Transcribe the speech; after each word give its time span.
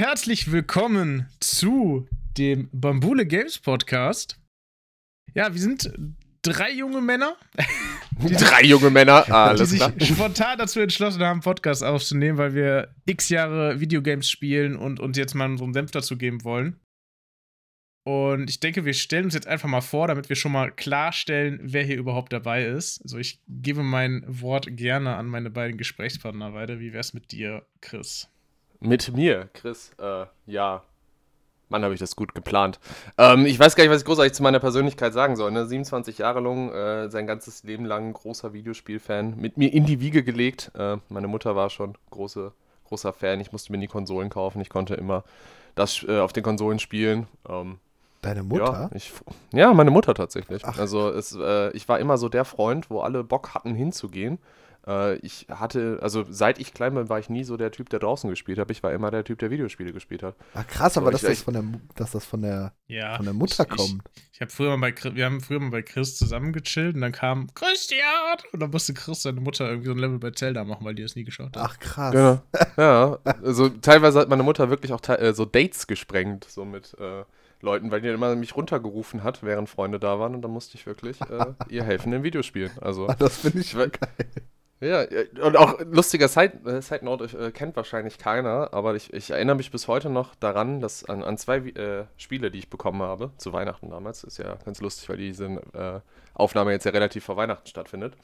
herzlich 0.00 0.50
willkommen 0.50 1.28
zu 1.40 2.08
dem 2.38 2.70
Bambule 2.72 3.26
Games 3.26 3.58
Podcast. 3.58 4.40
Ja, 5.34 5.52
wir 5.52 5.60
sind 5.60 5.92
drei 6.40 6.72
junge 6.72 7.02
Männer. 7.02 7.36
Die 8.12 8.32
drei 8.34 8.62
junge 8.62 8.88
Männer, 8.88 9.16
ah, 9.16 9.24
die 9.26 9.58
alles 9.58 9.68
sich 9.68 9.78
klar. 9.78 9.92
spontan 10.00 10.56
dazu 10.56 10.80
entschlossen 10.80 11.22
haben, 11.22 11.40
Podcast 11.40 11.84
aufzunehmen, 11.84 12.38
weil 12.38 12.54
wir 12.54 12.94
x 13.04 13.28
Jahre 13.28 13.78
Videogames 13.80 14.30
spielen 14.30 14.74
und 14.74 15.00
uns 15.00 15.18
jetzt 15.18 15.34
mal 15.34 15.58
so 15.58 15.64
einen 15.64 15.74
Senf 15.74 15.90
dazu 15.90 16.16
geben 16.16 16.44
wollen. 16.44 16.80
Und 18.06 18.48
ich 18.48 18.58
denke, 18.58 18.86
wir 18.86 18.94
stellen 18.94 19.26
uns 19.26 19.34
jetzt 19.34 19.46
einfach 19.46 19.68
mal 19.68 19.82
vor, 19.82 20.08
damit 20.08 20.30
wir 20.30 20.36
schon 20.36 20.52
mal 20.52 20.72
klarstellen, 20.72 21.60
wer 21.62 21.84
hier 21.84 21.98
überhaupt 21.98 22.32
dabei 22.32 22.64
ist. 22.64 23.02
Also 23.02 23.18
ich 23.18 23.42
gebe 23.48 23.82
mein 23.82 24.24
Wort 24.26 24.66
gerne 24.78 25.16
an 25.16 25.26
meine 25.26 25.50
beiden 25.50 25.76
Gesprächspartner 25.76 26.54
weiter. 26.54 26.80
Wie 26.80 26.94
wär's 26.94 27.12
mit 27.12 27.32
dir, 27.32 27.66
Chris? 27.82 28.30
Mit 28.80 29.14
mir, 29.14 29.48
Chris, 29.52 29.92
äh, 29.98 30.26
ja. 30.46 30.82
Mann, 31.68 31.84
habe 31.84 31.94
ich 31.94 32.00
das 32.00 32.16
gut 32.16 32.34
geplant. 32.34 32.80
Ähm, 33.16 33.46
ich 33.46 33.58
weiß 33.58 33.76
gar 33.76 33.84
nicht, 33.84 33.92
was 33.92 34.00
ich 34.00 34.06
großartig 34.06 34.32
zu 34.32 34.42
meiner 34.42 34.58
Persönlichkeit 34.58 35.12
sagen 35.12 35.36
soll. 35.36 35.52
Ne? 35.52 35.66
27 35.66 36.18
Jahre 36.18 36.40
lang, 36.40 36.72
äh, 36.72 37.08
sein 37.10 37.28
ganzes 37.28 37.62
Leben 37.62 37.84
lang 37.84 38.12
großer 38.12 38.52
Videospielfan. 38.52 39.36
Mit 39.36 39.56
mir 39.56 39.72
in 39.72 39.86
die 39.86 40.00
Wiege 40.00 40.24
gelegt. 40.24 40.72
Äh, 40.76 40.96
meine 41.08 41.28
Mutter 41.28 41.54
war 41.54 41.70
schon 41.70 41.94
große, 42.10 42.52
großer 42.88 43.12
Fan. 43.12 43.38
Ich 43.38 43.52
musste 43.52 43.70
mir 43.70 43.78
nie 43.78 43.86
Konsolen 43.86 44.30
kaufen. 44.30 44.60
Ich 44.60 44.68
konnte 44.68 44.94
immer 44.94 45.22
das 45.76 46.04
äh, 46.08 46.18
auf 46.18 46.32
den 46.32 46.42
Konsolen 46.42 46.80
spielen. 46.80 47.28
Ähm, 47.48 47.78
Deine 48.22 48.42
Mutter? 48.42 48.88
Ja, 48.90 48.90
ich, 48.92 49.12
ja, 49.52 49.72
meine 49.72 49.90
Mutter 49.90 50.12
tatsächlich. 50.12 50.62
Ach. 50.64 50.78
Also 50.78 51.08
es, 51.10 51.36
äh, 51.40 51.70
ich 51.70 51.88
war 51.88 51.98
immer 52.00 52.18
so 52.18 52.28
der 52.28 52.44
Freund, 52.44 52.90
wo 52.90 53.00
alle 53.00 53.24
Bock 53.24 53.54
hatten 53.54 53.74
hinzugehen. 53.74 54.38
Äh, 54.86 55.16
ich 55.16 55.46
hatte, 55.50 55.98
also 56.02 56.24
seit 56.28 56.58
ich 56.58 56.72
klein 56.74 56.94
bin, 56.94 57.08
war 57.08 57.18
ich 57.18 57.28
nie 57.28 57.44
so 57.44 57.56
der 57.56 57.70
Typ, 57.70 57.88
der 57.90 57.98
draußen 58.00 58.28
gespielt 58.30 58.58
hat. 58.58 58.70
Ich 58.70 58.82
war 58.82 58.92
immer 58.92 59.10
der 59.10 59.24
Typ, 59.24 59.38
der 59.38 59.50
Videospiele 59.50 59.92
gespielt 59.92 60.22
hat. 60.22 60.36
Ah, 60.54 60.62
krass, 60.64 60.96
aber 60.96 61.08
ich- 61.08 61.12
dass, 61.12 61.22
das 61.22 61.32
ich- 61.32 61.44
von 61.44 61.54
der, 61.54 61.64
dass 61.96 62.12
das 62.12 62.24
von 62.24 62.42
der, 62.42 62.72
Ja. 62.86 63.16
von 63.16 63.24
der 63.26 63.34
Mutter 63.34 63.64
ich, 63.70 63.76
kommt. 63.76 64.02
Ich, 64.14 64.22
ich 64.34 64.40
habe 64.40 64.50
früher 64.50 64.76
mal 64.76 64.92
bei 64.92 65.14
wir 65.14 65.24
haben 65.26 65.40
früher 65.40 65.60
mal 65.60 65.70
bei 65.70 65.82
Chris 65.82 66.16
zusammen 66.16 66.52
gechillt 66.52 66.94
und 66.94 67.02
dann 67.02 67.12
kam 67.12 67.52
Christian 67.54 67.98
und 68.52 68.60
dann 68.60 68.70
musste 68.70 68.94
Chris 68.94 69.22
seine 69.22 69.40
Mutter 69.40 69.68
irgendwie 69.68 69.86
so 69.88 69.92
ein 69.92 69.98
Level 69.98 70.18
bei 70.18 70.30
Zelda 70.30 70.64
machen, 70.64 70.84
weil 70.84 70.94
die 70.94 71.02
das 71.02 71.14
nie 71.14 71.24
geschaut 71.24 71.56
hat. 71.56 71.70
Ach, 71.70 71.78
krass. 71.78 72.12
Genau. 72.12 72.40
ja, 72.76 73.18
also 73.42 73.68
teilweise 73.68 74.20
hat 74.20 74.28
meine 74.28 74.42
Mutter 74.42 74.70
wirklich 74.70 74.92
auch 74.92 75.00
äh, 75.08 75.32
so 75.34 75.44
Dates 75.44 75.86
gesprengt, 75.86 76.44
so 76.48 76.64
mit 76.64 76.96
äh, 76.98 77.24
Leuten, 77.62 77.90
weil 77.90 78.00
die 78.00 78.08
immer 78.08 78.34
mich 78.36 78.56
runtergerufen 78.56 79.22
hat, 79.22 79.42
während 79.42 79.68
Freunde 79.68 80.00
da 80.00 80.18
waren 80.18 80.34
und 80.34 80.40
dann 80.40 80.50
musste 80.50 80.76
ich 80.78 80.86
wirklich 80.86 81.20
äh, 81.20 81.46
ihr 81.68 81.84
helfen 81.84 82.10
in 82.14 82.22
Videospielen. 82.22 82.70
Also. 82.80 83.06
Ah, 83.08 83.14
Das 83.18 83.36
finde 83.36 83.58
ich 83.60 83.74
geil. 83.74 83.90
Ja, 84.80 85.02
ja, 85.02 85.22
und 85.42 85.58
auch 85.58 85.78
lustiger 85.80 86.26
Side, 86.28 86.60
äh, 86.64 86.80
Side 86.80 87.04
Note, 87.04 87.24
äh, 87.38 87.50
kennt 87.50 87.76
wahrscheinlich 87.76 88.16
keiner, 88.16 88.72
aber 88.72 88.94
ich, 88.94 89.12
ich 89.12 89.30
erinnere 89.30 89.56
mich 89.56 89.70
bis 89.70 89.88
heute 89.88 90.08
noch 90.08 90.34
daran, 90.36 90.80
dass 90.80 91.04
an, 91.04 91.22
an 91.22 91.36
zwei 91.36 91.58
äh, 91.58 92.06
Spiele, 92.16 92.50
die 92.50 92.60
ich 92.60 92.70
bekommen 92.70 93.02
habe, 93.02 93.30
zu 93.36 93.52
Weihnachten 93.52 93.90
damals, 93.90 94.24
ist 94.24 94.38
ja 94.38 94.56
ganz 94.64 94.80
lustig, 94.80 95.08
weil 95.10 95.18
diese 95.18 95.44
äh, 95.74 96.00
Aufnahme 96.32 96.72
jetzt 96.72 96.84
ja 96.84 96.92
relativ 96.92 97.24
vor 97.24 97.36
Weihnachten 97.36 97.66
stattfindet. 97.66 98.14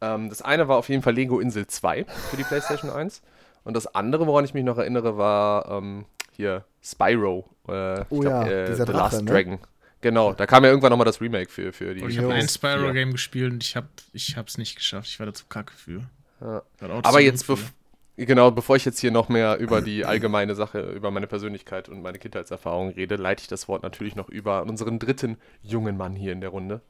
Ähm, 0.00 0.30
das 0.30 0.42
eine 0.42 0.66
war 0.66 0.78
auf 0.78 0.88
jeden 0.88 1.02
Fall 1.02 1.14
Lego 1.14 1.38
Insel 1.38 1.68
2 1.68 2.06
für 2.06 2.36
die 2.36 2.44
PlayStation 2.44 2.90
1 2.90 3.22
und 3.62 3.76
das 3.76 3.94
andere, 3.94 4.26
woran 4.26 4.44
ich 4.44 4.52
mich 4.52 4.64
noch 4.64 4.78
erinnere, 4.78 5.16
war 5.16 5.70
ähm, 5.70 6.06
hier 6.32 6.64
Spyro, 6.82 7.44
äh, 7.68 8.04
Oh 8.10 8.18
glaub, 8.18 8.24
ja, 8.24 8.46
äh, 8.46 8.66
dieser 8.66 8.86
The 8.86 8.92
Drache, 8.92 9.16
Last 9.16 9.24
ne? 9.24 9.58
Genau, 10.04 10.34
da 10.34 10.44
kam 10.44 10.64
ja 10.64 10.68
irgendwann 10.68 10.90
nochmal 10.90 11.06
das 11.06 11.22
Remake 11.22 11.50
für, 11.50 11.72
für 11.72 11.94
die 11.94 12.02
Und 12.02 12.10
ich 12.10 12.18
habe 12.18 12.34
ein 12.34 12.44
PS4. 12.44 12.56
Spyro-Game 12.56 13.12
gespielt 13.12 13.52
und 13.52 13.62
ich 13.62 13.74
habe 13.74 13.88
ich 14.12 14.36
hab's 14.36 14.58
nicht 14.58 14.76
geschafft. 14.76 15.08
Ich 15.08 15.18
war 15.18 15.24
da 15.24 15.32
zu 15.32 15.46
kacke 15.46 15.72
für. 15.72 16.02
Ja. 16.42 16.62
Aber 16.80 17.22
jetzt, 17.22 17.46
bef 17.46 17.72
für. 18.18 18.26
genau, 18.26 18.50
bevor 18.50 18.76
ich 18.76 18.84
jetzt 18.84 18.98
hier 18.98 19.10
noch 19.10 19.30
mehr 19.30 19.56
über 19.56 19.80
die 19.80 20.04
allgemeine 20.04 20.54
Sache, 20.54 20.90
über 20.90 21.10
meine 21.10 21.26
Persönlichkeit 21.26 21.88
und 21.88 22.02
meine 22.02 22.18
Kindheitserfahrung 22.18 22.90
rede, 22.90 23.16
leite 23.16 23.40
ich 23.40 23.48
das 23.48 23.66
Wort 23.66 23.82
natürlich 23.82 24.14
noch 24.14 24.28
über 24.28 24.60
an 24.60 24.68
unseren 24.68 24.98
dritten 24.98 25.38
jungen 25.62 25.96
Mann 25.96 26.14
hier 26.14 26.32
in 26.32 26.42
der 26.42 26.50
Runde. 26.50 26.82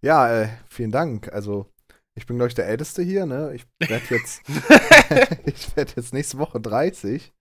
Ja, 0.00 0.42
äh, 0.42 0.48
vielen 0.68 0.90
Dank. 0.90 1.32
Also, 1.32 1.70
ich 2.16 2.26
bin, 2.26 2.38
glaube 2.38 2.48
ich, 2.48 2.56
der 2.56 2.66
Älteste 2.66 3.02
hier, 3.02 3.24
ne? 3.24 3.54
Ich 3.54 3.66
werde 3.88 4.04
jetzt, 4.10 4.42
ich 5.46 5.76
werde 5.76 5.92
jetzt 5.94 6.12
nächste 6.12 6.38
Woche 6.38 6.60
30. 6.60 7.32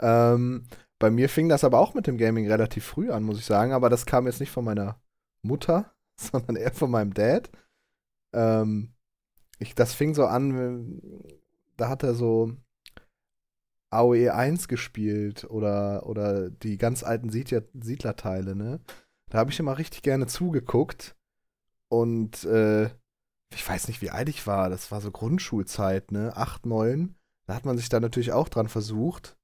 Ähm, 0.00 0.64
bei 0.98 1.10
mir 1.10 1.28
fing 1.28 1.48
das 1.48 1.64
aber 1.64 1.78
auch 1.78 1.94
mit 1.94 2.06
dem 2.06 2.18
Gaming 2.18 2.48
relativ 2.48 2.84
früh 2.84 3.10
an, 3.10 3.22
muss 3.22 3.38
ich 3.38 3.44
sagen. 3.44 3.72
Aber 3.72 3.88
das 3.88 4.06
kam 4.06 4.26
jetzt 4.26 4.40
nicht 4.40 4.50
von 4.50 4.64
meiner 4.64 5.00
Mutter, 5.42 5.92
sondern 6.16 6.56
eher 6.56 6.72
von 6.72 6.90
meinem 6.90 7.14
Dad. 7.14 7.50
Ähm, 8.32 8.94
ich, 9.58 9.74
das 9.74 9.94
fing 9.94 10.14
so 10.14 10.26
an, 10.26 11.00
da 11.76 11.88
hat 11.88 12.02
er 12.02 12.14
so 12.14 12.52
AOE 13.90 14.32
1 14.32 14.68
gespielt 14.68 15.44
oder, 15.44 16.06
oder 16.06 16.50
die 16.50 16.76
ganz 16.76 17.02
alten 17.02 17.30
Siedler, 17.30 17.62
Siedlerteile, 17.74 18.54
ne? 18.54 18.80
Da 19.30 19.38
habe 19.38 19.50
ich 19.50 19.60
immer 19.60 19.78
richtig 19.78 20.02
gerne 20.02 20.26
zugeguckt. 20.26 21.16
Und 21.88 22.44
äh, 22.44 22.86
ich 23.54 23.66
weiß 23.66 23.88
nicht, 23.88 24.02
wie 24.02 24.10
alt 24.10 24.28
ich 24.28 24.46
war. 24.46 24.68
Das 24.68 24.90
war 24.90 25.00
so 25.00 25.10
Grundschulzeit, 25.10 26.12
ne? 26.12 26.36
Acht, 26.36 26.66
neun. 26.66 27.16
Da 27.46 27.54
hat 27.54 27.64
man 27.64 27.78
sich 27.78 27.88
da 27.88 27.98
natürlich 27.98 28.32
auch 28.32 28.48
dran 28.48 28.68
versucht. 28.68 29.37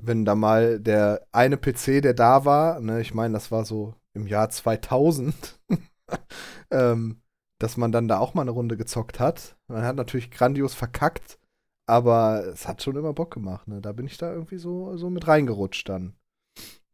Wenn 0.00 0.24
da 0.24 0.34
mal 0.34 0.78
der 0.78 1.26
eine 1.32 1.56
PC, 1.56 2.02
der 2.02 2.14
da 2.14 2.44
war, 2.44 2.80
ne, 2.80 3.00
ich 3.00 3.14
meine, 3.14 3.34
das 3.34 3.50
war 3.50 3.64
so 3.64 3.94
im 4.14 4.26
Jahr 4.26 4.48
2000, 4.50 5.60
ähm, 6.70 7.20
dass 7.58 7.76
man 7.76 7.92
dann 7.92 8.08
da 8.08 8.18
auch 8.18 8.34
mal 8.34 8.42
eine 8.42 8.52
Runde 8.52 8.76
gezockt 8.76 9.18
hat. 9.18 9.56
Man 9.66 9.82
hat 9.82 9.96
natürlich 9.96 10.30
grandios 10.30 10.74
verkackt, 10.74 11.38
aber 11.86 12.46
es 12.46 12.68
hat 12.68 12.82
schon 12.82 12.96
immer 12.96 13.12
Bock 13.12 13.32
gemacht, 13.32 13.66
ne? 13.66 13.80
Da 13.80 13.92
bin 13.92 14.06
ich 14.06 14.18
da 14.18 14.32
irgendwie 14.32 14.58
so, 14.58 14.96
so 14.96 15.10
mit 15.10 15.26
reingerutscht 15.26 15.88
dann. 15.88 16.14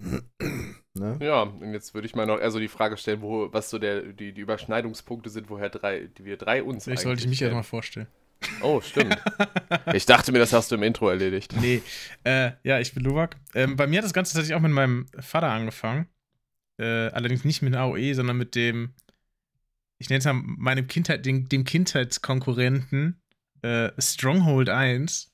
ne? 0.94 1.18
Ja, 1.20 1.42
und 1.42 1.72
jetzt 1.72 1.94
würde 1.94 2.06
ich 2.06 2.14
mal 2.14 2.26
noch 2.26 2.38
eher 2.38 2.50
so 2.50 2.58
die 2.58 2.68
Frage 2.68 2.96
stellen, 2.96 3.22
wo, 3.22 3.52
was 3.52 3.70
so 3.70 3.78
der, 3.78 4.02
die, 4.12 4.32
die 4.32 4.40
Überschneidungspunkte 4.40 5.30
sind, 5.30 5.50
woher 5.50 5.68
drei, 5.68 6.06
die 6.06 6.24
wir 6.24 6.36
drei 6.36 6.62
uns 6.62 6.84
Vielleicht 6.84 7.02
sollte 7.02 7.20
ich 7.20 7.28
mich 7.28 7.42
eigentlich 7.42 7.52
erst 7.52 7.54
mal 7.54 7.62
vorstellen. 7.62 8.08
Oh, 8.60 8.80
stimmt. 8.80 9.16
ich 9.92 10.06
dachte 10.06 10.32
mir, 10.32 10.38
das 10.38 10.52
hast 10.52 10.70
du 10.70 10.76
im 10.76 10.82
Intro 10.82 11.08
erledigt. 11.08 11.54
Nee, 11.60 11.82
äh, 12.24 12.52
ja, 12.62 12.80
ich 12.80 12.94
bin 12.94 13.04
Luwak. 13.04 13.36
Ähm, 13.54 13.76
bei 13.76 13.86
mir 13.86 13.98
hat 13.98 14.04
das 14.04 14.12
Ganze 14.12 14.32
tatsächlich 14.32 14.56
auch 14.56 14.60
mit 14.60 14.72
meinem 14.72 15.06
Vater 15.20 15.50
angefangen. 15.50 16.06
Äh, 16.78 17.08
allerdings 17.08 17.44
nicht 17.44 17.62
mit 17.62 17.74
AOE, 17.74 18.14
sondern 18.14 18.36
mit 18.36 18.54
dem, 18.54 18.94
ich 19.98 20.08
nenne 20.08 20.18
es 20.18 20.24
mal 20.24 20.34
meinem 20.34 20.86
Kindheit, 20.86 21.24
dem, 21.24 21.48
dem 21.48 21.64
Kindheitskonkurrenten 21.64 23.22
äh, 23.62 23.90
Stronghold 23.98 24.68
1. 24.68 25.32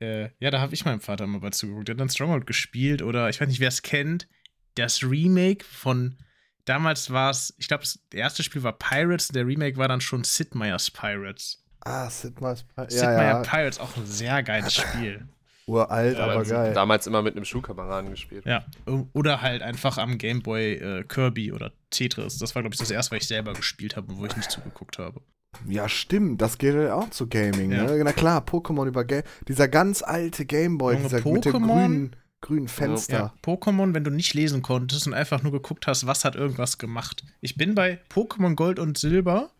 Äh, 0.00 0.30
ja, 0.40 0.50
da 0.50 0.60
habe 0.60 0.74
ich 0.74 0.84
meinem 0.84 1.00
Vater 1.00 1.26
mal 1.26 1.40
bei 1.40 1.50
zugeguckt. 1.50 1.88
Der 1.88 1.94
hat 1.94 2.00
dann 2.00 2.08
Stronghold 2.08 2.46
gespielt 2.46 3.02
oder 3.02 3.28
ich 3.28 3.40
weiß 3.40 3.48
nicht, 3.48 3.60
wer 3.60 3.68
es 3.68 3.82
kennt. 3.82 4.28
Das 4.74 5.02
Remake 5.02 5.64
von 5.64 6.16
damals 6.64 7.10
war 7.10 7.30
es, 7.30 7.54
ich 7.58 7.68
glaube, 7.68 7.82
das 7.82 8.00
erste 8.12 8.42
Spiel 8.42 8.62
war 8.62 8.78
Pirates, 8.78 9.28
der 9.28 9.46
Remake 9.46 9.76
war 9.76 9.88
dann 9.88 10.00
schon 10.00 10.24
Sid 10.24 10.54
Meier's 10.54 10.90
Pirates. 10.90 11.61
Ah, 11.84 12.08
Sid 12.10 12.40
Meier's 12.40 12.62
Pi- 12.62 12.84
Sid 12.88 13.02
ja, 13.02 13.08
Meier 13.08 13.24
ja, 13.36 13.40
Pirates 13.42 13.80
auch 13.80 13.96
ein 13.96 14.06
sehr 14.06 14.42
geiles 14.42 14.74
Spiel. 14.74 15.26
uralt, 15.66 16.16
Ja, 16.18 16.24
aber 16.24 16.32
also 16.38 16.54
geil. 16.54 16.72
Damals 16.74 17.06
immer 17.06 17.22
mit 17.22 17.34
einem 17.36 17.44
Schulkameraden 17.44 18.10
gespielt. 18.10 18.44
Ja, 18.46 18.64
oder 19.12 19.42
halt 19.42 19.62
einfach 19.62 19.98
am 19.98 20.18
Gameboy 20.18 20.74
äh, 20.74 21.04
Kirby 21.04 21.52
oder 21.52 21.72
Tetris. 21.90 22.38
Das 22.38 22.54
war, 22.54 22.62
glaube 22.62 22.74
ich, 22.74 22.80
das 22.80 22.90
erste, 22.90 23.14
was 23.16 23.22
ich 23.22 23.28
selber 23.28 23.52
gespielt 23.52 23.96
habe 23.96 24.12
und 24.12 24.18
wo 24.18 24.26
ich 24.26 24.36
nicht 24.36 24.50
zugeguckt 24.50 24.98
habe. 24.98 25.20
Ja, 25.68 25.88
stimmt, 25.88 26.40
das 26.40 26.56
geht 26.58 26.74
ja 26.74 26.94
auch 26.94 27.10
zu 27.10 27.28
Gaming, 27.28 27.72
Ja. 27.72 27.84
ne? 27.84 28.02
Na 28.04 28.12
klar, 28.12 28.40
Pokémon 28.44 28.86
über 28.86 29.04
Game. 29.04 29.22
Dieser 29.48 29.68
ganz 29.68 30.02
alte 30.02 30.46
Gameboy, 30.46 30.96
dieser 30.96 31.16
mit 31.18 31.44
dem 31.44 31.52
Pokémon? 31.54 31.66
grünen, 31.66 32.16
grünen 32.40 32.66
Ja, 32.66 32.72
Fenster. 32.72 33.34
Pokémon, 33.44 33.92
wenn 33.94 34.02
du 34.04 34.10
nicht 34.10 34.32
lesen 34.34 34.62
konntest 34.62 35.06
und 35.06 35.14
einfach 35.14 35.42
nur 35.42 35.52
geguckt 35.52 35.86
hast, 35.86 36.06
was 36.06 36.24
hat 36.24 36.36
irgendwas 36.36 36.78
gemacht. 36.78 37.22
Ich 37.40 37.56
bin 37.56 37.74
bei 37.74 37.98
Pokémon 38.12 38.54
Gold 38.54 38.78
und 38.78 38.96
Silber, 38.98 39.50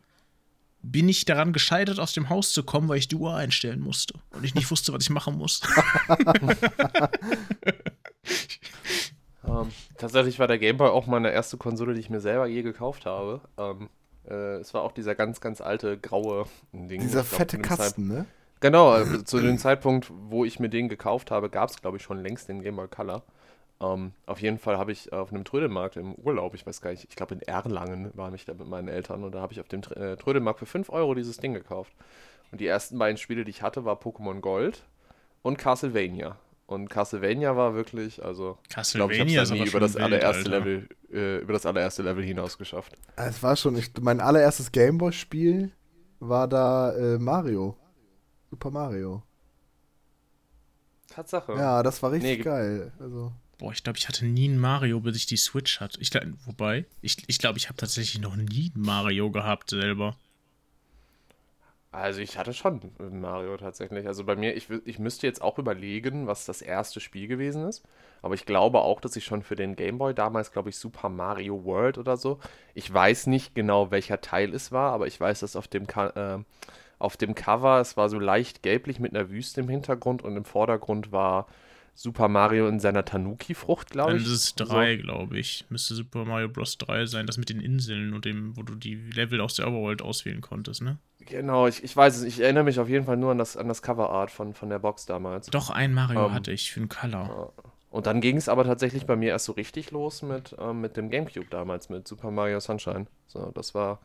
bin 0.83 1.09
ich 1.09 1.25
daran 1.25 1.53
gescheitert, 1.53 2.01
aus 2.01 2.13
dem 2.13 2.29
Haus 2.29 2.53
zu 2.53 2.65
kommen, 2.65 2.89
weil 2.89 2.99
ich 2.99 3.09
die 3.09 3.17
Uhr 3.17 3.35
einstellen 3.35 3.81
musste 3.81 4.15
und 4.31 4.45
ich 4.45 4.55
nicht 4.55 4.71
wusste, 4.71 4.93
was 4.93 5.05
ich 5.05 5.11
machen 5.11 5.37
muss. 5.37 5.61
Ähm, 9.45 9.73
tatsächlich 9.99 10.39
war 10.39 10.47
der 10.47 10.59
Gameboy 10.59 10.89
auch 10.89 11.07
meine 11.07 11.33
erste 11.33 11.57
Konsole, 11.57 11.95
die 11.95 12.01
ich 12.01 12.11
mir 12.11 12.21
selber 12.21 12.47
je 12.47 12.63
gekauft 12.63 13.07
habe. 13.07 13.41
Ähm, 13.59 13.89
äh, 14.29 14.57
es 14.57 14.73
war 14.73 14.83
auch 14.83 14.93
dieser 14.93 15.15
ganz, 15.15 15.41
ganz 15.41 15.61
alte 15.61 15.99
graue 15.99 16.47
Ding. 16.73 17.01
Dieser 17.01 17.23
glaub, 17.23 17.39
fette 17.39 17.59
Kasten, 17.59 18.07
ne? 18.07 18.27
Genau, 18.61 18.91
also 18.91 19.21
zu 19.23 19.41
dem 19.41 19.59
Zeitpunkt, 19.59 20.13
wo 20.13 20.45
ich 20.45 20.61
mir 20.61 20.69
den 20.69 20.89
gekauft 20.89 21.33
habe, 21.33 21.51
gab 21.51 21.71
es, 21.71 21.81
glaube 21.81 21.97
ich, 21.97 22.05
schon 22.05 22.23
längst 22.23 22.49
den 22.49 22.63
Game 22.63 22.77
Boy 22.77 22.87
Color. 22.87 23.25
Ähm, 23.83 24.13
auf 24.27 24.41
jeden 24.41 24.59
Fall 24.59 24.79
habe 24.79 24.93
ich 24.93 25.13
auf 25.13 25.33
einem 25.33 25.45
Trödelmarkt 25.45 25.97
im 25.97 26.15
Urlaub, 26.15 26.55
ich 26.55 26.67
weiß 26.67 26.81
gar 26.81 26.91
nicht, 26.91 27.05
ich 27.09 27.17
glaube 27.17 27.35
in 27.35 27.43
Erlangen 27.43 28.11
war 28.17 28.33
ich 28.35 28.45
da 28.45 28.55
mit 28.55 28.69
meinen 28.69 28.89
Eltern 28.89 29.25
und 29.25 29.33
da 29.33 29.41
habe 29.41 29.53
ich 29.53 29.61
auf 29.61 29.69
dem 29.69 29.81
Tr- 29.83 29.97
äh, 29.97 30.17
Trödelmarkt 30.17 30.61
für 30.61 30.67
5 30.67 30.89
Euro 30.91 31.15
dieses 31.15 31.39
Ding 31.39 31.53
gekauft. 31.55 31.93
Und 32.53 32.61
die 32.61 32.67
ersten 32.67 32.99
beiden 32.99 33.17
Spiele, 33.17 33.45
die 33.45 33.51
ich 33.51 33.63
hatte, 33.63 33.85
war 33.85 33.97
Pokémon 33.97 34.41
Gold 34.41 34.85
und 35.43 35.59
Castlevania. 35.59 36.37
Und 36.67 36.89
Castlevania 36.89 37.57
war 37.57 37.75
wirklich, 37.75 38.25
also 38.25 38.57
ich 38.63 38.93
glaube, 38.95 39.13
ich 39.15 39.21
habe 39.21 39.31
Castlevania 39.31 39.45
nie 39.65 39.69
über 39.69 39.81
das 39.81 39.95
wild, 39.95 40.05
allererste 40.05 40.51
Alter. 40.51 40.51
Level, 40.51 40.89
äh, 41.13 41.39
über 41.39 41.53
das 41.55 41.67
allererste 41.67 42.03
Level 42.03 42.23
hinaus 42.25 42.57
geschafft. 42.59 42.93
Ah, 43.17 43.27
Es 43.27 43.43
war 43.43 43.57
schon, 43.57 43.77
ich, 43.77 43.91
mein 44.01 44.21
allererstes 44.21 44.71
Gameboy-Spiel 44.71 45.73
war 46.21 46.47
da 46.47 46.93
äh, 46.95 47.19
Mario. 47.19 47.77
Super 48.51 48.71
Mario. 48.71 49.23
Tatsache. 51.09 51.53
Ja, 51.59 51.83
das 51.83 52.03
war 52.03 52.13
richtig 52.13 52.31
Nee, 52.31 52.37
ge- 52.37 52.45
geil. 52.45 52.93
Also, 52.99 53.33
Boah, 53.63 53.71
ich 53.71 53.85
glaube, 53.85 53.97
ich 53.97 54.09
hatte 54.09 54.27
nie 54.27 54.49
ein 54.49 54.59
Mario, 54.59 54.99
bis 54.99 55.15
ich 55.15 55.27
die 55.27 55.37
Switch 55.37 55.79
hatte. 55.79 56.01
Ich, 56.01 56.11
wobei, 56.47 56.85
ich 57.01 57.17
glaube, 57.17 57.27
ich, 57.29 57.39
glaub, 57.39 57.57
ich 57.57 57.69
habe 57.69 57.77
tatsächlich 57.77 58.21
noch 58.21 58.35
nie 58.35 58.73
ein 58.75 58.81
Mario 58.81 59.31
gehabt 59.31 59.71
selber. 59.71 60.17
Also 61.93 62.19
ich 62.19 62.39
hatte 62.39 62.55
schon 62.55 62.81
Mario 62.99 63.57
tatsächlich. 63.57 64.09
Also 64.09 64.25
bei 64.25 64.35
mir, 64.35 64.57
ich, 64.57 64.67
ich 64.85 64.99
müsste 64.99 65.29
jetzt 65.29 65.43
auch 65.43 65.61
überlegen, 65.61 66.27
was 66.27 66.45
das 66.45 66.61
erste 66.61 66.99
Spiel 66.99 67.29
gewesen 67.29 67.69
ist. 67.69 67.85
Aber 68.21 68.35
ich 68.35 68.47
glaube 68.47 68.81
auch, 68.81 69.01
dass 69.01 69.15
ich 69.15 69.25
schon 69.25 69.45
für 69.45 69.55
den 69.55 69.77
Game 69.77 69.99
Boy 69.99 70.13
damals, 70.13 70.51
glaube 70.51 70.71
ich, 70.71 70.77
Super 70.77 71.09
Mario 71.09 71.65
World 71.65 71.99
oder 71.99 72.17
so. 72.17 72.41
Ich 72.75 72.93
weiß 72.93 73.29
nicht 73.29 73.55
genau, 73.55 73.93
welcher 73.93 74.21
Teil 74.21 74.53
es 74.55 74.73
war, 74.73 74.93
aber 74.93 75.07
ich 75.07 75.21
weiß, 75.21 75.39
dass 75.39 75.55
auf 75.55 75.69
dem, 75.69 75.87
äh, 75.87 76.39
auf 76.99 77.17
dem 77.17 77.37
Cover, 77.37 77.81
es 77.81 77.97
war 77.97 78.09
so 78.09 78.19
leicht 78.19 78.65
gelblich 78.65 78.99
mit 78.99 79.15
einer 79.15 79.31
Wüste 79.31 79.61
im 79.61 79.69
Hintergrund 79.69 80.23
und 80.23 80.37
im 80.37 80.45
Vordergrund 80.45 81.13
war 81.13 81.47
Super 81.95 82.29
Mario 82.29 82.69
in 82.69 82.81
seiner 82.81 83.05
Tanuki-Frucht, 83.05 83.91
glaube 83.91 84.13
Dann 84.13 84.17
ich. 84.17 84.25
ist 84.25 84.31
es 84.31 84.55
So. 84.57 84.65
drei, 84.65 84.95
glaube 84.97 85.39
ich. 85.39 85.65
Müsste 85.71 85.95
Super 85.95 86.25
Mario 86.25 86.49
Bros. 86.49 86.79
3 86.79 87.07
sein, 87.07 87.27
das 87.27 87.37
mit 87.39 87.49
den 87.49 87.61
Inseln 87.61 88.15
und 88.15 88.25
dem, 88.25 88.57
wo 88.57 88.63
du 88.63 88.75
die 88.77 88.95
Level 88.95 89.41
aus 89.41 89.55
der 89.55 89.67
Overworld 89.69 90.03
auswählen 90.03 90.41
konntest, 90.41 90.83
ne? 90.83 90.99
Genau, 91.21 91.69
ich, 91.69 91.85
ich 91.85 91.97
weiß 91.97 92.17
es, 92.17 92.23
ich 92.25 92.41
erinnere 92.41 92.65
mich 92.65 92.81
auf 92.81 92.89
jeden 92.89 93.05
Fall 93.07 93.17
nur 93.17 93.31
an 93.31 93.39
das, 93.39 93.57
an 93.57 93.69
das 93.69 93.81
Coverart 93.83 94.31
von, 94.31 94.55
von 94.55 94.69
der 94.69 94.81
Box 94.81 95.07
damals. 95.07 95.47
Doch, 95.51 95.71
ein 95.71 95.95
Mario 95.95 96.27
Ähm, 96.27 96.33
hatte 96.33 96.51
ich 96.53 96.73
für 96.73 96.81
den 96.81 96.89
Color. 96.89 97.53
Und 97.91 98.07
dann 98.07 98.21
ging 98.21 98.37
es 98.37 98.49
aber 98.49 98.65
tatsächlich 98.65 99.07
bei 99.07 99.17
mir 99.17 99.29
erst 99.31 99.45
so 99.45 99.53
richtig 99.53 99.91
los 99.91 100.23
mit, 100.23 100.57
ähm, 100.59 100.81
mit 100.81 100.97
dem 100.97 101.11
Gamecube 101.11 101.47
damals, 101.51 101.89
mit 101.91 102.09
Super 102.09 102.31
Mario 102.31 102.59
Sunshine. 102.59 103.07
So, 103.27 103.51
das 103.55 103.75
war 103.75 104.01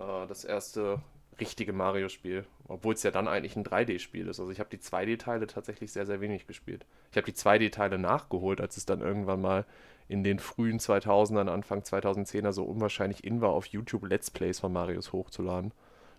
äh, 0.00 0.26
das 0.28 0.44
erste 0.44 1.02
richtige 1.40 1.72
Mario-Spiel. 1.72 2.44
Obwohl 2.66 2.94
es 2.94 3.02
ja 3.02 3.10
dann 3.10 3.28
eigentlich 3.28 3.56
ein 3.56 3.64
3D-Spiel 3.64 4.28
ist. 4.28 4.40
Also 4.40 4.50
ich 4.50 4.60
habe 4.60 4.70
die 4.70 4.78
2D-Teile 4.78 5.46
tatsächlich 5.46 5.92
sehr, 5.92 6.06
sehr 6.06 6.20
wenig 6.20 6.46
gespielt. 6.46 6.86
Ich 7.10 7.16
habe 7.16 7.26
die 7.26 7.36
2D-Teile 7.36 7.98
nachgeholt, 7.98 8.60
als 8.60 8.76
es 8.76 8.86
dann 8.86 9.00
irgendwann 9.00 9.40
mal 9.40 9.64
in 10.08 10.22
den 10.22 10.38
frühen 10.38 10.78
2000ern, 10.78 11.48
Anfang 11.48 11.80
2010er 11.80 12.52
so 12.52 12.64
unwahrscheinlich 12.64 13.24
in 13.24 13.40
war, 13.40 13.50
auf 13.50 13.66
YouTube 13.66 14.06
Let's 14.06 14.30
Plays 14.30 14.60
von 14.60 14.72
Marios 14.72 15.12
hochzuladen. 15.12 15.72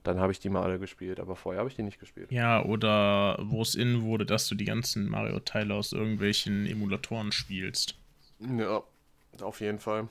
Dann 0.04 0.20
habe 0.20 0.32
ich 0.32 0.40
die 0.40 0.50
mal 0.50 0.64
alle 0.64 0.80
gespielt, 0.80 1.20
aber 1.20 1.36
vorher 1.36 1.60
habe 1.60 1.70
ich 1.70 1.76
die 1.76 1.84
nicht 1.84 2.00
gespielt. 2.00 2.32
Ja, 2.32 2.64
oder 2.64 3.40
wo 3.42 3.62
es 3.62 3.74
in 3.74 4.04
wurde, 4.04 4.26
dass 4.26 4.48
du 4.48 4.56
die 4.56 4.66
ganzen 4.66 5.10
Mario-Teile 5.10 5.74
aus 5.74 5.94
irgendwelchen 5.94 6.68
Emulatoren 6.68 7.32
spielst. 7.32 7.96
Ja, 8.40 8.84
auf 9.42 9.62
jeden 9.62 9.80
Fall. 9.80 10.08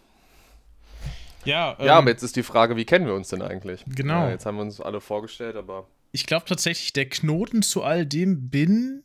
Ja, 1.44 1.76
Ja, 1.78 1.84
ähm, 1.84 1.90
aber 1.90 2.10
jetzt 2.10 2.22
ist 2.22 2.36
die 2.36 2.42
Frage, 2.42 2.76
wie 2.76 2.84
kennen 2.84 3.06
wir 3.06 3.14
uns 3.14 3.28
denn 3.28 3.42
eigentlich? 3.42 3.84
Genau. 3.86 4.26
Ja, 4.26 4.30
jetzt 4.30 4.46
haben 4.46 4.56
wir 4.56 4.62
uns 4.62 4.80
alle 4.80 5.00
vorgestellt, 5.00 5.56
aber 5.56 5.88
ich 6.12 6.26
glaube 6.26 6.46
tatsächlich, 6.46 6.92
der 6.92 7.08
Knoten 7.08 7.62
zu 7.62 7.82
all 7.82 8.06
dem 8.06 8.48
bin 8.48 9.02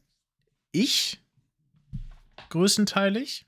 ich 0.71 1.19
größtenteilig. 2.49 3.47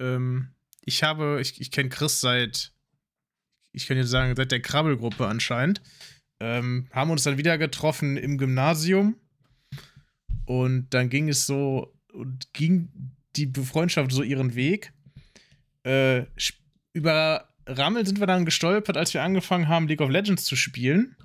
Ähm, 0.00 0.54
ich 0.84 1.02
habe, 1.02 1.40
ich, 1.40 1.60
ich 1.60 1.70
kenne 1.70 1.90
Chris 1.90 2.20
seit, 2.20 2.72
ich 3.72 3.86
kann 3.86 3.98
jetzt 3.98 4.08
sagen, 4.08 4.34
seit 4.34 4.50
der 4.50 4.62
Krabbelgruppe 4.62 5.26
anscheinend. 5.26 5.82
Ähm, 6.40 6.88
haben 6.92 7.10
uns 7.10 7.22
dann 7.24 7.36
wieder 7.36 7.58
getroffen 7.58 8.16
im 8.16 8.38
Gymnasium. 8.38 9.16
Und 10.46 10.88
dann 10.94 11.10
ging 11.10 11.28
es 11.28 11.46
so, 11.46 11.94
und 12.12 12.52
ging 12.54 12.88
die 13.36 13.46
Befreundschaft 13.46 14.10
so 14.10 14.22
ihren 14.22 14.54
Weg. 14.54 14.92
Äh, 15.84 16.24
über 16.94 17.49
Rammel 17.66 18.06
sind 18.06 18.20
wir 18.20 18.26
dann 18.26 18.44
gestolpert, 18.44 18.96
als 18.96 19.14
wir 19.14 19.22
angefangen 19.22 19.68
haben, 19.68 19.86
League 19.88 20.00
of 20.00 20.10
Legends 20.10 20.44
zu 20.44 20.56
spielen. 20.56 21.16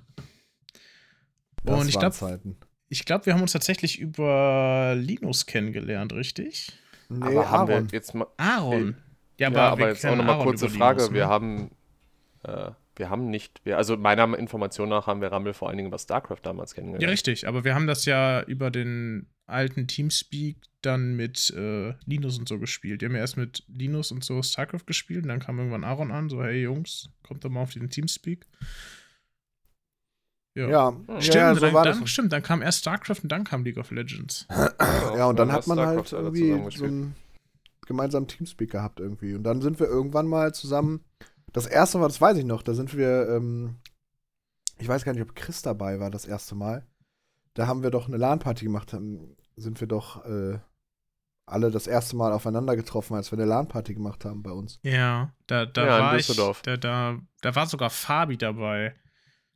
das 1.64 1.80
Und 1.80 1.88
ich 1.88 1.94
waren 1.94 2.00
glaub- 2.02 2.12
Zeiten. 2.14 2.56
Ich 2.88 3.04
glaube, 3.04 3.26
wir 3.26 3.34
haben 3.34 3.42
uns 3.42 3.50
tatsächlich 3.52 3.98
über 3.98 4.94
Linus 4.96 5.46
kennengelernt, 5.46 6.12
richtig? 6.12 6.72
Nee, 7.08 7.24
aber 7.26 7.50
haben 7.50 7.70
Aaron. 7.72 7.90
wir 7.90 7.96
jetzt 7.98 8.14
mal. 8.14 8.26
Aaron. 8.36 8.96
Ja, 9.38 9.50
wir 9.50 9.60
aber 9.60 9.88
jetzt 9.88 10.06
auch 10.06 10.14
nochmal 10.14 10.34
Aaron 10.36 10.46
kurze 10.46 10.68
Frage. 10.70 10.98
Linus, 11.00 11.14
Wir 11.14 11.24
ne? 11.24 11.28
haben. 11.28 11.70
Äh, 12.44 12.70
wir 12.96 13.10
haben 13.10 13.28
nicht. 13.30 13.60
Wir, 13.64 13.76
also 13.76 13.96
meiner 13.96 14.36
Information 14.38 14.88
nach 14.88 15.06
haben 15.06 15.20
wir 15.20 15.30
Rammel 15.32 15.54
vor 15.54 15.68
allen 15.68 15.76
Dingen 15.76 15.88
über 15.88 15.98
StarCraft 15.98 16.40
damals 16.42 16.72
Ja, 16.72 16.76
kennengelernt. 16.76 17.12
richtig. 17.12 17.46
Aber 17.46 17.64
wir 17.64 17.74
haben 17.74 17.86
das 17.86 18.04
ja 18.04 18.42
über 18.42 18.70
den 18.70 19.26
alten 19.46 19.86
Teamspeak 19.86 20.56
dann 20.82 21.14
mit 21.14 21.50
äh, 21.56 21.94
Linus 22.04 22.38
und 22.38 22.48
so 22.48 22.58
gespielt. 22.58 23.00
Wir 23.00 23.08
haben 23.08 23.14
ja 23.14 23.20
erst 23.20 23.36
mit 23.36 23.64
Linus 23.68 24.10
und 24.12 24.24
so 24.24 24.42
StarCraft 24.42 24.86
gespielt 24.86 25.22
und 25.22 25.28
dann 25.28 25.40
kam 25.40 25.58
irgendwann 25.58 25.84
Aaron 25.84 26.10
an, 26.10 26.28
so, 26.28 26.42
hey 26.42 26.62
Jungs, 26.62 27.10
kommt 27.22 27.44
doch 27.44 27.50
mal 27.50 27.62
auf 27.62 27.72
den 27.72 27.88
Teamspeak. 27.90 28.46
Ja. 30.54 30.68
Ja, 30.70 30.96
Stimmt, 31.20 31.34
ja, 31.34 31.54
so 31.54 31.60
dann, 31.60 31.74
war 31.74 31.84
dann, 31.84 32.00
das. 32.00 32.10
stimmt, 32.10 32.32
dann 32.32 32.42
kam 32.42 32.62
erst 32.62 32.80
StarCraft 32.80 33.20
und 33.22 33.30
dann 33.30 33.44
kam 33.44 33.62
League 33.62 33.76
of 33.76 33.90
Legends. 33.90 34.46
Ja, 34.50 35.26
und 35.26 35.38
dann 35.38 35.52
hat 35.52 35.66
man 35.66 35.78
halt 35.78 36.06
StarCraft 36.08 36.24
irgendwie 36.24 36.76
so 36.76 36.84
einen 36.86 37.14
gemeinsamen 37.86 38.26
Teamspeak 38.26 38.70
gehabt 38.70 38.98
irgendwie. 39.00 39.34
Und 39.34 39.42
dann 39.44 39.60
sind 39.60 39.78
wir 39.78 39.86
irgendwann 39.86 40.26
mal 40.26 40.54
zusammen. 40.54 41.04
Das 41.52 41.66
erste 41.66 41.98
Mal, 41.98 42.08
das 42.08 42.20
weiß 42.20 42.36
ich 42.38 42.44
noch, 42.44 42.62
da 42.62 42.74
sind 42.74 42.96
wir, 42.96 43.28
ähm, 43.30 43.76
ich 44.78 44.88
weiß 44.88 45.04
gar 45.04 45.12
nicht, 45.12 45.22
ob 45.22 45.34
Chris 45.34 45.62
dabei 45.62 46.00
war 46.00 46.10
das 46.10 46.26
erste 46.26 46.54
Mal. 46.54 46.86
Da 47.54 47.66
haben 47.66 47.82
wir 47.82 47.90
doch 47.90 48.08
eine 48.08 48.18
LAN-Party 48.18 48.64
gemacht, 48.66 48.92
haben, 48.92 49.36
sind 49.56 49.80
wir 49.80 49.88
doch 49.88 50.24
äh, 50.26 50.58
alle 51.46 51.70
das 51.70 51.86
erste 51.86 52.16
Mal 52.16 52.32
aufeinander 52.32 52.76
getroffen, 52.76 53.14
als 53.14 53.30
wir 53.32 53.38
eine 53.38 53.46
LAN-Party 53.48 53.94
gemacht 53.94 54.24
haben 54.24 54.42
bei 54.42 54.50
uns. 54.50 54.78
Ja, 54.82 55.32
da, 55.46 55.64
da 55.64 55.86
Ja, 55.86 55.96
in 55.98 56.02
war 56.04 56.16
Düsseldorf. 56.16 56.58
ich, 56.58 56.62
da, 56.64 56.76
da, 56.76 57.18
da 57.40 57.54
war 57.54 57.66
sogar 57.66 57.88
Fabi 57.88 58.36
dabei. 58.36 58.94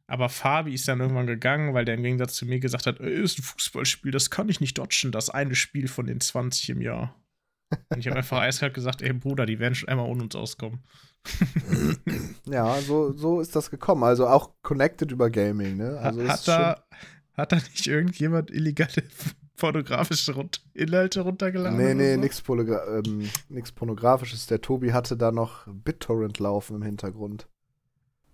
Aber 0.07 0.29
Fabi 0.29 0.75
ist 0.75 0.89
dann 0.89 1.01
irgendwann 1.01 1.27
gegangen, 1.27 1.75
weil 1.75 1.85
der 1.85 1.95
im 1.97 2.03
Gegensatz 2.03 2.35
zu 2.35 2.47
mir 2.47 2.59
gesagt 2.59 2.87
hat, 2.87 2.99
"Ey, 3.01 3.23
ist 3.23 3.39
ein 3.39 3.43
Fußballspiel, 3.43 4.11
das 4.11 4.31
kann 4.31 4.49
ich 4.49 4.61
nicht 4.61 4.79
dodgen, 4.79 5.13
das 5.13 5.31
eine 5.31 5.55
Spiel 5.55 5.87
von 5.87 6.07
den 6.07 6.21
20 6.21 6.71
im 6.71 6.81
Jahr. 6.81 7.15
Und 7.89 7.99
ich 7.99 8.07
habe 8.09 8.17
einfach 8.17 8.41
eiskalt 8.41 8.75
gesagt, 8.75 9.03
ey 9.03 9.13
Bruder, 9.13 9.47
die 9.47 9.59
werden 9.59 9.75
schon 9.75 9.89
einmal 9.89 10.07
ohne 10.09 10.23
uns 10.25 10.35
auskommen. 10.37 10.81
Ja, 12.47 12.81
so, 12.81 13.13
so 13.13 13.41
ist 13.41 13.55
das 13.55 13.71
gekommen. 13.71 14.03
Also 14.05 14.27
auch 14.27 14.51
connected 14.63 15.13
über 15.13 15.31
Gaming, 15.31 15.77
ne? 15.77 15.99
Also 15.99 16.23
hat, 16.27 16.35
ist 16.37 16.45
schon- 16.47 16.55
da, 16.55 16.83
hat 17.35 17.53
da 17.53 17.57
nicht 17.57 17.87
irgendjemand 17.87 18.51
illegale 18.51 19.05
pornografische 19.57 20.35
Rund 20.35 20.63
Inhalte 20.75 21.21
runtergeladen? 21.21 21.77
Nee, 21.79 21.95
nee, 22.17 22.29
so? 22.33 22.43
Polygra 22.45 22.99
ähm, 22.99 23.29
Pornografisches. 23.77 24.47
Der 24.47 24.61
Tobi 24.61 24.93
hatte 24.93 25.17
da 25.17 25.31
noch 25.31 25.67
BitTorrent 25.67 26.39
laufen 26.39 26.77
im 26.77 26.83
Hintergrund. 26.83 27.47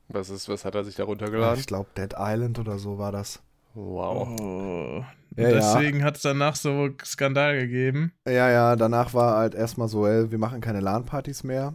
Was, 0.08 0.30
ist, 0.30 0.48
was 0.48 0.64
hat 0.64 0.74
er 0.76 0.84
sich 0.84 0.94
da 0.94 1.04
runtergeladen? 1.04 1.58
ich 1.58 1.66
glaube, 1.66 1.90
Dead 1.96 2.14
Island 2.16 2.58
oder 2.60 2.78
so 2.78 2.96
war 2.98 3.10
das. 3.12 3.42
Wow. 3.74 4.40
Oh. 4.40 5.04
Ja, 5.36 5.48
ja. 5.50 5.54
Deswegen 5.74 6.02
hat 6.02 6.16
es 6.16 6.22
danach 6.22 6.56
so 6.56 6.88
Skandal 7.04 7.58
gegeben. 7.58 8.12
Ja, 8.26 8.50
ja, 8.50 8.76
danach 8.76 9.12
war 9.14 9.36
halt 9.36 9.54
erstmal 9.54 9.88
so, 9.88 10.06
ey, 10.06 10.30
wir 10.30 10.38
machen 10.38 10.60
keine 10.60 10.80
LAN-Partys 10.80 11.44
mehr. 11.44 11.74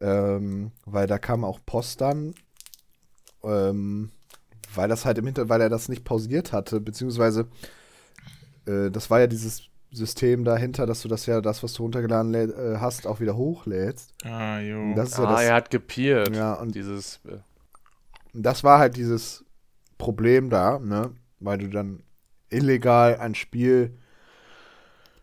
Ähm, 0.00 0.70
weil 0.84 1.06
da 1.06 1.18
kam 1.18 1.44
auch 1.44 1.60
Post 1.64 2.00
dann. 2.00 2.34
Ähm, 3.42 4.10
weil 4.74 4.88
das 4.88 5.04
halt 5.04 5.18
im 5.18 5.26
Hinter, 5.26 5.48
weil 5.48 5.60
er 5.60 5.68
das 5.70 5.88
nicht 5.88 6.04
pausiert 6.04 6.52
hatte, 6.52 6.80
beziehungsweise 6.80 7.48
äh, 8.66 8.90
das 8.90 9.10
war 9.10 9.20
ja 9.20 9.26
dieses 9.26 9.62
System 9.90 10.44
dahinter, 10.44 10.84
dass 10.84 11.00
du 11.02 11.08
das 11.08 11.24
ja, 11.26 11.40
das, 11.40 11.62
was 11.62 11.72
du 11.72 11.82
runtergeladen 11.82 12.34
äh, 12.34 12.76
hast, 12.78 13.06
auch 13.06 13.20
wieder 13.20 13.36
hochlädst. 13.36 14.12
Ah, 14.24 14.60
jo. 14.60 14.94
Das 14.94 15.10
ist 15.10 15.18
ja 15.18 15.24
Ah, 15.24 15.32
das, 15.32 15.42
er 15.42 15.54
hat 15.54 15.70
gepiert. 15.70 16.36
ja, 16.36 16.54
und 16.54 16.74
Dieses. 16.74 17.20
Äh, 17.26 17.38
das 18.34 18.62
war 18.62 18.78
halt 18.78 18.96
dieses 18.96 19.44
Problem 19.96 20.50
da, 20.50 20.78
ne? 20.78 21.12
Weil 21.40 21.58
du 21.58 21.68
dann 21.68 22.02
illegal 22.50 23.16
ein 23.18 23.34
Spiel 23.34 23.96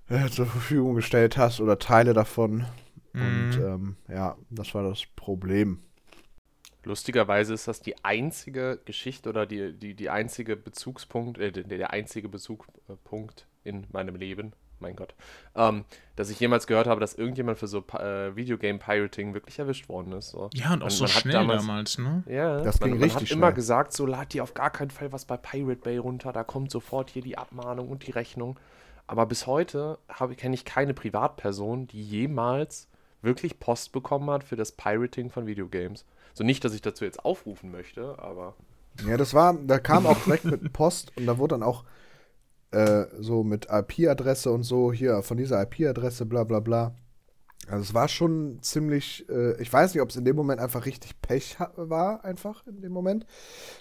äh, 0.10 0.30
zur 0.30 0.46
Verfügung 0.46 0.96
gestellt 0.96 1.38
hast 1.38 1.60
oder 1.62 1.80
Teile 1.80 2.14
davon. 2.14 2.66
Und 3.14 3.58
Mhm. 3.58 3.64
ähm, 3.64 3.96
ja, 4.10 4.38
das 4.50 4.74
war 4.76 4.84
das 4.84 5.06
Problem. 5.16 5.80
lustigerweise 6.84 7.54
ist 7.54 7.68
das 7.68 7.82
die 7.82 8.04
einzige 8.04 8.80
Geschichte 8.86 9.30
oder 9.30 9.46
die, 9.46 9.74
die, 9.74 9.96
die 9.96 10.10
einzige 10.10 10.56
Bezugspunkt, 10.56 11.38
äh, 11.40 11.52
der, 11.52 11.64
der 11.64 11.92
einzige 11.92 12.30
Bezugpunkt 12.30 13.48
in 13.64 13.88
meinem 13.92 14.16
Leben, 14.16 14.54
mein 14.80 14.96
Gott, 14.96 15.16
ähm, 15.56 15.86
dass 16.16 16.30
ich 16.30 16.40
jemals 16.40 16.68
gehört 16.68 16.88
habe, 16.88 17.00
dass 17.02 17.14
irgendjemand 17.16 17.58
für 17.58 17.68
so 17.68 17.80
äh, 17.98 18.36
Videogame-Pirating 18.36 19.34
wirklich 19.34 19.58
erwischt 19.60 19.88
worden 19.90 20.12
ist. 20.14 20.30
So. 20.30 20.50
ja, 20.54 20.74
und 20.74 20.82
auch 20.82 20.86
man- 20.86 20.90
so 20.90 21.04
man 21.06 21.14
hat 21.14 21.22
schnell 21.22 21.34
damals- 21.34 21.62
damals, 21.62 21.98
ne? 21.98 22.24
Ja, 22.28 22.62
Das 22.62 22.80
man, 22.80 22.90
ging 22.92 23.00
man 23.00 23.10
hat 23.10 23.16
richtig 23.22 23.32
immer 23.38 23.48
schnell. 23.48 23.54
gesagt, 23.56 23.94
so 23.94 24.06
lad 24.06 24.34
dir 24.34 24.44
auf 24.44 24.54
gar 24.54 24.70
keinen 24.70 24.92
Fall 24.92 25.12
was 25.12 25.26
bei 25.26 25.38
Pirate 25.38 25.82
Bay 25.82 25.98
runter, 25.98 26.32
da 26.34 26.44
kommt 26.44 26.72
sofort 26.72 27.10
hier 27.10 27.22
die 27.22 27.38
Abmahnung 27.38 27.90
und 27.90 28.06
die 28.06 28.12
Rechnung. 28.12 28.60
Aber 29.08 29.26
bis 29.28 29.46
heute 29.48 30.00
kenne 30.38 30.56
ich 30.56 30.66
keine 30.66 30.94
Privatperson, 30.94 31.88
die 31.88 32.02
jemals 32.02 32.88
wirklich 33.22 33.60
Post 33.60 33.92
bekommen 33.92 34.30
hat 34.30 34.44
für 34.44 34.56
das 34.56 34.72
Pirating 34.72 35.30
von 35.30 35.48
Videogames. 35.48 36.06
So 36.34 36.44
nicht, 36.44 36.64
dass 36.66 36.74
ich 36.74 36.82
dazu 36.82 37.06
jetzt 37.06 37.24
aufrufen 37.24 37.72
möchte, 37.72 38.18
aber 38.20 38.56
Ja, 39.08 39.16
das 39.18 39.34
war, 39.34 39.54
da 39.54 39.78
kam 39.80 40.06
auch 40.06 40.18
direkt 40.24 40.46
mit 40.46 40.74
Post 40.74 41.12
und 41.18 41.26
da 41.26 41.38
wurde 41.38 41.56
dann 41.56 41.64
auch 41.64 41.84
äh, 42.72 43.06
so 43.20 43.44
mit 43.44 43.68
IP-Adresse 43.70 44.52
und 44.52 44.64
so, 44.64 44.92
hier 44.92 45.22
von 45.22 45.38
dieser 45.38 45.62
IP-Adresse, 45.62 46.26
bla 46.26 46.44
bla 46.44 46.60
bla. 46.60 46.96
Also 47.68 47.82
es 47.82 47.94
war 47.94 48.08
schon 48.08 48.60
ziemlich, 48.62 49.28
äh, 49.30 49.60
ich 49.62 49.72
weiß 49.72 49.94
nicht, 49.94 50.02
ob 50.02 50.10
es 50.10 50.16
in 50.16 50.26
dem 50.26 50.36
Moment 50.36 50.62
einfach 50.62 50.86
richtig 50.86 51.20
Pech 51.22 51.58
war, 51.76 52.24
einfach 52.24 52.66
in 52.68 52.82
dem 52.82 52.92
Moment, 52.92 53.26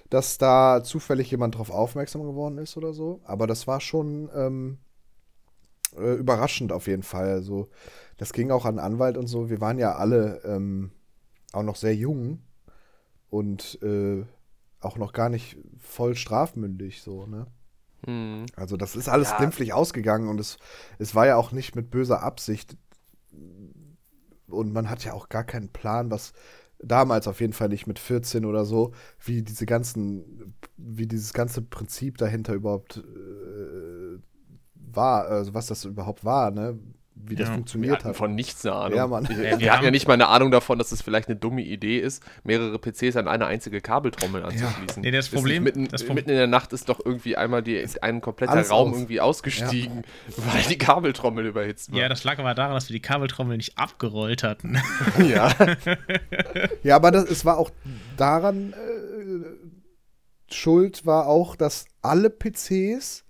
dass 0.09 0.39
da 0.39 0.83
zufällig 0.83 1.31
jemand 1.31 1.57
drauf 1.57 1.71
aufmerksam 1.71 2.23
geworden 2.23 2.59
ist 2.59 2.77
oder 2.77 2.95
so. 2.95 3.21
Aber 3.25 3.47
das 3.47 3.67
war 3.67 3.81
schon 3.81 4.31
ähm, 4.35 4.79
äh, 5.97 6.15
überraschend 6.15 6.73
auf 6.73 6.87
jeden 6.87 7.03
Fall. 7.03 7.29
Also, 7.29 7.69
das 8.17 8.33
ging 8.33 8.51
auch 8.51 8.65
an 8.65 8.79
Anwalt 8.79 9.17
und 9.17 9.27
so. 9.27 9.51
Wir 9.51 9.61
waren 9.61 9.79
ja 9.79 9.97
alle 9.97 10.41
ähm, 10.45 10.91
auch 11.53 11.63
noch 11.63 11.77
sehr 11.77 11.95
jung 11.95 12.41
und 13.29 13.79
äh, 13.83 14.25
auch 14.81 14.97
noch 14.97 15.13
gar 15.13 15.29
nicht 15.29 15.59
voll 15.79 16.15
strafmündig, 16.15 17.03
so, 17.03 17.27
ne? 17.27 17.47
Hm. 18.07 18.47
Also, 18.57 18.77
das 18.77 18.97
ist 18.97 19.09
alles 19.09 19.31
Ja. 19.31 19.37
glimpflich 19.39 19.73
ausgegangen 19.73 20.29
und 20.29 20.39
es, 20.41 20.59
es 20.99 21.15
war 21.15 21.27
ja 21.27 21.37
auch 21.37 21.53
nicht 21.53 21.75
mit 21.77 21.91
böser 21.91 22.23
Absicht. 22.23 22.77
Und 24.49 24.73
man 24.73 24.91
hat 24.91 25.05
ja 25.05 25.15
auch 25.15 25.29
gar 25.29 25.45
keinen 25.45 25.69
Plan, 25.71 26.11
was 26.11 26.33
damals 26.79 27.27
auf 27.29 27.41
jeden 27.41 27.53
Fall 27.55 27.69
nicht 27.69 27.87
mit 27.87 27.99
14 27.99 28.45
oder 28.45 28.65
so, 28.65 28.93
wie 29.25 29.43
diese 29.43 29.65
ganzen, 29.67 30.55
wie 30.77 31.07
dieses 31.07 31.33
ganze 31.33 31.63
Prinzip 31.63 32.19
dahinter 32.19 32.53
überhaupt 32.55 32.99
äh, 32.99 34.19
war, 34.75 35.27
also 35.27 35.55
was 35.55 35.67
das 35.67 35.85
überhaupt 35.85 36.25
war, 36.25 36.51
ne? 36.51 36.79
Wie 37.27 37.35
das 37.37 37.49
Ja, 37.49 37.53
Wir 37.53 37.55
funktioniert 37.57 37.93
hatten 37.97 38.09
hat. 38.11 38.17
von 38.17 38.35
nichts 38.35 38.65
eine 38.67 38.75
Ahnung. 38.75 38.97
Ja, 38.99 39.07
Mann. 39.07 39.29
Wir, 39.29 39.37
Ja, 39.37 39.43
wir 39.53 39.61
wir 39.61 39.73
hatten 39.73 39.85
ja 39.85 39.91
nicht 39.91 40.07
mal 40.09 40.15
eine 40.15 40.29
Ahnung 40.29 40.51
davon, 40.51 40.79
dass 40.79 40.93
es 40.93 41.01
vielleicht 41.03 41.29
eine 41.29 41.37
dumme 41.37 41.63
Idee 41.63 41.99
ist, 41.99 42.23
mehrere 42.43 42.79
PCs 42.79 43.17
an 43.17 43.29
eine 43.29 43.47
einzige 43.47 43.81
Kabeltrommel 43.81 44.43
anzuschließen. 44.45 45.03
Nee, 45.03 45.11
das 45.11 45.29
Problem- 45.29 45.63
Mitten, 45.63 45.89
das 45.89 46.05
Pro- 46.05 46.15
mitten 46.15 46.31
in 46.31 46.37
der 46.37 46.47
Nacht 46.47 46.73
ist 46.73 46.89
doch 46.89 47.01
irgendwie 47.05 47.37
einmal 47.37 47.63
die, 47.63 47.85
ein 48.03 48.21
kompletter 48.21 48.61
Raum 48.69 48.91
aus. 48.91 48.97
irgendwie 48.99 49.21
ausgestiegen, 49.21 50.03
weil 50.37 50.63
die 50.69 50.79
Kabeltrommel 50.79 51.47
überhitzt 51.47 51.93
war. 51.93 51.99
Ja, 52.01 52.09
das 52.09 52.25
lag 52.25 52.39
aber 52.39 52.55
daran, 52.55 52.75
dass 52.75 52.89
wir 52.89 52.95
die 52.95 53.03
Kabeltrommel 53.03 53.57
nicht 53.57 53.79
abgerollt 53.79 54.43
hatten. 54.43 54.79
ja. 55.29 55.53
Ja, 56.83 56.97
aber 56.97 57.11
das, 57.11 57.31
es 57.31 57.45
war 57.45 57.59
auch 57.59 57.71
daran 58.17 58.73
äh, 58.75 60.53
schuld, 60.55 61.07
war 61.07 61.27
auch, 61.27 61.57
dass 61.57 61.87
alle 62.03 62.31
PCs 62.31 63.25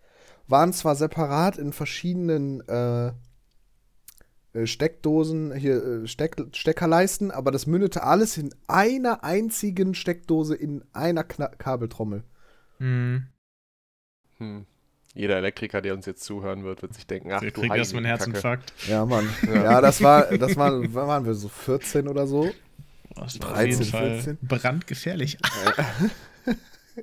waren 0.46 0.72
zwar 0.72 0.94
separat 0.94 1.56
in 1.56 1.72
verschiedenen 1.72 2.60
äh, 2.68 3.12
Steckdosen, 4.66 5.54
hier 5.54 5.84
äh, 5.84 6.06
Steck, 6.06 6.36
Steckerleisten, 6.52 7.30
aber 7.30 7.50
das 7.50 7.66
mündete 7.66 8.02
alles 8.02 8.38
in 8.38 8.54
einer 8.68 9.24
einzigen 9.24 9.94
Steckdose 9.94 10.54
in 10.54 10.84
einer 10.92 11.24
Kna 11.24 11.48
Kabeltrommel. 11.48 12.22
Hm. 12.78 13.26
Hm. 14.38 14.66
Jeder 15.14 15.36
Elektriker, 15.36 15.80
der 15.80 15.94
uns 15.94 16.06
jetzt 16.06 16.24
zuhören 16.24 16.64
wird, 16.64 16.82
wird 16.82 16.94
sich 16.94 17.06
denken, 17.06 17.32
ach 17.32 17.40
Der 17.40 17.50
du 17.50 17.60
kriegt 17.60 17.74
erstmal 17.74 18.00
einen. 18.00 18.06
Herzinfarkt. 18.06 18.72
Ja, 18.88 19.04
Mann. 19.04 19.28
Ja. 19.46 19.54
ja, 19.54 19.80
das 19.80 20.02
war, 20.02 20.26
das 20.36 20.56
war, 20.56 20.72
wann 20.72 20.94
waren 20.94 21.26
wir 21.26 21.34
so 21.34 21.48
14 21.48 22.08
oder 22.08 22.26
so? 22.26 22.50
Das 23.14 23.40
war 23.40 23.50
auf 23.50 23.54
13, 23.54 23.70
jeden 23.70 23.84
Fall 23.84 24.20
14. 24.20 24.38
brandgefährlich. 24.42 25.38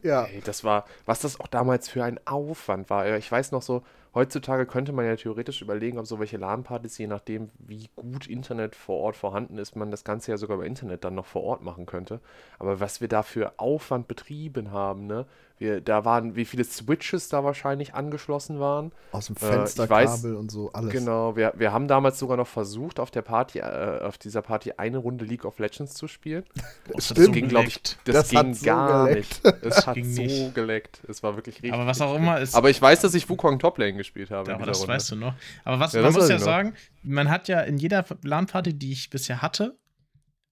Ja. 0.03 0.23
Ey, 0.23 0.41
das 0.43 0.63
war, 0.63 0.85
was 1.05 1.19
das 1.19 1.39
auch 1.39 1.47
damals 1.47 1.89
für 1.89 2.03
ein 2.03 2.19
Aufwand 2.25 2.89
war. 2.89 3.17
Ich 3.17 3.29
weiß 3.29 3.51
noch 3.51 3.61
so, 3.61 3.83
heutzutage 4.13 4.65
könnte 4.65 4.91
man 4.91 5.05
ja 5.05 5.15
theoretisch 5.15 5.61
überlegen, 5.61 5.97
ob 5.97 6.05
so 6.07 6.19
welche 6.19 6.37
LAN-Partys, 6.37 6.97
je 6.97 7.07
nachdem, 7.07 7.49
wie 7.59 7.89
gut 7.95 8.27
Internet 8.27 8.75
vor 8.75 8.97
Ort 8.97 9.15
vorhanden 9.15 9.57
ist, 9.57 9.75
man 9.75 9.91
das 9.91 10.03
Ganze 10.03 10.31
ja 10.31 10.37
sogar 10.37 10.57
über 10.57 10.65
Internet 10.65 11.03
dann 11.03 11.15
noch 11.15 11.25
vor 11.25 11.43
Ort 11.43 11.63
machen 11.63 11.85
könnte. 11.85 12.19
Aber 12.59 12.79
was 12.79 13.01
wir 13.01 13.07
da 13.07 13.23
für 13.23 13.59
Aufwand 13.59 14.07
betrieben 14.07 14.71
haben, 14.71 15.07
ne? 15.07 15.25
Wir, 15.61 15.79
da 15.79 16.05
waren, 16.05 16.35
wie 16.35 16.45
viele 16.45 16.63
Switches 16.63 17.29
da 17.29 17.43
wahrscheinlich 17.43 17.93
angeschlossen 17.93 18.59
waren. 18.59 18.91
Aus 19.11 19.27
dem 19.27 19.35
Äh, 19.35 19.39
ich 19.39 19.45
Fensterkabel 19.45 20.35
und 20.35 20.49
so, 20.49 20.71
alles. 20.73 20.91
Genau, 20.91 21.35
wir, 21.35 21.53
wir 21.55 21.71
haben 21.71 21.87
damals 21.87 22.17
sogar 22.17 22.35
noch 22.35 22.47
versucht, 22.47 22.99
auf 22.99 23.11
der 23.11 23.21
Party, 23.21 23.59
äh, 23.59 23.99
auf 24.01 24.17
dieser 24.17 24.41
Party 24.41 24.71
eine 24.77 24.97
Runde 24.97 25.23
League 25.23 25.45
of 25.45 25.59
Legends 25.59 25.93
zu 25.93 26.07
spielen. 26.07 26.43
Das 26.93 27.05
Stimmt. 27.05 27.25
so 27.27 27.31
ging, 27.31 27.47
glaube 27.47 27.67
ich, 27.67 27.79
das, 28.05 28.15
Das 28.15 28.29
ging 28.29 28.53
so 28.55 28.65
gar 28.65 29.07
geleckt. 29.07 29.43
nicht. 29.43 29.63
Es 29.63 29.85
hat 29.85 29.93
ging 29.93 30.05
so 30.11 30.21
nicht. 30.23 30.55
geleckt. 30.55 31.01
Es 31.07 31.21
war 31.21 31.35
wirklich 31.35 31.55
richtig. 31.57 31.73
Aber 31.73 31.85
was 31.85 32.01
auch 32.01 32.15
immer 32.15 32.39
ist- 32.39 32.55
Aber 32.55 32.71
ich 32.71 32.81
weiß, 32.81 33.01
dass 33.01 33.13
ich 33.13 33.29
Wukong 33.29 33.59
Toplane 33.59 33.93
gespielt 33.93 34.31
habe. 34.31 34.49
in 34.49 34.55
Aber 34.55 34.65
das 34.65 34.79
Runde. 34.79 34.93
weißt 34.93 35.11
du 35.11 35.15
noch. 35.15 35.35
Aber 35.63 35.79
was, 35.79 35.93
Ja, 35.93 36.01
man 36.01 36.05
das 36.07 36.13
muss 36.15 36.23
weiß 36.23 36.29
ja 36.31 36.35
ich 36.37 36.41
noch. 36.41 36.45
sagen, 36.45 36.73
man 37.03 37.29
hat 37.29 37.47
ja 37.47 37.61
in 37.61 37.77
jeder 37.77 38.03
LAN-Party, 38.23 38.73
die 38.73 38.91
ich 38.93 39.11
bisher 39.11 39.43
hatte, 39.43 39.77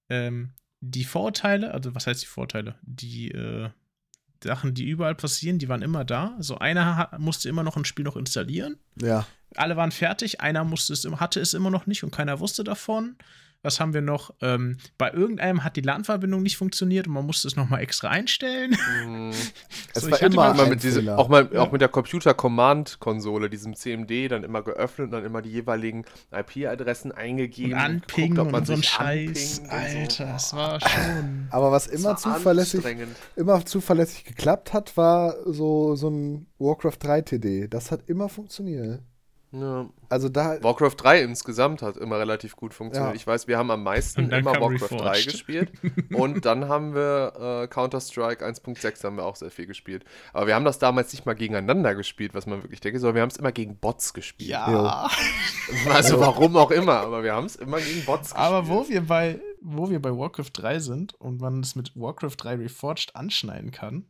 ähm, 0.10 0.52
die 0.82 1.04
Vorurteile, 1.04 1.74
also 1.74 1.94
was 1.96 2.06
heißt 2.08 2.22
die 2.22 2.28
Vorteile? 2.28 2.76
Die 2.84 3.32
äh, 3.32 3.70
Sachen, 4.44 4.74
die 4.74 4.88
überall 4.88 5.16
passieren, 5.16 5.60
die 5.60 5.70
waren 5.70 5.82
immer 5.82 6.06
da. 6.06 6.34
Also 6.38 6.58
einer 6.58 7.10
musste 7.18 7.50
immer 7.50 7.64
noch 7.64 7.76
ein 7.76 7.86
Spiel 7.86 8.06
noch 8.06 8.16
installieren. 8.16 8.78
Ja. 9.02 9.26
Alle 9.56 9.76
waren 9.76 9.92
fertig, 9.92 10.42
einer 10.42 10.64
musste 10.64 10.94
es, 10.94 11.06
hatte 11.06 11.40
es 11.40 11.54
immer 11.54 11.72
noch 11.72 11.88
nicht 11.88 12.04
und 12.04 12.12
keiner 12.12 12.40
wusste 12.40 12.64
davon. 12.64 13.16
Was 13.62 13.82
haben 13.82 13.94
wir 13.94 14.02
noch? 14.02 14.34
Ähm, 14.42 14.78
bei 14.98 15.12
irgendeinem 15.12 15.66
hat 15.66 15.76
die 15.76 15.82
LAN-Verbindung 15.82 16.42
nicht 16.42 16.56
funktioniert 16.56 17.08
und 17.08 17.14
man 17.14 17.26
musste 17.26 17.46
es 17.48 17.58
nochmal 17.58 17.82
extra 17.82 18.08
einstellen. 18.10 18.78
Es 19.94 20.04
So, 20.04 20.12
war 20.12 20.18
ich 20.18 20.24
hatte 20.24 20.34
immer 20.34 20.52
Immer 20.54 20.68
mit 20.68 20.84
diese, 20.84 21.18
auch, 21.18 21.28
mal, 21.30 21.50
Ja. 21.52 21.62
auch 21.62 21.72
mit 21.72 21.82
der 21.82 21.90
Computer-Command-Konsole, 21.90 23.50
diesem 23.50 23.76
CMD, 23.76 24.30
dann 24.32 24.44
immer 24.44 24.62
geöffnet 24.62 25.08
und 25.08 25.12
dann 25.12 25.26
immer 25.26 25.42
die 25.42 25.50
jeweiligen 25.52 26.06
IP-Adressen 26.32 27.12
eingegeben. 27.12 27.74
Und 27.74 27.80
anpingen 27.80 28.40
ob 28.40 28.52
man 28.52 28.62
und 28.62 28.68
so 28.68 28.74
ein 28.74 28.84
Scheiß. 28.84 29.60
und 29.60 29.70
Alter, 29.70 30.28
so. 30.28 30.36
es 30.36 30.54
war 30.54 30.80
schon. 30.80 31.48
Aber 31.52 31.72
was 31.72 31.88
Das 31.88 32.00
immer 32.00 32.10
war 32.12 32.18
zuverlässig, 32.18 32.86
immer 33.36 33.66
zuverlässig 33.66 34.24
geklappt 34.26 34.74
hat, 34.74 34.96
war 34.96 35.36
so, 35.46 35.96
so 35.96 36.10
ein 36.10 36.48
Warcraft 36.60 36.98
3 37.00 37.22
TD. 37.22 37.68
Das 37.68 37.92
hat 37.92 38.08
immer 38.08 38.30
funktioniert. 38.30 39.02
Ja. 39.52 39.90
Also 40.10 40.30
da, 40.30 40.62
Warcraft 40.62 40.94
3 40.98 41.22
insgesamt 41.24 41.82
hat 41.82 41.98
immer 41.98 42.20
relativ 42.20 42.56
gut 42.56 42.72
funktioniert. 42.74 43.14
Ja. 43.14 43.16
Ich 43.16 43.26
weiß, 43.26 43.48
wir 43.48 43.58
haben 43.58 43.72
am 43.72 43.82
meisten 43.82 44.30
immer 44.32 44.52
Warcraft 44.52 44.90
3 44.92 44.96
Reforged. 44.98 45.32
gespielt. 45.32 45.72
Und 46.14 46.46
dann 46.46 46.68
haben 46.68 46.94
wir 46.94 47.64
äh, 47.64 47.68
Counter-Strike 47.68 48.46
1.6 48.46 49.04
haben 49.04 49.16
wir 49.18 49.26
auch 49.26 49.36
sehr 49.36 49.50
viel 49.50 49.66
gespielt. 49.66 50.06
Aber 50.34 50.46
wir 50.46 50.54
haben 50.54 50.66
das 50.66 50.78
damals 50.78 51.12
nicht 51.14 51.26
mal 51.26 51.34
gegeneinander 51.34 51.96
gespielt, 51.96 52.36
was 52.36 52.46
man 52.46 52.62
wirklich 52.62 52.80
denkt, 52.80 53.00
sondern 53.00 53.16
wir 53.16 53.22
haben 53.24 53.30
es 53.30 53.38
immer 53.38 53.52
gegen 53.52 53.78
Bots 53.78 54.14
gespielt. 54.14 54.50
Ja. 54.52 55.10
Also 55.90 56.20
warum 56.20 56.56
auch 56.58 56.72
immer, 56.72 56.94
aber 57.02 57.24
wir 57.24 57.34
haben 57.34 57.46
es 57.46 57.56
immer 57.56 57.80
gegen 57.80 58.04
Bots 58.06 58.30
gespielt. 58.30 58.42
Aber 58.44 58.68
wo 58.68 58.88
wir 58.90 59.02
bei, 59.06 59.40
wo 59.62 59.90
wir 59.90 60.02
bei 60.02 60.10
Warcraft 60.16 60.52
3 60.54 60.80
sind 60.80 61.14
und 61.16 61.40
man 61.42 61.60
es 61.62 61.76
mit 61.76 61.92
Warcraft 61.96 62.36
3 62.38 62.56
Reforged 62.56 63.16
anschneiden 63.16 63.70
kann, 63.72 64.06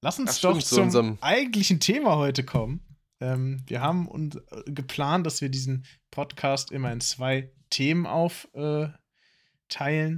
lass 0.00 0.18
uns 0.20 0.36
Ach, 0.38 0.40
doch 0.42 0.50
stimmt, 0.60 0.64
zu 0.66 0.74
zum 0.76 0.84
unserem- 0.84 1.18
eigentlichen 1.20 1.80
Thema 1.80 2.16
heute 2.16 2.44
kommen. 2.44 2.80
Ähm, 3.24 3.62
wir 3.66 3.80
haben 3.80 4.06
uns 4.06 4.36
äh, 4.36 4.62
geplant, 4.66 5.26
dass 5.26 5.40
wir 5.40 5.48
diesen 5.48 5.86
Podcast 6.10 6.70
immer 6.72 6.92
in 6.92 7.00
zwei 7.00 7.50
Themen 7.70 8.06
aufteilen. 8.06 8.98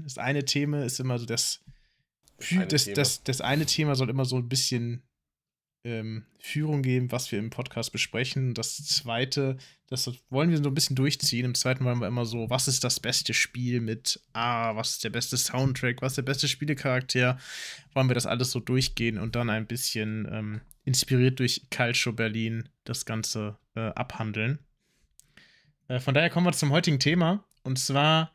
das 0.03 0.19
eine 0.19 0.45
Thema 0.45 0.85
ist 0.85 0.99
immer 0.99 1.19
so 1.19 1.25
das, 1.25 1.63
eine 2.51 2.67
das, 2.67 2.85
Thema. 2.85 2.97
das, 2.97 3.23
das 3.23 3.41
eine 3.41 3.67
Thema 3.67 3.95
soll 3.95 4.11
immer 4.11 4.25
so 4.25 4.37
ein 4.37 4.49
bisschen 4.49 5.05
ähm, 5.85 6.27
Führung 6.41 6.83
geben, 6.83 7.13
was 7.13 7.31
wir 7.31 7.39
im 7.39 7.51
Podcast 7.51 7.93
besprechen. 7.93 8.55
Das 8.55 8.85
zweite, 8.85 9.57
das 9.87 10.11
wollen 10.29 10.51
wir 10.51 10.59
so 10.59 10.69
ein 10.69 10.75
bisschen 10.75 10.97
durchziehen. 10.97 11.45
Im 11.45 11.55
zweiten 11.55 11.85
wollen 11.85 12.01
wir 12.01 12.09
immer 12.09 12.27
so, 12.27 12.51
was 12.51 12.67
ist 12.67 12.83
das 12.83 12.99
beste 12.99 13.35
Spiel 13.35 13.81
mit, 13.81 14.21
ah, 14.33 14.75
was 14.75 14.95
ist 14.95 15.05
der 15.05 15.11
beste 15.11 15.37
Soundtrack, 15.37 16.03
was 16.03 16.13
ist 16.13 16.17
der 16.17 16.23
beste 16.23 16.49
Spielecharakter, 16.49 17.39
wollen 17.95 18.11
wir 18.11 18.15
das 18.15 18.27
alles 18.27 18.51
so 18.51 18.59
durchgehen 18.59 19.17
und 19.19 19.37
dann 19.37 19.49
ein 19.49 19.69
bisschen 19.69 20.29
ähm, 20.29 20.61
inspiriert 20.87 21.39
durch 21.41 21.67
Calcio 21.69 22.13
Berlin 22.13 22.69
das 22.85 23.05
Ganze 23.05 23.59
äh, 23.75 23.81
abhandeln. 23.91 24.61
Äh, 25.89 26.01
von 26.01 26.15
daher 26.15 26.31
kommen 26.31 26.47
wir 26.47 26.53
zum 26.53 26.71
heutigen 26.73 26.99
Thema. 27.01 27.45
Und 27.65 27.79
zwar 27.79 28.33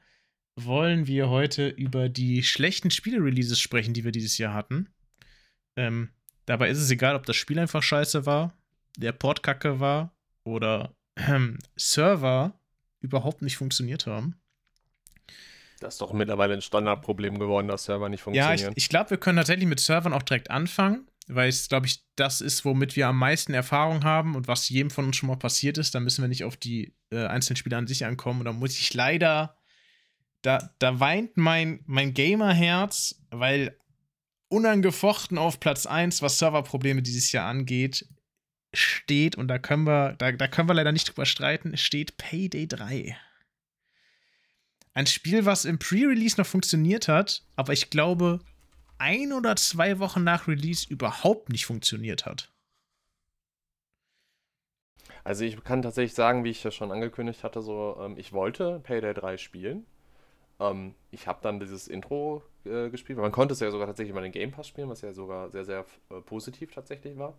wollen 0.56 1.08
wir 1.08 1.30
heute 1.30 1.70
über 1.70 2.10
die 2.10 2.44
schlechten 2.44 2.92
Spiele-Releases 2.92 3.60
sprechen, 3.60 3.94
die 3.94 4.04
wir 4.04 4.12
dieses 4.12 4.38
Jahr 4.38 4.54
hatten. 4.54 4.90
Ähm, 5.78 6.10
dabei 6.46 6.70
ist 6.70 6.78
es 6.78 6.92
egal, 6.92 7.16
ob 7.16 7.26
das 7.26 7.38
Spiel 7.38 7.58
einfach 7.58 7.82
scheiße 7.82 8.26
war, 8.26 8.54
der 8.98 9.14
Port 9.14 9.42
kacke 9.42 9.80
war 9.80 10.14
oder 10.44 10.94
ähm, 11.16 11.58
Server 11.78 12.60
überhaupt 13.00 13.42
nicht 13.42 13.56
funktioniert 13.56 14.06
haben. 14.06 14.36
Das 15.80 15.96
ist 15.96 16.02
doch 16.02 16.12
mittlerweile 16.14 16.54
ein 16.54 16.62
Standardproblem 16.62 17.40
geworden, 17.40 17.70
dass 17.70 17.86
Server 17.86 18.10
nicht 18.10 18.20
Ja, 18.20 18.24
funktionieren. 18.26 18.74
ich, 18.76 18.84
ich 18.84 18.90
glaube, 18.90 19.12
wir 19.12 19.18
können 19.18 19.38
tatsächlich 19.38 19.68
mit 19.68 19.80
Servern 19.80 20.14
auch 20.14 20.22
direkt 20.22 20.52
anfangen, 20.52 21.08
weil 21.34 21.50
es, 21.50 21.70
glaube 21.70 21.88
ich, 21.88 22.04
das 22.16 22.42
ist, 22.42 22.66
womit 22.66 22.96
wir 22.96 23.08
am 23.08 23.18
meisten 23.18 23.54
Erfahrung 23.54 24.04
haben 24.04 24.36
und 24.36 24.48
was 24.48 24.70
jedem 24.70 24.90
von 24.90 25.06
uns 25.06 25.16
schon 25.16 25.28
mal 25.28 25.38
passiert 25.38 25.78
ist. 25.78 25.96
Da 25.96 26.00
müssen 26.00 26.22
wir 26.22 26.28
nicht 26.28 26.44
auf 26.44 26.58
die 26.58 26.94
äh, 27.12 27.26
einzelnen 27.26 27.58
Spiele 27.58 27.78
an 27.78 27.88
sich 27.88 28.06
ankommen. 28.06 28.40
Und 28.40 28.46
da 28.46 28.54
muss 28.54 28.78
ich 28.78 28.94
leider, 28.94 29.58
da, 30.42 30.74
da 30.80 31.00
weint 31.00 31.38
mein, 31.38 31.84
mein 31.86 32.14
Gamer-Herz, 32.14 33.24
weil 33.32 33.78
unangefochten 34.50 35.38
auf 35.38 35.60
Platz 35.60 35.86
1, 35.86 36.22
was 36.22 36.38
Serverprobleme 36.38 37.02
dieses 37.02 37.32
Jahr 37.32 37.50
angeht, 37.50 38.08
steht, 38.74 39.36
und 39.36 39.48
da 39.48 39.60
können 39.60 39.86
wir, 39.86 40.16
da, 40.18 40.32
da 40.32 40.48
können 40.48 40.70
wir 40.70 40.74
leider 40.74 40.92
nicht 40.92 41.10
drüber 41.10 41.26
streiten, 41.26 41.78
steht 41.78 42.18
Payday 42.18 42.68
3. 42.68 43.18
Ein 44.94 45.08
Spiel, 45.08 45.46
was 45.46 45.66
im 45.66 45.80
Pre-Release 45.80 46.36
noch 46.38 46.46
funktioniert 46.46 47.08
hat, 47.08 47.44
aber 47.56 47.74
ich 47.74 47.90
glaube, 47.90 48.40
ein 49.02 49.34
oder 49.34 49.56
zwei 49.56 50.00
Wochen 50.00 50.24
nach 50.24 50.48
Release 50.48 50.88
überhaupt 50.88 51.50
nicht 51.50 51.66
funktioniert 51.66 52.26
hat. 52.26 52.52
Also 55.24 55.44
ich 55.44 55.62
kann 55.64 55.82
tatsächlich 55.82 56.14
sagen, 56.14 56.44
wie 56.44 56.50
ich 56.50 56.64
ja 56.64 56.72
schon 56.72 56.92
angekündigt 56.92 57.44
hatte, 57.44 57.62
so 57.62 57.98
ähm, 58.00 58.18
ich 58.18 58.34
wollte 58.34 58.80
Payday 58.80 59.14
3 59.14 59.38
spielen. 59.38 59.86
Ähm, 60.60 60.96
ich 61.12 61.28
habe 61.28 61.40
dann 61.42 61.60
dieses 61.60 61.88
Intro 61.88 62.44
äh, 62.66 62.90
gespielt, 62.90 63.18
weil 63.18 63.24
man 63.24 63.32
konnte 63.32 63.54
es 63.54 63.60
ja 63.60 63.72
sogar 63.72 63.88
tatsächlich 63.88 64.14
mal 64.14 64.22
in 64.26 64.32
den 64.32 64.40
Game 64.40 64.52
Pass 64.52 64.68
spielen, 64.68 64.90
was 64.90 65.02
ja 65.02 65.14
sogar 65.14 65.50
sehr, 65.50 65.66
sehr 65.66 65.86
äh, 66.10 66.22
positiv 66.22 66.72
tatsächlich 66.72 67.18
war. 67.18 67.38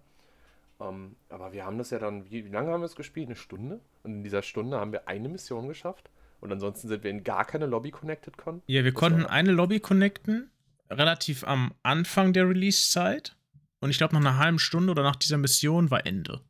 Ähm, 0.80 1.16
aber 1.28 1.52
wir 1.52 1.64
haben 1.64 1.78
das 1.78 1.90
ja 1.90 1.98
dann, 1.98 2.30
wie, 2.30 2.44
wie 2.44 2.50
lange 2.50 2.70
haben 2.70 2.80
wir 2.80 2.86
es 2.86 2.96
gespielt? 2.96 3.28
Eine 3.28 3.36
Stunde? 3.36 3.80
Und 4.02 4.12
in 4.12 4.24
dieser 4.24 4.42
Stunde 4.42 4.78
haben 4.78 4.92
wir 4.92 5.08
eine 5.08 5.28
Mission 5.28 5.68
geschafft. 5.68 6.10
Und 6.40 6.50
ansonsten 6.50 6.88
sind 6.88 7.04
wir 7.04 7.10
in 7.10 7.22
gar 7.22 7.44
keine 7.44 7.66
Lobby 7.66 7.92
connected 7.92 8.36
konnten. 8.36 8.62
Ja, 8.66 8.82
wir 8.82 8.92
Das 8.92 8.98
konnten 8.98 9.26
eine 9.26 9.52
Lobby 9.52 9.78
connecten, 9.78 10.50
relativ 10.92 11.44
am 11.44 11.74
Anfang 11.82 12.32
der 12.32 12.48
Release-Zeit. 12.48 13.36
Und 13.80 13.90
ich 13.90 13.98
glaube, 13.98 14.14
nach 14.14 14.20
einer 14.20 14.38
halben 14.38 14.58
Stunde 14.58 14.90
oder 14.92 15.02
nach 15.02 15.16
dieser 15.16 15.38
Mission 15.38 15.90
war 15.90 16.06
Ende. 16.06 16.40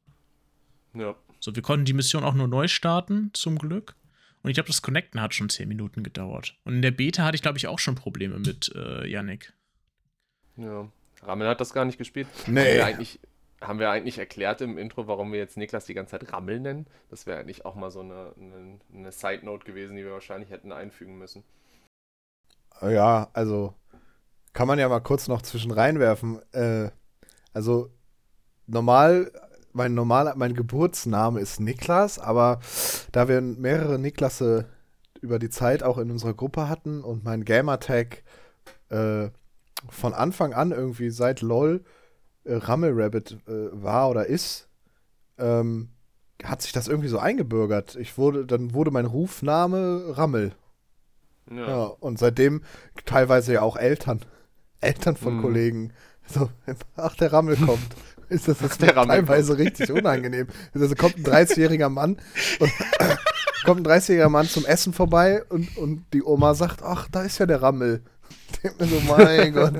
Ja. 0.94 1.14
So, 1.40 1.54
wir 1.54 1.62
konnten 1.62 1.84
die 1.86 1.92
Mission 1.94 2.24
auch 2.24 2.34
nur 2.34 2.48
neu 2.48 2.68
starten, 2.68 3.30
zum 3.32 3.58
Glück. 3.58 3.96
Und 4.42 4.50
ich 4.50 4.54
glaube, 4.54 4.66
das 4.68 4.82
Connecten 4.82 5.20
hat 5.20 5.34
schon 5.34 5.48
10 5.48 5.68
Minuten 5.68 6.02
gedauert. 6.02 6.56
Und 6.64 6.74
in 6.74 6.82
der 6.82 6.90
Beta 6.90 7.24
hatte 7.24 7.36
ich, 7.36 7.42
glaube 7.42 7.58
ich, 7.58 7.68
auch 7.68 7.78
schon 7.78 7.94
Probleme 7.94 8.38
mit 8.38 8.72
äh, 8.74 9.06
Yannick. 9.08 9.52
Ja. 10.56 10.88
Rammel 11.22 11.48
hat 11.48 11.60
das 11.60 11.72
gar 11.72 11.84
nicht 11.84 11.98
gespielt. 11.98 12.26
Haben 12.44 12.54
Nee. 12.54 12.74
wir, 12.74 12.84
eigentlich, 12.86 13.20
haben 13.60 13.78
wir 13.78 13.90
eigentlich 13.90 14.18
erklärt 14.18 14.60
im 14.60 14.76
Intro, 14.76 15.06
warum 15.06 15.32
wir 15.32 15.38
jetzt 15.38 15.56
Niklas 15.56 15.84
die 15.86 15.94
ganze 15.94 16.18
Zeit 16.18 16.32
Rammel 16.32 16.58
nennen? 16.60 16.86
Das 17.10 17.26
wäre 17.26 17.38
eigentlich 17.38 17.64
auch 17.64 17.76
mal 17.76 17.90
so 17.90 18.00
eine, 18.00 18.34
eine, 18.38 18.80
eine 18.92 19.12
Side-Note 19.12 19.64
gewesen, 19.64 19.96
die 19.96 20.04
wir 20.04 20.12
wahrscheinlich 20.12 20.50
hätten 20.50 20.72
einfügen 20.72 21.16
müssen. 21.18 21.44
Ja, 22.80 23.30
also 23.32 23.74
kann 24.52 24.68
man 24.68 24.78
ja 24.78 24.88
mal 24.88 25.00
kurz 25.00 25.28
noch 25.28 25.42
zwischen 25.42 25.70
reinwerfen. 25.70 26.40
Äh, 26.52 26.90
also 27.52 27.90
normal, 28.66 29.32
mein 29.72 29.94
normaler, 29.94 30.34
mein 30.36 30.54
Geburtsname 30.54 31.40
ist 31.40 31.60
Niklas, 31.60 32.18
aber 32.18 32.60
da 33.12 33.28
wir 33.28 33.40
mehrere 33.40 33.98
Niklasse 33.98 34.66
über 35.20 35.38
die 35.38 35.50
Zeit 35.50 35.82
auch 35.82 35.98
in 35.98 36.10
unserer 36.10 36.34
Gruppe 36.34 36.68
hatten 36.68 37.02
und 37.02 37.24
mein 37.24 37.44
Gamertag 37.44 38.22
äh, 38.90 39.28
von 39.88 40.14
Anfang 40.14 40.52
an 40.52 40.72
irgendwie 40.72 41.10
seit 41.10 41.40
LOL 41.40 41.84
äh, 42.44 42.54
Rabbit 42.54 43.38
äh, 43.46 43.68
war 43.72 44.10
oder 44.10 44.26
ist, 44.26 44.68
ähm, 45.38 45.90
hat 46.42 46.62
sich 46.62 46.72
das 46.72 46.88
irgendwie 46.88 47.08
so 47.08 47.18
eingebürgert. 47.18 47.96
Ich 47.96 48.18
wurde, 48.18 48.46
dann 48.46 48.74
wurde 48.74 48.90
mein 48.90 49.06
Rufname 49.06 50.16
Rammel. 50.16 50.52
Ja. 51.50 51.68
Ja, 51.68 51.84
und 51.84 52.18
seitdem 52.18 52.62
teilweise 53.04 53.54
ja 53.54 53.62
auch 53.62 53.76
Eltern. 53.76 54.20
Eltern 54.82 55.16
von 55.16 55.36
Mhm. 55.38 55.42
Kollegen. 55.42 55.92
So, 56.26 56.50
ach, 56.96 57.16
der 57.16 57.32
Rammel 57.32 57.56
kommt. 57.56 57.80
Ist 58.28 58.48
das, 58.48 58.58
das 58.58 58.78
der 58.78 58.96
Rammel 58.96 59.16
teilweise 59.18 59.58
richtig 59.58 59.90
unangenehm. 59.90 60.46
Also 60.74 60.94
kommt 60.94 61.16
ein 61.16 61.24
30-jähriger 61.24 61.88
Mann 61.90 62.16
und 62.60 62.72
kommt 63.64 63.86
ein 63.86 63.92
30-jähriger 64.00 64.28
Mann 64.30 64.46
zum 64.46 64.64
Essen 64.64 64.92
vorbei 64.92 65.42
und, 65.50 65.76
und 65.76 66.04
die 66.12 66.22
Oma 66.22 66.54
sagt, 66.54 66.82
ach, 66.82 67.08
da 67.10 67.22
ist 67.22 67.38
ja 67.38 67.46
der 67.46 67.60
Rammel. 67.62 68.02
Ich 68.52 68.58
denk 68.60 68.80
mir 68.80 68.86
so, 68.86 69.00
mein 69.00 69.52
Gott. 69.54 69.74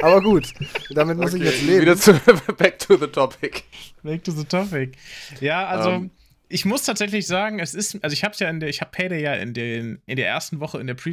Aber 0.00 0.20
gut, 0.22 0.52
damit 0.90 1.16
muss 1.18 1.34
ich 1.34 1.40
Okay, 1.42 1.50
jetzt 1.50 1.62
leben. 1.62 1.82
Wieder 1.82 1.96
zu, 1.96 2.12
back 2.58 2.78
to 2.78 2.96
the 2.96 3.06
topic. 3.06 3.64
Back 4.02 4.24
to 4.24 4.32
the 4.32 4.44
topic. 4.44 4.92
Ja, 5.40 5.66
also 5.66 5.90
Ähm. 5.90 6.10
Ich 6.48 6.64
muss 6.64 6.84
tatsächlich 6.84 7.26
sagen, 7.26 7.58
es 7.60 7.74
ist, 7.74 8.02
also 8.02 8.12
ich 8.14 8.24
habe 8.24 8.34
ja 8.38 8.48
in 8.48 8.60
der, 8.60 8.68
ich 8.68 8.80
habe 8.80 8.90
Payday 8.90 9.22
ja 9.22 9.34
in, 9.34 9.52
den, 9.54 10.02
in 10.06 10.16
der 10.16 10.28
ersten 10.28 10.60
Woche, 10.60 10.80
in 10.80 10.86
der 10.86 10.94
Pre- 10.94 11.12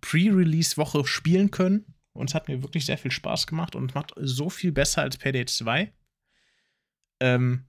Pre-Release-Woche 0.00 1.06
spielen 1.06 1.50
können. 1.50 1.94
Und 2.12 2.30
es 2.30 2.34
hat 2.34 2.48
mir 2.48 2.62
wirklich 2.62 2.86
sehr 2.86 2.98
viel 2.98 3.10
Spaß 3.10 3.46
gemacht 3.46 3.74
und 3.76 3.94
macht 3.94 4.12
so 4.16 4.48
viel 4.48 4.72
besser 4.72 5.02
als 5.02 5.18
Payday 5.18 5.44
2. 5.44 5.92
Ähm, 7.20 7.66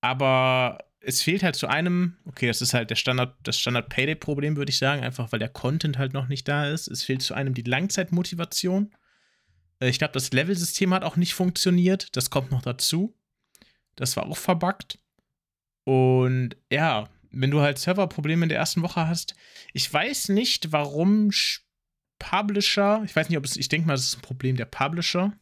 aber 0.00 0.78
es 1.00 1.22
fehlt 1.22 1.42
halt 1.42 1.56
zu 1.56 1.66
einem, 1.66 2.16
okay, 2.26 2.46
das 2.46 2.60
ist 2.60 2.74
halt 2.74 2.90
der 2.90 2.96
Standard, 2.96 3.36
das 3.42 3.58
Standard-Payday-Problem, 3.58 4.56
würde 4.56 4.70
ich 4.70 4.78
sagen, 4.78 5.02
einfach 5.02 5.32
weil 5.32 5.38
der 5.38 5.48
Content 5.48 5.98
halt 5.98 6.12
noch 6.12 6.28
nicht 6.28 6.46
da 6.46 6.68
ist. 6.68 6.88
Es 6.88 7.02
fehlt 7.04 7.22
zu 7.22 7.34
einem 7.34 7.54
die 7.54 7.62
Langzeitmotivation. 7.62 8.94
Äh, 9.80 9.88
Ich 9.88 9.98
glaube, 9.98 10.12
das 10.12 10.32
Level-System 10.32 10.92
hat 10.94 11.04
auch 11.04 11.16
nicht 11.16 11.34
funktioniert. 11.34 12.14
Das 12.16 12.30
kommt 12.30 12.50
noch 12.50 12.62
dazu. 12.62 13.16
Das 13.96 14.16
war 14.16 14.26
auch 14.26 14.36
verbuggt. 14.36 14.98
Und 15.88 16.50
ja, 16.70 17.08
wenn 17.30 17.50
du 17.50 17.62
halt 17.62 17.78
Serverprobleme 17.78 18.42
in 18.44 18.50
der 18.50 18.58
ersten 18.58 18.82
Woche 18.82 19.08
hast, 19.08 19.34
ich 19.72 19.90
weiß 19.90 20.28
nicht, 20.28 20.70
warum 20.70 21.30
Publisher, 22.18 23.00
ich 23.06 23.16
weiß 23.16 23.30
nicht, 23.30 23.38
ob 23.38 23.44
es, 23.46 23.56
ich 23.56 23.68
denke 23.70 23.86
mal, 23.86 23.94
das 23.94 24.04
ist 24.08 24.16
ein 24.18 24.22
Problem 24.22 24.56
der 24.56 24.66
Publisher, 24.66 25.32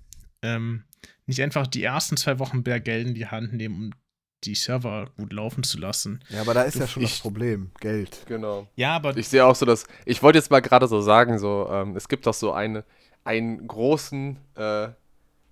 ähm, 0.42 0.84
nicht 1.26 1.42
einfach 1.42 1.66
die 1.66 1.82
ersten 1.82 2.16
zwei 2.16 2.38
Wochen 2.38 2.62
mehr 2.64 2.78
Geld 2.78 3.08
in 3.08 3.14
die 3.14 3.26
Hand 3.26 3.54
nehmen, 3.54 3.74
um 3.86 3.90
die 4.44 4.54
Server 4.54 5.10
gut 5.16 5.32
laufen 5.32 5.64
zu 5.64 5.78
lassen. 5.78 6.22
Ja, 6.28 6.42
aber 6.42 6.54
da 6.54 6.62
ist 6.62 6.76
ja 6.76 6.84
Ich- 6.84 6.90
schon 6.92 7.02
das 7.02 7.18
Problem. 7.18 7.72
Geld. 7.80 8.22
Genau. 8.26 8.68
Ja, 8.76 8.94
aber 8.94 9.16
Ich 9.16 9.26
sehe 9.26 9.44
auch 9.44 9.56
so, 9.56 9.66
dass. 9.66 9.84
Ich 10.04 10.22
wollte 10.22 10.38
jetzt 10.38 10.52
mal 10.52 10.60
gerade 10.60 10.86
so 10.86 11.00
sagen, 11.00 11.40
so, 11.40 11.68
ähm, 11.72 11.96
es 11.96 12.06
gibt 12.08 12.24
doch 12.24 12.34
so 12.34 12.52
eine, 12.52 12.84
einen 13.24 13.66
großen 13.66 14.38
äh, 14.54 14.88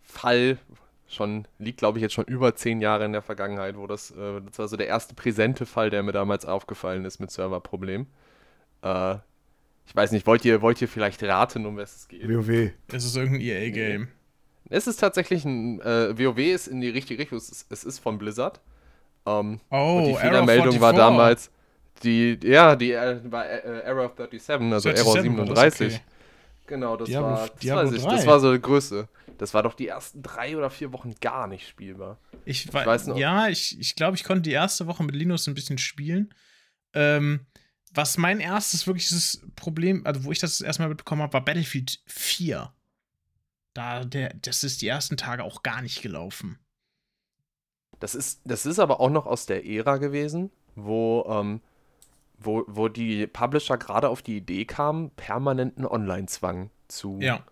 Fall, 0.03 0.59
schon, 1.09 1.47
liegt, 1.59 1.79
glaube 1.79 1.99
ich, 1.99 2.03
jetzt 2.03 2.15
schon 2.15 2.25
über 2.25 2.55
zehn 2.55 2.81
Jahre 2.81 3.05
in 3.05 3.13
der 3.13 3.23
Vergangenheit, 3.23 3.77
wo 3.77 3.87
das, 3.87 4.11
äh, 4.11 4.41
das 4.47 4.59
war 4.59 4.69
so 4.69 4.77
der 4.77 4.87
erste 4.89 5.15
präsente 5.15 5.67
Fall, 5.67 5.91
der 5.91 6.03
mir 6.03 6.13
damals 6.13 6.45
aufgefallen 6.47 7.05
ist 7.05 7.19
mit 7.21 7.31
Serverproblemen. 7.31 8.07
Äh, 8.83 9.17
ich 9.87 9.95
weiß 9.95 10.13
nicht, 10.13 10.27
wollt 10.27 10.45
ihr, 10.45 10.63
wollt 10.63 10.81
ihr 10.81 10.89
vielleicht 10.89 11.23
raten, 11.23 11.67
um 11.67 11.77
was 11.77 11.95
es 11.97 12.09
geht? 12.09 12.29
WoW. 12.29 12.71
es 12.93 13.05
ist 13.05 13.17
irgendein 13.17 13.43
EA-Game. 13.43 14.09
Es 14.71 14.87
ist 14.87 14.97
tatsächlich 14.97 15.45
ein, 15.45 15.81
äh, 15.83 16.19
WoW 16.19 16.39
ist 16.39 16.69
in 16.69 16.81
die 16.81 16.89
richtige 16.89 17.21
Richtung, 17.23 17.37
es 17.39 17.51
ist, 17.51 17.67
es 17.71 17.85
ist 17.85 17.99
von 17.99 18.17
Blizzard. 18.19 18.61
Ähm, 19.27 19.61
Oh, 19.71 19.97
und 19.99 20.05
die 20.05 20.11
Error 20.13 20.21
Fehlermeldung 20.21 20.81
war 20.81 20.95
44. 20.95 20.97
damals, 20.99 21.51
die, 22.03 22.39
ja, 22.43 22.75
die 22.77 22.93
äh, 22.93 23.21
war 23.31 23.47
äh, 23.47 23.81
Error 23.83 24.11
37, 24.17 24.73
also 24.73 24.89
Error 24.89 25.13
37 25.13 25.37
war 25.49 25.55
das, 25.55 25.77
37. 25.79 25.87
okay. 25.95 26.01
Genau, 26.67 26.97
das 26.97 27.09
Diablo- 27.09 27.27
war, 27.29 27.47
das, 27.49 27.57
Diablo 27.57 27.87
weiß 27.89 27.93
ich, 27.99 28.03
3. 28.05 28.11
das 28.17 28.27
war 28.27 28.41
so 28.41 28.53
die 28.55 28.61
Größe. 28.63 29.07
Das 29.39 29.53
war 29.55 29.63
doch 29.63 29.75
die 29.75 29.89
ersten 29.89 30.23
drei 30.23 30.57
oder 30.57 30.71
vier 30.71 30.93
Wochen 30.93 31.15
gar 31.21 31.47
nicht 31.47 31.69
spielbar. 31.69 32.19
Ich, 32.45 32.73
wei- 32.73 32.87
weiß 32.87 33.07
noch. 33.09 33.17
Ja, 33.17 33.49
ich, 33.49 33.79
ich 33.81 33.97
glaube, 33.97 34.17
ich 34.17 34.25
konnte 34.25 34.43
die 34.43 34.53
erste 34.53 34.87
Woche 34.87 35.03
mit 35.05 35.15
Linus 35.15 35.47
ein 35.49 35.55
bisschen 35.55 35.79
spielen. 35.79 36.33
Ähm, 36.93 37.47
was 37.93 38.17
mein 38.19 38.41
erstes 38.41 38.87
wirkliches 38.87 39.43
Problem, 39.57 40.05
also 40.07 40.25
wo 40.25 40.33
ich 40.33 40.39
das 40.39 40.61
erstmal 40.61 40.89
mitbekommen 40.89 41.23
habe, 41.23 41.33
war 41.33 41.45
Battlefield 41.45 42.01
4. 42.07 42.73
Da, 43.73 44.05
der, 44.05 44.35
das 44.35 44.63
ist 44.65 44.83
die 44.83 44.89
ersten 44.89 45.17
Tage 45.17 45.43
auch 45.45 45.63
gar 45.63 45.83
nicht 45.83 46.03
gelaufen. 46.03 46.59
Das 48.01 48.15
ist, 48.15 48.41
das 48.45 48.67
ist 48.67 48.79
aber 48.79 49.01
auch 49.01 49.11
noch 49.11 49.27
aus 49.27 49.47
der 49.47 49.65
Ära 49.67 49.97
gewesen, 49.99 50.51
wo, 50.75 51.25
ähm, 51.29 51.61
wo, 52.39 52.65
wo 52.67 52.89
die 52.89 53.27
Publisher 53.27 53.79
gerade 53.79 54.09
auf 54.09 54.23
die 54.23 54.37
Idee 54.37 54.65
kamen, 54.65 55.11
permanenten 55.13 55.87
Online-Zwang 55.87 56.71
zu 56.89 57.19
Ja. 57.21 57.45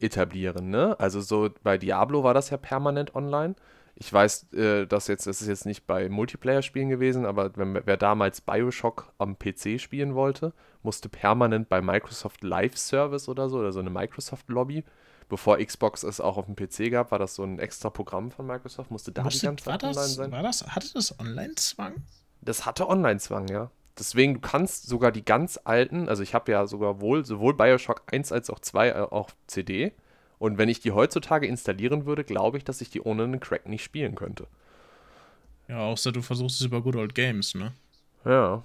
Etablieren. 0.00 0.70
Ne? 0.70 0.98
Also 0.98 1.20
so 1.20 1.50
bei 1.62 1.78
Diablo 1.78 2.22
war 2.24 2.34
das 2.34 2.50
ja 2.50 2.56
permanent 2.56 3.14
online. 3.14 3.54
Ich 4.00 4.12
weiß, 4.12 4.52
äh, 4.52 4.86
dass 4.86 5.08
jetzt, 5.08 5.26
das 5.26 5.42
ist 5.42 5.48
jetzt 5.48 5.66
nicht 5.66 5.86
bei 5.86 6.08
Multiplayer-Spielen 6.08 6.88
gewesen, 6.88 7.26
aber 7.26 7.56
wenn, 7.56 7.80
wer 7.84 7.96
damals 7.96 8.40
Bioshock 8.40 9.12
am 9.18 9.36
PC 9.36 9.80
spielen 9.80 10.14
wollte, 10.14 10.52
musste 10.82 11.08
permanent 11.08 11.68
bei 11.68 11.82
Microsoft 11.82 12.44
Live 12.44 12.76
Service 12.76 13.28
oder 13.28 13.48
so, 13.48 13.58
oder 13.58 13.72
so 13.72 13.80
eine 13.80 13.90
Microsoft-Lobby, 13.90 14.84
bevor 15.28 15.58
Xbox 15.58 16.04
es 16.04 16.20
auch 16.20 16.36
auf 16.36 16.46
dem 16.46 16.54
PC 16.54 16.92
gab, 16.92 17.10
war 17.10 17.18
das 17.18 17.34
so 17.34 17.42
ein 17.42 17.58
extra 17.58 17.90
Programm 17.90 18.30
von 18.30 18.46
Microsoft, 18.46 18.92
musste 18.92 19.10
da 19.10 19.22
die 19.22 19.26
Musste, 19.26 19.46
ganze 19.46 19.66
war, 19.66 19.78
Zeit 19.80 19.84
online 19.84 19.94
das, 19.96 20.14
sein. 20.14 20.30
war 20.32 20.42
das, 20.44 20.66
hatte 20.68 20.92
das 20.94 21.18
Online-Zwang? 21.18 21.94
Das 22.40 22.66
hatte 22.66 22.88
Online-Zwang, 22.88 23.48
ja. 23.48 23.70
Deswegen, 23.98 24.34
du 24.34 24.40
kannst 24.40 24.86
sogar 24.86 25.12
die 25.12 25.24
ganz 25.24 25.58
alten, 25.64 26.08
also 26.08 26.22
ich 26.22 26.34
habe 26.34 26.52
ja 26.52 26.66
sogar 26.66 27.00
wohl, 27.00 27.24
sowohl 27.24 27.54
Bioshock 27.54 28.02
1 28.12 28.32
als 28.32 28.50
auch 28.50 28.60
2 28.60 28.88
äh, 28.90 28.92
auch 29.00 29.30
CD. 29.46 29.92
Und 30.38 30.56
wenn 30.56 30.68
ich 30.68 30.80
die 30.80 30.92
heutzutage 30.92 31.46
installieren 31.46 32.06
würde, 32.06 32.22
glaube 32.24 32.58
ich, 32.58 32.64
dass 32.64 32.80
ich 32.80 32.90
die 32.90 33.00
ohne 33.00 33.24
einen 33.24 33.40
Crack 33.40 33.68
nicht 33.68 33.82
spielen 33.82 34.14
könnte. 34.14 34.46
Ja, 35.68 35.80
außer 35.80 36.12
du 36.12 36.22
versuchst 36.22 36.60
es 36.60 36.66
über 36.66 36.80
Good 36.80 36.96
Old 36.96 37.14
Games, 37.14 37.54
ne? 37.54 37.72
Ja. 38.24 38.62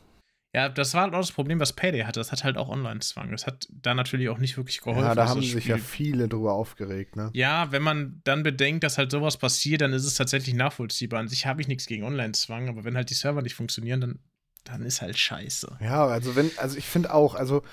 Ja, 0.56 0.69
das 0.69 0.93
war 0.93 1.02
halt 1.02 1.15
auch 1.15 1.19
das 1.19 1.32
Problem, 1.32 1.60
was 1.60 1.74
Payday 1.74 2.02
hatte. 2.02 2.19
Das 2.19 2.32
hat 2.32 2.43
halt 2.43 2.58
auch 2.58 2.69
Online-Zwang. 2.69 3.32
Das 3.32 3.48
hat 3.48 3.67
da 3.72 3.96
natürlich 3.96 4.30
auch 4.30 4.38
nicht 4.38 4.56
wirklich 4.56 4.82
geholfen. 4.82 5.02
Ja, 5.04 5.15
da 5.15 5.28
haben 5.28 5.41
sich 5.41 5.50
Spiel- 5.50 5.72
ja 5.72 5.78
viele 5.78 6.28
drüber 6.30 6.54
aufgeregt, 6.54 7.15
ne? 7.15 7.32
Ja, 7.34 7.72
wenn 7.72 7.82
man 7.82 8.22
dann 8.24 8.43
bedenkt, 8.43 8.84
dass 8.84 9.00
halt 9.00 9.10
sowas 9.10 9.38
passiert, 9.38 9.82
dann 9.82 9.93
ist 9.93 10.06
es 10.06 10.13
tatsächlich 10.13 10.54
nachvollziehbar. 10.54 11.19
An 11.22 11.28
sich 11.28 11.48
habe 11.48 11.60
ich 11.62 11.67
nichts 11.67 11.88
gegen 11.88 12.04
Online-Zwang, 12.04 12.69
aber 12.69 12.84
wenn 12.84 12.96
halt 12.96 13.10
die 13.10 13.15
Server 13.15 13.41
nicht 13.41 13.56
funktionieren, 13.56 14.00
dann, 14.02 14.19
dann 14.63 14.84
ist 14.84 15.02
halt 15.02 15.17
scheiße. 15.17 15.78
Ja, 15.82 16.06
also 16.06 16.36
wenn, 16.36 16.52
also 16.58 16.78
ich 16.78 16.86
finde 16.86 17.13
auch, 17.13 17.36
also, 17.36 17.63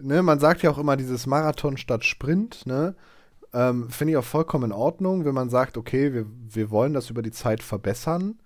ne, 0.00 0.22
man 0.22 0.38
sagt 0.40 0.62
ja 0.62 0.70
auch 0.70 0.78
immer 0.78 0.96
dieses 0.96 1.26
Marathon 1.26 1.76
statt 1.76 2.04
Sprint, 2.04 2.66
ne? 2.66 2.94
Ähm, 3.54 3.88
finde 3.90 4.12
ich 4.12 4.16
auch 4.18 4.24
vollkommen 4.24 4.64
in 4.64 4.72
Ordnung, 4.72 5.24
wenn 5.24 5.34
man 5.34 5.48
sagt, 5.48 5.78
okay, 5.78 6.12
wir, 6.12 6.26
wir 6.28 6.70
wollen 6.70 6.92
das 6.92 7.08
über 7.08 7.22
die 7.22 7.30
Zeit 7.30 7.62
verbessern. 7.62 8.38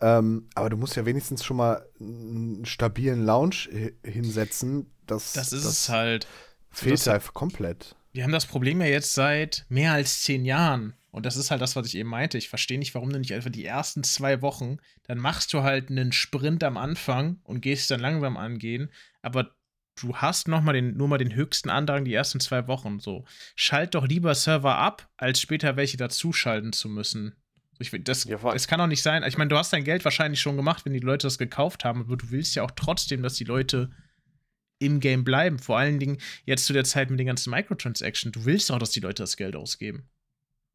Ähm, 0.00 0.48
aber 0.54 0.70
du 0.70 0.76
musst 0.78 0.96
ja 0.96 1.04
wenigstens 1.04 1.44
schon 1.44 1.58
mal 1.58 1.84
einen 2.00 2.64
stabilen 2.64 3.28
hi- 3.28 3.92
hinsetzen. 4.02 4.90
Das, 5.06 5.34
Das 5.34 5.52
ist 5.52 5.64
es 5.64 5.88
halt. 5.90 6.26
fehlt 6.70 6.94
das- 6.94 7.08
einfach 7.08 7.34
komplett. 7.34 7.94
Wir 8.12 8.24
haben 8.24 8.32
das 8.32 8.46
Problem 8.46 8.80
ja 8.80 8.86
jetzt 8.86 9.12
seit 9.12 9.66
mehr 9.68 9.92
als 9.92 10.22
zehn 10.22 10.44
Jahren. 10.46 10.94
Und 11.10 11.24
das 11.24 11.36
ist 11.36 11.50
halt 11.50 11.62
das, 11.62 11.74
was 11.74 11.86
ich 11.86 11.96
eben 11.96 12.08
meinte. 12.08 12.38
Ich 12.38 12.48
verstehe 12.48 12.78
nicht, 12.78 12.94
warum 12.94 13.10
du 13.10 13.18
nicht 13.18 13.32
einfach 13.32 13.50
die 13.50 13.64
ersten 13.64 14.04
zwei 14.04 14.42
Wochen, 14.42 14.76
dann 15.04 15.18
machst 15.18 15.52
du 15.52 15.62
halt 15.62 15.90
einen 15.90 16.12
Sprint 16.12 16.62
am 16.62 16.76
Anfang 16.76 17.40
und 17.44 17.60
gehst 17.60 17.90
dann 17.90 18.00
langsam 18.00 18.36
angehen. 18.36 18.90
Aber 19.22 19.54
du 19.96 20.16
hast 20.16 20.48
noch 20.48 20.62
mal 20.62 20.74
den, 20.74 20.96
nur 20.96 21.08
mal 21.08 21.18
den 21.18 21.34
höchsten 21.34 21.70
Andrang 21.70 22.04
die 22.04 22.14
ersten 22.14 22.40
zwei 22.40 22.66
Wochen. 22.68 23.00
So, 23.00 23.24
schalt 23.56 23.94
doch 23.94 24.06
lieber 24.06 24.34
Server 24.34 24.76
ab, 24.76 25.08
als 25.16 25.40
später 25.40 25.76
welche 25.76 25.96
dazuschalten 25.96 26.72
zu 26.72 26.88
müssen. 26.88 27.34
Ich, 27.78 27.92
das, 28.02 28.24
ja, 28.24 28.38
das 28.38 28.66
kann 28.66 28.80
auch 28.80 28.86
nicht 28.86 29.02
sein. 29.02 29.22
Ich 29.22 29.38
meine, 29.38 29.48
du 29.48 29.56
hast 29.56 29.72
dein 29.72 29.84
Geld 29.84 30.04
wahrscheinlich 30.04 30.40
schon 30.40 30.56
gemacht, 30.56 30.84
wenn 30.84 30.92
die 30.92 30.98
Leute 30.98 31.26
das 31.26 31.38
gekauft 31.38 31.84
haben, 31.84 32.00
aber 32.00 32.16
du 32.16 32.30
willst 32.30 32.54
ja 32.56 32.64
auch 32.64 32.72
trotzdem, 32.72 33.22
dass 33.22 33.34
die 33.34 33.44
Leute 33.44 33.90
im 34.80 35.00
Game 35.00 35.24
bleiben. 35.24 35.58
Vor 35.58 35.78
allen 35.78 35.98
Dingen 35.98 36.18
jetzt 36.44 36.66
zu 36.66 36.72
der 36.72 36.84
Zeit 36.84 37.10
mit 37.10 37.20
den 37.20 37.26
ganzen 37.26 37.50
Microtransactions. 37.50 38.32
Du 38.32 38.44
willst 38.44 38.70
auch, 38.70 38.78
dass 38.78 38.90
die 38.90 39.00
Leute 39.00 39.22
das 39.22 39.36
Geld 39.36 39.56
ausgeben. 39.56 40.08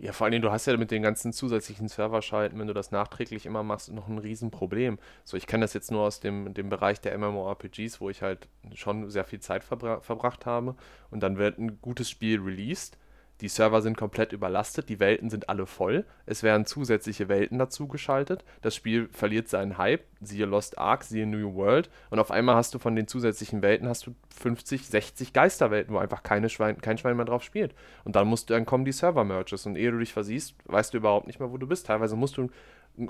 Ja, 0.04 0.12
vor 0.12 0.26
allen 0.26 0.34
Dingen, 0.34 0.42
du 0.42 0.52
hast 0.52 0.66
ja 0.66 0.76
mit 0.76 0.92
den 0.92 1.02
ganzen 1.02 1.32
zusätzlichen 1.32 1.88
Serverschalten, 1.88 2.60
wenn 2.60 2.68
du 2.68 2.74
das 2.74 2.92
nachträglich 2.92 3.46
immer 3.46 3.64
machst, 3.64 3.90
noch 3.90 4.10
ein 4.10 4.18
Riesenproblem. 4.18 5.00
So, 5.24 5.38
ich 5.38 5.48
kenne 5.48 5.64
das 5.64 5.74
jetzt 5.74 5.92
nur 5.92 6.02
aus 6.02 6.20
dem, 6.20 6.54
dem 6.54 6.68
Bereich 6.68 7.00
der 7.00 7.18
MMORPGs, 7.18 8.02
wo 8.02 8.10
ich 8.10 8.22
halt 8.22 8.50
schon 8.74 9.10
sehr 9.10 9.24
viel 9.24 9.40
Zeit 9.40 9.64
verbra 9.64 10.02
verbracht 10.02 10.46
habe. 10.46 10.76
Und 11.10 11.24
dann 11.24 11.38
wird 11.38 11.58
ein 11.58 11.80
gutes 11.80 12.10
Spiel 12.10 12.42
released 12.42 12.98
die 13.44 13.50
Server 13.50 13.82
sind 13.82 13.98
komplett 13.98 14.32
überlastet, 14.32 14.88
die 14.88 15.02
Welten 15.02 15.30
sind 15.30 15.50
alle 15.50 15.66
voll. 15.66 16.06
Es 16.26 16.44
werden 16.44 16.66
zusätzliche 16.66 17.28
Welten 17.28 17.60
dazu 17.60 17.90
geschaltet. 17.90 18.46
Das 18.62 18.74
Spiel 18.74 19.10
verliert 19.12 19.50
seinen 19.50 19.78
Hype, 19.78 20.06
siehe 20.22 20.46
Lost 20.46 20.78
Ark, 20.78 21.04
siehe 21.04 21.28
New 21.28 21.54
World. 21.54 21.90
Und 22.10 22.20
auf 22.20 22.32
einmal 22.32 22.56
hast 22.56 22.74
du 22.74 22.80
von 22.80 22.96
den 22.96 23.06
zusätzlichen 23.06 23.62
Welten 23.62 23.90
hast 23.90 24.08
du 24.08 24.16
50, 24.34 24.88
60 24.88 25.34
Geisterwelten, 25.34 25.94
wo 25.94 25.98
einfach 25.98 26.24
keine 26.24 26.48
Schwein, 26.48 26.80
kein 26.80 26.98
Schwein 26.98 27.18
mehr 27.18 27.26
drauf 27.26 27.44
spielt. 27.44 27.76
Und 28.06 28.16
dann 28.16 28.30
musst 28.30 28.50
du, 28.50 28.54
dann 28.54 28.66
kommen 28.66 28.86
die 28.86 28.94
Server-Merges. 28.94 29.66
Und 29.66 29.76
ehe 29.76 29.92
du 29.92 30.00
dich 30.00 30.14
versiehst, 30.14 30.56
weißt 30.64 30.94
du 30.94 31.00
überhaupt 31.00 31.28
nicht 31.28 31.42
mehr, 31.42 31.52
wo 31.52 31.58
du 31.58 31.68
bist. 31.68 31.88
Teilweise 31.88 32.16
musst 32.16 32.38
du 32.38 32.50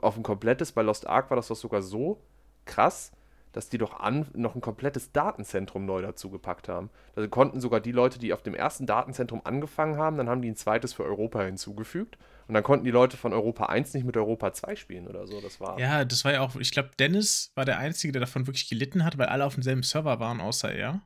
auf 0.01 0.17
ein 0.17 0.23
komplettes, 0.23 0.71
bei 0.71 0.81
Lost 0.81 1.05
Ark 1.05 1.29
war 1.29 1.35
das 1.35 1.49
doch 1.49 1.55
sogar 1.55 1.83
so 1.83 2.19
krass, 2.65 3.11
dass 3.53 3.69
die 3.69 3.77
doch 3.77 3.99
an, 3.99 4.27
noch 4.33 4.55
ein 4.55 4.61
komplettes 4.61 5.11
Datenzentrum 5.11 5.85
neu 5.85 6.01
dazu 6.01 6.29
gepackt 6.29 6.67
haben. 6.67 6.89
Also 7.15 7.29
konnten 7.29 7.61
sogar 7.61 7.79
die 7.79 7.91
Leute, 7.91 8.19
die 8.19 8.33
auf 8.33 8.41
dem 8.41 8.55
ersten 8.55 8.85
Datenzentrum 8.85 9.41
angefangen 9.45 9.97
haben, 9.97 10.17
dann 10.17 10.27
haben 10.27 10.41
die 10.41 10.49
ein 10.49 10.55
zweites 10.55 10.93
für 10.93 11.03
Europa 11.03 11.41
hinzugefügt. 11.43 12.17
Und 12.47 12.55
dann 12.55 12.63
konnten 12.63 12.83
die 12.83 12.91
Leute 12.91 13.15
von 13.15 13.31
Europa 13.31 13.67
1 13.67 13.93
nicht 13.93 14.05
mit 14.05 14.17
Europa 14.17 14.51
2 14.51 14.75
spielen 14.75 15.07
oder 15.07 15.27
so. 15.27 15.39
Das 15.39 15.61
war. 15.61 15.79
Ja, 15.79 16.03
das 16.03 16.25
war 16.25 16.33
ja 16.33 16.41
auch, 16.41 16.55
ich 16.55 16.71
glaube, 16.71 16.89
Dennis 16.99 17.51
war 17.55 17.63
der 17.63 17.77
Einzige, 17.77 18.11
der 18.11 18.19
davon 18.21 18.47
wirklich 18.47 18.67
gelitten 18.67 19.05
hat, 19.05 19.17
weil 19.17 19.27
alle 19.27 19.45
auf 19.45 19.53
demselben 19.53 19.83
Server 19.83 20.19
waren, 20.19 20.41
außer 20.41 20.73
er. 20.73 21.01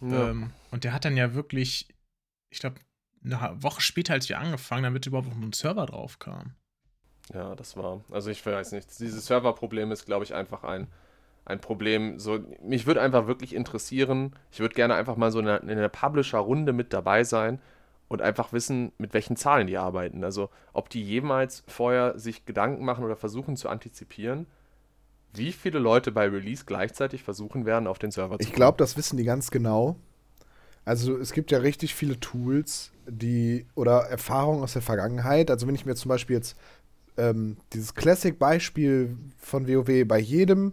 Ja. 0.00 0.30
Ähm, 0.30 0.52
und 0.70 0.84
der 0.84 0.92
hat 0.92 1.04
dann 1.04 1.16
ja 1.16 1.34
wirklich, 1.34 1.88
ich 2.50 2.60
glaube, 2.60 2.76
eine 3.24 3.62
Woche 3.62 3.80
später, 3.80 4.12
als 4.12 4.28
wir 4.28 4.38
angefangen, 4.38 4.84
damit 4.84 5.06
überhaupt 5.06 5.28
auf 5.28 5.34
einen 5.34 5.52
Server 5.52 5.86
drauf 5.86 6.18
kam. 6.18 6.54
Ja, 7.32 7.54
das 7.54 7.76
war. 7.76 8.02
Also 8.10 8.30
ich 8.30 8.44
weiß 8.44 8.72
nicht. 8.72 8.98
Dieses 9.00 9.26
Serverproblem 9.26 9.90
ist, 9.92 10.06
glaube 10.06 10.24
ich, 10.24 10.34
einfach 10.34 10.62
ein 10.62 10.86
ein 11.48 11.60
Problem. 11.60 12.18
So, 12.18 12.40
mich 12.62 12.86
würde 12.86 13.00
einfach 13.00 13.26
wirklich 13.26 13.54
interessieren, 13.54 14.32
ich 14.52 14.60
würde 14.60 14.74
gerne 14.74 14.94
einfach 14.94 15.16
mal 15.16 15.30
so 15.30 15.40
in 15.40 15.48
einer, 15.48 15.62
in 15.62 15.70
einer 15.70 15.88
Publisher-Runde 15.88 16.72
mit 16.72 16.92
dabei 16.92 17.24
sein 17.24 17.60
und 18.08 18.22
einfach 18.22 18.52
wissen, 18.52 18.92
mit 18.98 19.14
welchen 19.14 19.36
Zahlen 19.36 19.66
die 19.66 19.76
arbeiten. 19.76 20.24
Also 20.24 20.50
ob 20.72 20.88
die 20.90 21.02
jemals 21.02 21.62
vorher 21.66 22.18
sich 22.18 22.44
Gedanken 22.46 22.84
machen 22.84 23.04
oder 23.04 23.16
versuchen 23.16 23.56
zu 23.56 23.68
antizipieren, 23.68 24.46
wie 25.34 25.52
viele 25.52 25.78
Leute 25.78 26.10
bei 26.10 26.26
Release 26.26 26.64
gleichzeitig 26.66 27.22
versuchen 27.22 27.66
werden, 27.66 27.86
auf 27.86 27.98
den 27.98 28.10
Server 28.10 28.34
zu 28.34 28.38
kommen. 28.38 28.48
Ich 28.48 28.54
glaube, 28.54 28.78
das 28.78 28.96
wissen 28.96 29.16
die 29.16 29.24
ganz 29.24 29.50
genau. 29.50 29.96
Also 30.84 31.18
es 31.18 31.32
gibt 31.32 31.50
ja 31.50 31.58
richtig 31.58 31.94
viele 31.94 32.18
Tools, 32.18 32.92
die 33.06 33.66
oder 33.74 34.04
Erfahrungen 34.08 34.62
aus 34.62 34.72
der 34.72 34.80
Vergangenheit. 34.80 35.50
Also 35.50 35.66
wenn 35.66 35.74
ich 35.74 35.84
mir 35.84 35.94
zum 35.94 36.08
Beispiel 36.08 36.36
jetzt 36.36 36.56
ähm, 37.18 37.58
dieses 37.74 37.94
Classic-Beispiel 37.94 39.16
von 39.36 39.68
WoW 39.68 40.06
bei 40.06 40.18
jedem 40.18 40.72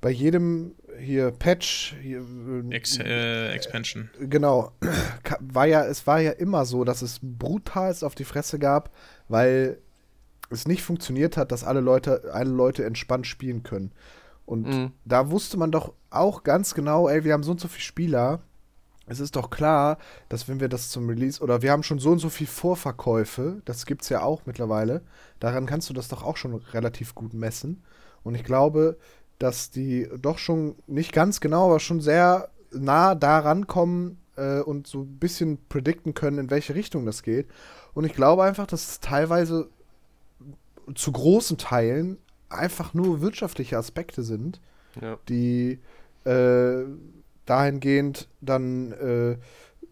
bei 0.00 0.10
jedem 0.10 0.74
hier 0.98 1.30
Patch 1.30 1.96
hier, 2.02 2.24
Ex 2.70 2.98
äh, 2.98 3.50
Expansion. 3.52 4.10
Genau. 4.20 4.72
War 5.40 5.66
ja, 5.66 5.84
es 5.84 6.06
war 6.06 6.20
ja 6.20 6.32
immer 6.32 6.64
so, 6.64 6.84
dass 6.84 7.02
es 7.02 7.20
brutal 7.22 7.94
auf 8.02 8.14
die 8.14 8.24
Fresse 8.24 8.58
gab, 8.58 8.92
weil 9.28 9.78
es 10.50 10.66
nicht 10.66 10.82
funktioniert 10.82 11.36
hat, 11.36 11.52
dass 11.52 11.64
alle 11.64 11.80
Leute, 11.80 12.30
alle 12.32 12.50
Leute 12.50 12.84
entspannt 12.84 13.26
spielen 13.26 13.62
können. 13.62 13.92
Und 14.46 14.66
mhm. 14.66 14.92
da 15.04 15.30
wusste 15.30 15.58
man 15.58 15.70
doch 15.70 15.92
auch 16.10 16.42
ganz 16.42 16.74
genau, 16.74 17.08
ey, 17.08 17.24
wir 17.24 17.34
haben 17.34 17.42
so 17.42 17.50
und 17.50 17.60
so 17.60 17.68
viele 17.68 17.84
Spieler. 17.84 18.40
Es 19.06 19.20
ist 19.20 19.36
doch 19.36 19.50
klar, 19.50 19.98
dass 20.28 20.48
wenn 20.48 20.60
wir 20.60 20.68
das 20.68 20.90
zum 20.90 21.08
Release 21.08 21.42
oder 21.42 21.62
wir 21.62 21.70
haben 21.70 21.82
schon 21.82 21.98
so 21.98 22.10
und 22.10 22.18
so 22.18 22.28
viel 22.28 22.46
Vorverkäufe, 22.46 23.62
das 23.64 23.86
gibt's 23.86 24.08
ja 24.08 24.22
auch 24.22 24.42
mittlerweile. 24.46 25.02
Daran 25.40 25.66
kannst 25.66 25.88
du 25.88 25.94
das 25.94 26.08
doch 26.08 26.22
auch 26.22 26.36
schon 26.36 26.54
relativ 26.54 27.14
gut 27.14 27.34
messen. 27.34 27.82
Und 28.22 28.34
ich 28.34 28.44
glaube, 28.44 28.98
dass 29.38 29.70
die 29.70 30.08
doch 30.20 30.38
schon 30.38 30.76
nicht 30.86 31.12
ganz 31.12 31.40
genau, 31.40 31.66
aber 31.66 31.80
schon 31.80 32.00
sehr 32.00 32.50
nah 32.72 33.14
daran 33.14 33.66
kommen 33.66 34.18
äh, 34.36 34.60
und 34.60 34.86
so 34.86 35.02
ein 35.02 35.18
bisschen 35.18 35.58
predikten 35.68 36.14
können, 36.14 36.38
in 36.38 36.50
welche 36.50 36.74
Richtung 36.74 37.06
das 37.06 37.22
geht. 37.22 37.48
Und 37.94 38.04
ich 38.04 38.14
glaube 38.14 38.44
einfach, 38.44 38.66
dass 38.66 38.90
es 38.90 39.00
teilweise 39.00 39.68
zu 40.94 41.12
großen 41.12 41.58
Teilen 41.58 42.18
einfach 42.48 42.94
nur 42.94 43.20
wirtschaftliche 43.20 43.76
Aspekte 43.76 44.22
sind, 44.22 44.60
ja. 45.00 45.18
die 45.28 45.78
äh, 46.24 46.84
dahingehend 47.44 48.28
dann 48.40 48.92
äh, 48.92 49.36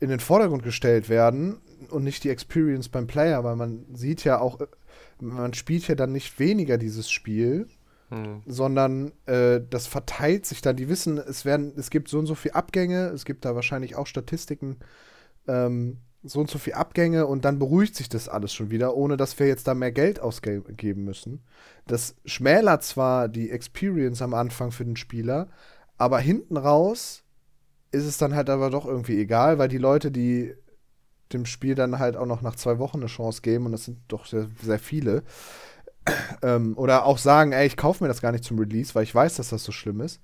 in 0.01 0.11
den 0.11 0.21
Vordergrund 0.21 0.63
gestellt 0.63 1.09
werden 1.09 1.61
und 1.91 2.05
nicht 2.05 2.25
die 2.25 2.31
Experience 2.31 2.89
beim 2.89 3.07
Player, 3.07 3.45
weil 3.45 3.57
man 3.57 3.85
sieht 3.95 4.25
ja 4.25 4.41
auch, 4.41 4.59
man 5.21 5.55
spielt 5.55 5.89
ja 5.89 5.95
dann 5.95 6.13
nicht 6.13 6.39
weniger 6.39 6.79
dieses 6.79 7.11
Spiel, 7.11 7.67
hm. 8.09 8.42
sondern 8.47 9.12
äh, 9.27 9.61
das 9.69 9.87
verteilt 9.87 10.47
sich 10.47 10.61
dann. 10.61 10.77
Die 10.77 10.88
wissen, 10.88 11.19
es 11.19 11.45
werden, 11.45 11.73
es 11.77 11.90
gibt 11.90 12.09
so 12.09 12.19
und 12.19 12.27
so 12.27 12.35
viele 12.35 12.55
Abgänge, 12.55 13.09
es 13.09 13.25
gibt 13.25 13.45
da 13.45 13.55
wahrscheinlich 13.55 13.97
auch 13.97 14.07
Statistiken, 14.07 14.77
ähm, 15.49 15.99
so 16.23 16.40
und 16.40 16.51
so 16.51 16.59
viele 16.59 16.77
Abgänge 16.77 17.27
und 17.27 17.45
dann 17.45 17.59
beruhigt 17.59 17.95
sich 17.95 18.09
das 18.09 18.29
alles 18.29 18.53
schon 18.53 18.71
wieder, 18.71 18.97
ohne 18.97 19.16
dass 19.16 19.38
wir 19.38 19.47
jetzt 19.47 19.69
da 19.69 19.75
mehr 19.75 19.92
Geld 19.92 20.21
ausgeben 20.21 21.05
müssen. 21.05 21.45
Das 21.87 22.16
schmälert 22.25 22.83
zwar 22.83 23.29
die 23.29 23.51
Experience 23.51 24.23
am 24.23 24.35
Anfang 24.35 24.73
für 24.73 24.85
den 24.85 24.97
Spieler, 24.97 25.49
aber 25.99 26.19
hinten 26.19 26.57
raus 26.57 27.23
ist 27.92 28.05
es 28.05 28.19
dann 28.19 28.35
halt 28.35 28.51
aber 28.51 28.71
doch 28.71 28.87
irgendwie 28.87 29.21
egal, 29.21 29.59
weil 29.59 29.69
die 29.69 29.79
Leute, 29.79 30.11
die 30.11 30.55
dem 31.33 31.47
Spiel 31.47 31.75
dann 31.75 31.99
halt 31.99 32.16
auch 32.16 32.27
noch 32.27 32.42
nach 32.42 32.57
zwei 32.57 32.79
Wochen 32.79 32.99
eine 32.99 33.07
Chance 33.07 33.42
geben, 33.42 33.66
und 33.66 33.73
das 33.73 33.85
sind 33.85 33.99
doch 34.09 34.27
sehr, 34.27 34.49
sehr 34.62 34.79
viele, 34.79 35.23
ähm, 36.42 36.77
oder 36.77 37.05
auch 37.05 37.19
sagen, 37.19 37.53
ey, 37.53 37.66
ich 37.66 37.77
kaufe 37.77 38.03
mir 38.03 38.09
das 38.09 38.21
gar 38.21 38.33
nicht 38.33 38.45
zum 38.45 38.59
Release, 38.59 38.95
weil 38.95 39.03
ich 39.03 39.14
weiß, 39.14 39.37
dass 39.37 39.51
das 39.51 39.64
so 39.64 39.73
schlimm 39.73 40.01
ist, 40.01 40.21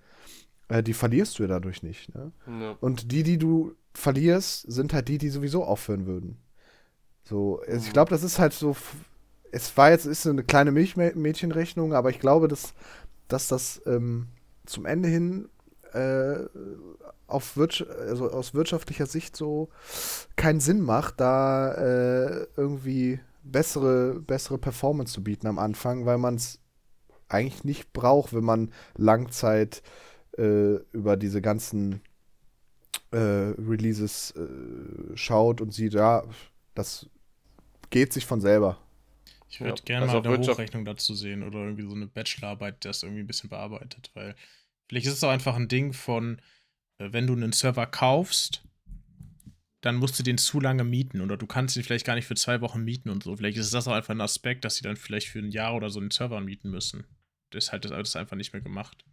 äh, 0.69 0.83
die 0.83 0.95
verlierst 0.95 1.39
du 1.39 1.45
ja 1.45 1.49
dadurch 1.49 1.83
nicht. 1.83 2.15
Ne? 2.15 2.33
Ja. 2.47 2.77
Und 2.81 3.13
die, 3.13 3.23
die 3.23 3.39
du 3.39 3.75
verlierst, 3.95 4.71
sind 4.71 4.93
halt 4.93 5.09
die, 5.09 5.19
die 5.19 5.29
sowieso 5.29 5.65
aufhören 5.65 6.07
würden. 6.07 6.39
So, 7.25 7.61
also 7.67 7.81
ich 7.81 7.89
mhm. 7.89 7.93
glaube, 7.93 8.11
das 8.11 8.23
ist 8.23 8.39
halt 8.39 8.53
so. 8.53 8.77
Es 9.55 9.77
war 9.77 9.91
jetzt 9.91 10.07
ist 10.07 10.27
eine 10.27 10.45
kleine 10.45 10.73
Milchmädchenrechnung, 10.73 11.93
aber 11.93 12.09
ich 12.09 12.19
glaube, 12.19 12.49
dass, 12.49 12.73
dass 13.29 13.49
das 13.49 13.83
ähm, 13.85 14.29
zum 14.65 14.87
Ende 14.87 15.11
hin 15.11 15.51
äh, 15.93 16.47
auf 17.27 17.57
Wirtschaft, 17.57 17.91
also 17.91 18.31
aus 18.31 18.55
wirtschaftlicher 18.55 19.07
Sicht 19.07 19.37
so 19.37 19.69
keinen 20.37 20.61
Sinn 20.61 20.81
macht, 20.81 21.21
da 21.21 21.75
äh, 21.75 22.47
irgendwie 22.57 23.21
bessere, 23.43 24.21
bessere 24.21 24.59
Performance 24.59 25.13
zu 25.13 25.23
bieten 25.23 25.47
am 25.47 25.59
Anfang, 25.59 26.07
weil 26.07 26.19
man 26.19 26.37
es 26.37 26.61
eigentlich 27.29 27.65
nicht 27.65 27.93
braucht, 27.93 28.35
wenn 28.35 28.45
man 28.45 28.73
Langzeit 28.97 29.83
äh, 30.39 30.77
über 30.93 31.17
diese 31.17 31.41
ganzen 31.41 32.03
äh, 33.11 33.17
Releases 33.17 34.33
äh, 34.33 35.17
schaut 35.17 35.61
und 35.61 35.73
sieht, 35.73 35.95
ja, 35.95 36.25
das 36.75 37.09
geht 37.91 38.13
sich 38.13 38.27
von 38.27 38.41
selber. 38.41 38.79
Ich 39.49 39.61
würde 39.61 39.75
ja, 39.77 39.85
gerne 39.85 40.07
also 40.07 40.23
mal 40.23 40.35
eine 40.35 40.47
Hochrechnung 40.47 40.85
dazu 40.85 41.15
sehen 41.15 41.43
oder 41.43 41.59
irgendwie 41.59 41.87
so 41.87 41.95
eine 41.95 42.07
Bachelorarbeit, 42.07 42.83
die 42.83 42.89
das 42.89 43.03
irgendwie 43.03 43.23
ein 43.23 43.27
bisschen 43.27 43.51
bearbeitet, 43.51 44.11
weil 44.15 44.35
vielleicht 44.89 45.07
ist 45.07 45.15
es 45.15 45.25
auch 45.25 45.31
einfach 45.31 45.57
ein 45.57 45.69
Ding 45.69 45.93
von, 45.93 46.41
äh, 46.99 47.09
wenn 47.13 47.27
du 47.27 47.35
einen 47.35 47.53
Server 47.53 47.87
kaufst, 47.87 48.65
dann 49.83 49.97
musst 49.97 50.19
du 50.19 50.23
den 50.23 50.39
zu 50.39 50.61
lange 50.61 50.85
mieten 50.85 51.21
oder 51.21 51.37
du 51.37 51.47
kannst 51.47 51.77
ihn 51.77 51.83
vielleicht 51.83 52.07
gar 52.07 52.15
nicht 52.15 52.27
für 52.27 52.37
zwei 52.37 52.61
Wochen 52.61 52.83
mieten 52.83 53.11
und 53.11 53.23
so. 53.23 53.37
Vielleicht 53.37 53.59
ist 53.59 53.75
das 53.75 53.87
auch 53.89 53.93
einfach 53.93 54.15
ein 54.15 54.21
Aspekt, 54.21 54.65
dass 54.65 54.77
sie 54.77 54.83
dann 54.83 54.97
vielleicht 54.97 55.29
für 55.29 55.41
ein 55.41 55.51
Jahr 55.51 55.75
oder 55.75 55.91
so 55.91 56.01
einen 56.01 56.13
Server 56.13 56.41
mieten 56.41 56.71
müssen. 56.71 57.05
Deshalb 57.53 57.85
ist 57.85 57.91
das 57.91 58.17
einfach 58.17 58.37
nicht 58.37 58.53
mehr 58.53 58.63
gemacht. 58.63 59.05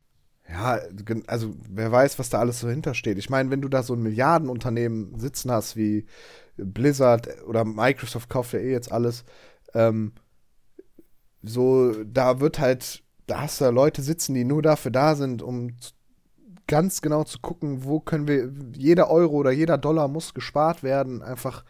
Ja, 0.48 0.80
also 1.28 1.56
wer 1.68 1.92
weiß, 1.92 2.18
was 2.18 2.30
da 2.30 2.40
alles 2.40 2.60
so 2.60 2.70
hintersteht. 2.70 3.18
Ich 3.18 3.30
meine, 3.30 3.50
wenn 3.50 3.62
du 3.62 3.68
da 3.68 3.84
so 3.84 3.94
ein 3.94 4.02
Milliardenunternehmen 4.02 5.20
sitzen 5.20 5.52
hast 5.52 5.76
wie 5.76 6.06
Blizzard 6.58 7.44
oder 7.44 7.66
Microsoft 7.66 8.30
kauft 8.30 8.54
ja 8.54 8.60
eh 8.60 8.72
jetzt 8.72 8.92
alles, 8.92 9.26
ähm, 9.74 10.14
so, 11.42 12.04
da 12.04 12.40
wird 12.40 12.60
halt, 12.60 13.04
da 13.26 13.42
hast 13.42 13.60
du 13.60 13.66
ja 13.66 13.72
Leute 13.72 14.02
sitzen, 14.02 14.34
die 14.34 14.44
nur 14.44 14.62
dafür 14.62 14.92
da 14.92 15.16
sind, 15.16 15.42
um 15.42 15.76
ganz 16.70 17.02
genau 17.02 17.24
zu 17.24 17.40
gucken, 17.40 17.84
wo 17.84 18.00
können 18.00 18.28
wir, 18.28 18.52
jeder 18.78 19.10
Euro 19.10 19.36
oder 19.36 19.52
jeder 19.52 19.78
Dollar 19.78 20.08
muss 20.08 20.36
gespart 20.36 20.84
werden. 20.84 21.24
Einfach, 21.24 21.66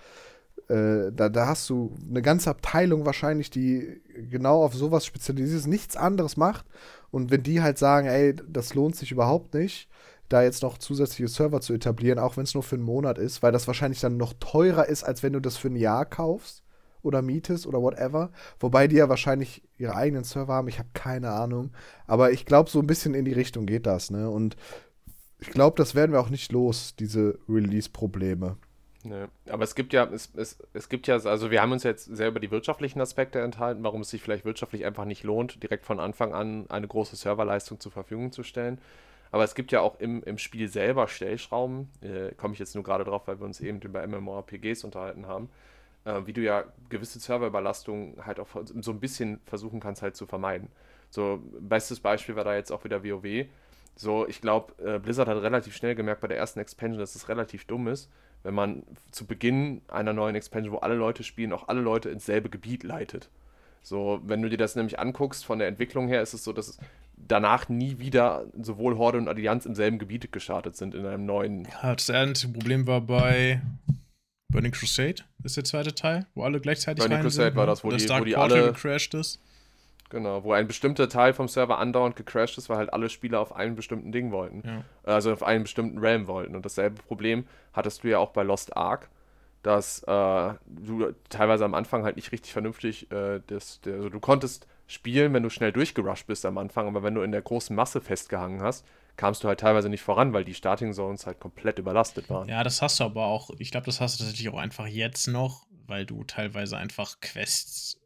äh, 0.68 1.12
da, 1.14 1.30
da 1.30 1.48
hast 1.48 1.70
du 1.70 1.96
eine 2.08 2.22
ganze 2.22 2.50
Abteilung 2.50 3.06
wahrscheinlich, 3.06 3.50
die 3.50 4.02
genau 4.30 4.64
auf 4.64 4.76
sowas 4.76 5.06
spezialisiert 5.06 5.60
ist, 5.60 5.68
nichts 5.68 5.96
anderes 5.96 6.36
macht. 6.36 6.66
Und 7.12 7.32
wenn 7.32 7.42
die 7.42 7.62
halt 7.62 7.78
sagen, 7.78 8.08
ey, 8.08 8.36
das 8.48 8.76
lohnt 8.76 8.98
sich 8.98 9.12
überhaupt 9.12 9.54
nicht, 9.54 9.90
da 10.28 10.44
jetzt 10.44 10.64
noch 10.64 10.78
zusätzliche 10.78 11.30
Server 11.30 11.62
zu 11.62 11.74
etablieren, 11.74 12.20
auch 12.20 12.36
wenn 12.36 12.44
es 12.44 12.54
nur 12.54 12.62
für 12.62 12.76
einen 12.76 12.84
Monat 12.84 13.18
ist, 13.18 13.42
weil 13.42 13.54
das 13.54 13.68
wahrscheinlich 13.68 14.02
dann 14.02 14.18
noch 14.18 14.34
teurer 14.40 14.88
ist, 14.88 15.04
als 15.04 15.24
wenn 15.24 15.34
du 15.34 15.40
das 15.40 15.56
für 15.56 15.70
ein 15.70 15.78
Jahr 15.78 16.06
kaufst 16.06 16.62
oder 17.02 17.22
mietest 17.22 17.66
oder 17.66 17.82
whatever. 17.82 18.32
Wobei 18.60 18.88
die 18.88 18.98
ja 18.98 19.10
wahrscheinlich 19.10 19.64
ihre 19.78 19.96
eigenen 19.96 20.24
Server 20.24 20.54
haben, 20.54 20.68
ich 20.68 20.80
habe 20.80 20.90
keine 20.94 21.32
Ahnung. 21.32 21.72
Aber 22.06 22.32
ich 22.32 22.46
glaube, 22.46 22.70
so 22.70 22.80
ein 22.80 22.88
bisschen 22.88 23.14
in 23.14 23.26
die 23.26 23.34
Richtung 23.34 23.66
geht 23.66 23.86
das, 23.86 24.12
ne? 24.12 24.30
Und 24.30 24.56
ich 25.40 25.50
glaube, 25.52 25.78
das 25.78 25.96
werden 25.96 26.12
wir 26.12 26.20
auch 26.20 26.30
nicht 26.30 26.52
los, 26.52 26.96
diese 26.96 27.40
Release-Probleme. 27.48 28.58
Nee. 29.04 29.26
Aber 29.50 29.64
es 29.64 29.76
gibt 29.76 29.94
ja, 29.94 30.04
es, 30.06 30.30
es, 30.36 30.58
es 30.74 30.90
gibt 30.90 31.08
ja, 31.08 31.16
also 31.16 31.52
wir 31.52 31.62
haben 31.62 31.72
uns 31.72 31.84
jetzt 31.84 32.06
sehr 32.06 32.28
über 32.28 32.42
die 32.42 32.52
wirtschaftlichen 32.52 33.00
Aspekte 33.00 33.40
enthalten, 33.40 33.84
warum 33.84 34.02
es 34.02 34.10
sich 34.10 34.22
vielleicht 34.22 34.44
wirtschaftlich 34.44 34.86
einfach 34.86 35.06
nicht 35.06 35.24
lohnt, 35.24 35.64
direkt 35.64 35.86
von 35.86 36.00
Anfang 36.00 36.34
an 36.34 36.70
eine 36.70 36.88
große 36.88 37.16
Serverleistung 37.16 37.80
zur 37.80 37.94
Verfügung 37.94 38.34
zu 38.34 38.44
stellen. 38.44 38.80
Aber 39.32 39.44
es 39.44 39.56
gibt 39.56 39.72
ja 39.72 39.80
auch 39.82 40.00
im, 40.00 40.24
im 40.24 40.38
Spiel 40.38 40.68
selber 40.68 41.08
Stellschrauben, 41.08 41.90
äh, 42.02 42.34
komme 42.36 42.54
ich 42.54 42.60
jetzt 42.60 42.76
nur 42.76 42.84
gerade 42.84 43.04
drauf, 43.06 43.28
weil 43.28 43.40
wir 43.40 43.46
uns 43.46 43.62
eben 43.62 43.80
über 43.80 44.06
MMORPGs 44.06 44.84
unterhalten 44.84 45.28
haben, 45.28 45.50
äh, 46.04 46.22
wie 46.26 46.34
du 46.34 46.42
ja 46.42 46.66
gewisse 46.90 47.20
Serverüberlastungen 47.20 48.26
halt 48.26 48.40
auch 48.40 48.48
so 48.82 48.92
ein 48.92 49.00
bisschen 49.00 49.40
versuchen 49.46 49.80
kannst 49.80 50.02
halt 50.02 50.18
zu 50.18 50.26
vermeiden. 50.26 50.70
So, 51.10 51.42
bestes 51.60 52.00
Beispiel 52.00 52.36
war 52.36 52.44
da 52.44 52.56
jetzt 52.56 52.72
auch 52.72 52.84
wieder 52.84 53.04
WoW. 53.04 53.46
So, 53.96 54.28
ich 54.28 54.42
glaube, 54.42 54.74
äh, 54.84 55.00
Blizzard 55.00 55.28
hat 55.28 55.42
relativ 55.42 55.76
schnell 55.76 55.96
gemerkt 55.96 56.22
bei 56.22 56.28
der 56.28 56.38
ersten 56.38 56.60
Expansion, 56.60 57.00
dass 57.00 57.16
es 57.16 57.28
relativ 57.28 57.66
dumm 57.66 57.88
ist, 57.88 58.10
wenn 58.44 58.54
man 58.54 58.84
zu 59.12 59.26
Beginn 59.26 59.82
einer 59.90 60.14
neuen 60.14 60.36
Expansion, 60.36 60.74
wo 60.74 60.78
alle 60.78 60.96
Leute 60.96 61.24
spielen, 61.24 61.52
auch 61.52 61.68
alle 61.68 61.82
Leute 61.82 62.10
ins 62.10 62.26
selbe 62.26 62.50
Gebiet 62.50 62.84
leitet. 62.84 63.30
So, 63.82 64.22
wenn 64.24 64.42
du 64.42 64.50
dir 64.50 64.58
das 64.58 64.76
nämlich 64.76 65.00
anguckst, 65.00 65.46
von 65.46 65.60
der 65.60 65.68
Entwicklung 65.68 66.08
her 66.08 66.22
ist 66.22 66.34
es 66.34 66.44
so, 66.44 66.54
dass 66.54 66.78
danach 67.16 67.70
nie 67.70 68.00
wieder 68.00 68.46
sowohl 68.62 68.98
Horde 68.98 69.18
und 69.18 69.28
Allianz 69.28 69.66
im 69.66 69.76
selben 69.76 70.00
Gebiet 70.00 70.32
gestartet 70.32 70.78
sind, 70.78 70.96
in 70.96 71.06
einem 71.06 71.26
neuen. 71.26 71.66
Ja, 71.66 71.96
das 71.96 72.10
einzige 72.10 72.54
Problem 72.54 72.88
war 72.88 73.02
bei 73.02 73.62
Burning 74.52 74.72
Crusade, 74.72 75.24
ist 75.44 75.58
der 75.58 75.64
zweite 75.64 75.94
Teil, 75.94 76.26
wo 76.36 76.44
alle 76.44 76.60
gleichzeitig 76.60 77.04
Burning 77.04 77.22
Crusade 77.22 77.50
sind, 77.50 77.58
war 77.58 77.66
das, 77.66 77.84
wo, 77.84 77.90
die, 77.92 78.10
wo 78.10 78.24
die 78.24 78.36
alle 78.36 78.72
gecrashed 78.72 79.14
ist. 79.14 79.42
Genau, 80.10 80.44
wo 80.44 80.54
ein 80.54 80.68
bestimmter 80.68 81.08
Teil 81.08 81.34
vom 81.34 81.48
Server 81.48 81.78
andauernd 81.78 82.16
gecrashed 82.16 82.58
ist, 82.58 82.68
weil 82.68 82.78
halt 82.78 82.94
alle 82.94 83.10
Spieler 83.10 83.40
auf 83.40 83.56
einem 83.56 83.76
bestimmten 83.76 84.12
Ding 84.12 84.32
wollten. 84.32 84.64
Ja. 84.66 84.84
Also 85.04 85.32
auf 85.32 85.44
einen 85.44 85.64
bestimmten 85.64 86.00
Realm 86.00 86.28
wollten. 86.28 86.56
Und 86.56 86.66
dasselbe 86.66 87.02
Problem 87.04 87.46
hattest 87.74 88.04
du 88.04 88.10
ja 88.10 88.18
auch 88.18 88.32
bei 88.32 88.42
Lost 88.42 88.76
Ark, 88.76 89.10
dass 89.62 90.02
äh, 90.04 90.54
du 90.66 91.14
teilweise 91.30 91.64
am 91.66 91.76
Anfang 91.76 92.04
halt 92.04 92.16
nicht 92.16 92.32
richtig 92.32 92.54
vernünftig, 92.54 93.12
äh, 93.12 93.42
das, 93.46 93.82
der, 93.82 93.96
also 93.96 94.10
du 94.10 94.20
konntest 94.20 94.68
spielen, 94.88 95.34
wenn 95.34 95.44
du 95.44 95.50
schnell 95.52 95.72
durchgerusht 95.72 96.26
bist 96.26 96.46
am 96.46 96.58
Anfang, 96.58 96.88
aber 96.88 97.04
wenn 97.04 97.14
du 97.14 97.22
in 97.22 97.32
der 97.32 97.44
großen 97.44 97.76
Masse 97.76 98.02
festgehangen 98.02 98.64
hast, 98.64 98.86
kamst 99.16 99.44
du 99.44 99.48
halt 99.48 99.60
teilweise 99.60 99.90
nicht 99.90 100.02
voran, 100.02 100.34
weil 100.34 100.46
die 100.46 100.56
Starting 100.56 100.94
Zones 100.94 101.28
halt 101.28 101.40
komplett 101.40 101.78
überlastet 101.78 102.30
waren. 102.30 102.48
Ja, 102.48 102.64
das 102.64 102.82
hast 102.82 103.00
du 103.00 103.04
aber 103.04 103.26
auch, 103.26 103.52
ich 103.60 103.70
glaube, 103.70 103.86
das 103.86 104.02
hast 104.02 104.20
du 104.20 104.24
tatsächlich 104.24 104.50
auch 104.50 104.58
einfach 104.58 104.88
jetzt 104.88 105.28
noch, 105.28 105.68
weil 105.86 106.06
du 106.06 106.24
teilweise 106.24 106.78
einfach 106.78 107.20
Quests 107.20 108.00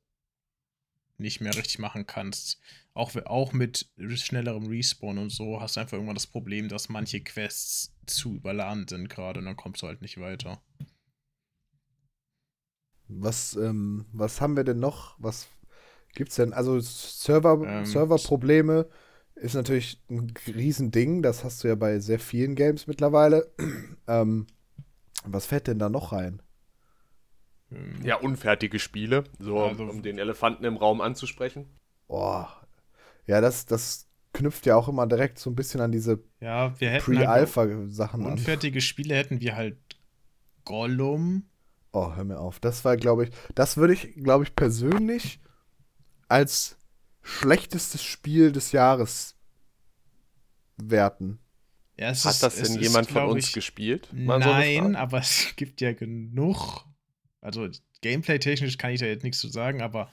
nicht 1.18 1.42
mehr 1.42 1.56
richtig 1.56 1.80
machen 1.80 2.06
kannst. 2.06 2.60
Auch, 2.94 3.16
auch 3.26 3.54
mit 3.54 3.90
schnellerem 3.98 4.68
Respawn 4.68 5.18
und 5.18 5.30
so 5.32 5.60
hast 5.60 5.76
du 5.76 5.82
einfach 5.82 5.94
irgendwann 5.94 6.16
das 6.16 6.28
Problem, 6.28 6.70
dass 6.70 6.90
manche 6.90 7.22
Quests 7.22 7.96
zu 8.06 8.36
überladen 8.36 8.88
sind 8.88 9.10
gerade 9.10 9.40
und 9.40 9.46
dann 9.46 9.56
kommst 9.56 9.82
du 9.82 9.88
halt 9.88 10.02
nicht 10.02 10.20
weiter. 10.20 10.62
Was, 13.08 13.56
ähm, 13.56 14.06
was 14.12 14.42
haben 14.42 14.56
wir 14.56 14.64
denn 14.64 14.80
noch? 14.80 15.16
Was 15.20 15.48
gibt's 16.16 16.36
denn? 16.36 16.54
Also 16.54 16.80
Server, 16.80 17.62
ähm, 17.68 17.86
Serverprobleme 17.86 18.88
ist 19.36 19.56
natürlich 19.56 20.02
ein 20.10 20.34
Riesending. 20.48 21.22
Das 21.22 21.44
hast 21.44 21.64
du 21.64 21.68
ja 21.68 21.76
bei 21.76 22.00
sehr 22.00 22.20
vielen 22.20 22.56
Games 22.56 22.88
mittlerweile. 22.88 23.52
ähm, 24.08 24.48
was 25.26 25.46
fällt 25.46 25.68
denn 25.68 25.80
da 25.80 25.90
noch 25.90 26.12
rein? 26.12 26.42
Ähm, 27.74 28.06
ja, 28.06 28.16
unfertige 28.16 28.80
Spiele, 28.80 29.24
so 29.40 29.64
also, 29.64 29.84
um 29.86 30.02
den 30.02 30.18
Elefanten 30.18 30.66
im 30.66 30.78
Raum 30.78 31.02
anzusprechen. 31.02 31.68
Boah. 32.08 32.68
Ja, 33.26 33.42
das, 33.42 33.66
das 33.66 34.08
knüpft 34.34 34.66
ja 34.66 34.76
auch 34.76 34.88
immer 34.88 35.08
direkt 35.08 35.40
so 35.40 35.50
ein 35.50 35.56
bisschen 35.56 35.82
an 35.82 35.92
diese 35.92 36.24
ja, 36.40 36.80
wir 36.80 36.90
hätten 36.90 37.06
Pre-Alpha-Sachen 37.06 38.24
halt 38.24 38.34
Unfertige 38.34 38.82
Spiele 38.82 39.16
hätten 39.16 39.40
wir 39.40 39.56
halt 39.56 39.78
Gollum. 40.66 41.46
Oh, 41.92 42.16
hör 42.16 42.24
mir 42.24 42.40
auf. 42.40 42.60
Das 42.60 42.84
war, 42.86 42.98
glaube 42.98 43.26
ich, 43.26 43.30
das 43.56 43.78
würde 43.78 43.94
ich, 43.94 44.16
glaube 44.16 44.44
ich, 44.44 44.56
persönlich 44.56 45.40
als 46.28 46.78
schlechtestes 47.22 48.04
Spiel 48.04 48.52
des 48.52 48.72
Jahres 48.72 49.36
werten. 50.78 51.40
Ja, 51.98 52.08
Hat 52.08 52.16
ist, 52.16 52.44
das 52.44 52.56
denn 52.56 52.80
jemand 52.82 53.08
ist, 53.08 53.14
von 53.14 53.26
uns 53.26 53.48
ich, 53.48 53.54
gespielt? 53.54 54.10
Nein, 54.12 54.94
so 54.94 54.98
aber 54.98 55.18
es 55.20 55.54
gibt 55.56 55.80
ja 55.82 55.94
genug 55.94 56.86
also 57.44 57.68
gameplay-technisch 58.02 58.78
kann 58.78 58.92
ich 58.92 59.00
da 59.00 59.06
jetzt 59.06 59.24
nichts 59.24 59.40
zu 59.40 59.50
sagen, 59.50 59.82
aber 59.82 60.12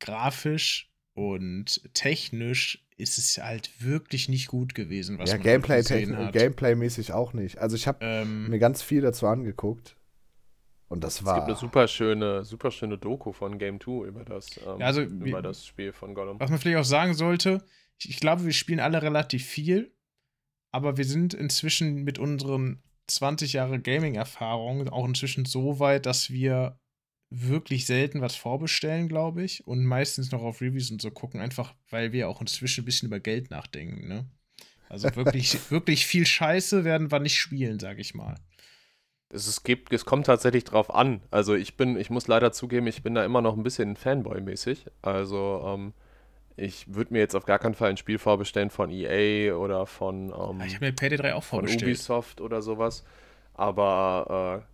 grafisch 0.00 0.90
und 1.14 1.80
technisch 1.94 2.86
ist 2.96 3.18
es 3.18 3.38
halt 3.38 3.70
wirklich 3.82 4.28
nicht 4.28 4.48
gut 4.48 4.74
gewesen, 4.74 5.18
was 5.18 5.30
ja, 5.30 5.36
man 5.36 5.44
Gameplay 5.44 5.78
gesehen 5.78 6.16
hat. 6.16 6.32
Gameplay-mäßig 6.32 7.12
auch 7.12 7.32
nicht. 7.32 7.58
Also 7.58 7.76
ich 7.76 7.86
habe 7.86 7.98
ähm, 8.02 8.48
mir 8.48 8.58
ganz 8.58 8.82
viel 8.82 9.00
dazu 9.00 9.26
angeguckt. 9.26 9.96
Und 10.88 11.02
das 11.02 11.24
war. 11.24 11.34
Es 11.34 11.40
gibt 11.40 11.48
eine 11.48 11.56
super 11.56 11.88
schöne, 11.88 12.44
super 12.44 12.70
schöne 12.70 12.98
Doku 12.98 13.32
von 13.32 13.58
Game 13.58 13.80
2 13.80 14.08
über 14.08 14.24
das, 14.24 14.58
ähm, 14.58 14.78
ja, 14.78 14.86
also, 14.86 15.00
über 15.00 15.38
wie, 15.38 15.42
das 15.42 15.66
Spiel 15.66 15.92
von 15.92 16.14
Gollum. 16.14 16.38
Was 16.38 16.50
man 16.50 16.58
vielleicht 16.58 16.78
auch 16.78 16.84
sagen 16.84 17.14
sollte, 17.14 17.64
ich, 17.98 18.10
ich 18.10 18.20
glaube, 18.20 18.44
wir 18.44 18.52
spielen 18.52 18.78
alle 18.78 19.00
relativ 19.00 19.46
viel, 19.46 19.94
aber 20.70 20.98
wir 20.98 21.06
sind 21.06 21.32
inzwischen 21.32 22.04
mit 22.04 22.18
unseren 22.18 22.82
20 23.08 23.54
Jahre 23.54 23.80
Gaming-Erfahrung 23.80 24.88
auch 24.88 25.06
inzwischen 25.06 25.44
so 25.44 25.78
weit, 25.78 26.06
dass 26.06 26.30
wir 26.30 26.78
wirklich 27.30 27.86
selten 27.86 28.20
was 28.20 28.36
vorbestellen, 28.36 29.08
glaube 29.08 29.42
ich, 29.42 29.66
und 29.66 29.84
meistens 29.84 30.30
noch 30.32 30.42
auf 30.42 30.60
Reviews 30.60 30.90
und 30.90 31.00
so 31.00 31.10
gucken, 31.10 31.40
einfach 31.40 31.74
weil 31.90 32.12
wir 32.12 32.28
auch 32.28 32.40
inzwischen 32.40 32.82
ein 32.82 32.84
bisschen 32.84 33.06
über 33.06 33.20
Geld 33.20 33.50
nachdenken, 33.50 34.06
ne? 34.06 34.26
Also 34.88 35.08
wirklich, 35.16 35.70
wirklich 35.70 36.06
viel 36.06 36.26
Scheiße 36.26 36.84
werden 36.84 37.10
wir 37.10 37.20
nicht 37.20 37.38
spielen, 37.38 37.78
sage 37.78 38.02
ich 38.02 38.14
mal. 38.14 38.36
Es, 39.30 39.46
es, 39.46 39.62
gibt, 39.62 39.90
es 39.94 40.04
kommt 40.04 40.26
tatsächlich 40.26 40.64
drauf 40.64 40.94
an. 40.94 41.22
Also 41.30 41.54
ich 41.54 41.78
bin, 41.78 41.96
ich 41.96 42.10
muss 42.10 42.28
leider 42.28 42.52
zugeben, 42.52 42.86
ich 42.86 43.02
bin 43.02 43.14
da 43.14 43.24
immer 43.24 43.40
noch 43.40 43.56
ein 43.56 43.62
bisschen 43.62 43.96
Fanboy-mäßig. 43.96 44.90
Also 45.00 45.62
ähm, 45.66 45.94
ich 46.56 46.94
würde 46.94 47.12
mir 47.12 47.20
jetzt 47.20 47.34
auf 47.34 47.46
gar 47.46 47.58
keinen 47.58 47.74
Fall 47.74 47.90
ein 47.90 47.96
Spiel 47.96 48.18
vorbestellen 48.18 48.70
von 48.70 48.90
EA 48.90 49.54
oder 49.54 49.86
von, 49.86 50.30
ähm, 50.30 50.62
ich 50.66 50.74
habe 50.74 50.86
mir 50.86 50.92
Payday 50.92 51.18
3 51.18 51.34
auch 51.34 51.42
vorbestellt. 51.42 51.80
Von 51.80 51.88
Ubisoft 51.88 52.40
oder 52.40 52.62
sowas. 52.62 53.04
Aber 53.54 54.64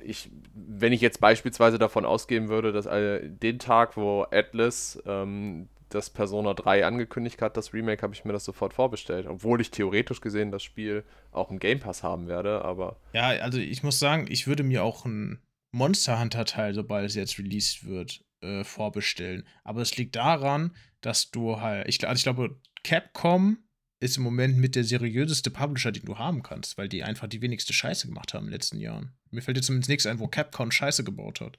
äh, 0.00 0.04
ich, 0.04 0.30
wenn 0.54 0.92
ich 0.92 1.00
jetzt 1.00 1.20
beispielsweise 1.20 1.78
davon 1.78 2.04
ausgehen 2.04 2.48
würde, 2.48 2.72
dass 2.72 2.86
äh, 2.86 3.28
den 3.28 3.58
Tag, 3.58 3.96
wo 3.96 4.26
Atlas 4.30 5.02
ähm, 5.06 5.68
das 5.88 6.10
Persona 6.10 6.54
3 6.54 6.86
angekündigt 6.86 7.40
hat, 7.40 7.56
das 7.56 7.72
Remake, 7.72 8.02
habe 8.02 8.14
ich 8.14 8.24
mir 8.24 8.32
das 8.32 8.44
sofort 8.44 8.74
vorbestellt. 8.74 9.26
Obwohl 9.26 9.60
ich 9.60 9.70
theoretisch 9.70 10.20
gesehen 10.20 10.50
das 10.50 10.62
Spiel 10.62 11.04
auch 11.30 11.50
im 11.50 11.58
Game 11.58 11.80
Pass 11.80 12.02
haben 12.02 12.28
werde, 12.28 12.64
aber. 12.64 12.96
Ja, 13.12 13.28
also 13.28 13.58
ich 13.58 13.82
muss 13.82 13.98
sagen, 13.98 14.26
ich 14.28 14.46
würde 14.46 14.62
mir 14.62 14.82
auch 14.82 15.04
ein 15.04 15.40
Monster 15.72 16.20
Hunter 16.20 16.44
Teil, 16.44 16.74
sobald 16.74 17.06
es 17.06 17.14
jetzt 17.14 17.38
released 17.38 17.86
wird, 17.86 18.22
äh, 18.42 18.64
vorbestellen. 18.64 19.46
Aber 19.64 19.80
es 19.80 19.96
liegt 19.96 20.16
daran, 20.16 20.72
dass 21.04 21.30
du 21.30 21.60
halt, 21.60 21.88
ich, 21.88 22.06
also 22.06 22.18
ich 22.18 22.24
glaube, 22.24 22.56
Capcom 22.82 23.58
ist 24.00 24.16
im 24.16 24.22
Moment 24.22 24.56
mit 24.56 24.74
der 24.74 24.84
seriöseste 24.84 25.50
Publisher, 25.50 25.92
den 25.92 26.04
du 26.04 26.18
haben 26.18 26.42
kannst, 26.42 26.76
weil 26.78 26.88
die 26.88 27.02
einfach 27.02 27.28
die 27.28 27.42
wenigste 27.42 27.72
Scheiße 27.72 28.06
gemacht 28.06 28.34
haben 28.34 28.44
in 28.44 28.50
den 28.50 28.54
letzten 28.54 28.78
Jahren. 28.78 29.12
Mir 29.30 29.42
fällt 29.42 29.56
jetzt 29.56 29.66
zumindest 29.66 29.88
nichts 29.88 30.06
ein, 30.06 30.18
wo 30.18 30.28
Capcom 30.28 30.70
Scheiße 30.70 31.04
gebaut 31.04 31.40
hat. 31.40 31.58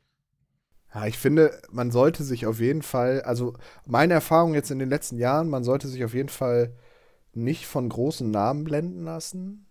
Ja, 0.94 1.06
ich 1.08 1.18
finde, 1.18 1.62
man 1.72 1.92
sollte 1.92 2.24
sich 2.24 2.46
auf 2.46 2.60
jeden 2.60 2.82
Fall, 2.82 3.22
also 3.24 3.56
meine 3.86 4.14
Erfahrung 4.14 4.54
jetzt 4.54 4.72
in 4.72 4.80
den 4.80 4.90
letzten 4.90 5.18
Jahren, 5.18 5.50
man 5.50 5.64
sollte 5.64 5.88
sich 5.88 6.04
auf 6.06 6.14
jeden 6.14 6.30
Fall 6.30 6.74
nicht 7.34 7.66
von 7.66 7.90
großen 7.90 8.32
Namen 8.32 8.64
blenden 8.64 9.04
lassen. 9.04 9.68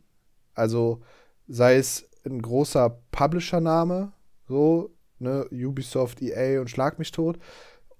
Also 0.54 1.02
sei 1.48 1.76
es 1.76 2.08
ein 2.24 2.42
großer 2.42 2.90
Publisher-Name, 3.10 4.12
so, 4.46 4.94
ne, 5.18 5.46
Ubisoft, 5.50 6.20
EA 6.20 6.60
und 6.60 6.70
Schlag 6.70 6.98
mich 6.98 7.10
tot. 7.10 7.38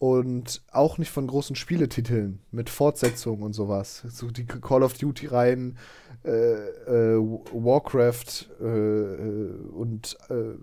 Und 0.04 0.60
auch 0.70 0.98
nicht 0.98 1.10
von 1.10 1.26
großen 1.26 1.56
Spieletiteln 1.56 2.40
mit 2.50 2.68
Fortsetzungen 2.68 3.42
und 3.42 3.54
sowas. 3.54 4.02
So 4.06 4.30
die 4.30 4.44
Call 4.44 4.82
of 4.82 4.92
Duty-Reihen, 4.98 5.78
äh, 6.26 6.28
äh, 6.30 7.16
Warcraft 7.18 8.50
äh, 8.60 8.66
äh 8.66 9.54
und 9.72 10.18
äh, 10.28 10.58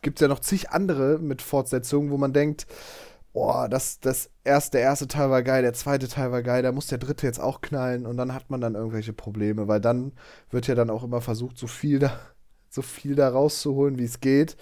gibt 0.00 0.16
es 0.16 0.22
ja 0.22 0.28
noch 0.28 0.40
zig 0.40 0.70
andere 0.70 1.18
mit 1.18 1.42
Fortsetzungen, 1.42 2.10
wo 2.10 2.16
man 2.16 2.32
denkt, 2.32 2.66
boah, 3.34 3.68
das, 3.68 4.00
das 4.00 4.30
erste, 4.42 4.78
der 4.78 4.86
erste 4.86 5.06
Teil 5.06 5.28
war 5.28 5.42
geil, 5.42 5.60
der 5.60 5.74
zweite 5.74 6.08
Teil 6.08 6.32
war 6.32 6.42
geil, 6.42 6.62
da 6.62 6.72
muss 6.72 6.86
der 6.86 6.96
dritte 6.96 7.26
jetzt 7.26 7.40
auch 7.40 7.60
knallen 7.60 8.06
und 8.06 8.16
dann 8.16 8.32
hat 8.32 8.48
man 8.48 8.62
dann 8.62 8.74
irgendwelche 8.74 9.12
Probleme, 9.12 9.68
weil 9.68 9.82
dann 9.82 10.12
wird 10.50 10.66
ja 10.66 10.74
dann 10.74 10.88
auch 10.88 11.04
immer 11.04 11.20
versucht, 11.20 11.58
so 11.58 11.66
viel 11.66 11.98
da, 11.98 12.18
so 12.70 12.80
viel 12.80 13.16
da 13.16 13.28
rauszuholen, 13.28 13.98
wie 13.98 14.04
es 14.04 14.20
geht. 14.20 14.56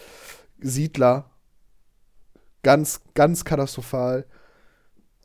Siedler. 0.58 1.30
Ganz, 2.64 3.00
ganz 3.14 3.44
katastrophal. 3.44 4.26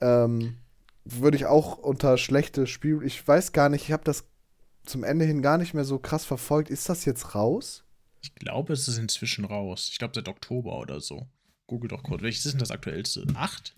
Ähm, 0.01 0.57
würde 1.05 1.37
ich 1.37 1.47
auch 1.47 1.77
unter 1.77 2.17
schlechte 2.17 2.67
Spiel. 2.67 3.01
Ich 3.03 3.27
weiß 3.27 3.51
gar 3.51 3.69
nicht, 3.69 3.85
ich 3.85 3.91
habe 3.91 4.03
das 4.03 4.25
zum 4.85 5.03
Ende 5.03 5.25
hin 5.25 5.41
gar 5.41 5.57
nicht 5.57 5.73
mehr 5.73 5.85
so 5.85 5.97
krass 5.99 6.25
verfolgt. 6.25 6.69
Ist 6.69 6.89
das 6.89 7.05
jetzt 7.05 7.33
raus? 7.33 7.83
Ich 8.21 8.35
glaube, 8.35 8.73
es 8.73 8.87
ist 8.87 8.97
inzwischen 8.97 9.45
raus. 9.45 9.89
Ich 9.91 9.97
glaube 9.97 10.13
seit 10.13 10.27
Oktober 10.27 10.77
oder 10.77 10.99
so. 10.99 11.27
google 11.67 11.89
doch 11.89 12.03
kurz. 12.03 12.21
Welches 12.21 12.45
ist 12.45 12.53
denn 12.53 12.59
das 12.59 12.71
aktuellste? 12.71 13.25
Acht? 13.35 13.75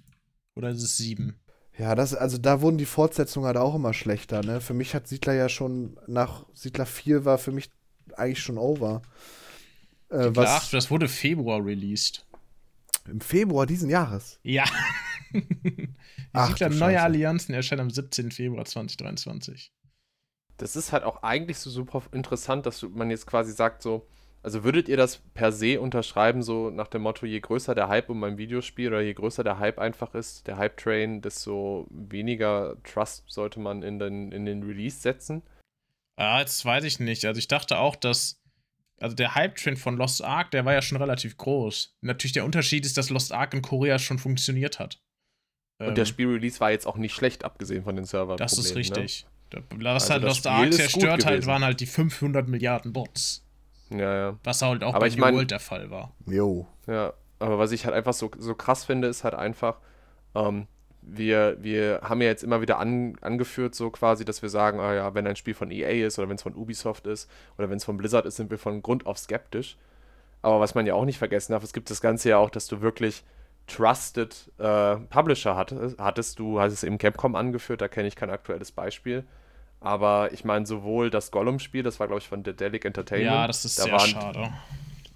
Oder 0.55 0.69
ist 0.69 0.83
es 0.83 0.97
sieben? 0.97 1.39
Ja, 1.77 1.95
das, 1.95 2.13
also 2.13 2.37
da 2.37 2.61
wurden 2.61 2.77
die 2.77 2.85
Fortsetzungen 2.85 3.47
halt 3.47 3.57
auch 3.57 3.75
immer 3.75 3.93
schlechter, 3.93 4.43
ne? 4.43 4.61
Für 4.61 4.73
mich 4.73 4.93
hat 4.93 5.07
Siedler 5.07 5.33
ja 5.33 5.49
schon, 5.49 5.97
nach 6.07 6.45
Siedler 6.53 6.85
4 6.85 7.25
war 7.25 7.37
für 7.37 7.51
mich 7.51 7.69
eigentlich 8.15 8.41
schon 8.41 8.57
over. 8.57 9.01
Äh, 10.09 10.29
was, 10.33 10.49
8, 10.49 10.73
das 10.73 10.91
wurde 10.91 11.07
Februar 11.07 11.63
released. 11.65 12.25
Im 13.07 13.21
Februar 13.21 13.65
diesen 13.65 13.89
Jahres? 13.89 14.39
Ja. 14.43 14.65
die 15.33 15.89
Ach, 16.33 16.57
Neue 16.59 17.01
Allianzen 17.01 17.53
erscheint 17.53 17.81
am 17.81 17.89
17. 17.89 18.31
Februar 18.31 18.65
2023. 18.65 19.73
Das 20.57 20.75
ist 20.75 20.91
halt 20.91 21.03
auch 21.03 21.23
eigentlich 21.23 21.57
so 21.57 21.69
super 21.69 22.03
interessant, 22.11 22.65
dass 22.65 22.83
man 22.83 23.09
jetzt 23.09 23.25
quasi 23.25 23.51
sagt, 23.51 23.81
so, 23.81 24.07
also 24.43 24.63
würdet 24.63 24.87
ihr 24.89 24.97
das 24.97 25.17
per 25.33 25.51
se 25.51 25.79
unterschreiben, 25.79 26.43
so 26.43 26.69
nach 26.69 26.87
dem 26.87 27.01
Motto, 27.01 27.25
je 27.25 27.39
größer 27.39 27.75
der 27.75 27.87
Hype 27.87 28.09
um 28.09 28.23
ein 28.23 28.37
Videospiel 28.37 28.89
oder 28.89 29.01
je 29.01 29.13
größer 29.13 29.43
der 29.43 29.59
Hype 29.59 29.79
einfach 29.79 30.13
ist, 30.13 30.47
der 30.47 30.57
Hype-Train, 30.57 31.21
desto 31.21 31.87
weniger 31.89 32.77
Trust 32.83 33.23
sollte 33.27 33.59
man 33.59 33.83
in 33.83 33.99
den, 33.99 34.31
in 34.31 34.45
den 34.45 34.63
Release 34.63 34.99
setzen? 34.99 35.41
Ah, 36.15 36.39
jetzt 36.39 36.63
weiß 36.63 36.83
ich 36.83 36.99
nicht. 36.99 37.25
Also 37.25 37.39
ich 37.39 37.47
dachte 37.47 37.79
auch, 37.79 37.95
dass. 37.95 38.40
Also 39.01 39.15
der 39.15 39.33
Hype-Train 39.33 39.77
von 39.77 39.97
Lost 39.97 40.23
Ark, 40.23 40.51
der 40.51 40.63
war 40.63 40.73
ja 40.73 40.81
schon 40.81 40.99
relativ 40.99 41.35
groß. 41.35 41.97
Natürlich 42.01 42.33
der 42.33 42.45
Unterschied 42.45 42.85
ist, 42.85 42.97
dass 42.97 43.09
Lost 43.09 43.33
Ark 43.33 43.53
in 43.55 43.63
Korea 43.63 43.97
schon 43.97 44.19
funktioniert 44.19 44.79
hat. 44.79 45.01
Und 45.79 45.89
ähm, 45.89 45.95
der 45.95 46.05
Spielrelease 46.05 46.59
war 46.59 46.69
jetzt 46.69 46.85
auch 46.85 46.97
nicht 46.97 47.15
schlecht, 47.15 47.43
abgesehen 47.43 47.83
von 47.83 47.95
den 47.95 48.05
Servern. 48.05 48.37
Das 48.37 48.59
ist 48.59 48.69
ne? 48.69 48.75
richtig. 48.75 49.25
Ne? 49.53 49.63
Was 49.79 50.03
also 50.03 50.13
halt 50.13 50.23
Lost 50.23 50.47
Ark 50.47 50.73
zerstört 50.73 51.25
halt, 51.25 51.47
waren 51.47 51.63
halt 51.63 51.79
die 51.79 51.87
500 51.87 52.47
Milliarden 52.47 52.93
Bots. 52.93 53.43
Ja, 53.89 54.15
ja. 54.15 54.39
Was 54.43 54.61
halt 54.61 54.83
auch 54.83 54.93
aber 54.93 55.07
bei 55.07 55.15
New 55.15 55.19
mein, 55.19 55.33
World 55.33 55.51
der 55.51 55.59
Fall 55.59 55.89
war. 55.89 56.15
Jo. 56.27 56.67
Ja, 56.85 57.13
aber 57.39 57.57
was 57.57 57.71
ich 57.71 57.85
halt 57.85 57.95
einfach 57.95 58.13
so, 58.13 58.29
so 58.37 58.53
krass 58.53 58.85
finde, 58.85 59.07
ist 59.07 59.23
halt 59.23 59.33
einfach, 59.33 59.79
ähm, 60.35 60.67
wir, 61.01 61.57
wir 61.61 62.01
haben 62.03 62.21
ja 62.21 62.27
jetzt 62.27 62.43
immer 62.43 62.61
wieder 62.61 62.79
an, 62.79 63.17
angeführt, 63.21 63.75
so 63.75 63.89
quasi, 63.89 64.23
dass 64.25 64.41
wir 64.41 64.49
sagen, 64.49 64.79
ah 64.79 64.93
ja, 64.93 65.13
wenn 65.13 65.27
ein 65.27 65.35
Spiel 65.35 65.53
von 65.53 65.71
EA 65.71 66.05
ist 66.05 66.19
oder 66.19 66.29
wenn 66.29 66.35
es 66.35 66.43
von 66.43 66.55
Ubisoft 66.55 67.07
ist 67.07 67.29
oder 67.57 67.69
wenn 67.69 67.77
es 67.77 67.85
von 67.85 67.97
Blizzard 67.97 68.25
ist, 68.25 68.35
sind 68.35 68.51
wir 68.51 68.57
von 68.57 68.81
Grund 68.81 69.05
auf 69.05 69.17
skeptisch. 69.17 69.77
Aber 70.41 70.59
was 70.59 70.75
man 70.75 70.85
ja 70.85 70.93
auch 70.93 71.05
nicht 71.05 71.17
vergessen 71.17 71.53
darf, 71.53 71.63
es 71.63 71.73
gibt 71.73 71.89
das 71.89 72.01
Ganze 72.01 72.29
ja 72.29 72.37
auch, 72.37 72.49
dass 72.49 72.67
du 72.67 72.81
wirklich 72.81 73.23
Trusted 73.67 74.51
äh, 74.57 74.95
Publisher 74.95 75.55
hattest. 75.55 75.99
hattest. 75.99 76.39
Du 76.39 76.59
hast 76.59 76.73
es 76.73 76.83
eben 76.83 76.97
Capcom 76.97 77.35
angeführt, 77.35 77.81
da 77.81 77.87
kenne 77.87 78.07
ich 78.07 78.15
kein 78.15 78.29
aktuelles 78.29 78.71
Beispiel. 78.71 79.23
Aber 79.79 80.31
ich 80.31 80.43
meine, 80.43 80.65
sowohl 80.65 81.09
das 81.09 81.31
Gollum-Spiel, 81.31 81.81
das 81.83 81.99
war, 81.99 82.07
glaube 82.07 82.21
ich, 82.21 82.27
von 82.27 82.43
Dedelic 82.43 82.85
Entertainment. 82.85 83.31
Ja, 83.31 83.47
das 83.47 83.65
ist 83.65 83.79
da 83.79 83.83
sehr 83.83 83.99
schade. 83.99 84.51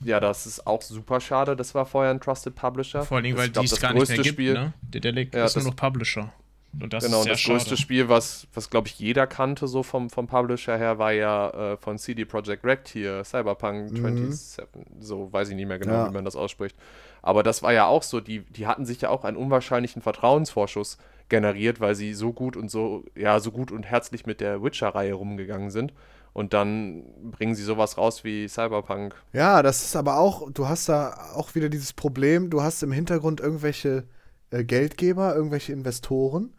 Ja, 0.06 0.20
das 0.20 0.46
ist 0.46 0.68
auch 0.68 0.82
super 0.84 1.20
schade. 1.20 1.56
Das 1.56 1.74
war 1.74 1.86
vorher 1.86 2.12
ein 2.12 2.22
Trusted 2.22 2.54
Publisher. 2.54 3.02
Vor 3.02 3.18
allem, 3.18 3.36
weil 3.38 3.50
die 3.50 3.66
es 3.66 3.82
gar 3.82 3.92
nicht 3.92 4.08
mehr 4.08 4.18
gibt, 4.18 4.28
Spiel, 4.28 4.54
ne? 4.54 4.74
Dedelic 4.84 5.34
ja, 5.34 5.46
ist 5.46 5.56
nur 5.56 5.66
noch 5.66 5.76
Publisher. 5.76 6.32
Und 6.80 6.94
das 6.94 7.06
genau, 7.06 7.20
ist 7.20 7.24
sehr 7.24 7.34
das 7.34 7.40
schade. 7.42 7.58
größte 7.58 7.78
Spiel, 7.78 8.10
was, 8.10 8.48
was 8.54 8.70
glaube 8.70 8.88
ich, 8.88 9.00
jeder 9.00 9.26
kannte, 9.26 9.68
so 9.68 9.82
vom, 9.82 10.10
vom 10.10 10.28
Publisher 10.28 10.78
her, 10.78 11.00
war 11.00 11.12
ja 11.12 11.74
äh, 11.74 11.78
von 11.78 11.98
CD 11.98 12.26
Projekt 12.26 12.64
Red 12.64 12.88
hier, 12.88 13.24
Cyberpunk 13.24 13.92
mhm. 13.92 13.96
27, 13.96 14.66
so 15.00 15.32
weiß 15.32 15.50
ich 15.50 15.56
nicht 15.56 15.68
mehr 15.68 15.80
genau, 15.80 15.94
ja. 15.94 16.10
wie 16.10 16.14
man 16.14 16.26
das 16.26 16.36
ausspricht. 16.36 16.76
Aber 17.22 17.42
das 17.42 17.64
war 17.64 17.74
ja 17.74 17.86
auch 17.86 18.04
so, 18.04 18.20
die, 18.20 18.42
die 18.42 18.68
hatten 18.68 18.86
sich 18.86 19.02
ja 19.02 19.10
auch 19.10 19.24
einen 19.24 19.38
unwahrscheinlichen 19.38 20.02
Vertrauensvorschuss 20.02 20.98
generiert, 21.30 21.80
weil 21.80 21.96
sie 21.96 22.14
so 22.14 22.34
gut 22.34 22.56
und 22.56 22.70
so, 22.70 23.06
ja, 23.16 23.40
so 23.40 23.52
gut 23.52 23.72
und 23.72 23.84
herzlich 23.84 24.26
mit 24.26 24.42
der 24.42 24.62
Witcher-Reihe 24.62 25.14
rumgegangen 25.14 25.72
sind. 25.72 25.94
Und 26.36 26.54
dann 26.54 27.06
bringen 27.32 27.56
sie 27.56 27.64
sowas 27.64 27.98
raus 27.98 28.26
wie 28.26 28.50
Cyberpunk. 28.50 29.16
Ja, 29.32 29.64
das 29.64 29.86
ist 29.86 29.96
aber 29.96 30.18
auch, 30.18 30.52
du 30.52 30.68
hast 30.68 30.90
da 30.90 31.32
auch 31.34 31.56
wieder 31.56 31.70
dieses 31.70 31.94
Problem, 31.94 32.50
du 32.50 32.62
hast 32.62 32.84
im 32.84 32.92
Hintergrund 32.92 33.40
irgendwelche 33.40 34.04
äh, 34.50 34.66
Geldgeber, 34.66 35.34
irgendwelche 35.34 35.72
Investoren, 35.72 36.54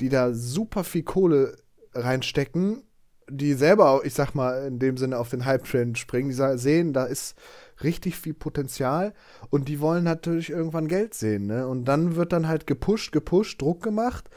die 0.00 0.08
da 0.08 0.32
super 0.32 0.82
viel 0.82 1.02
Kohle 1.02 1.58
reinstecken, 1.92 2.84
die 3.28 3.52
selber, 3.52 4.00
ich 4.02 4.14
sag 4.14 4.34
mal, 4.34 4.66
in 4.66 4.78
dem 4.78 4.96
Sinne 4.96 5.18
auf 5.18 5.28
den 5.28 5.44
Hype-Trend 5.44 5.98
springen, 5.98 6.30
die 6.30 6.58
sehen, 6.58 6.94
da 6.94 7.04
ist 7.04 7.36
richtig 7.82 8.16
viel 8.16 8.32
Potenzial 8.32 9.12
und 9.50 9.68
die 9.68 9.80
wollen 9.80 10.04
natürlich 10.04 10.48
irgendwann 10.48 10.88
Geld 10.88 11.12
sehen. 11.12 11.48
Ne? 11.48 11.68
Und 11.68 11.84
dann 11.84 12.16
wird 12.16 12.32
dann 12.32 12.48
halt 12.48 12.66
gepusht, 12.66 13.12
gepusht, 13.12 13.60
Druck 13.60 13.82
gemacht 13.82 14.30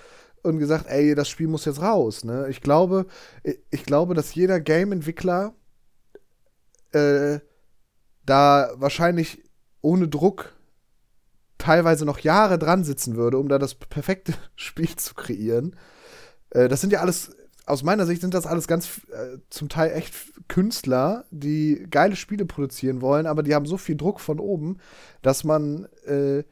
und 0.44 0.60
gesagt, 0.60 0.86
ey, 0.88 1.16
das 1.16 1.30
Spiel 1.30 1.48
muss 1.48 1.66
jetzt 1.66 1.82
raus. 1.82 2.24
Ne? 2.24 2.48
Ich 2.50 2.62
glaube, 2.62 3.06
ich 3.70 3.86
glaube, 3.86 4.14
dass 4.14 4.36
jeder 4.36 4.60
Game-Entwickler 4.60 5.54
äh, 6.92 7.40
da 8.26 8.72
wahrscheinlich 8.76 9.44
ohne 9.82 10.08
Druck 10.08 10.54
teilweise 11.58 12.06
noch 12.06 12.20
Jahre 12.20 12.58
dran 12.58 12.84
sitzen 12.84 13.16
würde, 13.16 13.38
um 13.38 13.48
da 13.48 13.60
das 13.60 13.76
perfekte 13.76 14.34
Spiel 14.56 14.96
zu 14.96 15.14
kreieren. 15.14 15.76
Äh, 16.50 16.68
das 16.68 16.82
sind 16.82 16.92
ja 16.92 17.02
alles 17.02 17.32
aus 17.66 17.84
meiner 17.84 18.06
Sicht 18.06 18.22
sind 18.22 18.34
das 18.34 18.48
alles 18.48 18.68
ganz 18.68 19.02
äh, 19.12 19.38
zum 19.50 19.70
Teil 19.70 19.92
echt 19.92 20.14
Künstler, 20.48 21.26
die 21.32 21.86
geile 21.90 22.16
Spiele 22.16 22.46
produzieren 22.46 23.02
wollen, 23.02 23.28
aber 23.28 23.44
die 23.44 23.56
haben 23.56 23.66
so 23.66 23.78
viel 23.78 23.96
Druck 23.96 24.20
von 24.20 24.40
oben, 24.40 24.80
dass 25.22 25.44
man 25.44 25.86
äh, 26.06 26.44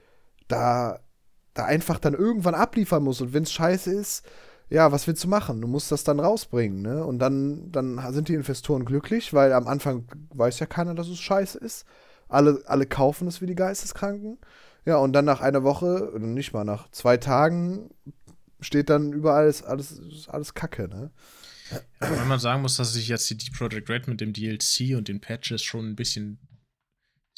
da, 0.47 0.99
da 1.59 1.65
einfach 1.65 1.99
dann 1.99 2.13
irgendwann 2.13 2.55
abliefern 2.55 3.03
muss. 3.03 3.21
Und 3.21 3.33
wenn 3.33 3.43
es 3.43 3.51
scheiße 3.51 3.91
ist, 3.91 4.25
ja, 4.69 4.91
was 4.91 5.07
willst 5.07 5.23
du 5.23 5.27
machen? 5.27 5.61
Du 5.61 5.67
musst 5.67 5.91
das 5.91 6.03
dann 6.03 6.19
rausbringen, 6.19 6.81
ne? 6.81 7.03
Und 7.03 7.19
dann, 7.19 7.71
dann 7.71 8.01
sind 8.13 8.29
die 8.29 8.35
Investoren 8.35 8.85
glücklich, 8.85 9.33
weil 9.33 9.51
am 9.51 9.67
Anfang 9.67 10.07
weiß 10.33 10.59
ja 10.59 10.67
keiner, 10.67 10.95
dass 10.95 11.07
es 11.07 11.19
scheiße 11.19 11.57
ist. 11.57 11.85
Alle, 12.27 12.61
alle 12.65 12.85
kaufen 12.85 13.27
es 13.27 13.41
wie 13.41 13.47
die 13.47 13.55
Geisteskranken. 13.55 14.37
Ja, 14.85 14.97
und 14.97 15.13
dann 15.13 15.25
nach 15.25 15.41
einer 15.41 15.63
Woche, 15.63 16.11
nicht 16.19 16.53
mal 16.53 16.63
nach 16.63 16.89
zwei 16.91 17.17
Tagen, 17.17 17.89
steht 18.61 18.89
dann 18.89 19.11
überall 19.11 19.43
alles, 19.43 19.63
alles, 19.63 20.29
alles 20.29 20.53
Kacke, 20.53 20.87
ne? 20.87 21.11
Ja, 21.71 21.81
wenn 22.19 22.27
man 22.27 22.39
sagen 22.39 22.61
muss, 22.61 22.77
dass 22.77 22.93
sich 22.93 23.07
jetzt 23.07 23.29
die 23.29 23.51
Project 23.51 23.89
Red 23.89 24.07
mit 24.07 24.21
dem 24.21 24.33
DLC 24.33 24.95
und 24.95 25.07
den 25.07 25.21
Patches 25.21 25.61
schon 25.61 25.89
ein 25.89 25.95
bisschen 25.95 26.39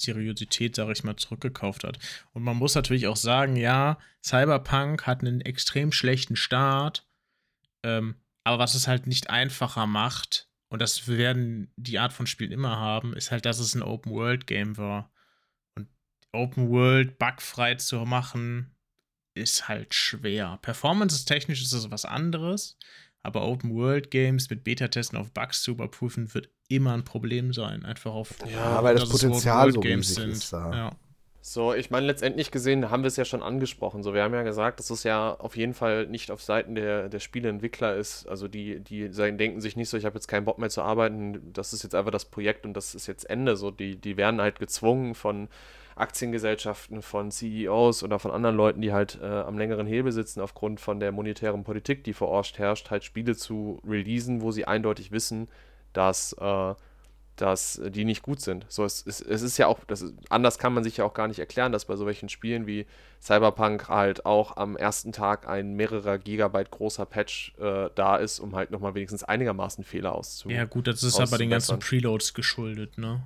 Seriosität, 0.02 0.76
sage 0.76 0.92
ich 0.94 1.04
mal, 1.04 1.16
zurückgekauft 1.16 1.84
hat. 1.84 2.00
Und 2.34 2.44
man 2.44 2.58
muss 2.58 2.76
natürlich 2.76 3.08
auch 3.08 3.16
sagen, 3.16 3.56
ja, 3.56 3.98
Cyberpunk 4.24 5.08
hat 5.08 5.22
einen 5.22 5.42
extrem 5.42 5.92
schlechten 5.92 6.36
Start, 6.36 7.08
ähm, 7.84 8.16
aber 8.44 8.60
was 8.60 8.76
es 8.76 8.88
halt 8.88 9.08
nicht 9.08 9.30
einfacher 9.30 9.88
macht, 9.88 10.50
und 10.72 10.82
das 10.82 11.10
werden 11.10 11.70
die 11.76 12.00
Art 12.00 12.14
von 12.14 12.28
Spielen 12.28 12.54
immer 12.54 12.78
haben, 12.78 13.14
ist 13.14 13.30
halt, 13.30 13.46
dass 13.46 13.60
es 13.60 13.76
ein 13.76 13.84
Open-World-Game 13.84 14.78
war. 14.78 15.12
Und 15.76 15.90
Open 16.32 16.70
World 16.70 17.20
bugfrei 17.20 17.76
zu 17.76 17.98
machen, 18.06 18.74
ist 19.34 19.68
halt 19.68 19.94
schwer. 19.94 20.60
Performance-technisch 20.62 21.62
ist 21.62 21.74
das 21.74 21.92
was 21.92 22.06
anderes, 22.06 22.78
aber 23.22 23.42
Open-World-Games 23.42 24.50
mit 24.50 24.64
Beta-Testen 24.64 25.18
auf 25.18 25.34
Bugs 25.34 25.62
zu 25.62 25.72
überprüfen, 25.72 26.34
wird 26.34 26.50
immer 26.76 26.94
ein 26.94 27.04
Problem 27.04 27.54
sein. 27.54 27.86
Einfach 27.86 28.14
auf. 28.14 28.36
Ja, 28.52 28.84
weil 28.84 28.96
das 28.96 29.10
Potenzial 29.10 29.72
so 29.72 29.80
Games 29.80 30.16
sind. 30.16 30.32
Ist 30.32 30.54
da. 30.54 30.72
Ja. 30.74 30.92
So, 31.44 31.74
ich 31.74 31.90
meine, 31.90 32.06
letztendlich 32.06 32.52
gesehen 32.52 32.92
haben 32.92 33.02
wir 33.02 33.08
es 33.08 33.16
ja 33.16 33.26
schon 33.26 33.42
angesprochen. 33.42 34.04
So, 34.04 34.14
wir 34.14 34.22
haben 34.22 34.34
ja 34.34 34.44
gesagt, 34.44 34.80
dass 34.80 34.92
es 34.92 35.04
ja 35.04 35.34
auf 35.34 35.58
jeden 35.58 35.74
Fall 35.74 36.06
nicht 36.06 36.30
auf 36.30 36.42
Seiten 36.42 36.76
der, 36.76 37.10
der 37.10 37.20
Spieleentwickler 37.20 37.96
ist. 37.96 38.28
Also 38.28 38.48
die, 38.48 38.80
die 38.80 39.12
sagen, 39.12 39.40
denken 39.40 39.60
sich 39.60 39.76
nicht 39.76 39.90
so, 39.90 39.98
ich 39.98 40.06
habe 40.06 40.16
jetzt 40.16 40.28
keinen 40.28 40.46
Bock 40.46 40.60
mehr 40.60 40.70
zu 40.70 40.84
arbeiten, 40.84 41.52
das 41.52 41.74
ist 41.74 41.82
jetzt 41.82 41.96
einfach 41.96 42.12
das 42.12 42.26
Projekt 42.26 42.64
und 42.64 42.74
das 42.74 42.94
ist 42.94 43.08
jetzt 43.08 43.28
Ende. 43.28 43.56
So, 43.56 43.72
die, 43.72 43.96
die 43.96 44.18
werden 44.18 44.40
halt 44.40 44.60
gezwungen 44.60 45.16
von 45.16 45.50
Aktiengesellschaften, 45.96 47.02
von 47.02 47.32
CEOs 47.32 48.04
oder 48.04 48.20
von 48.20 48.32
anderen 48.32 48.56
Leuten, 48.56 48.82
die 48.82 48.94
halt 48.94 49.20
äh, 49.22 49.26
am 49.26 49.58
längeren 49.58 49.88
Hebel 49.88 50.12
sitzen, 50.12 50.42
aufgrund 50.42 50.80
von 50.80 51.00
der 51.00 51.12
monetären 51.12 51.64
Politik, 51.64 52.04
die 52.04 52.14
vor 52.14 52.30
Ort 52.30 52.60
herrscht, 52.60 52.92
halt 52.92 53.04
Spiele 53.04 53.36
zu 53.36 53.82
releasen, 53.88 54.42
wo 54.42 54.52
sie 54.52 54.66
eindeutig 54.66 55.12
wissen, 55.12 55.48
dass, 55.94 56.34
äh, 56.34 56.74
dass 57.36 57.82
die 57.84 58.06
nicht 58.06 58.22
gut 58.22 58.42
sind. 58.42 58.66
So, 58.70 58.86
es, 58.86 59.06
es, 59.06 59.22
es 59.22 59.42
ist 59.42 59.58
ja 59.58 59.68
auch, 59.68 59.80
das 59.86 60.02
ist, 60.02 60.14
anders 60.30 60.60
kann 60.60 60.74
man 60.74 60.84
sich 60.84 60.98
ja 60.98 61.06
auch 61.06 61.14
gar 61.14 61.28
nicht 61.28 61.40
erklären, 61.40 61.72
dass 61.72 61.86
bei 61.86 61.96
solchen 61.96 62.30
Spielen 62.30 62.68
wie 62.68 62.86
Cyberpunk 63.22 63.90
halt 63.90 64.26
auch 64.26 64.58
am 64.58 64.76
ersten 64.76 65.12
Tag 65.12 65.48
ein 65.48 65.74
mehrerer 65.74 66.18
Gigabyte 66.18 66.72
großer 66.72 67.06
Patch 67.06 67.54
äh, 67.60 67.90
da 67.96 68.18
ist, 68.18 68.40
um 68.40 68.56
halt 68.56 68.72
nochmal 68.72 68.94
wenigstens 68.94 69.24
einigermaßen 69.24 69.84
Fehler 69.84 70.14
auszuprobieren. 70.14 70.62
Ja, 70.62 70.66
gut, 70.66 70.88
das 70.88 71.04
ist 71.04 71.20
aber 71.20 71.38
den 71.38 71.50
ganzen 71.50 71.80
Preloads 71.80 72.34
geschuldet, 72.34 72.98
ne? 72.98 73.24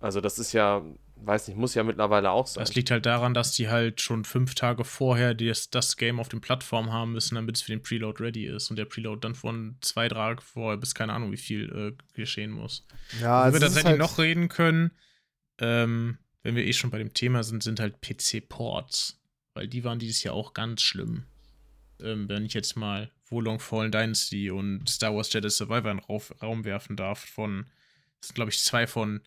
also 0.00 0.20
das 0.20 0.38
ist 0.38 0.52
ja, 0.52 0.80
weiß 1.26 1.48
nicht, 1.48 1.56
muss 1.56 1.74
ja 1.74 1.82
mittlerweile 1.82 2.30
auch 2.30 2.46
sein. 2.46 2.62
Das 2.62 2.74
liegt 2.74 2.90
halt 2.90 3.06
daran, 3.06 3.34
dass 3.34 3.52
die 3.52 3.68
halt 3.68 4.00
schon 4.00 4.24
fünf 4.24 4.54
Tage 4.54 4.84
vorher 4.84 5.34
das, 5.34 5.70
das 5.70 5.96
Game 5.96 6.20
auf 6.20 6.28
den 6.28 6.40
Plattformen 6.40 6.92
haben 6.92 7.12
müssen, 7.12 7.34
damit 7.34 7.56
es 7.56 7.62
für 7.62 7.72
den 7.72 7.82
Preload 7.82 8.22
ready 8.22 8.46
ist 8.46 8.70
und 8.70 8.76
der 8.76 8.84
Preload 8.84 9.20
dann 9.20 9.34
von 9.34 9.76
zwei 9.80 10.08
Tagen 10.08 10.40
vorher 10.40 10.76
bis 10.76 10.94
keine 10.94 11.12
Ahnung 11.12 11.32
wie 11.32 11.36
viel 11.36 11.96
äh, 11.96 12.02
geschehen 12.14 12.50
muss. 12.50 12.86
Ja, 13.20 13.46
Wenn 13.46 13.54
wir 13.54 13.60
tatsächlich 13.60 13.90
halt 13.90 13.98
noch 13.98 14.18
reden 14.18 14.48
können, 14.48 14.92
ähm, 15.58 16.18
wenn 16.42 16.56
wir 16.56 16.64
eh 16.64 16.72
schon 16.72 16.90
bei 16.90 16.98
dem 16.98 17.12
Thema 17.12 17.42
sind, 17.42 17.62
sind 17.62 17.80
halt 17.80 18.00
PC-Ports. 18.00 19.20
Weil 19.54 19.68
die 19.68 19.84
waren 19.84 19.98
dieses 19.98 20.22
Jahr 20.22 20.34
auch 20.34 20.54
ganz 20.54 20.82
schlimm. 20.82 21.24
Ähm, 22.00 22.28
wenn 22.28 22.44
ich 22.44 22.54
jetzt 22.54 22.76
mal 22.76 23.10
Wolong 23.28 23.60
Fallen 23.60 23.92
Dynasty 23.92 24.50
und 24.50 24.88
Star 24.88 25.14
Wars 25.14 25.32
Jedi 25.32 25.50
Survivor 25.50 25.90
in 25.90 25.98
Raum 25.98 26.64
werfen 26.64 26.96
darf, 26.96 27.24
von, 27.24 27.66
das 28.20 28.28
sind 28.28 28.34
glaube 28.34 28.50
ich 28.50 28.60
zwei 28.60 28.86
von 28.86 29.20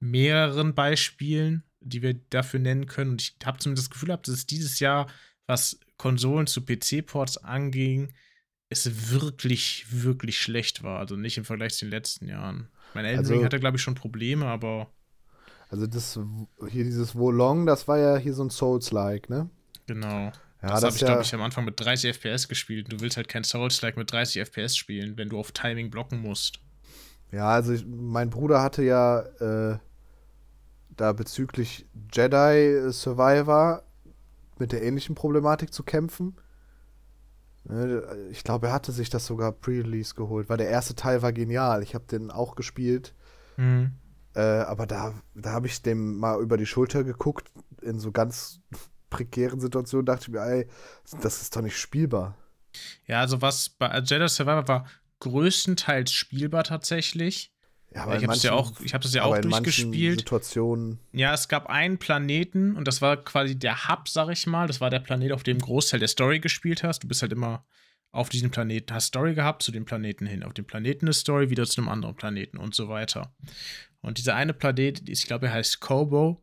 mehreren 0.00 0.74
Beispielen, 0.74 1.64
die 1.80 2.02
wir 2.02 2.14
dafür 2.30 2.60
nennen 2.60 2.86
können. 2.86 3.12
Und 3.12 3.22
ich 3.22 3.36
habe 3.44 3.58
zumindest 3.58 3.86
das 3.86 3.90
Gefühl 3.90 4.08
gehabt, 4.08 4.28
dass 4.28 4.34
es 4.34 4.46
dieses 4.46 4.80
Jahr, 4.80 5.06
was 5.46 5.80
Konsolen 5.96 6.46
zu 6.46 6.64
PC-Ports 6.64 7.38
anging, 7.38 8.12
es 8.70 9.12
wirklich, 9.12 9.86
wirklich 9.90 10.40
schlecht 10.40 10.82
war. 10.82 10.98
Also 10.98 11.16
nicht 11.16 11.38
im 11.38 11.44
Vergleich 11.44 11.74
zu 11.74 11.86
den 11.86 11.90
letzten 11.90 12.28
Jahren. 12.28 12.68
Mein 12.94 13.04
Elden 13.04 13.20
also, 13.20 13.34
Ring 13.34 13.44
hatte, 13.44 13.60
glaube 13.60 13.76
ich, 13.76 13.82
schon 13.82 13.94
Probleme, 13.94 14.46
aber. 14.46 14.90
Also 15.70 15.86
das 15.86 16.18
hier 16.70 16.84
dieses 16.84 17.14
Wolong, 17.14 17.66
das 17.66 17.88
war 17.88 17.98
ja 17.98 18.16
hier 18.16 18.32
so 18.32 18.42
ein 18.42 18.50
Souls-like, 18.50 19.28
ne? 19.28 19.50
Genau. 19.86 20.32
Ja, 20.62 20.70
das, 20.70 20.80
das 20.80 20.84
habe 20.84 20.94
ich, 20.94 21.00
ja 21.02 21.06
glaube 21.08 21.22
ich, 21.22 21.34
am 21.34 21.42
Anfang 21.42 21.64
mit 21.64 21.78
30 21.78 22.16
FPS 22.16 22.48
gespielt. 22.48 22.90
Du 22.90 23.00
willst 23.00 23.16
halt 23.16 23.28
kein 23.28 23.44
Souls-like 23.44 23.96
mit 23.96 24.10
30 24.10 24.42
FPS 24.42 24.76
spielen, 24.76 25.16
wenn 25.16 25.28
du 25.28 25.38
auf 25.38 25.52
Timing 25.52 25.90
blocken 25.90 26.20
musst. 26.20 26.60
Ja, 27.30 27.48
also 27.50 27.72
ich, 27.74 27.84
mein 27.86 28.30
Bruder 28.30 28.62
hatte 28.62 28.82
ja 28.82 29.20
äh, 29.20 29.78
da 30.98 31.12
bezüglich 31.12 31.86
Jedi 32.12 32.92
Survivor 32.92 33.82
mit 34.58 34.72
der 34.72 34.82
ähnlichen 34.82 35.14
Problematik 35.14 35.72
zu 35.72 35.82
kämpfen. 35.82 36.36
Ne, 37.64 38.28
ich 38.30 38.44
glaube, 38.44 38.68
er 38.68 38.72
hatte 38.72 38.92
sich 38.92 39.10
das 39.10 39.26
sogar 39.26 39.52
Pre-Release 39.52 40.14
geholt, 40.14 40.48
weil 40.48 40.56
der 40.56 40.68
erste 40.68 40.94
Teil 40.94 41.22
war 41.22 41.32
genial. 41.32 41.82
Ich 41.82 41.94
habe 41.94 42.06
den 42.06 42.30
auch 42.30 42.56
gespielt. 42.56 43.14
Mhm. 43.56 43.92
Äh, 44.34 44.40
aber 44.40 44.86
da, 44.86 45.14
da 45.34 45.52
habe 45.52 45.66
ich 45.66 45.82
dem 45.82 46.16
mal 46.16 46.40
über 46.40 46.56
die 46.56 46.66
Schulter 46.66 47.04
geguckt, 47.04 47.50
in 47.82 47.98
so 47.98 48.12
ganz 48.12 48.60
prekären 49.10 49.60
Situationen, 49.60 50.06
dachte 50.06 50.22
ich 50.22 50.28
mir, 50.28 50.40
ey, 50.40 50.66
das 51.20 51.40
ist 51.40 51.54
doch 51.56 51.62
nicht 51.62 51.78
spielbar. 51.78 52.36
Ja, 53.06 53.20
also 53.20 53.40
was 53.40 53.68
bei 53.68 53.98
Jedi 54.00 54.28
Survivor 54.28 54.68
war 54.68 54.86
größtenteils 55.20 56.12
spielbar 56.12 56.64
tatsächlich. 56.64 57.52
Ja, 57.94 58.02
aber 58.02 58.16
ich 58.16 58.24
habe 58.24 58.36
ja 58.36 58.52
auch, 58.52 58.72
ich 58.80 58.92
habe 58.92 59.02
das 59.02 59.14
ja 59.14 59.24
auch 59.24 59.38
durchgespielt. 59.38 60.20
Situationen. 60.20 60.98
Ja, 61.12 61.32
es 61.32 61.48
gab 61.48 61.66
einen 61.66 61.98
Planeten 61.98 62.76
und 62.76 62.86
das 62.86 63.00
war 63.00 63.16
quasi 63.16 63.58
der 63.58 63.88
Hub, 63.88 64.08
sag 64.08 64.28
ich 64.28 64.46
mal. 64.46 64.66
Das 64.66 64.80
war 64.80 64.90
der 64.90 65.00
Planet, 65.00 65.32
auf 65.32 65.42
dem 65.42 65.58
Großteil 65.58 66.00
der 66.00 66.08
Story 66.08 66.38
gespielt 66.38 66.82
hast. 66.82 67.02
Du 67.02 67.08
bist 67.08 67.22
halt 67.22 67.32
immer 67.32 67.64
auf 68.10 68.28
diesem 68.28 68.50
Planeten, 68.50 68.92
hast 68.92 69.06
Story 69.06 69.34
gehabt 69.34 69.62
zu 69.62 69.72
dem 69.72 69.84
Planeten 69.84 70.26
hin, 70.26 70.42
auf 70.42 70.54
dem 70.54 70.66
Planeten 70.66 71.06
eine 71.06 71.12
Story, 71.12 71.50
wieder 71.50 71.66
zu 71.66 71.80
einem 71.80 71.88
anderen 71.88 72.14
Planeten 72.14 72.58
und 72.58 72.74
so 72.74 72.88
weiter. 72.88 73.34
Und 74.00 74.18
dieser 74.18 74.34
eine 74.34 74.54
Planet, 74.54 75.08
ich 75.08 75.26
glaube, 75.26 75.46
er 75.46 75.54
heißt 75.54 75.80
Kobo. 75.80 76.42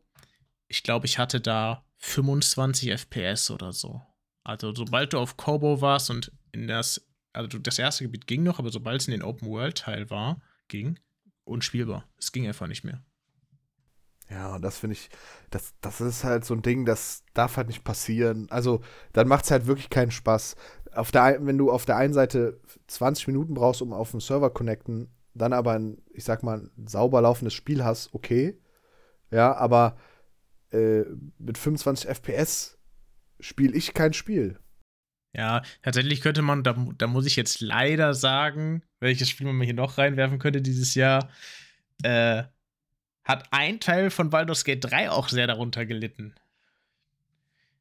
Ich 0.68 0.82
glaube, 0.82 1.06
ich 1.06 1.18
hatte 1.18 1.40
da 1.40 1.84
25 1.98 2.90
FPS 2.90 3.50
oder 3.50 3.72
so. 3.72 4.02
Also, 4.44 4.74
sobald 4.74 5.12
du 5.12 5.18
auf 5.18 5.36
Kobo 5.36 5.80
warst 5.80 6.10
und 6.10 6.32
in 6.52 6.68
das, 6.68 7.06
also 7.32 7.58
das 7.58 7.78
erste 7.78 8.04
Gebiet 8.04 8.26
ging 8.26 8.42
noch, 8.42 8.58
aber 8.58 8.70
sobald 8.70 9.00
es 9.00 9.08
in 9.08 9.12
den 9.12 9.22
Open 9.22 9.48
World 9.48 9.78
Teil 9.78 10.08
war, 10.10 10.40
ging, 10.68 10.98
unspielbar. 11.46 12.04
Es 12.18 12.32
ging 12.32 12.46
einfach 12.46 12.66
nicht 12.66 12.84
mehr. 12.84 13.02
Ja, 14.28 14.56
und 14.56 14.62
das 14.62 14.78
finde 14.78 14.94
ich, 14.94 15.08
das, 15.50 15.74
das 15.80 16.00
ist 16.00 16.24
halt 16.24 16.44
so 16.44 16.54
ein 16.54 16.62
Ding, 16.62 16.84
das 16.84 17.22
darf 17.32 17.56
halt 17.56 17.68
nicht 17.68 17.84
passieren. 17.84 18.48
Also, 18.50 18.80
dann 19.12 19.28
macht 19.28 19.44
es 19.44 19.50
halt 19.52 19.66
wirklich 19.66 19.88
keinen 19.88 20.10
Spaß. 20.10 20.56
Auf 20.94 21.12
der, 21.12 21.38
wenn 21.46 21.58
du 21.58 21.70
auf 21.70 21.84
der 21.84 21.96
einen 21.96 22.12
Seite 22.14 22.60
20 22.88 23.28
Minuten 23.28 23.54
brauchst, 23.54 23.82
um 23.82 23.92
auf 23.92 24.10
den 24.10 24.20
Server 24.20 24.50
connecten, 24.50 25.08
dann 25.34 25.52
aber 25.52 25.72
ein, 25.72 26.02
ich 26.12 26.24
sag 26.24 26.42
mal, 26.42 26.70
sauber 26.86 27.20
laufendes 27.20 27.54
Spiel 27.54 27.84
hast, 27.84 28.14
okay. 28.14 28.58
Ja, 29.30 29.54
aber 29.54 29.96
äh, 30.72 31.04
mit 31.38 31.58
25 31.58 32.08
FPS 32.08 32.78
spiele 33.38 33.76
ich 33.76 33.94
kein 33.94 34.12
Spiel. 34.12 34.58
Ja, 35.36 35.62
tatsächlich 35.82 36.22
könnte 36.22 36.40
man, 36.40 36.62
da, 36.62 36.74
da 36.96 37.06
muss 37.06 37.26
ich 37.26 37.36
jetzt 37.36 37.60
leider 37.60 38.14
sagen, 38.14 38.82
welches 39.00 39.28
Spiel 39.28 39.46
man 39.46 39.60
hier 39.60 39.74
noch 39.74 39.98
reinwerfen 39.98 40.38
könnte 40.38 40.62
dieses 40.62 40.94
Jahr, 40.94 41.28
äh, 42.02 42.44
hat 43.22 43.48
ein 43.50 43.78
Teil 43.78 44.08
von 44.08 44.30
Baldur's 44.30 44.64
Gate 44.64 44.82
3 44.82 45.10
auch 45.10 45.28
sehr 45.28 45.46
darunter 45.46 45.84
gelitten. 45.84 46.34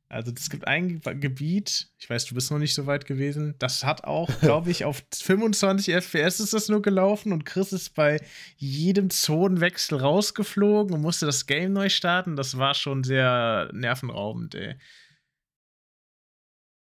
Also 0.10 0.34
es 0.36 0.50
gibt 0.50 0.68
ein 0.68 1.00
Gebiet, 1.00 1.88
ich 1.98 2.10
weiß, 2.10 2.26
du 2.26 2.36
bist 2.36 2.52
noch 2.52 2.60
nicht 2.60 2.74
so 2.74 2.88
weit 2.88 3.06
gewesen, 3.06 3.56
das 3.58 3.86
hat 3.86 4.04
auch, 4.04 4.30
glaube 4.42 4.70
ich, 4.70 4.84
auf 4.84 5.04
25 5.14 5.94
FPS 5.94 6.42
ist 6.42 6.54
das 6.54 6.68
nur 6.68 6.82
gelaufen 6.82 7.32
und 7.32 7.46
Chris 7.46 7.72
ist 7.72 7.96
bei 7.96 8.20
jedem 8.58 9.10
Zonenwechsel 9.10 10.00
rausgeflogen 10.00 10.94
und 10.94 11.02
musste 11.02 11.26
das 11.26 11.48
Game 11.48 11.72
neu 11.72 11.88
starten. 11.88 12.36
Das 12.36 12.58
war 12.58 12.74
schon 12.74 13.06
sehr 13.06 13.70
nervenraubend, 13.72 14.56
ey. 14.56 14.76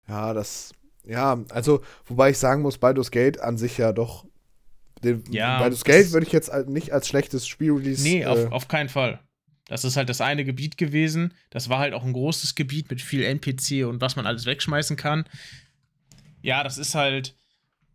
Ja, 0.08 0.34
das, 0.34 0.72
ja, 1.04 1.42
also, 1.50 1.82
wobei 2.06 2.30
ich 2.30 2.38
sagen 2.38 2.62
muss, 2.62 2.78
Baldur's 2.78 3.10
Gate 3.10 3.40
an 3.40 3.56
sich 3.56 3.78
ja 3.78 3.92
doch. 3.92 4.26
Den, 5.02 5.24
ja, 5.30 5.58
Baldur's 5.58 5.84
Gate 5.84 6.12
würde 6.12 6.26
ich 6.26 6.32
jetzt 6.32 6.52
nicht 6.66 6.92
als 6.92 7.08
schlechtes 7.08 7.46
Spiel-Release. 7.46 8.02
Nee, 8.02 8.22
äh, 8.22 8.26
auf, 8.26 8.52
auf 8.52 8.68
keinen 8.68 8.88
Fall. 8.88 9.20
Das 9.66 9.84
ist 9.84 9.96
halt 9.96 10.08
das 10.08 10.20
eine 10.20 10.44
Gebiet 10.44 10.76
gewesen. 10.76 11.34
Das 11.50 11.68
war 11.68 11.78
halt 11.78 11.94
auch 11.94 12.04
ein 12.04 12.12
großes 12.12 12.54
Gebiet 12.54 12.90
mit 12.90 13.00
viel 13.00 13.24
NPC 13.24 13.86
und 13.86 14.00
was 14.00 14.16
man 14.16 14.26
alles 14.26 14.44
wegschmeißen 14.46 14.96
kann. 14.96 15.24
Ja, 16.42 16.62
das 16.62 16.78
ist 16.78 16.94
halt. 16.94 17.34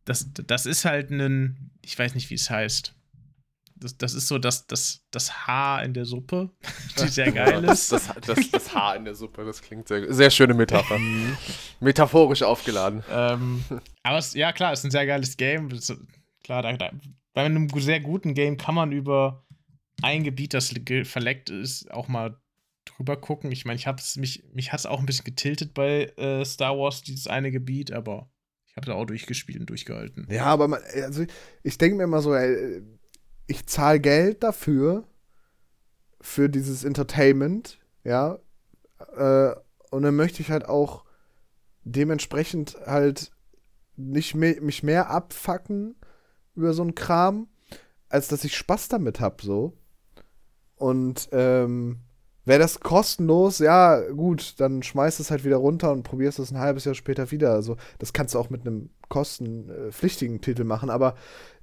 Das, 0.06 0.30
das 0.34 0.66
ist 0.66 0.86
halt 0.86 1.12
ein. 1.12 1.72
Ich 1.82 1.98
weiß 1.98 2.16
nicht, 2.16 2.30
wie 2.30 2.36
es 2.36 2.50
heißt 2.50 2.97
das, 3.80 3.98
das 3.98 4.14
ist 4.14 4.28
so 4.28 4.38
das, 4.38 4.68
das, 4.68 5.04
das 5.12 5.48
Haar 5.48 5.84
in 5.84 5.94
der 5.94 6.06
Suppe, 6.06 6.50
die 7.00 7.08
sehr 7.08 7.32
geil 7.32 7.64
ist. 7.64 7.92
Das, 7.92 8.10
das, 8.26 8.52
das, 8.52 8.76
Haar 8.76 8.96
in 8.96 9.06
der 9.06 9.16
Suppe, 9.16 9.46
das 9.46 9.62
klingt 9.62 9.88
sehr, 9.88 10.14
sehr 10.14 10.30
schöne 10.30 10.54
Metapher. 10.54 10.98
Mhm. 10.98 11.38
Metaphorisch 11.80 12.44
aufgeladen. 12.44 13.04
Ähm, 13.12 13.64
aber 14.04 14.18
es, 14.18 14.34
ja, 14.34 14.52
klar, 14.52 14.74
es 14.74 14.80
ist 14.80 14.86
ein 14.86 14.92
sehr 14.92 15.06
geiles 15.06 15.38
Game. 15.38 15.70
Es, 15.72 15.94
klar, 16.44 16.62
da, 16.62 16.74
da, 16.74 16.92
bei 17.34 17.44
einem 17.44 17.70
sehr 17.70 18.00
guten 18.00 18.34
Game 18.34 18.58
kann 18.58 18.76
man 18.76 18.92
über 18.92 19.46
ein 20.02 20.24
Gebiet, 20.24 20.54
das 20.54 20.74
verleckt 21.04 21.50
ist, 21.50 21.92
auch 21.92 22.08
mal 22.08 22.40
drüber 22.86 23.18
gucken. 23.18 23.52
Ich 23.52 23.66
meine, 23.66 23.78
ich 23.78 23.88
hab's, 23.88 24.16
mich, 24.16 24.44
mich 24.54 24.72
hat 24.72 24.80
es 24.80 24.86
auch 24.86 25.00
ein 25.00 25.06
bisschen 25.06 25.26
getiltet 25.26 25.74
bei 25.74 26.06
äh, 26.18 26.46
Star 26.46 26.78
Wars, 26.78 27.02
dieses 27.02 27.28
eine 27.28 27.52
Gebiet, 27.52 27.92
aber 27.92 28.30
ich 28.68 28.76
habe 28.76 28.88
da 28.88 28.94
auch 28.94 29.06
durchgespielt 29.06 29.60
und 29.60 29.70
durchgehalten. 29.70 30.28
Ja, 30.30 30.46
aber 30.46 30.68
man, 30.68 30.82
also 31.04 31.26
ich 31.64 31.78
denke 31.78 31.98
mir 31.98 32.04
immer 32.04 32.22
so, 32.22 32.34
ey, 32.34 32.82
ich 33.48 33.66
zahle 33.68 34.00
Geld 34.00 34.44
dafür, 34.44 35.06
für 36.20 36.50
dieses 36.50 36.84
Entertainment, 36.84 37.80
ja, 38.04 38.40
äh, 39.16 39.56
und 39.92 40.04
dann 40.04 40.16
möchte 40.16 40.42
ich 40.42 40.52
halt 40.52 40.66
auch 40.66 41.06
dementsprechend 41.84 42.78
halt 42.86 43.32
nicht 43.96 44.36
mehr, 44.36 44.62
mich 44.62 44.84
mehr 44.84 45.10
abfacken 45.10 45.96
über 46.56 46.74
so 46.74 46.82
einen 46.82 46.96
Kram, 46.96 47.48
als 48.10 48.28
dass 48.28 48.44
ich 48.44 48.56
Spaß 48.56 48.90
damit 48.90 49.20
habe, 49.20 49.38
so. 49.42 49.78
Und 50.76 51.30
ähm, 51.32 52.00
wäre 52.46 52.60
das 52.60 52.80
kostenlos, 52.80 53.60
ja, 53.60 54.00
gut, 54.12 54.56
dann 54.60 54.84
schmeißt 54.84 55.20
es 55.20 55.32
halt 55.32 55.44
wieder 55.44 55.58
runter 55.58 55.92
und 55.92 56.04
probierst 56.04 56.40
es 56.40 56.52
ein 56.52 56.60
halbes 56.60 56.86
Jahr 56.86 56.96
später 56.96 57.32
wieder. 57.32 57.52
Also, 57.52 57.78
das 58.00 58.14
kannst 58.14 58.36
du 58.36 58.40
auch 58.40 58.50
mit 58.50 58.62
einem 58.62 58.90
kostenpflichtigen 59.10 60.42
Titel 60.42 60.64
machen, 60.64 60.90
aber 60.90 61.16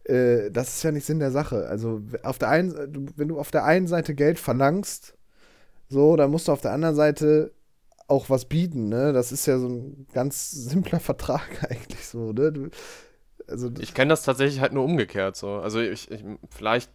äh, 0.04 0.50
das 0.50 0.76
ist 0.76 0.82
ja 0.82 0.92
nicht 0.92 1.06
Sinn 1.06 1.18
der 1.18 1.30
Sache. 1.30 1.66
Also 1.68 2.02
auf 2.22 2.38
der 2.38 2.48
einen, 2.48 3.12
wenn 3.16 3.28
du 3.28 3.38
auf 3.38 3.50
der 3.50 3.64
einen 3.64 3.86
Seite 3.86 4.14
Geld 4.14 4.38
verlangst, 4.38 5.16
so, 5.88 6.16
dann 6.16 6.30
musst 6.30 6.48
du 6.48 6.52
auf 6.52 6.60
der 6.60 6.72
anderen 6.72 6.94
Seite 6.94 7.52
auch 8.06 8.28
was 8.30 8.44
bieten, 8.46 8.88
ne? 8.88 9.12
Das 9.12 9.32
ist 9.32 9.46
ja 9.46 9.58
so 9.58 9.68
ein 9.68 10.06
ganz 10.12 10.50
simpler 10.50 11.00
Vertrag 11.00 11.64
eigentlich 11.70 12.06
so, 12.06 12.32
ne? 12.32 12.52
Du, 12.52 12.68
also, 13.46 13.70
ich 13.78 13.94
kenne 13.94 14.10
das 14.10 14.22
tatsächlich 14.22 14.60
halt 14.60 14.72
nur 14.72 14.84
umgekehrt 14.84 15.36
so. 15.36 15.54
Also 15.56 15.80
ich, 15.80 16.10
ich, 16.10 16.24
vielleicht, 16.50 16.90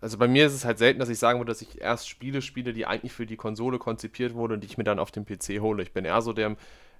also 0.00 0.18
bei 0.18 0.28
mir 0.28 0.46
ist 0.46 0.54
es 0.54 0.64
halt 0.64 0.78
selten, 0.78 1.00
dass 1.00 1.08
ich 1.08 1.18
sagen 1.18 1.40
würde, 1.40 1.50
dass 1.50 1.62
ich 1.62 1.80
erst 1.80 2.08
Spiele 2.08 2.42
spiele, 2.42 2.72
die 2.72 2.86
eigentlich 2.86 3.12
für 3.12 3.26
die 3.26 3.36
Konsole 3.36 3.78
konzipiert 3.78 4.34
wurden 4.34 4.54
und 4.54 4.60
die 4.62 4.66
ich 4.66 4.78
mir 4.78 4.84
dann 4.84 4.98
auf 4.98 5.10
dem 5.10 5.24
PC 5.24 5.60
hole. 5.60 5.82
Ich 5.82 5.92
bin 5.92 6.04
eher 6.04 6.22
so 6.22 6.32
der, 6.32 6.56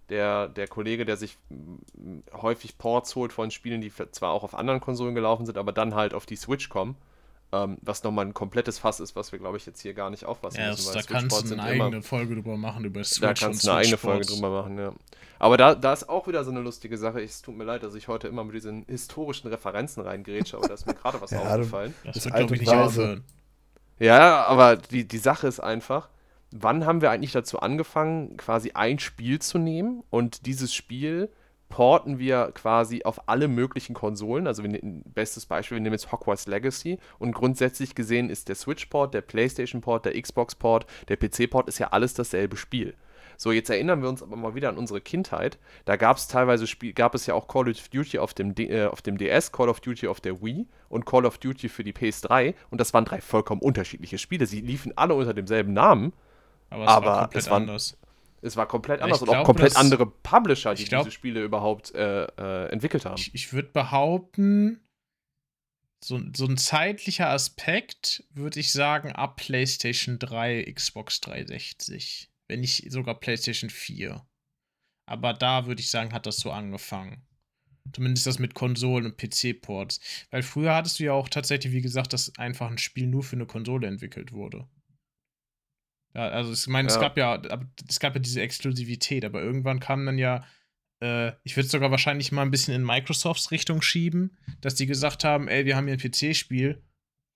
der, 0.09 0.49
der 0.49 0.69
Kollege, 0.69 1.05
der 1.05 1.17
sich 1.17 1.37
häufig 2.33 2.79
Ports 2.79 3.15
holt 3.17 3.33
von 3.33 3.51
Spielen, 3.51 3.81
die 3.81 3.93
zwar 4.13 4.31
auch 4.31 4.45
auf 4.45 4.55
anderen 4.55 4.81
Konsolen 4.81 5.15
gelaufen 5.15 5.47
sind, 5.47 5.59
aber 5.59 5.73
dann 5.73 5.95
halt 5.95 6.15
auf 6.15 6.27
die 6.27 6.37
Switch 6.37 6.69
kommen. 6.69 6.97
Ähm, 7.53 7.79
was 7.81 8.03
nochmal 8.03 8.27
ein 8.27 8.35
komplettes 8.35 8.81
Fass 8.81 8.99
ist, 8.99 9.15
was 9.15 9.31
wir, 9.31 9.39
glaube 9.39 9.57
ich, 9.57 9.65
jetzt 9.67 9.81
hier 9.81 9.95
gar 9.95 10.11
nicht 10.11 10.25
auffassen 10.25 10.59
ja, 10.59 10.71
müssen. 10.71 10.93
Da 10.93 11.03
kannst 11.03 11.49
du 11.49 11.55
eine 11.55 11.63
eigene 11.63 11.89
immer, 11.89 12.03
Folge 12.03 12.35
drüber 12.35 12.57
machen, 12.57 12.85
über 12.85 13.05
Switch 13.05 13.21
Da 13.21 13.35
kannst 13.35 13.65
du 13.65 13.71
eine 13.71 13.81
eigene 13.81 13.97
Folge 13.97 14.27
drüber 14.27 14.51
machen, 14.51 14.77
ja. 14.79 14.93
Aber 15.39 15.57
da, 15.57 15.77
da 15.77 15.93
ist 15.93 16.09
auch 16.09 16.27
wieder 16.27 16.43
so 16.43 16.51
eine 16.51 16.61
lustige 16.61 16.99
Sache. 16.99 17.23
Es 17.23 17.43
tut 17.43 17.57
mir 17.57 17.63
leid, 17.63 17.85
dass 17.85 17.95
ich 17.95 18.09
heute 18.09 18.27
immer 18.27 18.43
mit 18.43 18.57
diesen 18.57 18.85
historischen 18.89 19.47
Referenzen 19.49 20.03
reingrätsche, 20.03 20.57
aber 20.57 20.67
da 20.67 20.75
ist 20.75 20.87
mir 20.87 20.95
gerade 20.95 21.21
was 21.21 21.31
ja, 21.33 21.41
aufgefallen. 21.41 21.95
Das 22.05 22.25
wird, 22.25 22.35
glaube 22.35 22.55
ich, 22.55 22.61
nicht 22.63 22.73
aufhören. 22.73 23.23
Ja, 24.01 24.45
aber 24.47 24.77
die, 24.77 25.07
die 25.07 25.19
Sache 25.19 25.47
ist 25.47 25.61
einfach, 25.61 26.09
wann 26.63 26.87
haben 26.87 27.01
wir 27.01 27.11
eigentlich 27.11 27.33
dazu 27.33 27.61
angefangen, 27.61 28.37
quasi 28.37 28.73
ein 28.73 28.99
Spiel 28.99 29.41
zu 29.41 29.59
nehmen 29.59 30.03
und 30.11 30.47
dieses 30.47 30.75
Spiel 30.75 31.31
porten 31.69 32.19
wir 32.19 32.53
quasi 32.55 33.03
auf 33.05 33.29
alle 33.29 33.49
möglichen 33.49 33.95
Konsolen. 33.95 34.47
Also 34.47 34.63
wir 34.63 34.79
bestes 35.05 35.47
Beispiel, 35.47 35.77
wir 35.77 35.83
nehmen 35.83 35.95
jetzt 35.95 36.13
Hogwarts 36.13 36.47
Legacy 36.47 36.99
und 37.19 37.33
grundsätzlich 37.33 37.95
gesehen 37.95 38.31
ist 38.31 38.49
der 38.49 38.55
Switch-Port, 38.55 39.15
der 39.15 39.21
PlayStation-Port, 39.21 40.05
der 40.05 40.21
Xbox-Port, 40.21 40.87
der 41.09 41.17
PC-Port 41.17 41.69
ist 41.69 41.79
ja 41.79 41.89
alles 41.89 42.15
dasselbe 42.15 42.57
Spiel. 42.57 42.95
So, 43.39 43.53
jetzt 43.53 43.69
erinnern 43.69 44.01
wir 44.01 44.09
uns 44.09 44.23
aber 44.23 44.37
mal 44.37 44.55
wieder 44.55 44.71
an 44.71 44.79
unsere 44.79 45.01
Kindheit. 45.01 45.59
Da 45.85 45.97
gab 45.97 46.17
es 46.17 46.27
teilweise 46.27 46.67
Spiel, 46.67 46.95
gab 46.95 47.15
es 47.15 47.27
ja 47.27 47.35
auch 47.35 47.49
Call 47.49 47.69
of 47.69 47.89
Duty 47.89 48.19
auf 48.19 48.33
dem, 48.33 48.55
D 48.55 48.69
äh, 48.69 48.87
auf 48.87 49.03
dem 49.03 49.19
DS, 49.19 49.53
Call 49.53 49.69
of 49.69 49.81
Duty 49.81 50.09
auf 50.09 50.21
der 50.21 50.41
Wii 50.41 50.67
und 50.89 51.05
Call 51.05 51.27
of 51.27 51.37
Duty 51.39 51.69
für 51.69 51.85
die 51.85 51.93
PS3 51.93 52.55
und 52.71 52.81
das 52.81 52.95
waren 52.95 53.05
drei 53.05 53.21
vollkommen 53.21 53.61
unterschiedliche 53.61 54.17
Spiele. 54.17 54.47
Sie 54.47 54.63
liefen 54.63 54.97
alle 54.97 55.15
unter 55.15 55.35
demselben 55.35 55.75
Namen, 55.75 56.15
Aber 56.71 56.85
es 56.85 56.89
Aber 56.91 57.07
war 57.07 57.21
komplett 57.23 57.43
es 57.43 57.51
war- 57.51 57.57
anders. 57.57 57.99
Es 58.43 58.57
war 58.57 58.69
komplett 58.69 59.01
anders 59.03 59.23
ich 59.23 59.29
und 59.29 59.35
auch 59.35 59.45
komplett 59.45 59.71
dass- 59.73 59.77
andere 59.77 60.07
Publisher, 60.07 60.75
die 60.75 60.85
glaub- 60.85 61.05
diese 61.05 61.13
Spiele 61.15 61.43
überhaupt 61.43 61.95
äh, 61.95 62.25
äh, 62.25 62.69
entwickelt 62.71 63.05
haben. 63.05 63.19
Ich, 63.19 63.35
ich 63.35 63.53
würde 63.53 63.69
behaupten, 63.71 64.81
so, 66.05 66.21
so 66.37 66.45
ein 66.47 66.57
zeitlicher 66.59 67.31
Aspekt 67.31 68.25
würde 68.31 68.61
ich 68.61 68.73
sagen 68.73 69.13
ab 69.13 69.37
PlayStation 69.37 70.19
3, 70.19 70.71
Xbox 70.73 71.21
360. 71.23 72.31
Wenn 72.49 72.61
nicht 72.61 72.93
sogar 72.93 73.19
PlayStation 73.19 73.71
4. 73.71 74.25
Aber 75.09 75.33
da 75.33 75.67
würde 75.67 75.81
ich 75.81 75.91
sagen, 75.91 76.13
hat 76.13 76.27
das 76.27 76.37
so 76.39 76.53
angefangen. 76.53 77.23
Zumindest 77.93 78.27
das 78.27 78.39
mit 78.39 78.55
Konsolen 78.55 79.07
und 79.07 79.17
PC-Ports. 79.17 80.01
Weil 80.31 80.43
früher 80.43 80.75
hattest 80.75 80.99
du 81.01 81.05
ja 81.05 81.13
auch 81.13 81.29
tatsächlich, 81.29 81.73
wie 81.73 81.81
gesagt, 81.83 82.13
dass 82.13 82.37
einfach 82.39 82.71
ein 82.71 82.79
Spiel 82.79 83.07
nur 83.07 83.23
für 83.23 83.37
eine 83.37 83.47
Konsole 83.47 83.87
entwickelt 83.89 84.33
wurde. 84.33 84.69
Ja, 86.17 86.29
also 86.29 86.51
ich 86.53 86.67
meine, 86.67 86.89
es 86.89 86.95
Ja. 86.95 87.01
gab 87.03 87.19
ja, 87.19 87.43
es 87.87 88.01
gab 88.01 88.15
ja 88.15 88.21
diese 88.21 88.41
Exklusivität, 88.41 89.23
aber 89.23 89.43
irgendwann 89.43 89.81
kam 89.81 90.07
dann 90.07 90.17
ja, 90.17 90.45
äh, 91.03 91.33
ich 91.45 91.57
würde 91.57 91.67
es 91.67 91.71
sogar 91.73 91.91
wahrscheinlich 91.91 92.33
mal 92.33 92.41
ein 92.41 92.51
bisschen 92.51 92.75
in 92.75 92.83
Microsofts 92.85 93.51
Richtung 93.51 93.83
schieben, 93.83 94.39
dass 94.63 94.75
die 94.77 94.87
gesagt 94.87 95.25
haben, 95.25 95.47
ey, 95.47 95.67
wir 95.67 95.77
haben 95.77 95.87
hier 95.87 95.99
ein 95.99 96.01
PC-Spiel, 96.01 96.83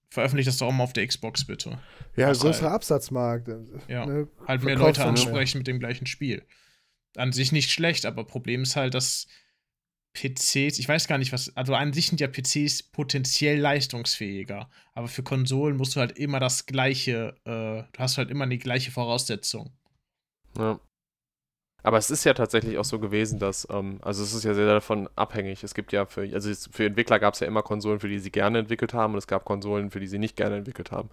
veröffentlicht 0.08 0.48
das 0.48 0.56
doch 0.56 0.68
auch 0.68 0.72
mal 0.72 0.84
auf 0.84 0.94
der 0.94 1.06
Xbox 1.06 1.44
bitte. 1.44 1.78
Ja, 2.16 2.28
Was 2.30 2.40
größerer 2.40 2.68
halt- 2.70 2.76
Absatzmarkt. 2.76 3.48
Ja. 3.86 4.06
Ne? 4.06 4.28
Halt 4.46 4.62
mehr 4.64 4.76
Leute 4.76 5.02
ja. 5.02 5.08
ansprechen 5.08 5.58
mit 5.58 5.66
dem 5.66 5.78
gleichen 5.78 6.06
Spiel. 6.06 6.42
An 7.16 7.32
sich 7.32 7.52
nicht 7.52 7.70
schlecht, 7.70 8.06
aber 8.06 8.24
Problem 8.24 8.62
ist 8.62 8.76
halt, 8.76 8.94
dass 8.94 9.26
PCs, 10.12 10.78
ich 10.78 10.88
weiß 10.88 11.06
gar 11.06 11.18
nicht, 11.18 11.32
was, 11.32 11.56
also 11.56 11.74
an 11.74 11.92
sich 11.92 12.08
sind 12.08 12.20
ja 12.20 12.28
PCs 12.28 12.82
potenziell 12.82 13.58
leistungsfähiger, 13.58 14.68
aber 14.94 15.08
für 15.08 15.22
Konsolen 15.22 15.76
musst 15.76 15.94
du 15.94 16.00
halt 16.00 16.18
immer 16.18 16.40
das 16.40 16.66
gleiche, 16.66 17.36
äh, 17.44 17.84
du 17.92 17.98
hast 17.98 18.18
halt 18.18 18.30
immer 18.30 18.46
die 18.46 18.58
gleiche 18.58 18.90
Voraussetzung. 18.90 19.70
Ja. 20.58 20.80
Aber 21.82 21.96
es 21.96 22.10
ist 22.10 22.24
ja 22.24 22.34
tatsächlich 22.34 22.76
auch 22.76 22.84
so 22.84 22.98
gewesen, 22.98 23.38
dass, 23.38 23.66
ähm, 23.70 24.00
also 24.02 24.22
es 24.22 24.34
ist 24.34 24.44
ja 24.44 24.52
sehr 24.52 24.66
davon 24.66 25.08
abhängig. 25.16 25.64
Es 25.64 25.74
gibt 25.74 25.92
ja 25.92 26.04
für, 26.04 26.22
also 26.34 26.52
für 26.70 26.84
Entwickler 26.84 27.18
gab 27.18 27.34
es 27.34 27.40
ja 27.40 27.46
immer 27.46 27.62
Konsolen, 27.62 28.00
für 28.00 28.08
die 28.08 28.18
sie 28.18 28.30
gerne 28.30 28.58
entwickelt 28.58 28.92
haben 28.92 29.14
und 29.14 29.18
es 29.18 29.26
gab 29.26 29.44
Konsolen, 29.44 29.90
für 29.90 30.00
die 30.00 30.06
sie 30.06 30.18
nicht 30.18 30.36
gerne 30.36 30.56
entwickelt 30.56 30.92
haben. 30.92 31.08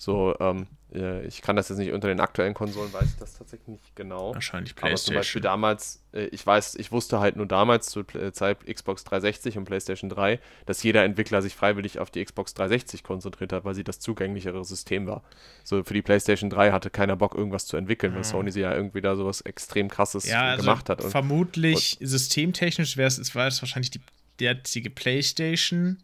So, 0.00 0.36
ähm, 0.38 0.68
äh, 0.94 1.26
ich 1.26 1.42
kann 1.42 1.56
das 1.56 1.68
jetzt 1.70 1.78
nicht 1.78 1.90
unter 1.90 2.06
den 2.06 2.20
aktuellen 2.20 2.54
Konsolen, 2.54 2.92
weiß 2.92 3.10
ich 3.10 3.16
das 3.18 3.34
tatsächlich 3.36 3.66
nicht 3.66 3.96
genau. 3.96 4.32
Wahrscheinlich 4.32 4.72
Aber 4.80 4.94
zum 4.94 5.12
Beispiel 5.16 5.40
PlayStation. 5.40 5.42
damals, 5.42 6.04
äh, 6.12 6.26
ich 6.26 6.46
weiß, 6.46 6.76
ich 6.76 6.92
wusste 6.92 7.18
halt 7.18 7.34
nur 7.34 7.46
damals 7.46 7.88
zur 7.88 8.04
Pl- 8.04 8.30
Zeit 8.32 8.64
Xbox 8.64 9.02
360 9.02 9.58
und 9.58 9.64
PlayStation 9.64 10.08
3, 10.08 10.38
dass 10.66 10.84
jeder 10.84 11.02
Entwickler 11.04 11.42
sich 11.42 11.56
freiwillig 11.56 11.98
auf 11.98 12.12
die 12.12 12.24
Xbox 12.24 12.54
360 12.54 13.02
konzentriert 13.02 13.52
hat, 13.52 13.64
weil 13.64 13.74
sie 13.74 13.82
das 13.82 13.98
zugänglichere 13.98 14.64
System 14.64 15.08
war. 15.08 15.24
So 15.64 15.82
für 15.82 15.94
die 15.94 16.02
PlayStation 16.02 16.48
3 16.48 16.70
hatte 16.70 16.90
keiner 16.90 17.16
Bock, 17.16 17.34
irgendwas 17.34 17.66
zu 17.66 17.76
entwickeln, 17.76 18.12
weil 18.12 18.20
Mhm. 18.20 18.24
Sony 18.24 18.52
sie 18.52 18.60
ja 18.60 18.72
irgendwie 18.72 19.00
da 19.00 19.16
sowas 19.16 19.40
extrem 19.40 19.88
krasses 19.88 20.26
ja, 20.26 20.42
also 20.50 20.62
gemacht 20.62 20.88
hat. 20.90 21.02
Und 21.02 21.10
vermutlich 21.10 21.98
systemtechnisch 22.00 22.96
wäre 22.96 23.08
es, 23.08 23.18
es 23.18 23.34
war 23.34 23.48
es 23.48 23.60
wahrscheinlich 23.60 23.90
die 23.90 24.00
derzeitige 24.38 24.90
PlayStation. 24.90 25.98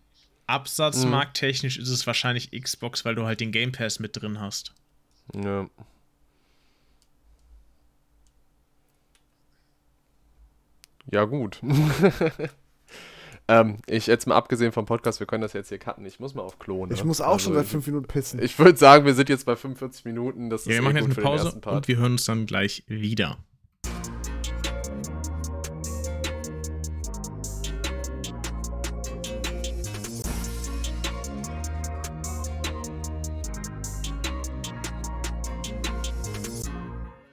Absatzmarkttechnisch 0.46 1.78
ist 1.78 1.88
es 1.88 2.06
wahrscheinlich 2.06 2.50
Xbox, 2.50 3.04
weil 3.04 3.14
du 3.14 3.24
halt 3.24 3.40
den 3.40 3.52
Game 3.52 3.72
Pass 3.72 3.98
mit 3.98 4.20
drin 4.20 4.40
hast. 4.40 4.74
ja. 5.34 5.68
Ja, 11.12 11.24
gut. 11.24 11.60
ähm, 13.48 13.76
ich 13.86 14.06
jetzt 14.06 14.26
mal 14.26 14.36
abgesehen 14.36 14.72
vom 14.72 14.86
Podcast, 14.86 15.20
wir 15.20 15.26
können 15.26 15.42
das 15.42 15.52
jetzt 15.52 15.68
hier 15.68 15.78
cutten. 15.78 16.04
Ich 16.06 16.18
muss 16.18 16.34
mal 16.34 16.42
auf 16.42 16.58
Klo. 16.58 16.86
Ne? 16.86 16.94
Ich 16.94 17.04
muss 17.04 17.20
auch 17.20 17.38
schon 17.38 17.52
Also, 17.52 17.62
seit 17.62 17.68
fünf 17.68 17.86
Minuten 17.86 18.06
pissen. 18.06 18.42
Ich 18.42 18.58
würde 18.58 18.78
sagen, 18.78 19.04
wir 19.04 19.14
sind 19.14 19.28
jetzt 19.28 19.44
bei 19.44 19.54
45 19.54 20.06
Minuten. 20.06 20.48
Das 20.50 20.62
ist 20.62 20.66
Ja, 20.66 20.72
wir 20.72 20.78
eh 20.78 20.80
machen 20.80 20.96
jetzt 20.96 21.08
gut 21.08 21.18
eine 21.18 21.24
Pause 21.24 21.60
und 21.70 21.88
wir 21.88 21.96
hören 21.98 22.12
uns 22.12 22.24
dann 22.24 22.46
gleich 22.46 22.84
wieder. 22.86 23.38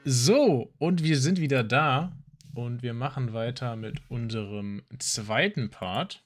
So, 0.03 0.73
und 0.79 1.03
wir 1.03 1.19
sind 1.19 1.39
wieder 1.39 1.63
da 1.63 2.17
und 2.55 2.81
wir 2.81 2.93
machen 2.93 3.33
weiter 3.33 3.75
mit 3.75 4.01
unserem 4.09 4.81
zweiten 4.97 5.69
Part. 5.69 6.23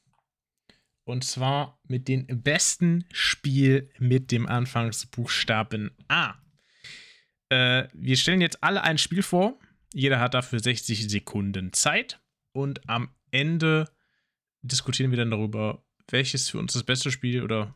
Und 1.03 1.25
zwar 1.25 1.77
mit 1.87 2.07
dem 2.07 2.25
besten 2.41 3.05
Spiel 3.11 3.91
mit 3.99 4.31
dem 4.31 4.47
Anfangsbuchstaben 4.47 5.91
A. 6.07 6.35
Äh, 7.49 7.89
wir 7.93 8.15
stellen 8.15 8.41
jetzt 8.41 8.63
alle 8.63 8.81
ein 8.81 8.97
Spiel 8.97 9.21
vor. 9.21 9.59
Jeder 9.93 10.19
hat 10.19 10.33
dafür 10.33 10.59
60 10.59 11.09
Sekunden 11.09 11.73
Zeit. 11.73 12.21
Und 12.53 12.89
am 12.89 13.09
Ende 13.31 13.91
diskutieren 14.61 15.11
wir 15.11 15.17
dann 15.17 15.31
darüber, 15.31 15.83
welches 16.09 16.49
für 16.49 16.59
uns 16.59 16.73
das 16.73 16.83
beste 16.83 17.11
Spiel 17.11 17.43
oder 17.43 17.75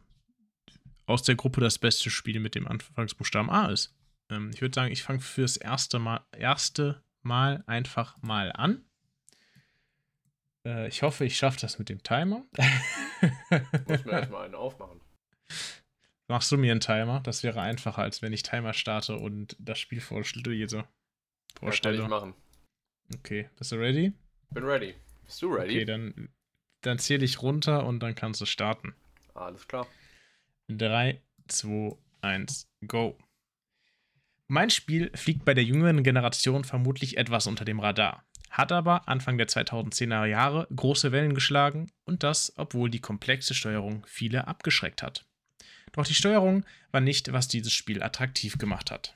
aus 1.06 1.24
der 1.24 1.36
Gruppe 1.36 1.60
das 1.60 1.78
beste 1.78 2.10
Spiel 2.10 2.40
mit 2.40 2.56
dem 2.56 2.68
Anfangsbuchstaben 2.68 3.50
A 3.50 3.68
ist. 3.68 3.99
Ähm, 4.30 4.52
ich 4.54 4.62
würde 4.62 4.76
sagen, 4.76 4.92
ich 4.92 5.04
fange 5.04 5.20
fürs 5.20 5.58
erste 5.58 6.00
Mal, 6.00 6.26
erste 6.32 7.04
Mal 7.22 7.64
einfach 7.68 8.22
mal 8.22 8.52
an. 8.52 8.86
Äh, 10.66 10.88
ich 10.88 11.02
hoffe, 11.04 11.26
ich 11.26 11.38
schaffe 11.38 11.60
das 11.60 11.80
mit 11.80 11.90
dem 11.90 12.04
Timer. 12.04 12.46
Muss 13.88 14.06
mir 14.06 14.12
erstmal 14.12 14.46
einen 14.46 14.56
aufmachen. 14.56 15.02
Machst 16.28 16.52
du 16.52 16.58
mir 16.58 16.72
einen 16.72 16.80
Timer? 16.80 17.22
Das 17.22 17.44
wäre 17.44 17.60
einfacher, 17.60 18.04
als 18.04 18.22
wenn 18.22 18.34
ich 18.34 18.44
Timer 18.44 18.74
starte 18.74 19.18
und 19.18 19.56
das 19.60 19.80
Spiel 19.80 20.00
vorstelle. 20.00 20.56
Ja, 20.56 20.68
kann 20.68 20.84
ich 20.84 21.58
vorstelle. 21.60 22.08
machen. 22.08 22.36
Okay, 23.16 23.50
bist 23.58 23.72
du 23.72 23.78
ready? 23.78 24.14
Bin 24.52 24.64
ready. 24.64 24.94
Bist 25.26 25.42
du 25.42 25.48
ready? 25.52 25.76
Okay, 25.76 25.86
dann, 25.86 26.30
dann 26.82 27.00
zähle 27.00 27.26
ich 27.26 27.42
runter 27.42 27.86
und 27.86 28.00
dann 28.02 28.14
kannst 28.14 28.42
du 28.42 28.46
starten. 28.46 28.94
Alles 29.34 29.68
klar. 29.68 29.88
3, 30.68 31.20
2, 31.48 31.98
1, 32.22 32.70
go. 32.86 33.18
Mein 34.52 34.72
Spiel 34.72 35.12
fliegt 35.14 35.46
bei 35.46 35.54
der 35.54 35.64
jüngeren 35.64 36.02
Generation 36.02 36.64
vermutlich 36.64 37.18
etwas 37.18 37.46
unter 37.46 37.66
dem 37.66 37.80
Radar, 37.80 38.24
hat 38.50 38.72
aber 38.72 39.08
Anfang 39.08 39.38
der 39.38 39.48
2010er 39.48 40.26
Jahre 40.26 40.68
große 40.76 41.12
Wellen 41.12 41.36
geschlagen 41.36 41.92
und 42.06 42.24
das, 42.24 42.54
obwohl 42.58 42.90
die 42.90 43.00
komplexe 43.00 43.54
Steuerung 43.54 44.04
viele 44.08 44.48
abgeschreckt 44.48 45.04
hat. 45.04 45.24
Doch 45.92 46.04
die 46.04 46.16
Steuerung 46.16 46.66
war 46.90 47.00
nicht, 47.00 47.32
was 47.32 47.48
dieses 47.48 47.74
Spiel 47.74 48.02
attraktiv 48.02 48.58
gemacht 48.58 48.90
hat. 48.90 49.16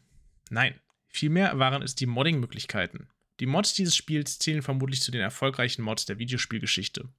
Nein, 0.52 0.76
vielmehr 1.10 1.58
waren 1.58 1.82
es 1.82 1.96
die 1.96 2.06
Modding-Möglichkeiten. 2.06 3.08
Die 3.40 3.48
Mods 3.48 3.74
dieses 3.74 3.96
Spiels 3.96 4.38
zählen 4.38 4.62
vermutlich 4.62 5.02
zu 5.02 5.10
den 5.10 5.22
erfolgreichen 5.22 5.82
Mods 5.82 6.06
der 6.06 6.20
Videospielgeschichte. 6.20 7.10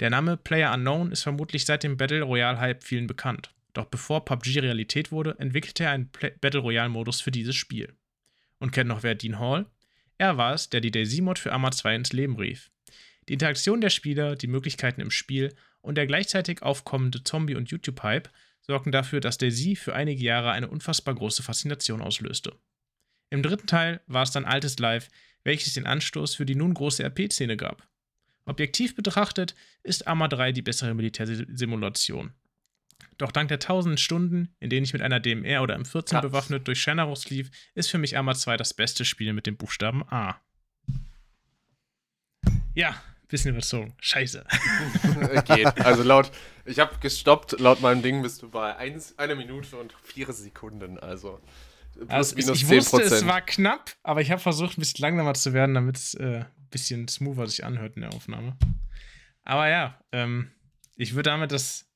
Der 0.00 0.10
Name 0.10 0.36
Player 0.36 0.74
Unknown 0.74 1.12
ist 1.12 1.22
vermutlich 1.22 1.64
seit 1.64 1.84
dem 1.84 1.96
Battle 1.96 2.22
Royale-Hype 2.22 2.82
vielen 2.82 3.06
bekannt. 3.06 3.52
Doch 3.76 3.84
bevor 3.84 4.24
PUBG 4.24 4.60
Realität 4.60 5.12
wurde, 5.12 5.36
entwickelte 5.38 5.84
er 5.84 5.90
einen 5.90 6.10
Battle 6.40 6.60
Royale-Modus 6.60 7.20
für 7.20 7.30
dieses 7.30 7.56
Spiel. 7.56 7.92
Und 8.58 8.70
kennt 8.70 8.88
noch 8.88 9.02
wer 9.02 9.14
Dean 9.14 9.38
Hall? 9.38 9.66
Er 10.16 10.38
war 10.38 10.54
es, 10.54 10.70
der 10.70 10.80
die 10.80 10.90
Daisy-Mod 10.90 11.38
für 11.38 11.52
Arma 11.52 11.70
2 11.70 11.94
ins 11.94 12.12
Leben 12.14 12.36
rief. 12.36 12.70
Die 13.28 13.34
Interaktion 13.34 13.82
der 13.82 13.90
Spieler, 13.90 14.34
die 14.34 14.46
Möglichkeiten 14.46 15.02
im 15.02 15.10
Spiel 15.10 15.54
und 15.82 15.96
der 15.96 16.06
gleichzeitig 16.06 16.62
aufkommende 16.62 17.22
Zombie- 17.22 17.54
und 17.54 17.70
YouTube-Hype 17.70 18.30
sorgten 18.62 18.92
dafür, 18.92 19.20
dass 19.20 19.36
Daisy 19.36 19.76
für 19.76 19.94
einige 19.94 20.24
Jahre 20.24 20.52
eine 20.52 20.68
unfassbar 20.68 21.14
große 21.14 21.42
Faszination 21.42 22.00
auslöste. 22.00 22.56
Im 23.28 23.42
dritten 23.42 23.66
Teil 23.66 24.00
war 24.06 24.22
es 24.22 24.30
dann 24.30 24.46
Altes 24.46 24.78
Live, 24.78 25.10
welches 25.44 25.74
den 25.74 25.86
Anstoß 25.86 26.34
für 26.34 26.46
die 26.46 26.54
nun 26.54 26.72
große 26.72 27.04
RP-Szene 27.04 27.58
gab. 27.58 27.86
Objektiv 28.46 28.94
betrachtet 28.94 29.54
ist 29.82 30.06
Arma 30.06 30.28
3 30.28 30.52
die 30.52 30.62
bessere 30.62 30.94
Militärsimulation. 30.94 32.32
Doch 33.18 33.32
dank 33.32 33.48
der 33.48 33.58
tausenden 33.58 33.98
Stunden, 33.98 34.54
in 34.60 34.70
denen 34.70 34.84
ich 34.84 34.92
mit 34.92 35.02
einer 35.02 35.20
DMR 35.20 35.62
oder 35.62 35.76
M14 35.76 36.10
Katz. 36.10 36.22
bewaffnet 36.22 36.68
durch 36.68 36.80
Shenarus 36.80 37.30
lief, 37.30 37.50
ist 37.74 37.90
für 37.90 37.98
mich 37.98 38.16
Arma 38.16 38.34
2 38.34 38.56
das 38.56 38.74
beste 38.74 39.04
Spiel 39.04 39.32
mit 39.32 39.46
dem 39.46 39.56
Buchstaben 39.56 40.02
A. 40.10 40.40
Ja, 42.74 42.94
bisschen 43.28 43.52
überzogen. 43.52 43.94
Scheiße. 44.00 44.44
Geht. 45.46 45.80
Also 45.80 46.02
laut, 46.02 46.30
ich 46.64 46.78
habe 46.78 46.94
gestoppt, 47.00 47.58
laut 47.58 47.80
meinem 47.80 48.02
Ding 48.02 48.22
bist 48.22 48.42
du 48.42 48.50
bei 48.50 48.76
1, 48.76 49.18
eine 49.18 49.34
Minute 49.34 49.76
und 49.76 49.94
4 50.04 50.32
Sekunden. 50.32 50.98
Also 50.98 51.40
plus 51.94 52.10
Also, 52.10 52.36
minus 52.36 52.60
ich 52.60 52.66
10 52.66 52.78
wusste, 52.78 53.02
es 53.02 53.26
war 53.26 53.40
knapp, 53.40 53.92
aber 54.02 54.20
ich 54.20 54.30
habe 54.30 54.40
versucht, 54.40 54.76
ein 54.76 54.80
bisschen 54.80 55.02
langsamer 55.02 55.34
zu 55.34 55.52
werden, 55.52 55.74
damit 55.74 55.96
es 55.96 56.14
äh, 56.14 56.44
ein 56.44 56.68
bisschen 56.70 57.08
smoother 57.08 57.46
sich 57.46 57.64
anhört 57.64 57.96
in 57.96 58.02
der 58.02 58.12
Aufnahme. 58.12 58.56
Aber 59.42 59.68
ja, 59.68 59.98
ähm, 60.12 60.50
ich 60.96 61.14
würde 61.14 61.30
damit 61.30 61.52
das, 61.52 61.88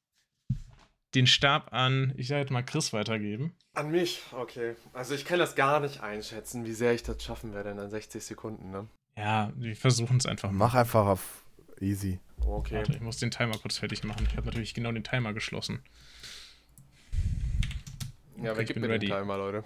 den 1.14 1.26
Stab 1.26 1.72
an, 1.72 2.12
ich 2.16 2.28
sage 2.28 2.40
jetzt 2.42 2.50
mal 2.50 2.62
Chris 2.62 2.92
weitergeben. 2.92 3.54
An 3.74 3.90
mich, 3.90 4.22
okay. 4.32 4.76
Also 4.92 5.14
ich 5.14 5.24
kann 5.24 5.38
das 5.38 5.54
gar 5.56 5.80
nicht 5.80 6.00
einschätzen, 6.02 6.64
wie 6.64 6.72
sehr 6.72 6.92
ich 6.94 7.02
das 7.02 7.22
schaffen 7.22 7.52
werde 7.54 7.70
in 7.70 7.76
dann 7.76 7.90
60 7.90 8.22
Sekunden, 8.24 8.70
ne? 8.70 8.86
Ja, 9.16 9.52
wir 9.56 9.74
versuchen 9.76 10.16
es 10.18 10.26
einfach 10.26 10.50
mal. 10.50 10.66
Mach 10.66 10.74
einfach 10.74 11.06
auf 11.06 11.44
easy. 11.80 12.20
Okay. 12.40 12.76
Warte, 12.76 12.92
ich 12.92 13.00
muss 13.00 13.18
den 13.18 13.30
Timer 13.30 13.58
kurz 13.58 13.78
fertig 13.78 14.04
machen. 14.04 14.26
Ich 14.30 14.36
habe 14.36 14.46
natürlich 14.46 14.72
genau 14.74 14.92
den 14.92 15.04
Timer 15.04 15.32
geschlossen. 15.32 15.82
Ja, 18.36 18.52
Okay, 18.52 18.56
wer 18.56 18.58
ich 18.60 18.66
gibt 18.68 18.74
bin 18.80 18.82
mir 18.82 18.94
ready. 18.94 19.06
den 19.06 19.16
Timer, 19.18 19.36
Leute? 19.36 19.64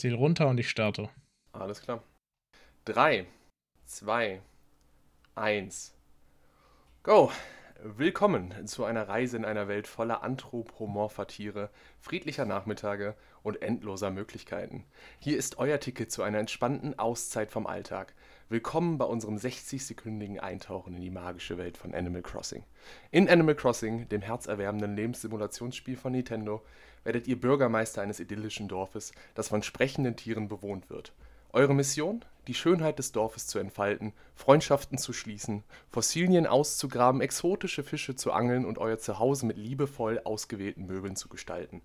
Zähl 0.00 0.14
runter 0.14 0.48
und 0.48 0.58
ich 0.58 0.68
starte. 0.70 1.08
Alles 1.52 1.80
klar. 1.82 2.02
3, 2.84 3.26
2, 3.86 4.40
1. 5.34 5.94
Go! 7.02 7.32
Willkommen 7.84 8.54
zu 8.68 8.84
einer 8.84 9.08
Reise 9.08 9.36
in 9.36 9.44
einer 9.44 9.66
Welt 9.66 9.88
voller 9.88 10.22
anthropomorpher 10.22 11.26
Tiere, 11.26 11.68
friedlicher 11.98 12.44
Nachmittage 12.44 13.16
und 13.42 13.60
endloser 13.60 14.12
Möglichkeiten. 14.12 14.84
Hier 15.18 15.36
ist 15.36 15.58
euer 15.58 15.80
Ticket 15.80 16.12
zu 16.12 16.22
einer 16.22 16.38
entspannten 16.38 16.96
Auszeit 16.96 17.50
vom 17.50 17.66
Alltag. 17.66 18.14
Willkommen 18.48 18.98
bei 18.98 19.04
unserem 19.04 19.34
60-sekündigen 19.34 20.38
Eintauchen 20.38 20.94
in 20.94 21.00
die 21.00 21.10
magische 21.10 21.58
Welt 21.58 21.76
von 21.76 21.92
Animal 21.92 22.22
Crossing. 22.22 22.62
In 23.10 23.28
Animal 23.28 23.56
Crossing, 23.56 24.08
dem 24.08 24.22
herzerwärmenden 24.22 24.94
Lebenssimulationsspiel 24.94 25.96
von 25.96 26.12
Nintendo, 26.12 26.62
werdet 27.02 27.26
ihr 27.26 27.40
Bürgermeister 27.40 28.00
eines 28.00 28.20
idyllischen 28.20 28.68
Dorfes, 28.68 29.10
das 29.34 29.48
von 29.48 29.64
sprechenden 29.64 30.14
Tieren 30.14 30.46
bewohnt 30.46 30.88
wird. 30.88 31.12
Eure 31.54 31.74
Mission? 31.74 32.24
Die 32.46 32.54
Schönheit 32.54 32.98
des 32.98 33.12
Dorfes 33.12 33.46
zu 33.46 33.58
entfalten, 33.58 34.14
Freundschaften 34.34 34.96
zu 34.96 35.12
schließen, 35.12 35.64
Fossilien 35.90 36.46
auszugraben, 36.46 37.20
exotische 37.20 37.82
Fische 37.82 38.16
zu 38.16 38.32
angeln 38.32 38.64
und 38.64 38.78
euer 38.78 38.96
Zuhause 38.96 39.44
mit 39.44 39.58
liebevoll 39.58 40.18
ausgewählten 40.24 40.86
Möbeln 40.86 41.14
zu 41.14 41.28
gestalten. 41.28 41.82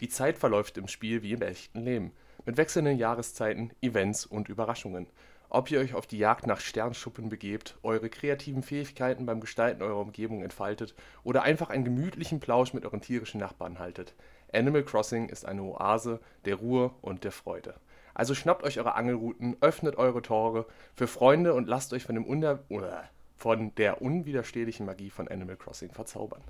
Die 0.00 0.10
Zeit 0.10 0.36
verläuft 0.36 0.76
im 0.76 0.86
Spiel 0.86 1.22
wie 1.22 1.32
im 1.32 1.40
echten 1.40 1.80
Leben, 1.80 2.12
mit 2.44 2.58
wechselnden 2.58 2.98
Jahreszeiten, 2.98 3.72
Events 3.80 4.26
und 4.26 4.50
Überraschungen. 4.50 5.06
Ob 5.48 5.70
ihr 5.70 5.80
euch 5.80 5.94
auf 5.94 6.06
die 6.06 6.18
Jagd 6.18 6.46
nach 6.46 6.60
Sternschuppen 6.60 7.30
begebt, 7.30 7.78
eure 7.82 8.10
kreativen 8.10 8.62
Fähigkeiten 8.62 9.24
beim 9.24 9.40
Gestalten 9.40 9.80
eurer 9.80 10.00
Umgebung 10.00 10.42
entfaltet 10.42 10.94
oder 11.24 11.42
einfach 11.42 11.70
einen 11.70 11.86
gemütlichen 11.86 12.38
Plausch 12.38 12.74
mit 12.74 12.84
euren 12.84 13.00
tierischen 13.00 13.40
Nachbarn 13.40 13.78
haltet. 13.78 14.14
Animal 14.52 14.82
Crossing 14.82 15.30
ist 15.30 15.46
eine 15.46 15.62
Oase 15.62 16.20
der 16.44 16.56
Ruhe 16.56 16.90
und 17.00 17.24
der 17.24 17.32
Freude. 17.32 17.76
Also 18.16 18.34
schnappt 18.34 18.62
euch 18.62 18.78
eure 18.78 18.94
Angelrouten, 18.94 19.58
öffnet 19.60 19.96
eure 19.96 20.22
Tore 20.22 20.64
für 20.94 21.06
Freunde 21.06 21.52
und 21.52 21.68
lasst 21.68 21.92
euch 21.92 22.02
von, 22.02 22.14
dem 22.14 22.24
Uner 22.24 22.60
von 23.36 23.74
der 23.74 24.00
unwiderstehlichen 24.00 24.86
Magie 24.86 25.10
von 25.10 25.28
Animal 25.28 25.56
Crossing 25.56 25.90
verzaubern. 25.90 26.40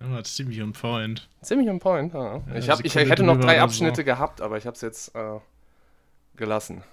Oh, 0.00 0.22
ziemlich 0.22 0.62
on 0.62 0.72
point. 0.72 1.28
Ziemlich 1.42 1.68
on 1.68 1.80
point, 1.80 2.14
ja. 2.14 2.36
ja 2.36 2.54
ich, 2.54 2.70
hab, 2.70 2.84
ich 2.84 2.94
hätte 2.94 3.24
noch 3.24 3.40
drei 3.40 3.60
Abschnitte 3.60 4.02
so. 4.02 4.04
gehabt, 4.04 4.40
aber 4.40 4.56
ich 4.56 4.66
habe 4.66 4.76
es 4.76 4.82
jetzt 4.82 5.16
äh, 5.16 5.40
gelassen. 6.36 6.84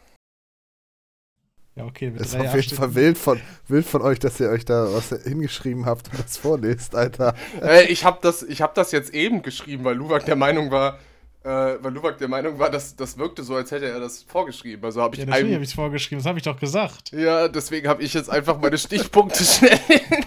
Ja, 1.76 1.86
okay. 1.86 2.12
Ist 2.16 2.36
auf 2.36 2.56
jeden 2.56 2.76
Fall 2.76 2.96
wild 2.96 3.20
von, 3.20 3.40
wild 3.68 3.86
von 3.86 4.02
euch, 4.02 4.18
dass 4.18 4.40
ihr 4.40 4.50
euch 4.50 4.66
da 4.66 4.92
was 4.92 5.10
hingeschrieben 5.10 5.86
habt 5.86 6.12
und 6.12 6.20
das 6.24 6.38
vorlest, 6.38 6.96
Alter. 6.96 7.36
Äh, 7.62 7.86
ich 7.86 8.04
habe 8.04 8.18
das, 8.24 8.42
hab 8.42 8.74
das 8.74 8.92
jetzt 8.92 9.14
eben 9.14 9.44
geschrieben, 9.44 9.84
weil 9.84 9.96
Luwak 9.96 10.26
der 10.26 10.36
Meinung 10.36 10.72
war, 10.72 10.98
äh, 11.44 11.50
weil 11.50 11.94
Luwak 11.94 12.20
der 12.20 12.28
Meinung 12.28 12.60
war, 12.60 12.70
dass 12.70 12.96
das 12.96 13.18
wirkte 13.18 13.42
so, 13.44 13.56
als 13.56 13.72
hätte 13.72 13.88
er 13.88 14.00
das 14.00 14.22
vorgeschrieben. 14.24 14.86
Also 14.86 15.02
habe 15.02 15.16
ich 15.16 15.22
ja, 15.22 15.26
natürlich 15.26 15.54
habe 15.54 15.64
ich 15.64 15.70
es 15.70 15.76
vorgeschrieben, 15.76 16.20
das 16.20 16.28
habe 16.28 16.38
ich 16.38 16.44
doch 16.44 16.60
gesagt. 16.60 17.12
Ja, 17.12 17.48
deswegen 17.48 17.88
habe 17.88 18.04
ich 18.04 18.14
jetzt 18.14 18.30
einfach 18.30 18.60
meine 18.60 18.78
Stichpunkte 18.78 19.44
schnell 19.44 19.80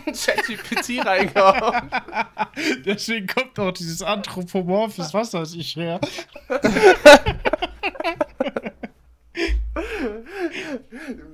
in 0.06 0.12
ChatGPT 0.12 1.06
reingehauen. 1.06 1.90
deswegen 2.84 3.28
kommt 3.28 3.58
auch 3.60 3.70
dieses 3.72 4.02
anthropomorphes 4.02 5.14
Was 5.14 5.32
weiß 5.34 5.54
ich 5.54 5.76
her. 5.76 6.00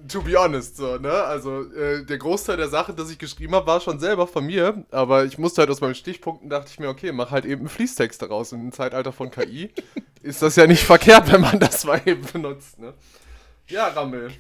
to 0.08 0.22
be 0.22 0.36
honest, 0.36 0.76
so, 0.76 0.96
ne? 0.96 1.10
Also, 1.10 1.70
äh, 1.72 2.04
der 2.04 2.18
Großteil 2.18 2.56
der 2.56 2.68
Sachen, 2.68 2.96
das 2.96 3.10
ich 3.10 3.18
geschrieben 3.18 3.54
habe, 3.54 3.66
war 3.66 3.80
schon 3.80 3.98
selber 3.98 4.26
von 4.26 4.46
mir, 4.46 4.84
aber 4.90 5.24
ich 5.24 5.38
musste 5.38 5.60
halt 5.60 5.70
aus 5.70 5.80
meinen 5.80 5.94
Stichpunkten, 5.94 6.48
dachte 6.48 6.70
ich 6.70 6.78
mir, 6.78 6.88
okay, 6.88 7.12
mach 7.12 7.30
halt 7.30 7.44
eben 7.44 7.60
einen 7.60 7.68
Fließtext 7.68 8.22
daraus. 8.22 8.52
Und 8.52 8.60
im 8.60 8.72
Zeitalter 8.72 9.12
von 9.12 9.30
KI 9.30 9.70
ist 10.22 10.42
das 10.42 10.56
ja 10.56 10.66
nicht 10.66 10.84
verkehrt, 10.84 11.30
wenn 11.30 11.42
man 11.42 11.58
das 11.58 11.84
mal 11.84 12.00
eben 12.06 12.22
benutzt, 12.32 12.78
ne? 12.78 12.94
Ja, 13.68 13.88
Rammel. 13.88 14.32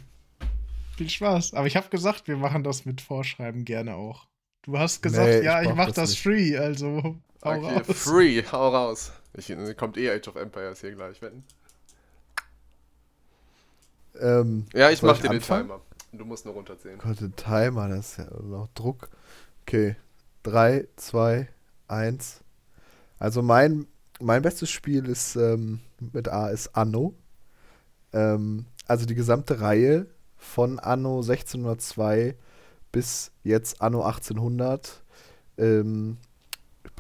Viel 0.96 1.10
Spaß. 1.10 1.54
Aber 1.54 1.66
ich 1.66 1.76
habe 1.76 1.88
gesagt, 1.88 2.26
wir 2.26 2.36
machen 2.36 2.64
das 2.64 2.84
mit 2.84 3.00
Vorschreiben 3.00 3.64
gerne 3.64 3.94
auch. 3.94 4.26
Du 4.62 4.78
hast 4.78 5.02
gesagt, 5.02 5.28
nee, 5.28 5.42
ja, 5.42 5.62
ich 5.62 5.68
mach, 5.68 5.72
ich 5.72 5.76
mach 5.76 5.86
das, 5.86 5.94
das 5.94 6.16
free, 6.16 6.56
also 6.56 7.16
hau 7.42 7.50
okay, 7.50 7.78
raus. 7.78 7.84
free, 7.88 8.42
hau 8.50 8.68
raus. 8.68 9.12
Ich, 9.34 9.54
kommt 9.76 9.96
eh 9.96 10.10
Age 10.10 10.28
of 10.28 10.36
Empires 10.36 10.80
hier 10.80 10.92
gleich, 10.92 11.22
wetten. 11.22 11.44
Ähm, 14.18 14.66
ja, 14.72 14.90
ich 14.90 15.02
mach 15.02 15.18
dir 15.18 15.28
den 15.28 15.40
Timer. 15.40 15.80
Du 16.12 16.24
musst 16.24 16.44
nur 16.44 16.54
runterzählen. 16.54 16.98
Gott, 16.98 17.20
den 17.20 17.36
Timer, 17.36 17.88
das 17.88 18.12
ist 18.12 18.18
ja 18.18 18.26
noch 18.42 18.68
Druck. 18.74 19.08
Okay. 19.62 19.96
3, 20.42 20.88
2, 20.96 21.48
1. 21.88 22.40
Also 23.18 23.42
mein, 23.42 23.86
mein 24.20 24.42
bestes 24.42 24.70
Spiel 24.70 25.06
ist 25.06 25.36
ähm, 25.36 25.80
mit 26.12 26.28
A 26.28 26.48
ist 26.48 26.74
Anno. 26.74 27.14
Ähm, 28.12 28.66
also 28.86 29.06
die 29.06 29.14
gesamte 29.14 29.60
Reihe 29.60 30.06
von 30.36 30.78
Anno 30.78 31.20
1602 31.20 32.34
bis 32.90 33.30
jetzt 33.44 33.80
Anno 33.82 34.02
1800. 34.02 35.02
Ähm, 35.58 36.16
ich 36.22 36.29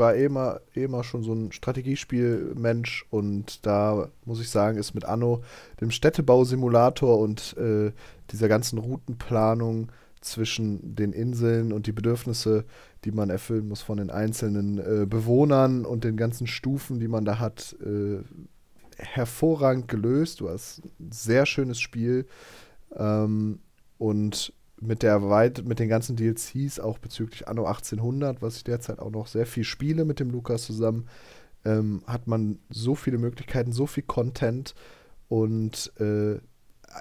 war 0.00 0.16
eh 0.16 0.24
immer, 0.24 0.60
eh 0.74 0.82
immer 0.82 1.04
schon 1.04 1.22
so 1.22 1.32
ein 1.32 1.52
Strategiespielmensch 1.52 3.06
und 3.10 3.64
da 3.64 4.08
muss 4.24 4.40
ich 4.40 4.50
sagen, 4.50 4.78
ist 4.78 4.94
mit 4.94 5.04
Anno, 5.04 5.44
dem 5.80 5.92
Städtebausimulator 5.92 7.20
und 7.20 7.56
äh, 7.56 7.92
dieser 8.32 8.48
ganzen 8.48 8.78
Routenplanung 8.78 9.92
zwischen 10.20 10.96
den 10.96 11.12
Inseln 11.12 11.72
und 11.72 11.86
die 11.86 11.92
Bedürfnisse, 11.92 12.64
die 13.04 13.12
man 13.12 13.30
erfüllen 13.30 13.68
muss 13.68 13.82
von 13.82 13.98
den 13.98 14.10
einzelnen 14.10 14.78
äh, 14.78 15.06
Bewohnern 15.06 15.86
und 15.86 16.02
den 16.02 16.16
ganzen 16.16 16.48
Stufen, 16.48 16.98
die 16.98 17.08
man 17.08 17.24
da 17.24 17.38
hat, 17.38 17.76
äh, 17.80 18.18
hervorragend 18.96 19.88
gelöst. 19.88 20.40
Du 20.40 20.48
hast 20.48 20.82
ein 20.98 21.12
sehr 21.12 21.46
schönes 21.46 21.80
Spiel 21.80 22.26
ähm, 22.96 23.60
und 23.98 24.52
mit 24.80 25.02
der 25.02 25.28
weit, 25.28 25.64
mit 25.64 25.78
den 25.78 25.88
ganzen 25.88 26.16
DLCs, 26.16 26.80
auch 26.80 26.98
bezüglich 26.98 27.48
Anno 27.48 27.66
1800, 27.66 28.42
was 28.42 28.56
ich 28.56 28.64
derzeit 28.64 28.98
auch 28.98 29.10
noch 29.10 29.26
sehr 29.26 29.46
viel 29.46 29.64
spiele 29.64 30.04
mit 30.04 30.20
dem 30.20 30.30
Lukas 30.30 30.64
zusammen, 30.64 31.08
ähm, 31.64 32.02
hat 32.06 32.26
man 32.26 32.58
so 32.70 32.94
viele 32.94 33.18
Möglichkeiten, 33.18 33.72
so 33.72 33.86
viel 33.86 34.02
Content 34.02 34.74
und 35.28 35.92
äh, 36.00 36.38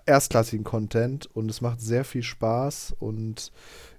erstklassigen 0.05 0.63
Content 0.63 1.25
und 1.35 1.49
es 1.49 1.61
macht 1.61 1.81
sehr 1.81 2.03
viel 2.03 2.23
Spaß 2.23 2.95
und 2.99 3.51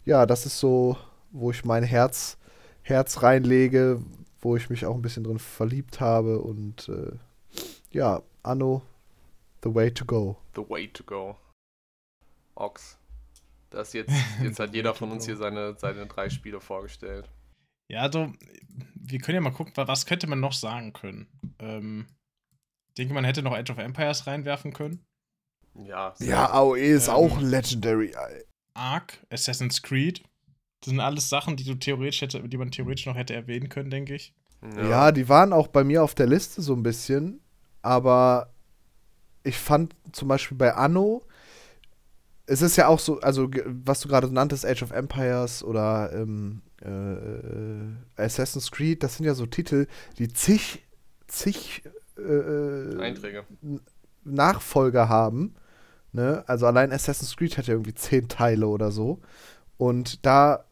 ja, 0.04 0.26
das 0.26 0.46
ist 0.46 0.58
so, 0.58 0.96
wo 1.32 1.50
ich 1.50 1.64
mein 1.64 1.82
Herz, 1.82 2.36
Herz 2.82 3.22
reinlege, 3.22 4.02
wo 4.40 4.56
ich 4.56 4.70
mich 4.70 4.86
auch 4.86 4.94
ein 4.94 5.02
bisschen 5.02 5.24
drin 5.24 5.38
verliebt 5.38 6.00
habe 6.00 6.40
und 6.40 6.88
äh, 6.88 7.12
ja, 7.90 8.22
Anno, 8.42 8.82
the 9.64 9.74
way 9.74 9.90
to 9.90 10.04
go. 10.04 10.36
The 10.54 10.68
way 10.68 10.88
to 10.88 11.02
go. 11.04 11.36
Ox. 12.54 12.99
Das 13.70 13.92
jetzt, 13.92 14.12
jetzt 14.42 14.60
hat 14.60 14.74
jeder 14.74 14.94
von 14.94 15.10
uns 15.10 15.26
hier 15.26 15.36
seine, 15.36 15.74
seine 15.78 16.06
drei 16.06 16.28
Spiele 16.28 16.60
vorgestellt. 16.60 17.30
Ja, 17.90 18.02
also, 18.02 18.32
wir 18.94 19.18
können 19.18 19.36
ja 19.36 19.40
mal 19.40 19.52
gucken, 19.52 19.72
was 19.76 20.06
könnte 20.06 20.26
man 20.26 20.40
noch 20.40 20.52
sagen 20.52 20.92
können. 20.92 21.26
Ähm, 21.58 22.06
ich 22.88 22.94
denke, 22.94 23.14
man 23.14 23.24
hätte 23.24 23.42
noch 23.42 23.52
Age 23.52 23.70
of 23.70 23.78
Empires 23.78 24.26
reinwerfen 24.26 24.72
können. 24.72 25.04
Ja. 25.74 26.14
Ja, 26.18 26.50
AOE 26.50 26.78
ist 26.78 27.08
ähm, 27.08 27.14
auch 27.14 27.40
Legendary. 27.40 28.12
Ark, 28.74 29.18
Assassin's 29.30 29.82
Creed. 29.82 30.22
Das 30.80 30.90
sind 30.90 31.00
alles 31.00 31.28
Sachen, 31.28 31.56
die 31.56 31.64
du 31.64 31.74
theoretisch 31.74 32.22
hätte, 32.22 32.48
die 32.48 32.56
man 32.56 32.70
theoretisch 32.70 33.06
noch 33.06 33.16
hätte 33.16 33.34
erwähnen 33.34 33.68
können, 33.68 33.90
denke 33.90 34.14
ich. 34.14 34.34
Ja. 34.76 34.88
ja, 34.88 35.12
die 35.12 35.28
waren 35.28 35.52
auch 35.52 35.68
bei 35.68 35.84
mir 35.84 36.02
auf 36.02 36.14
der 36.14 36.26
Liste 36.26 36.62
so 36.62 36.74
ein 36.74 36.82
bisschen, 36.82 37.40
aber 37.82 38.52
ich 39.42 39.56
fand 39.56 39.94
zum 40.12 40.28
Beispiel 40.28 40.56
bei 40.56 40.74
Anno, 40.74 41.22
es 42.50 42.62
ist 42.62 42.74
ja 42.74 42.88
auch 42.88 42.98
so, 42.98 43.20
also 43.20 43.48
was 43.64 44.00
du 44.00 44.08
gerade 44.08 44.26
nanntest, 44.32 44.66
Age 44.66 44.82
of 44.82 44.90
Empires 44.90 45.62
oder 45.62 46.10
ähm, 46.12 46.62
äh, 46.82 48.20
Assassin's 48.20 48.72
Creed, 48.72 49.04
das 49.04 49.16
sind 49.16 49.24
ja 49.24 49.34
so 49.34 49.46
Titel, 49.46 49.86
die 50.18 50.32
zig, 50.32 50.84
zig 51.28 51.84
äh, 52.18 52.98
Einträge. 52.98 53.44
Nachfolger 54.24 55.08
haben. 55.08 55.54
Ne? 56.10 56.42
Also 56.48 56.66
allein 56.66 56.90
Assassin's 56.90 57.36
Creed 57.36 57.56
hat 57.56 57.68
ja 57.68 57.74
irgendwie 57.74 57.94
zehn 57.94 58.26
Teile 58.26 58.66
oder 58.66 58.90
so. 58.90 59.20
Und 59.76 60.26
da 60.26 60.64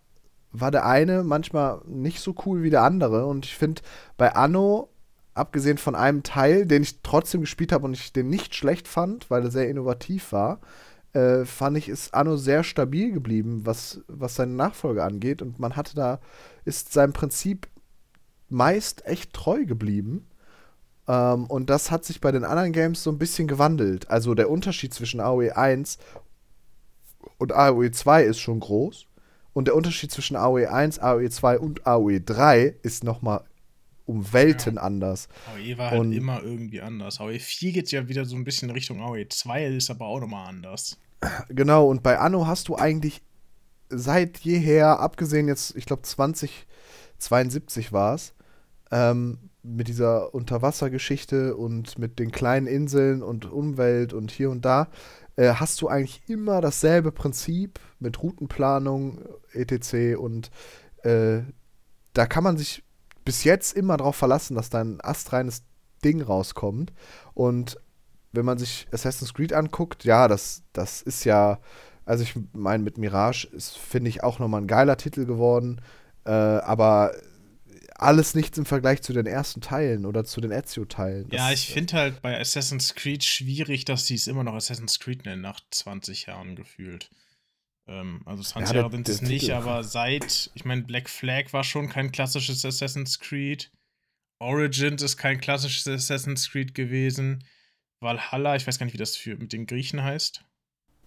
war 0.51 0.73
der 0.73 0.85
eine 0.85 1.23
manchmal 1.23 1.81
nicht 1.87 2.19
so 2.19 2.35
cool 2.45 2.65
wie 2.65 2.71
der 2.71 2.83
andere. 2.83 3.27
Und 3.27 3.45
ich 3.45 3.55
finde, 3.55 3.83
bei 4.17 4.35
Anno, 4.35 4.89
abgesehen 5.35 5.79
von 5.79 5.95
einem 5.95 6.25
Teil, 6.25 6.67
den 6.67 6.83
ich 6.83 7.03
trotzdem 7.03 7.43
gespielt 7.43 7.71
habe 7.71 7.85
und 7.85 7.95
ich 7.95 8.13
den 8.13 8.29
nicht 8.29 8.57
schlecht 8.57 8.89
fand, 8.89 9.31
weil 9.31 9.45
er 9.45 9.53
sehr 9.53 9.71
innovativ 9.71 10.33
war, 10.33 10.59
äh, 11.13 11.45
fand 11.45 11.79
ich, 11.79 11.89
ist 11.89 12.15
Anno 12.15 12.37
sehr 12.37 12.65
stabil 12.65 13.13
geblieben, 13.13 13.63
was, 13.65 14.03
was 14.09 14.35
seine 14.35 14.53
Nachfolge 14.53 15.03
angeht. 15.03 15.43
Und 15.43 15.59
man 15.59 15.77
hatte 15.77 15.95
da, 15.95 16.21
ist 16.65 16.93
seinem 16.93 17.13
Prinzip 17.13 17.69
meist 18.49 19.05
echt 19.07 19.33
treu 19.33 19.65
geblieben. 19.65 20.27
Ähm, 21.07 21.47
und 21.47 21.71
das 21.71 21.91
hat 21.91 22.05
sich 22.05 22.21
bei 22.21 22.33
den 22.33 22.45
anderen 22.45 22.73
Games 22.73 23.03
so 23.03 23.11
ein 23.11 23.19
bisschen 23.19 23.49
gewandelt. 23.49 24.11
Also 24.11 24.35
der 24.35 24.51
Unterschied 24.51 24.93
zwischen 24.93 25.21
AOE 25.21 25.57
1 25.57 25.99
und 27.39 27.53
AOE 27.53 27.91
2 27.91 28.25
ist 28.25 28.41
schon 28.41 28.61
groß. 28.61 29.07
Und 29.55 29.67
der 29.67 29.75
Unterschied 29.75 30.13
zwischen 30.13 30.37
AOE 30.37 30.71
1, 30.71 30.99
AOE 31.01 31.31
2 31.31 31.59
und 31.59 31.87
AOE 31.87 32.21
3 32.21 32.77
ist 32.83 33.03
nochmal 33.03 33.45
um 34.09 34.33
Welten 34.33 34.79
anders. 34.79 35.29
AOE 35.55 35.79
war 35.79 35.91
halt 35.91 36.01
Und- 36.01 36.13
immer 36.13 36.43
irgendwie 36.43 36.81
anders. 36.81 37.21
AOE 37.21 37.39
4 37.39 37.73
geht 37.73 37.91
ja 37.93 38.09
wieder 38.09 38.25
so 38.25 38.37
ein 38.37 38.45
bisschen 38.45 38.71
Richtung 38.71 39.01
AOE 39.01 39.29
2, 39.29 39.67
ist 39.67 39.91
aber 39.91 40.07
auch 40.07 40.21
nochmal 40.21 40.49
anders. 40.49 40.97
Genau, 41.49 41.87
und 41.89 42.03
bei 42.03 42.19
Anno 42.19 42.47
hast 42.47 42.69
du 42.69 42.77
eigentlich 42.77 43.23
seit 43.91 44.39
jeher, 44.39 45.01
abgesehen 45.01 45.49
jetzt, 45.49 45.77
ich 45.77 45.85
glaube 45.87 46.03
2072 47.19 47.93
war 47.93 48.15
es, 48.15 48.35
ähm, 48.91 49.39
mit 49.63 49.89
dieser 49.89 50.35
Unterwassergeschichte 50.35 51.57
und 51.57 51.99
mit 51.99 52.19
den 52.19 52.31
kleinen 52.31 52.67
Inseln 52.67 53.23
und 53.23 53.45
Umwelt 53.51 54.13
und 54.13 54.31
hier 54.31 54.51
und 54.51 54.65
da, 54.65 54.89
äh, 55.37 55.53
hast 55.55 55.81
du 55.83 55.89
eigentlich 55.89 56.23
immer 56.29 56.61
dasselbe 56.61 57.13
Prinzip 57.13 57.79
mit 57.99 58.23
Routenplanung, 58.23 59.21
etc. 59.53 60.17
Und 60.19 60.51
äh, 61.03 61.41
da 62.15 62.27
kann 62.27 62.45
man 62.45 62.57
sich 62.57 62.83
bis 63.29 63.45
jetzt 63.45 63.77
immer 63.77 63.99
darauf 63.99 64.17
verlassen, 64.17 64.55
dass 64.55 64.71
da 64.71 64.81
ein 64.81 65.03
astreines 65.03 65.63
Ding 66.03 66.23
rauskommt. 66.23 66.95
Und 67.35 67.77
wenn 68.33 68.47
man 68.47 68.57
sich 68.57 68.87
Assassin's 68.91 69.35
Creed 69.35 69.53
anguckt, 69.53 70.05
ja, 70.05 70.29
das, 70.29 70.63
das 70.73 71.03
ist 71.03 71.25
ja, 71.25 71.61
also 72.07 72.23
ich 72.25 72.33
meine, 72.55 72.83
mit 72.83 72.97
Mirage 72.97 73.47
ist, 73.49 73.77
finde 73.77 74.09
ich, 74.09 74.23
auch 74.25 74.39
nochmal 74.39 74.63
ein 74.63 74.67
geiler 74.67 74.97
Titel 74.97 75.27
geworden. 75.27 75.83
Äh, 76.25 76.31
aber 76.31 77.13
alles 77.97 78.35
nichts 78.35 78.57
im 78.57 78.65
Vergleich 78.65 79.03
zu 79.03 79.13
den 79.13 79.27
ersten 79.27 79.61
Teilen 79.61 80.07
oder 80.07 80.25
zu 80.25 80.41
den 80.41 80.51
Ezio-Teilen. 80.51 81.29
Ja, 81.31 81.53
ich 81.53 81.71
finde 81.71 81.99
halt 81.99 82.23
bei 82.23 82.41
Assassin's 82.41 82.95
Creed 82.95 83.25
schwierig, 83.25 83.85
dass 83.85 84.07
sie 84.07 84.15
es 84.15 84.27
immer 84.27 84.43
noch 84.43 84.55
Assassin's 84.55 85.01
Creed 85.01 85.27
nennen, 85.27 85.43
nach 85.43 85.61
20 85.71 86.25
Jahren 86.29 86.57
gefühlt. 86.57 87.11
Ähm, 87.89 88.21
also 88.27 88.43
20 88.43 88.73
der- 88.73 88.83
Jahre 88.83 88.93
sind 88.93 89.09
es 89.09 89.23
nicht, 89.23 89.41
Titel. 89.41 89.53
aber 89.53 89.83
seit, 89.83 90.51
ich 90.55 90.65
meine, 90.65 90.83
Black 90.83 91.09
Flag 91.09 91.53
war 91.53 91.65
schon 91.65 91.89
kein 91.89 92.13
klassisches 92.13 92.65
Assassin's 92.65 93.19
Creed. 93.19 93.71
Origins 94.41 95.03
ist 95.03 95.17
kein 95.17 95.41
klassisches 95.41 95.89
Assassin's 95.89 96.51
Creed 96.51 96.75
gewesen. 96.75 97.45
Valhalla, 98.01 98.55
ich 98.57 98.67
weiß 98.67 98.79
gar 98.79 98.85
nicht, 98.85 98.93
wie 98.93 98.99
das 98.99 99.17
für 99.17 99.37
mit 99.37 99.53
den 99.53 99.67
Griechen 99.67 100.03
heißt. 100.03 100.45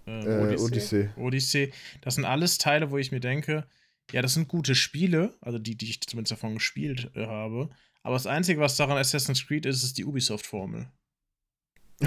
Ähm, 0.08 0.28
äh, 0.28 0.40
Odyssey? 0.42 0.66
Odyssey. 0.66 1.10
Odyssey. 1.16 1.74
Das 2.02 2.16
sind 2.16 2.26
alles 2.26 2.58
Teile, 2.58 2.92
wo 2.92 2.98
ich 2.98 3.12
mir 3.12 3.20
denke, 3.22 3.68
ja, 4.12 4.22
das 4.22 4.34
sind 4.34 4.50
gute 4.50 4.76
Spiele, 4.76 5.38
also 5.40 5.60
die, 5.60 5.78
die 5.78 5.90
ich 5.90 6.02
zumindest 6.02 6.32
davon 6.34 6.56
gespielt 6.56 7.12
äh, 7.16 7.28
habe. 7.28 7.70
Aber 8.04 8.16
das 8.16 8.26
Einzige, 8.28 8.60
was 8.60 8.76
daran 8.76 8.98
Assassin's 8.98 9.46
Creed 9.46 9.66
ist, 9.66 9.84
ist 9.84 9.98
die 9.98 10.06
Ubisoft-Formel. 10.06 10.88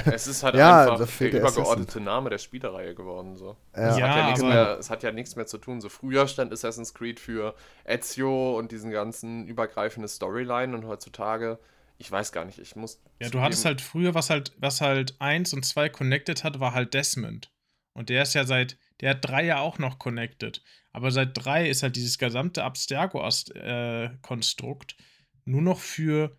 Es 0.04 0.26
ist 0.26 0.42
halt 0.42 0.54
Ja, 0.56 0.92
einfach 0.92 1.18
der 1.18 1.32
übergeordnete 1.32 2.00
Name 2.00 2.30
der 2.30 2.38
Spielereihe 2.38 2.94
geworden. 2.94 3.36
So. 3.36 3.56
Ja. 3.76 3.90
Es, 3.90 3.98
Ja, 3.98 4.08
hat 4.08 4.38
ja 4.38 4.44
mehr, 4.44 4.78
es 4.78 4.90
hat 4.90 5.02
ja 5.02 5.12
nichts 5.12 5.36
mehr 5.36 5.46
zu 5.46 5.58
tun. 5.58 5.80
So 5.80 5.88
früher 5.88 6.26
stand 6.28 6.52
Assassin's 6.52 6.94
Creed 6.94 7.20
für 7.20 7.54
Ezio 7.84 8.58
und 8.58 8.72
diesen 8.72 8.90
ganzen 8.90 9.46
übergreifende 9.46 10.08
Storyline 10.08 10.76
und 10.76 10.86
heutzutage, 10.86 11.58
ich 11.98 12.10
weiß 12.10 12.32
gar 12.32 12.44
nicht, 12.44 12.58
ich 12.58 12.76
muss. 12.76 13.00
Ja, 13.20 13.28
du 13.28 13.40
hattest 13.40 13.64
halt 13.64 13.80
früher, 13.80 14.14
was 14.14 14.30
halt, 14.30 14.52
was 14.58 14.80
halt 14.80 15.14
1 15.20 15.54
und 15.54 15.64
2 15.64 15.88
connected 15.88 16.44
hat, 16.44 16.60
war 16.60 16.74
halt 16.74 16.94
Desmond. 16.94 17.50
Und 17.96 18.08
der 18.08 18.22
ist 18.22 18.34
ja 18.34 18.44
seit, 18.44 18.76
der 19.00 19.10
hat 19.10 19.18
3 19.22 19.44
ja 19.44 19.60
auch 19.60 19.78
noch 19.78 20.00
connected. 20.00 20.62
Aber 20.92 21.10
seit 21.10 21.30
3 21.34 21.68
ist 21.68 21.82
halt 21.82 21.96
dieses 21.96 22.18
gesamte 22.18 22.64
Abstergo-Konstrukt 22.64 24.96
nur 25.44 25.62
noch 25.62 25.78
für 25.78 26.36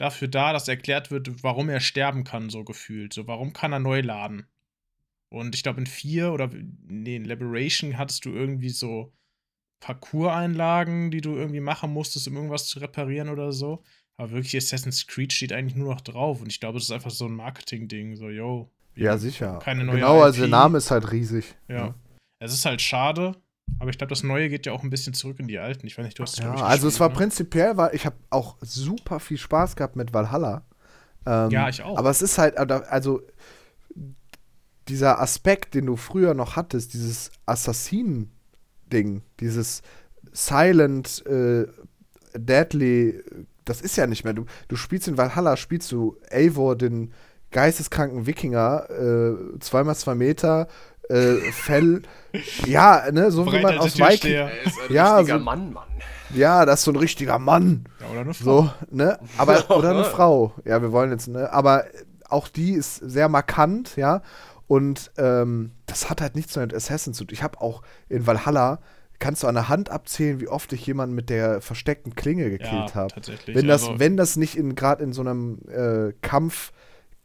dafür 0.00 0.28
da, 0.28 0.52
dass 0.52 0.68
erklärt 0.68 1.10
wird, 1.10 1.42
warum 1.42 1.68
er 1.68 1.80
sterben 1.80 2.24
kann, 2.24 2.50
so 2.50 2.64
gefühlt. 2.64 3.12
So, 3.12 3.26
warum 3.26 3.52
kann 3.52 3.72
er 3.72 3.78
neu 3.78 4.00
laden? 4.00 4.46
Und 5.28 5.54
ich 5.54 5.62
glaube, 5.62 5.80
in 5.80 5.86
4 5.86 6.32
oder 6.32 6.50
nee, 6.86 7.16
in 7.16 7.24
Liberation 7.24 7.98
hattest 7.98 8.24
du 8.24 8.30
irgendwie 8.30 8.70
so 8.70 9.12
Parcours-Einlagen, 9.80 11.10
die 11.10 11.20
du 11.20 11.36
irgendwie 11.36 11.60
machen 11.60 11.92
musstest, 11.92 12.28
um 12.28 12.36
irgendwas 12.36 12.66
zu 12.66 12.80
reparieren 12.80 13.28
oder 13.28 13.52
so. 13.52 13.82
Aber 14.16 14.32
wirklich 14.32 14.56
Assassin's 14.56 15.06
Creed 15.06 15.32
steht 15.32 15.52
eigentlich 15.52 15.76
nur 15.76 15.94
noch 15.94 16.00
drauf. 16.00 16.40
Und 16.40 16.48
ich 16.48 16.60
glaube, 16.60 16.78
das 16.78 16.84
ist 16.84 16.90
einfach 16.90 17.10
so 17.10 17.26
ein 17.26 17.34
Marketing-Ding. 17.34 18.16
So, 18.16 18.28
yo. 18.28 18.70
Ja, 18.94 19.16
sicher. 19.16 19.60
Keine 19.62 19.84
neue 19.84 19.96
genau, 19.96 20.20
also 20.20 20.38
der 20.38 20.46
IP. 20.46 20.50
Name 20.50 20.78
ist 20.78 20.90
halt 20.90 21.10
riesig. 21.12 21.54
Ja. 21.68 21.94
Es 22.38 22.52
ist 22.52 22.66
halt 22.66 22.82
schade, 22.82 23.36
aber 23.80 23.88
ich 23.90 23.98
glaube, 23.98 24.10
das 24.10 24.22
Neue 24.22 24.50
geht 24.50 24.66
ja 24.66 24.72
auch 24.72 24.82
ein 24.82 24.90
bisschen 24.90 25.14
zurück 25.14 25.40
in 25.40 25.48
die 25.48 25.58
alten. 25.58 25.86
Ich 25.86 25.96
weiß 25.96 26.04
nicht, 26.04 26.18
du 26.18 26.22
hast 26.22 26.38
Ja, 26.38 26.44
glaub 26.44 26.56
ich, 26.56 26.62
also 26.62 26.86
es 26.86 27.00
war 27.00 27.08
ne? 27.08 27.14
prinzipiell, 27.14 27.78
weil 27.78 27.94
ich 27.94 28.04
habe 28.04 28.16
auch 28.28 28.58
super 28.60 29.20
viel 29.20 29.38
Spaß 29.38 29.74
gehabt 29.74 29.96
mit 29.96 30.12
Valhalla. 30.12 30.66
Ähm, 31.26 31.50
Ja, 31.50 31.68
ich 31.68 31.82
auch. 31.82 31.96
Aber 31.96 32.10
es 32.10 32.20
ist 32.20 32.36
halt, 32.36 32.58
also 32.58 33.22
dieser 34.88 35.20
Aspekt, 35.20 35.74
den 35.74 35.86
du 35.86 35.96
früher 35.96 36.34
noch 36.34 36.56
hattest, 36.56 36.92
dieses 36.92 37.30
Assassinen-Ding, 37.46 39.22
dieses 39.40 39.80
Silent, 40.32 41.24
äh, 41.26 41.66
Deadly, 42.34 43.22
das 43.64 43.80
ist 43.80 43.96
ja 43.96 44.06
nicht 44.06 44.24
mehr. 44.24 44.34
Du, 44.34 44.44
du 44.68 44.76
spielst 44.76 45.08
in 45.08 45.16
Valhalla, 45.16 45.56
spielst 45.56 45.90
du 45.90 46.18
Eivor, 46.30 46.76
den 46.76 47.12
geisteskranken 47.50 48.26
Wikinger, 48.26 48.90
äh, 48.90 49.58
zweimal 49.60 49.96
zwei 49.96 50.14
Meter, 50.14 50.68
äh, 51.10 51.52
Fell, 51.52 52.02
ja, 52.66 53.10
ne, 53.10 53.30
so 53.30 53.46
wie 53.46 53.50
man 53.52 53.62
Breiter 53.62 53.80
aus. 53.82 53.98
Viking, 53.98 54.32
Er 54.32 54.62
ist 54.64 54.78
ein 54.88 54.92
Ja, 54.94 55.16
richtiger 55.16 55.38
so- 55.38 55.44
Mann, 55.44 55.72
Mann. 55.72 55.84
ja, 56.34 56.64
das 56.64 56.80
ist 56.80 56.84
so 56.84 56.92
ein 56.92 56.96
richtiger 56.96 57.38
Mann. 57.38 57.84
Ja, 58.00 58.06
oder 58.10 58.20
eine 58.20 58.34
Frau. 58.34 58.44
So, 58.44 58.70
ne? 58.90 59.18
Aber, 59.38 59.70
oder 59.76 59.90
eine 59.90 60.04
Frau. 60.04 60.54
Ja, 60.64 60.80
wir 60.82 60.92
wollen 60.92 61.10
jetzt, 61.10 61.28
ne? 61.28 61.52
Aber 61.52 61.84
auch 62.28 62.48
die 62.48 62.72
ist 62.72 62.96
sehr 62.96 63.28
markant, 63.28 63.96
ja. 63.96 64.22
Und 64.68 65.10
ähm, 65.18 65.72
das 65.86 66.08
hat 66.10 66.20
halt 66.20 66.36
nichts 66.36 66.54
mit 66.56 66.72
Assassin 66.72 67.12
zu 67.12 67.24
tun. 67.24 67.32
Ich 67.34 67.42
habe 67.42 67.60
auch 67.60 67.82
in 68.08 68.24
Valhalla, 68.28 68.78
kannst 69.18 69.42
du 69.42 69.48
an 69.48 69.56
der 69.56 69.68
Hand 69.68 69.90
abzählen, 69.90 70.40
wie 70.40 70.46
oft 70.46 70.72
ich 70.72 70.86
jemanden 70.86 71.16
mit 71.16 71.28
der 71.28 71.60
versteckten 71.60 72.14
Klinge 72.14 72.44
ja, 72.44 72.48
gekillt 72.50 72.94
habe. 72.94 73.12
tatsächlich. 73.12 73.56
Wenn 73.56 73.66
das, 73.66 73.82
also, 73.88 73.98
wenn 73.98 74.16
das 74.16 74.36
nicht 74.36 74.56
in 74.56 74.76
gerade 74.76 75.02
in 75.02 75.12
so 75.12 75.22
einem 75.22 75.58
äh, 75.68 76.12
Kampf, 76.22 76.70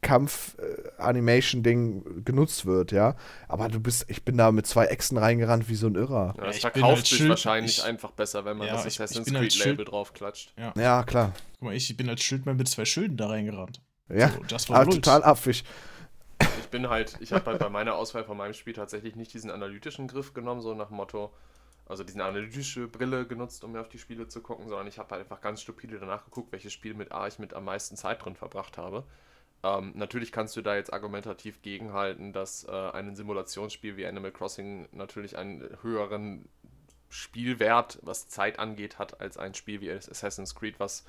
Kampf 0.05 0.55
äh, 0.59 1.01
Animation 1.01 1.63
Ding 1.63 2.23
genutzt 2.23 2.65
wird, 2.65 2.91
ja. 2.91 3.15
Aber 3.47 3.67
du 3.69 3.79
bist, 3.79 4.05
ich 4.07 4.23
bin 4.23 4.37
da 4.37 4.51
mit 4.51 4.65
zwei 4.67 4.85
Echsen 4.85 5.17
reingerannt 5.17 5.67
wie 5.67 5.75
so 5.75 5.87
ein 5.87 5.95
Irrer. 5.95 6.33
Ja, 6.37 6.45
das 6.45 6.55
ich 6.57 6.61
verkauft 6.61 6.97
als 6.99 7.09
sich 7.09 7.17
Schild- 7.17 7.29
wahrscheinlich 7.31 7.77
ich- 7.79 7.83
einfach 7.83 8.11
besser, 8.11 8.45
wenn 8.45 8.57
man 8.57 8.67
Ja, 8.67 8.73
das 8.73 8.85
Assassin's 8.85 9.25
bin 9.25 9.35
als 9.35 9.53
Creed-Label 9.55 9.75
Schild- 9.77 9.91
draufklatscht. 9.91 10.53
Ja, 10.77 11.03
klar. 11.03 11.33
guck 11.53 11.61
mal, 11.69 11.75
ich, 11.75 11.97
bin 11.97 12.07
als 12.09 12.21
Schildmann 12.21 12.55
mit 12.57 12.67
zwei 12.69 12.85
Schilden 12.85 13.17
da 13.17 13.27
reingerannt. 13.27 13.81
Ja. 14.07 14.29
So, 14.29 14.39
das 14.47 14.69
war 14.69 14.81
Aber 14.81 14.91
total 14.91 15.23
affig. 15.23 15.63
Ich 16.59 16.67
bin 16.69 16.89
halt, 16.89 17.17
ich 17.21 17.31
habe 17.33 17.45
halt 17.45 17.59
bei 17.59 17.69
meiner 17.69 17.95
Auswahl 17.95 18.23
von 18.23 18.37
meinem 18.37 18.53
Spiel 18.53 18.73
tatsächlich 18.73 19.15
nicht 19.15 19.33
diesen 19.33 19.49
analytischen 19.49 20.07
Griff 20.07 20.33
genommen, 20.33 20.61
so 20.61 20.73
nach 20.75 20.89
dem 20.89 20.97
Motto, 20.97 21.31
also 21.87 22.03
diesen 22.03 22.21
analytische 22.21 22.87
Brille 22.87 23.25
genutzt, 23.25 23.63
um 23.63 23.71
mir 23.71 23.81
auf 23.81 23.89
die 23.89 23.97
Spiele 23.99 24.27
zu 24.27 24.41
gucken, 24.41 24.67
sondern 24.67 24.85
ich 24.87 24.97
habe 24.99 25.09
halt 25.11 25.21
einfach 25.23 25.41
ganz 25.41 25.61
stupide 25.61 25.97
danach 25.99 26.25
geguckt, 26.25 26.51
welches 26.51 26.73
Spiel 26.73 26.93
mit 26.93 27.11
A 27.11 27.27
ich 27.27 27.39
mit 27.39 27.53
am 27.53 27.65
meisten 27.65 27.95
Zeit 27.95 28.23
drin 28.23 28.35
verbracht 28.35 28.77
habe. 28.77 29.03
Ähm, 29.65 29.93
natürlich 29.95 30.31
kannst 30.31 30.55
du 30.55 30.61
da 30.61 30.75
jetzt 30.75 30.93
argumentativ 30.93 31.63
gegenhalten, 31.63 32.33
dass 32.33 32.65
äh, 32.65 32.71
ein 32.91 33.15
Simulationsspiel 33.15 33.97
wie 33.97 34.05
Animal 34.05 34.31
Crossing 34.31 34.87
natürlich 34.91 35.37
einen 35.37 35.67
höheren 35.81 36.47
Spielwert, 37.09 37.97
was 38.03 38.27
Zeit 38.27 38.59
angeht, 38.59 38.99
hat, 38.99 39.21
als 39.21 39.37
ein 39.37 39.55
Spiel 39.55 39.81
wie 39.81 39.91
Assassin's 39.91 40.53
Creed, 40.53 40.79
was 40.79 41.03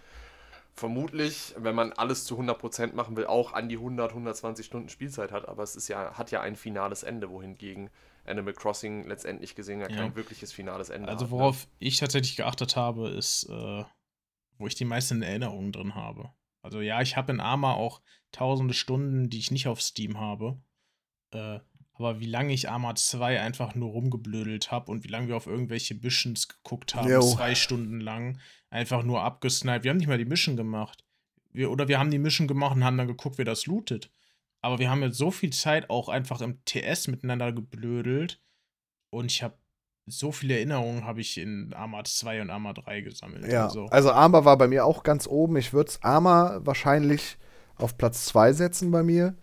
vermutlich, 0.74 1.54
wenn 1.58 1.74
man 1.74 1.92
alles 1.92 2.24
zu 2.24 2.38
100% 2.38 2.94
machen 2.94 3.16
will, 3.16 3.26
auch 3.26 3.52
an 3.52 3.68
die 3.68 3.76
100, 3.76 4.10
120 4.12 4.64
Stunden 4.64 4.88
Spielzeit 4.88 5.32
hat, 5.32 5.46
aber 5.48 5.62
es 5.62 5.76
ist 5.76 5.88
ja, 5.88 6.16
hat 6.16 6.30
ja 6.30 6.40
ein 6.40 6.56
finales 6.56 7.02
Ende, 7.02 7.28
wohingegen 7.28 7.90
Animal 8.24 8.54
Crossing 8.54 9.06
letztendlich 9.06 9.54
gesehen 9.54 9.80
ja 9.80 9.88
Ja. 9.90 9.96
kein 9.96 10.16
wirkliches 10.16 10.52
finales 10.52 10.88
Ende 10.88 11.08
Also 11.08 11.26
hat. 11.26 11.30
worauf 11.30 11.68
ich 11.78 11.98
tatsächlich 11.98 12.36
geachtet 12.36 12.74
habe, 12.74 13.08
ist, 13.10 13.44
äh, 13.50 13.84
wo 14.58 14.66
ich 14.66 14.74
die 14.74 14.86
meisten 14.86 15.22
Erinnerungen 15.22 15.72
drin 15.72 15.94
habe. 15.94 16.30
Also 16.66 16.80
ja, 16.80 17.00
ich 17.00 17.16
habe 17.16 17.32
in 17.32 17.38
Arma 17.38 17.74
auch 17.74 18.02
tausende 18.32 18.74
Stunden, 18.74 19.30
die 19.30 19.38
ich 19.38 19.52
nicht 19.52 19.68
auf 19.68 19.80
Steam 19.80 20.18
habe. 20.18 20.58
Äh, 21.30 21.60
aber 21.94 22.18
wie 22.18 22.26
lange 22.26 22.52
ich 22.52 22.68
Arma 22.68 22.96
2 22.96 23.40
einfach 23.40 23.76
nur 23.76 23.90
rumgeblödelt 23.90 24.72
habe 24.72 24.90
und 24.90 25.04
wie 25.04 25.08
lange 25.08 25.28
wir 25.28 25.36
auf 25.36 25.46
irgendwelche 25.46 25.94
Missions 25.94 26.48
geguckt 26.48 26.96
haben, 26.96 27.08
Jo. 27.08 27.22
zwei 27.22 27.54
Stunden 27.54 28.00
lang, 28.00 28.40
einfach 28.68 29.04
nur 29.04 29.22
abgesniped. 29.22 29.84
Wir 29.84 29.90
haben 29.90 29.98
nicht 29.98 30.08
mal 30.08 30.18
die 30.18 30.24
Mission 30.24 30.56
gemacht. 30.56 31.04
Wir, 31.52 31.70
oder 31.70 31.86
wir 31.86 32.00
haben 32.00 32.10
die 32.10 32.18
Mission 32.18 32.48
gemacht 32.48 32.74
und 32.74 32.84
haben 32.84 32.98
dann 32.98 33.06
geguckt, 33.06 33.38
wer 33.38 33.44
das 33.44 33.66
lootet. 33.66 34.10
Aber 34.60 34.80
wir 34.80 34.90
haben 34.90 35.02
jetzt 35.02 35.18
so 35.18 35.30
viel 35.30 35.52
Zeit 35.52 35.88
auch 35.88 36.08
einfach 36.08 36.40
im 36.40 36.64
TS 36.64 37.06
miteinander 37.06 37.52
geblödelt 37.52 38.42
und 39.10 39.30
ich 39.30 39.44
habe 39.44 39.56
so 40.06 40.30
viele 40.32 40.54
Erinnerungen 40.54 41.04
habe 41.04 41.20
ich 41.20 41.36
in 41.38 41.72
Arma 41.74 42.04
2 42.04 42.40
und 42.40 42.50
Arma 42.50 42.72
3 42.72 43.00
gesammelt. 43.00 43.50
Ja, 43.50 43.64
Also, 43.64 43.86
also 43.86 44.12
Arma 44.12 44.44
war 44.44 44.56
bei 44.56 44.68
mir 44.68 44.84
auch 44.84 45.02
ganz 45.02 45.26
oben. 45.26 45.56
Ich 45.56 45.72
würde 45.72 45.92
Arma 46.00 46.60
wahrscheinlich 46.62 47.38
auf 47.76 47.98
Platz 47.98 48.26
2 48.26 48.52
setzen 48.52 48.90
bei 48.90 49.02
mir. 49.02 49.34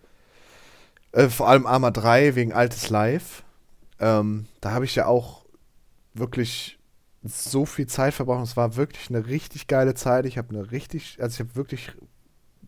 Äh, 1.12 1.28
vor 1.28 1.48
allem 1.48 1.66
Arma 1.66 1.90
3 1.90 2.34
wegen 2.34 2.52
altes 2.52 2.88
Live. 2.88 3.44
Ähm, 4.00 4.46
da 4.60 4.72
habe 4.72 4.84
ich 4.86 4.94
ja 4.94 5.06
auch 5.06 5.44
wirklich 6.14 6.78
so 7.22 7.66
viel 7.66 7.86
Zeit 7.86 8.14
verbraucht. 8.14 8.44
Es 8.44 8.56
war 8.56 8.76
wirklich 8.76 9.10
eine 9.10 9.26
richtig 9.26 9.66
geile 9.66 9.94
Zeit. 9.94 10.26
Ich 10.26 10.38
habe 10.38 10.50
eine 10.50 10.70
richtig, 10.72 11.18
also 11.20 11.34
ich 11.34 11.40
habe 11.40 11.56
wirklich, 11.56 11.92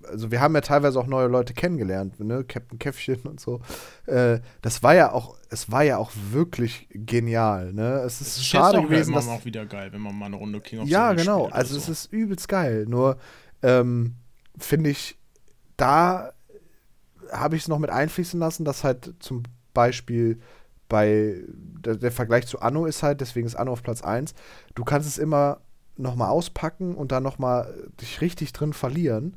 also 0.08 0.30
wir 0.30 0.40
haben 0.40 0.54
ja 0.54 0.60
teilweise 0.60 0.98
auch 0.98 1.06
neue 1.06 1.28
Leute 1.28 1.54
kennengelernt, 1.54 2.18
ne? 2.20 2.44
Captain 2.44 2.78
Käffchen 2.78 3.20
und 3.22 3.40
so. 3.40 3.60
Äh, 4.06 4.40
das 4.62 4.82
war 4.82 4.94
ja 4.94 5.12
auch, 5.12 5.36
es 5.50 5.70
war 5.70 5.82
ja 5.82 5.98
auch 5.98 6.12
wirklich 6.30 6.88
genial, 6.90 7.72
ne? 7.72 8.02
Es 8.04 8.20
ist 8.20 8.28
es 8.28 8.36
ist 8.38 8.46
schade 8.46 8.82
gewesen, 8.82 9.14
dass 9.14 9.28
auch 9.28 9.44
wieder 9.44 9.66
geil, 9.66 9.92
wenn 9.92 10.00
man 10.00 10.16
mal 10.16 10.26
eine 10.26 10.36
Runde 10.36 10.60
King 10.60 10.80
of 10.80 10.88
ja, 10.88 11.08
Hill 11.08 11.18
genau. 11.18 11.46
Also 11.46 11.74
so. 11.74 11.80
es 11.80 11.88
ist 11.88 12.12
übelst 12.12 12.48
geil. 12.48 12.86
Nur 12.88 13.18
ähm, 13.62 14.14
finde 14.58 14.90
ich, 14.90 15.18
da 15.76 16.32
habe 17.32 17.56
ich 17.56 17.62
es 17.62 17.68
noch 17.68 17.78
mit 17.78 17.90
einfließen 17.90 18.38
lassen, 18.38 18.64
dass 18.64 18.84
halt 18.84 19.14
zum 19.20 19.42
Beispiel 19.74 20.40
bei 20.88 21.42
der, 21.48 21.96
der, 21.96 22.12
Vergleich 22.12 22.46
zu 22.46 22.60
Anno 22.60 22.86
ist 22.86 23.02
halt, 23.02 23.20
deswegen 23.20 23.46
ist 23.46 23.56
Anno 23.56 23.72
auf 23.72 23.82
Platz 23.82 24.02
1, 24.02 24.34
du 24.74 24.84
kannst 24.84 25.08
es 25.08 25.18
immer 25.18 25.60
nochmal 25.96 26.30
auspacken 26.30 26.94
und 26.94 27.12
dann 27.12 27.22
nochmal 27.22 27.72
dich 28.00 28.20
richtig 28.20 28.52
drin 28.52 28.72
verlieren. 28.72 29.36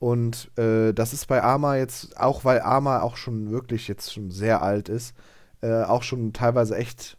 Und 0.00 0.50
äh, 0.58 0.92
das 0.94 1.12
ist 1.12 1.26
bei 1.26 1.42
Arma 1.42 1.76
jetzt, 1.76 2.18
auch 2.18 2.44
weil 2.44 2.60
Arma 2.60 3.02
auch 3.02 3.16
schon 3.16 3.50
wirklich 3.50 3.86
jetzt 3.86 4.12
schon 4.12 4.30
sehr 4.30 4.62
alt 4.62 4.88
ist, 4.88 5.14
äh, 5.60 5.82
auch 5.82 6.02
schon 6.02 6.32
teilweise 6.32 6.74
echt 6.74 7.18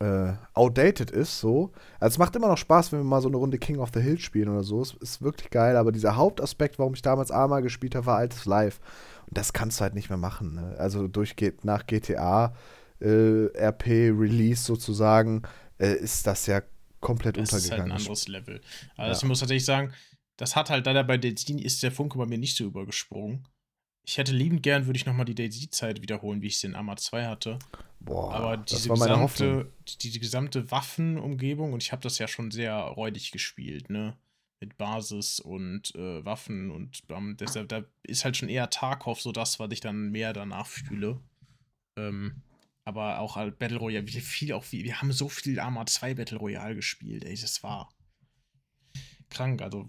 äh, 0.00 0.32
outdated 0.54 1.12
ist, 1.12 1.38
so. 1.38 1.70
Also 2.00 2.14
es 2.14 2.18
macht 2.18 2.34
immer 2.34 2.48
noch 2.48 2.58
Spaß, 2.58 2.90
wenn 2.90 2.98
wir 2.98 3.04
mal 3.04 3.22
so 3.22 3.28
eine 3.28 3.36
Runde 3.36 3.58
King 3.58 3.78
of 3.78 3.90
the 3.94 4.00
Hill 4.00 4.18
spielen 4.18 4.48
oder 4.48 4.64
so. 4.64 4.82
Es 4.82 4.94
ist 4.94 5.22
wirklich 5.22 5.50
geil, 5.50 5.76
aber 5.76 5.92
dieser 5.92 6.16
Hauptaspekt, 6.16 6.80
warum 6.80 6.94
ich 6.94 7.02
damals 7.02 7.30
Arma 7.30 7.60
gespielt 7.60 7.94
habe, 7.94 8.06
war 8.06 8.16
altes 8.16 8.44
Live. 8.44 8.80
Und 9.28 9.38
das 9.38 9.52
kannst 9.52 9.78
du 9.78 9.82
halt 9.82 9.94
nicht 9.94 10.08
mehr 10.08 10.18
machen. 10.18 10.56
Ne? 10.56 10.74
Also 10.78 11.06
durch 11.06 11.36
nach 11.62 11.86
GTA 11.86 12.54
äh, 13.00 13.46
RP 13.56 13.86
Release 13.86 14.64
sozusagen 14.64 15.42
äh, 15.78 15.94
ist 15.94 16.26
das 16.26 16.46
ja 16.46 16.60
komplett 17.00 17.36
das 17.36 17.52
untergegangen. 17.52 17.90
Das 17.90 18.02
ist 18.02 18.08
halt 18.08 18.26
ein 18.26 18.26
anderes 18.26 18.28
Level. 18.28 18.60
Also 18.96 19.12
ja. 19.12 19.16
ich 19.16 19.24
muss 19.24 19.40
tatsächlich 19.40 19.64
sagen, 19.64 19.92
das 20.38 20.56
hat 20.56 20.70
halt 20.70 20.86
leider 20.86 21.04
bei 21.04 21.18
Destiny 21.18 21.62
ist 21.62 21.82
der 21.82 21.92
Funke 21.92 22.16
bei 22.16 22.24
mir 22.24 22.38
nicht 22.38 22.56
so 22.56 22.64
übergesprungen. 22.64 23.46
Ich 24.06 24.16
hätte 24.16 24.32
liebend 24.32 24.62
gern, 24.62 24.86
würde 24.86 24.96
ich 24.96 25.04
nochmal 25.04 25.26
die 25.26 25.34
Daisy-Zeit 25.34 26.00
wiederholen, 26.00 26.40
wie 26.40 26.46
ich 26.46 26.54
es 26.54 26.64
in 26.64 26.74
Arma 26.74 26.96
2 26.96 27.26
hatte. 27.26 27.58
Boah, 28.00 28.32
Aber 28.32 28.56
diese 28.56 28.88
gesamte, 28.88 29.70
die, 30.00 30.10
die, 30.10 30.18
gesamte 30.20 30.70
Waffenumgebung, 30.70 31.74
und 31.74 31.82
ich 31.82 31.92
habe 31.92 32.00
das 32.00 32.18
ja 32.18 32.28
schon 32.28 32.50
sehr 32.50 32.74
räudig 32.74 33.32
gespielt, 33.32 33.90
ne? 33.90 34.16
Mit 34.60 34.78
Basis 34.78 35.40
und 35.40 35.94
äh, 35.94 36.24
Waffen 36.24 36.70
und 36.70 37.02
ähm, 37.10 37.36
deshalb, 37.38 37.68
da 37.68 37.84
ist 38.02 38.24
halt 38.24 38.36
schon 38.36 38.48
eher 38.48 38.70
Tarkov 38.70 39.20
so 39.20 39.30
das, 39.30 39.60
was 39.60 39.70
ich 39.72 39.80
dann 39.80 40.10
mehr 40.10 40.32
danach 40.32 40.66
fühle. 40.66 41.20
Ähm, 41.96 42.42
aber 42.84 43.18
auch 43.18 43.36
halt 43.36 43.58
Battle 43.58 43.78
Royale, 43.78 44.06
wie 44.06 44.20
viel 44.20 44.52
auch, 44.52 44.64
wie, 44.70 44.84
wir 44.84 45.00
haben 45.00 45.12
so 45.12 45.28
viel 45.28 45.60
Arma 45.60 45.84
2 45.84 46.14
Battle 46.14 46.38
Royale 46.38 46.74
gespielt, 46.74 47.24
ey, 47.24 47.36
das 47.36 47.62
war 47.62 47.90
krank. 49.28 49.62
Also 49.62 49.88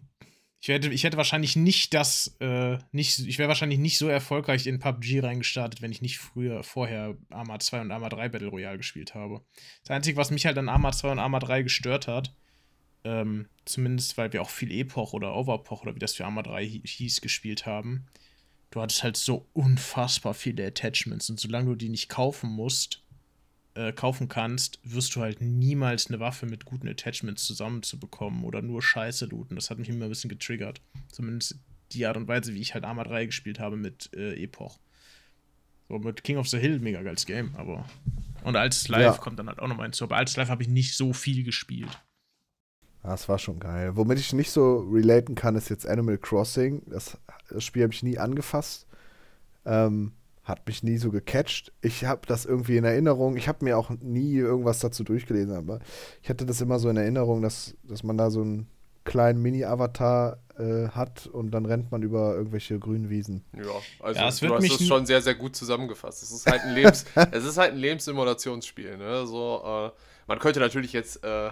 ich 0.62 0.68
hätte, 0.68 0.90
ich 0.90 1.04
hätte 1.04 1.18
wahrscheinlich 1.18 1.56
nicht 1.56 1.94
das, 1.94 2.36
äh, 2.42 2.78
nicht, 2.92 3.20
ich 3.20 3.40
wäre 3.40 3.48
wahrscheinlich 3.48 3.80
nicht 3.80 3.98
so 3.98 4.10
erfolgreich 4.10 4.68
in 4.68 4.80
PUBG 4.80 5.22
reingestartet, 5.22 5.82
wenn 5.82 5.92
ich 5.92 6.02
nicht 6.02 6.18
früher, 6.18 6.64
vorher 6.64 7.16
Arma 7.30 7.60
2 7.60 7.82
und 7.82 7.92
Arma 7.92 8.10
3 8.10 8.28
Battle 8.30 8.50
Royale 8.50 8.78
gespielt 8.78 9.16
habe. 9.16 9.42
Das 9.84 9.92
Einzige, 9.92 10.18
was 10.18 10.32
mich 10.32 10.46
halt 10.46 10.58
an 10.58 10.68
Arma 10.68 10.92
2 10.92 11.12
und 11.14 11.20
Arma 11.20 11.40
3 11.40 11.62
gestört 11.62 12.08
hat, 12.08 12.36
ähm, 13.06 13.48
zumindest 13.64 14.18
weil 14.18 14.34
wir 14.34 14.42
auch 14.42 14.50
viel 14.50 14.72
Epoch 14.72 15.14
oder 15.14 15.34
Overpoch 15.34 15.84
oder 15.84 15.96
wie 15.96 16.00
das 16.00 16.16
für 16.16 16.26
Arma 16.26 16.44
3 16.44 16.66
hieß, 16.66 17.22
gespielt 17.22 17.66
haben, 17.66 18.08
du 18.72 18.82
hattest 18.82 19.04
halt 19.04 19.16
so 19.16 19.48
unfassbar 19.54 20.34
viele 20.34 20.68
Attachments 20.68 21.30
und 21.30 21.40
solange 21.40 21.68
du 21.68 21.76
die 21.76 21.90
nicht 21.90 22.10
kaufen 22.10 22.50
musst, 22.50 23.02
äh, 23.80 23.94
kaufen 23.94 24.28
kannst, 24.28 24.80
wirst 24.84 25.16
du 25.16 25.22
halt 25.22 25.40
niemals 25.40 26.08
eine 26.08 26.20
Waffe 26.20 26.46
mit 26.46 26.66
guten 26.66 26.90
Attachments 26.90 27.46
zusammenzubekommen 27.46 28.44
oder 28.44 28.62
nur 28.62 28.82
Scheiße 28.82 29.28
looten. 29.28 29.56
Das 29.56 29.70
hat 29.70 29.80
mich 29.80 29.88
immer 29.88 30.06
ein 30.06 30.10
bisschen 30.10 30.30
getriggert. 30.30 30.82
Zumindest 31.10 31.60
die 31.94 32.06
Art 32.06 32.18
und 32.18 32.28
Weise, 32.28 32.54
wie 32.54 32.60
ich 32.60 32.74
halt 32.74 32.84
Arma 32.84 33.06
3 33.06 33.28
gespielt 33.28 33.58
habe 33.58 33.78
mit 33.78 34.10
äh, 34.14 34.34
Epoch. 34.44 34.80
So 35.88 35.98
mit 35.98 36.26
King 36.26 36.38
of 36.38 36.50
the 36.50 36.60
Hill, 36.60 36.80
mega 36.80 37.02
geiles 37.02 37.26
Game, 37.26 37.56
aber. 37.56 37.86
Und 38.44 38.58
als 38.58 38.90
Live 38.90 39.16
ja. 39.16 39.18
kommt 39.18 39.40
dann 39.40 39.48
halt 39.48 39.60
auch 39.60 39.68
noch 39.70 39.78
mal 39.78 39.84
hinzu. 39.84 40.04
Aber 40.04 40.18
als 40.18 40.36
Live 40.36 40.50
habe 40.50 40.62
ich 40.62 40.68
nicht 40.68 40.98
so 40.98 41.14
viel 41.14 41.46
gespielt. 41.46 42.04
Das 43.02 43.30
war 43.30 43.40
schon 43.40 43.62
geil. 43.62 43.96
Womit 43.96 44.20
ich 44.20 44.34
nicht 44.34 44.52
so 44.52 44.80
relaten 44.92 45.36
kann, 45.36 45.56
ist 45.56 45.70
jetzt 45.70 45.88
Animal 45.88 46.18
Crossing. 46.18 46.82
Das, 46.88 47.18
das 47.50 47.64
Spiel 47.64 47.84
habe 47.84 47.94
ich 47.94 48.04
nie 48.04 48.18
angefasst. 48.18 48.88
Ähm, 49.66 50.12
hat 50.50 50.68
mich 50.68 50.84
nie 50.84 50.98
so 50.98 51.12
gecatcht. 51.12 51.72
Ich 51.82 52.04
habe 52.04 52.22
das 52.28 52.46
irgendwie 52.46 52.78
in 52.78 52.84
Erinnerung. 52.84 53.38
Ich 53.38 53.48
habe 53.48 53.64
mir 53.64 53.78
auch 53.78 53.90
nie 53.90 54.36
irgendwas 54.36 54.80
dazu 54.80 55.04
durchgelesen, 55.04 55.56
aber 55.56 55.80
ich 56.22 56.30
hatte 56.30 56.46
das 56.46 56.60
immer 56.60 56.80
so 56.80 56.90
in 56.90 56.98
Erinnerung, 56.98 57.42
dass, 57.42 57.76
dass 57.84 58.04
man 58.04 58.18
da 58.18 58.30
so 58.30 58.42
einen 58.42 58.68
kleinen 59.06 59.42
Mini-Avatar 59.42 60.40
äh, 60.58 60.90
hat 60.90 61.26
und 61.28 61.52
dann 61.52 61.66
rennt 61.66 61.92
man 61.92 62.04
über 62.04 62.36
irgendwelche 62.36 62.78
grünen 62.80 63.10
Wiesen. 63.10 63.44
Ja, 63.56 63.64
also 64.00 64.20
ja, 64.46 64.50
du 64.50 64.56
hast 64.56 64.82
es 64.82 64.88
schon 64.88 65.06
sehr, 65.06 65.22
sehr 65.22 65.36
gut 65.36 65.56
zusammengefasst. 65.56 66.22
Es 66.22 66.32
ist 66.32 66.46
halt 66.46 66.62
ein 66.62 66.76
Lebens, 66.76 67.06
es 67.32 67.46
ist 67.46 67.58
halt 67.58 67.72
ein 67.74 67.80
Lebenssimulationsspiel. 67.80 68.98
Ne? 68.98 69.26
So, 69.26 69.64
äh, 69.66 69.92
man 70.28 70.40
könnte 70.40 70.60
natürlich 70.60 70.94
jetzt 70.94 71.24
äh, 71.24 71.50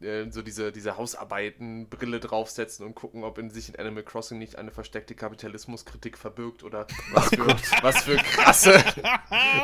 äh, 0.00 0.30
so 0.30 0.42
diese, 0.42 0.72
diese 0.72 0.96
Hausarbeiten-Brille 0.96 2.20
draufsetzen 2.20 2.84
und 2.84 2.94
gucken, 2.94 3.24
ob 3.24 3.38
in 3.38 3.50
sich 3.50 3.68
in 3.68 3.76
Animal 3.76 4.02
Crossing 4.02 4.38
nicht 4.38 4.56
eine 4.56 4.70
versteckte 4.70 5.14
Kapitalismuskritik 5.14 6.18
verbirgt 6.18 6.64
oder 6.64 6.86
was 7.12 7.28
für, 7.28 7.46
was 7.82 8.02
für 8.02 8.16
krasse, 8.16 8.84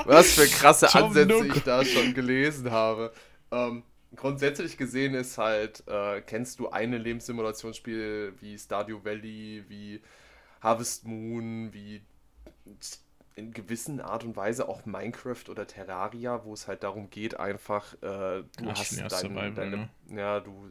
was 0.05 0.33
für 0.33 0.47
krasse 0.47 0.95
Ansätze 0.95 1.47
ich 1.47 1.63
da 1.63 1.85
schon 1.85 2.15
gelesen 2.15 2.71
habe. 2.71 3.13
Ähm, 3.51 3.83
grundsätzlich 4.15 4.77
gesehen 4.77 5.15
ist 5.15 5.39
halt, 5.39 5.85
äh, 5.87 6.21
kennst 6.23 6.59
du 6.61 6.71
eine 6.71 6.99
Lebenssimulationsspiel 6.99 8.35
wie 8.41 8.59
Stardew 8.59 9.05
Valley, 9.05 9.65
wie 9.69 10.01
Harvest 10.61 11.05
Moon, 11.07 11.73
wie 11.73 12.03
in 13.41 13.53
gewissen 13.53 14.01
Art 14.01 14.25
und 14.25 14.37
Weise 14.37 14.69
auch 14.69 14.87
Minecraft 14.87 15.49
oder 15.49 15.67
Terraria, 15.67 16.45
wo 16.45 16.53
es 16.53 16.69
halt 16.69 16.83
darum 16.83 17.11
geht, 17.11 17.39
einfach, 17.39 17.95
äh, 17.95 18.43
du 18.43 18.47
Ach, 18.67 18.79
hast 18.79 18.99
dein, 18.99 19.09
Survival, 19.09 19.55
deine, 19.55 19.77
ne? 19.77 19.89
ja, 20.09 20.41
du 20.41 20.69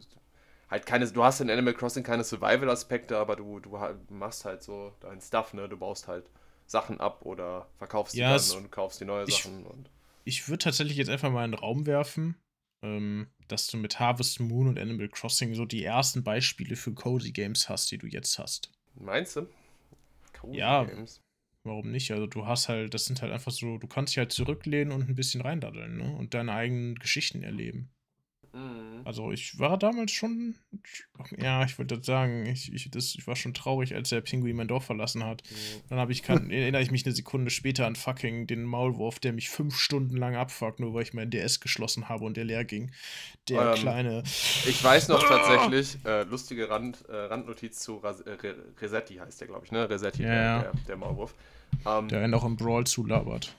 halt 0.70 0.86
keine, 0.86 1.06
du 1.10 1.24
hast 1.24 1.40
in 1.40 1.50
Animal 1.50 1.74
Crossing 1.74 2.04
keine 2.04 2.24
Survival-Aspekte, 2.24 3.18
aber 3.18 3.36
du, 3.36 3.58
du 3.60 3.78
machst 4.08 4.44
halt 4.44 4.62
so 4.62 4.92
dein 5.00 5.20
Stuff, 5.20 5.52
ne, 5.52 5.68
du 5.68 5.76
baust 5.76 6.08
halt 6.08 6.30
Sachen 6.66 7.00
ab 7.00 7.26
oder 7.26 7.66
verkaufst 7.76 8.14
ja, 8.14 8.38
die 8.38 8.48
dann 8.48 8.58
und 8.58 8.70
kaufst 8.70 9.00
die 9.00 9.04
neue 9.04 9.24
ich, 9.26 9.42
Sachen. 9.42 9.66
Und 9.66 9.90
ich 10.24 10.48
würde 10.48 10.64
tatsächlich 10.64 10.96
jetzt 10.96 11.10
einfach 11.10 11.30
mal 11.30 11.44
in 11.44 11.50
den 11.50 11.58
Raum 11.58 11.86
werfen, 11.86 12.36
ähm, 12.82 13.28
dass 13.48 13.66
du 13.66 13.76
mit 13.76 13.98
Harvest 13.98 14.38
Moon 14.38 14.68
und 14.68 14.78
Animal 14.78 15.08
Crossing 15.08 15.54
so 15.54 15.64
die 15.64 15.84
ersten 15.84 16.22
Beispiele 16.22 16.76
für 16.76 16.94
Cozy 16.94 17.32
Games 17.32 17.68
hast, 17.68 17.90
die 17.90 17.98
du 17.98 18.06
jetzt 18.06 18.38
hast. 18.38 18.70
Meinst 18.94 19.36
du? 19.36 19.48
Cozy 20.32 20.58
ja, 20.58 20.84
Games. 20.84 21.20
Warum 21.62 21.90
nicht? 21.90 22.10
Also 22.10 22.26
du 22.26 22.46
hast 22.46 22.68
halt, 22.68 22.92
das 22.94 23.06
sind 23.06 23.22
halt 23.22 23.32
einfach 23.32 23.50
so, 23.52 23.78
du 23.78 23.86
kannst 23.86 24.12
dich 24.12 24.18
halt 24.18 24.30
zurücklehnen 24.32 24.92
und 24.92 25.08
ein 25.08 25.14
bisschen 25.14 25.40
reindaddeln, 25.40 25.96
ne? 25.96 26.14
Und 26.16 26.34
deine 26.34 26.52
eigenen 26.52 26.94
Geschichten 26.96 27.42
erleben. 27.42 27.90
Also 29.10 29.32
ich 29.32 29.58
war 29.58 29.76
damals 29.76 30.12
schon, 30.12 30.54
ja, 31.36 31.64
ich 31.64 31.76
wollte 31.80 32.00
sagen, 32.00 32.46
ich, 32.46 32.72
ich, 32.72 32.92
das, 32.92 33.16
ich 33.18 33.26
war 33.26 33.34
schon 33.34 33.54
traurig, 33.54 33.92
als 33.92 34.10
der 34.10 34.20
Pinguin 34.20 34.54
mein 34.54 34.68
Dorf 34.68 34.84
verlassen 34.84 35.24
hat. 35.24 35.42
Mhm. 35.50 35.80
Dann 35.88 35.98
habe 35.98 36.12
ich, 36.12 36.22
kann, 36.22 36.48
erinnere 36.52 36.80
ich 36.80 36.92
mich 36.92 37.04
eine 37.04 37.12
Sekunde 37.12 37.50
später 37.50 37.88
an 37.88 37.96
fucking 37.96 38.46
den 38.46 38.62
Maulwurf, 38.62 39.18
der 39.18 39.32
mich 39.32 39.50
fünf 39.50 39.76
Stunden 39.76 40.16
lang 40.16 40.36
abfuckt, 40.36 40.78
nur 40.78 40.94
weil 40.94 41.02
ich 41.02 41.12
mein 41.12 41.28
DS 41.28 41.58
geschlossen 41.58 42.08
habe 42.08 42.24
und 42.24 42.36
der 42.36 42.44
leer 42.44 42.64
ging. 42.64 42.92
Der 43.48 43.72
ähm, 43.72 43.74
kleine. 43.74 44.22
Ich 44.22 44.84
weiß 44.84 45.08
noch 45.08 45.24
tatsächlich, 45.28 45.98
äh, 46.04 46.22
lustige 46.22 46.70
Rand, 46.70 47.04
äh, 47.08 47.16
Randnotiz 47.16 47.80
zu 47.80 47.96
Ras 47.96 48.20
äh, 48.20 48.36
Resetti 48.80 49.16
heißt 49.16 49.40
der, 49.40 49.48
glaube 49.48 49.66
ich, 49.66 49.72
ne? 49.72 49.90
Resetti, 49.90 50.22
ja, 50.22 50.28
der. 50.28 50.60
Der, 50.60 50.72
der, 50.86 50.96
Maulwurf. 50.96 51.34
Ähm, 51.84 52.06
der 52.06 52.22
einen 52.22 52.34
auch 52.34 52.44
im 52.44 52.54
Brawl 52.54 52.86
zulabert. 52.86 53.56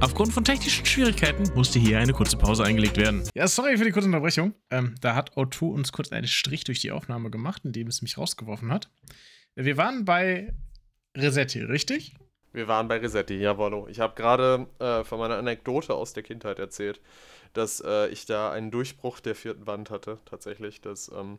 Aufgrund 0.00 0.32
von 0.32 0.44
technischen 0.44 0.86
Schwierigkeiten 0.86 1.44
musste 1.54 1.78
hier 1.78 1.98
eine 1.98 2.12
kurze 2.12 2.36
Pause 2.36 2.62
eingelegt 2.64 2.96
werden. 2.96 3.28
Ja, 3.34 3.48
sorry 3.48 3.76
für 3.76 3.84
die 3.84 3.90
kurze 3.90 4.06
Unterbrechung. 4.06 4.54
Ähm, 4.70 4.94
da 5.00 5.14
hat 5.16 5.32
O2 5.36 5.72
uns 5.72 5.90
kurz 5.90 6.12
einen 6.12 6.28
Strich 6.28 6.62
durch 6.64 6.80
die 6.80 6.92
Aufnahme 6.92 7.30
gemacht, 7.30 7.62
indem 7.64 7.88
es 7.88 8.00
mich 8.00 8.16
rausgeworfen 8.16 8.70
hat. 8.70 8.90
Wir 9.56 9.76
waren 9.76 10.04
bei 10.04 10.54
Resetti, 11.16 11.62
richtig? 11.62 12.14
Wir 12.52 12.68
waren 12.68 12.86
bei 12.86 12.98
Resetti, 12.98 13.34
jawollo. 13.34 13.88
Ich 13.88 13.98
habe 13.98 14.14
gerade 14.14 14.66
äh, 14.78 15.04
von 15.04 15.18
meiner 15.18 15.36
Anekdote 15.36 15.94
aus 15.94 16.12
der 16.12 16.22
Kindheit 16.22 16.58
erzählt, 16.58 17.00
dass 17.52 17.80
äh, 17.80 18.08
ich 18.08 18.24
da 18.24 18.52
einen 18.52 18.70
Durchbruch 18.70 19.20
der 19.20 19.34
vierten 19.34 19.66
Wand 19.66 19.90
hatte, 19.90 20.18
tatsächlich. 20.26 20.80
Dass 20.80 21.10
ähm, 21.12 21.38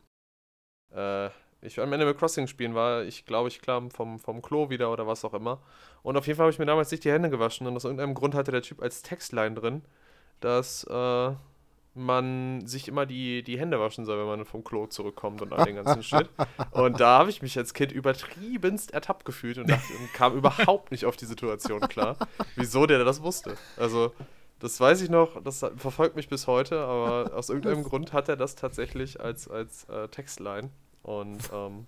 äh, 0.91 1.29
ich 1.63 1.79
am 1.79 1.91
Animal 1.93 2.13
Crossing 2.13 2.47
spielen 2.47 2.75
war, 2.75 3.03
ich 3.03 3.25
glaube, 3.25 3.47
ich 3.47 3.61
kam 3.61 3.89
vom, 3.89 4.19
vom 4.19 4.41
Klo 4.41 4.69
wieder 4.69 4.91
oder 4.91 5.07
was 5.07 5.23
auch 5.23 5.33
immer. 5.33 5.59
Und 6.01 6.17
auf 6.17 6.27
jeden 6.27 6.37
Fall 6.37 6.45
habe 6.45 6.53
ich 6.53 6.59
mir 6.59 6.65
damals 6.65 6.91
nicht 6.91 7.03
die 7.03 7.11
Hände 7.11 7.29
gewaschen 7.29 7.65
und 7.67 7.75
aus 7.75 7.85
irgendeinem 7.85 8.13
Grund 8.13 8.35
hatte 8.35 8.51
der 8.51 8.61
Typ 8.61 8.81
als 8.81 9.01
Textline 9.01 9.55
drin, 9.55 9.81
dass 10.41 10.83
äh, 10.85 11.31
man 11.95 12.65
sich 12.65 12.87
immer 12.87 13.05
die, 13.05 13.43
die 13.43 13.59
Hände 13.59 13.79
waschen 13.79 14.05
soll, 14.05 14.19
wenn 14.19 14.25
man 14.25 14.45
vom 14.45 14.63
Klo 14.63 14.87
zurückkommt 14.87 15.41
und 15.41 15.53
all 15.53 15.65
den 15.65 15.75
ganzen 15.75 16.03
Shit. 16.03 16.29
Und 16.71 16.99
da 16.99 17.19
habe 17.19 17.29
ich 17.29 17.41
mich 17.41 17.57
als 17.57 17.73
Kind 17.73 17.91
übertriebenst 17.91 18.93
ertappt 18.93 19.25
gefühlt 19.25 19.57
und, 19.57 19.69
dachte, 19.69 19.93
und 19.93 20.13
kam 20.13 20.35
überhaupt 20.35 20.91
nicht 20.91 21.05
auf 21.05 21.15
die 21.15 21.25
Situation 21.25 21.79
klar, 21.81 22.17
wieso 22.55 22.85
der 22.85 23.03
das 23.03 23.21
wusste. 23.21 23.55
Also, 23.77 24.13
das 24.59 24.79
weiß 24.79 25.01
ich 25.01 25.09
noch, 25.09 25.41
das 25.43 25.59
verfolgt 25.77 26.15
mich 26.15 26.29
bis 26.29 26.47
heute, 26.47 26.79
aber 26.79 27.35
aus 27.35 27.49
irgendeinem 27.49 27.83
Grund 27.83 28.13
hat 28.13 28.29
er 28.29 28.37
das 28.37 28.55
tatsächlich 28.55 29.19
als, 29.19 29.47
als 29.47 29.83
äh, 29.85 30.07
Textline. 30.07 30.69
Und 31.03 31.39
ähm, 31.53 31.87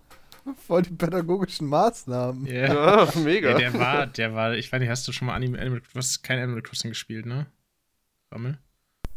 Voll 0.68 0.84
die 0.84 0.92
pädagogischen 0.94 1.68
Maßnahmen. 1.68 2.46
Yeah. 2.46 2.74
Ja, 3.06 3.12
mega. 3.24 3.50
Ja, 3.52 3.58
der 3.58 3.74
war, 3.74 4.06
der 4.08 4.34
war, 4.36 4.54
ich 4.54 4.72
weiß 4.72 4.80
nicht, 4.80 4.90
hast 4.90 5.08
du 5.08 5.12
schon 5.12 5.26
mal 5.28 5.34
Anime, 5.34 5.58
Animal, 5.60 5.80
du 5.80 5.86
hast 5.98 6.22
kein 6.24 6.38
Animal 6.40 6.62
Crossing 6.62 6.92
gespielt, 6.92 7.26
ne? 7.26 7.48
Rammel? 8.32 8.60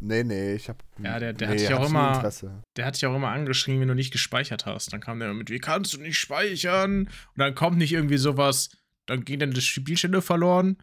Nee, 0.00 0.22
nee, 0.24 0.54
ich 0.54 0.68
hab. 0.70 0.82
Ja, 1.02 1.18
der- 1.18 1.32
der 1.34 1.48
nee, 1.48 1.52
hat 1.54 1.60
sich 1.60 1.74
auch 1.74 1.86
immer- 1.86 2.14
Interesse. 2.14 2.62
Der 2.76 2.86
hat 2.86 2.94
dich 2.94 3.04
auch 3.04 3.14
immer 3.14 3.28
angeschrien, 3.28 3.80
wenn 3.80 3.88
du 3.88 3.94
nicht 3.94 4.12
gespeichert 4.12 4.64
hast. 4.64 4.92
Dann 4.92 5.00
kam 5.00 5.18
der 5.18 5.34
mit, 5.34 5.50
wie 5.50 5.58
kannst 5.58 5.92
du 5.92 6.00
nicht 6.00 6.18
speichern? 6.18 7.00
Und 7.08 7.08
dann 7.36 7.54
kommt 7.54 7.76
nicht 7.78 7.92
irgendwie 7.92 8.16
sowas, 8.16 8.70
dann 9.06 9.24
gehen 9.24 9.40
dann 9.40 9.50
die 9.50 9.60
Spielstände 9.60 10.22
verloren. 10.22 10.78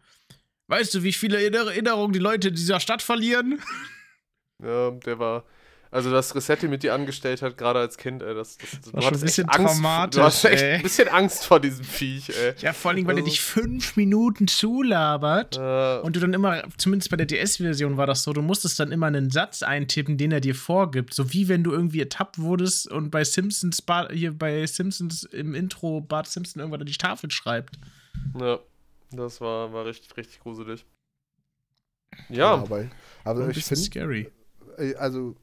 Weißt 0.68 0.94
du, 0.94 1.02
wie 1.02 1.12
viele 1.12 1.38
Erinner- 1.38 1.70
Erinnerungen 1.70 2.12
die 2.12 2.18
Leute 2.18 2.48
in 2.48 2.54
dieser 2.54 2.78
Stadt 2.78 3.00
verlieren? 3.02 3.58
Ja, 4.62 4.90
der 4.90 5.18
war. 5.18 5.44
Also, 5.96 6.10
das 6.10 6.34
Resetti 6.34 6.68
mit 6.68 6.82
dir 6.82 6.92
angestellt 6.94 7.40
hat, 7.40 7.56
gerade 7.56 7.78
als 7.78 7.96
Kind, 7.96 8.22
ey, 8.22 8.34
das, 8.34 8.58
das, 8.58 8.80
du 8.82 8.92
war 8.92 9.00
schon 9.02 9.14
ein 9.14 9.20
bisschen 9.20 9.48
Angst, 9.48 9.74
traumatisch, 9.76 10.18
Du 10.20 10.22
hast 10.22 10.44
echt 10.44 10.62
ey. 10.62 10.74
ein 10.74 10.82
bisschen 10.82 11.08
Angst 11.08 11.44
vor 11.46 11.58
diesem 11.58 11.84
Viech, 11.84 12.28
ey. 12.28 12.54
Ja, 12.58 12.72
vor 12.74 12.90
allem, 12.90 13.06
weil 13.06 13.14
er 13.16 13.22
Also- 13.22 13.30
dich 13.30 13.40
fünf 13.40 13.96
Minuten 13.96 14.46
zulabert. 14.46 15.56
Äh, 15.56 16.00
Und 16.04 16.14
du 16.16 16.20
dann 16.20 16.34
immer, 16.34 16.62
zumindest 16.76 17.10
bei 17.10 17.16
der 17.16 17.24
DS-Version 17.26 17.96
war 17.96 18.06
das 18.06 18.22
so, 18.24 18.32
du 18.34 18.42
musstest 18.42 18.78
dann 18.78 18.92
immer 18.92 19.06
einen 19.06 19.30
Satz 19.30 19.62
eintippen, 19.62 20.18
den 20.18 20.32
er 20.32 20.40
dir 20.40 20.54
vorgibt. 20.54 21.14
So 21.14 21.32
wie 21.32 21.48
wenn 21.48 21.64
du 21.64 21.72
irgendwie 21.72 22.00
ertappt 22.00 22.38
wurdest 22.38 22.90
und 22.90 23.10
bei 23.10 23.24
Simpsons, 23.24 23.80
Bart, 23.80 24.12
hier 24.12 24.36
bei 24.36 24.66
Simpsons 24.66 25.22
im 25.24 25.54
Intro 25.54 26.02
Bart 26.02 26.26
Simpson 26.28 26.60
irgendwann 26.60 26.80
an 26.82 26.86
die 26.86 26.92
Tafel 26.98 27.30
schreibt. 27.30 27.78
ja, 28.38 28.58
das 29.12 29.40
war, 29.40 29.72
war 29.72 29.86
richtig, 29.86 30.14
richtig 30.16 30.40
gruselig. 30.40 30.84
Ja, 32.28 32.52
aber, 32.54 32.86
aber 33.24 33.44
Ein 33.44 33.50
ich 33.50 33.56
bisschen 33.56 33.76
finde, 33.76 34.26
scary. 34.78 34.96
also, 34.98 35.36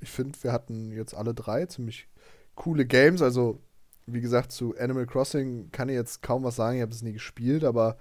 ich 0.00 0.10
finde, 0.10 0.38
wir 0.42 0.52
hatten 0.52 0.92
jetzt 0.92 1.14
alle 1.14 1.34
drei 1.34 1.66
ziemlich 1.66 2.08
coole 2.54 2.86
Games. 2.86 3.22
Also, 3.22 3.60
wie 4.06 4.20
gesagt, 4.20 4.52
zu 4.52 4.76
Animal 4.78 5.06
Crossing 5.06 5.70
kann 5.72 5.88
ich 5.88 5.94
jetzt 5.94 6.22
kaum 6.22 6.44
was 6.44 6.56
sagen. 6.56 6.76
Ich 6.76 6.82
habe 6.82 6.92
es 6.92 7.02
nie 7.02 7.12
gespielt, 7.12 7.64
aber 7.64 7.98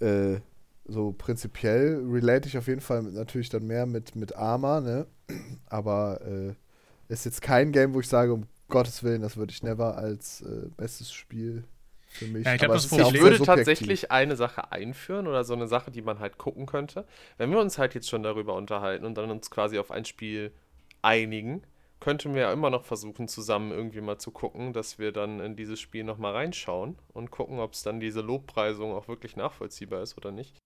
äh, 0.00 0.36
so 0.86 1.12
prinzipiell 1.12 2.02
relate 2.08 2.48
ich 2.48 2.56
auf 2.58 2.68
jeden 2.68 2.80
Fall 2.80 3.02
mit, 3.02 3.14
natürlich 3.14 3.48
dann 3.48 3.66
mehr 3.66 3.86
mit, 3.86 4.14
mit 4.16 4.36
Arma, 4.36 4.80
ne? 4.80 5.06
Aber 5.68 6.20
äh, 6.22 6.54
ist 7.12 7.24
jetzt 7.24 7.42
kein 7.42 7.72
Game, 7.72 7.94
wo 7.94 8.00
ich 8.00 8.08
sage, 8.08 8.32
um 8.32 8.46
Gottes 8.68 9.02
Willen, 9.02 9.22
das 9.22 9.36
würde 9.36 9.52
ich 9.52 9.62
never 9.62 9.96
als 9.96 10.42
äh, 10.42 10.68
bestes 10.76 11.12
Spiel 11.12 11.64
für 12.08 12.26
mich. 12.26 12.44
Ja, 12.46 12.54
ich 12.54 12.58
glaub, 12.58 12.70
Aber 12.70 12.74
das 12.74 12.88
Problem- 12.88 13.14
Ich 13.14 13.20
würde 13.20 13.38
tatsächlich 13.44 14.10
eine 14.10 14.36
Sache 14.36 14.72
einführen 14.72 15.26
oder 15.26 15.44
so 15.44 15.54
eine 15.54 15.66
Sache, 15.68 15.90
die 15.90 16.02
man 16.02 16.18
halt 16.18 16.38
gucken 16.38 16.66
könnte. 16.66 17.04
Wenn 17.36 17.50
wir 17.50 17.58
uns 17.60 17.78
halt 17.78 17.94
jetzt 17.94 18.08
schon 18.08 18.22
darüber 18.22 18.54
unterhalten 18.54 19.04
und 19.04 19.16
dann 19.18 19.30
uns 19.30 19.50
quasi 19.50 19.78
auf 19.78 19.90
ein 19.90 20.04
Spiel 20.04 20.52
einigen, 21.06 21.62
könnten 22.00 22.34
wir 22.34 22.42
ja 22.42 22.52
immer 22.52 22.70
noch 22.70 22.84
versuchen, 22.84 23.28
zusammen 23.28 23.72
irgendwie 23.72 24.00
mal 24.00 24.18
zu 24.18 24.30
gucken, 24.30 24.72
dass 24.72 24.98
wir 24.98 25.12
dann 25.12 25.40
in 25.40 25.56
dieses 25.56 25.80
Spiel 25.80 26.04
nochmal 26.04 26.32
reinschauen 26.34 26.98
und 27.14 27.30
gucken, 27.30 27.58
ob 27.58 27.72
es 27.72 27.82
dann 27.82 28.00
diese 28.00 28.20
Lobpreisung 28.20 28.92
auch 28.92 29.08
wirklich 29.08 29.36
nachvollziehbar 29.36 30.02
ist 30.02 30.16
oder 30.16 30.30
nicht. 30.32 30.58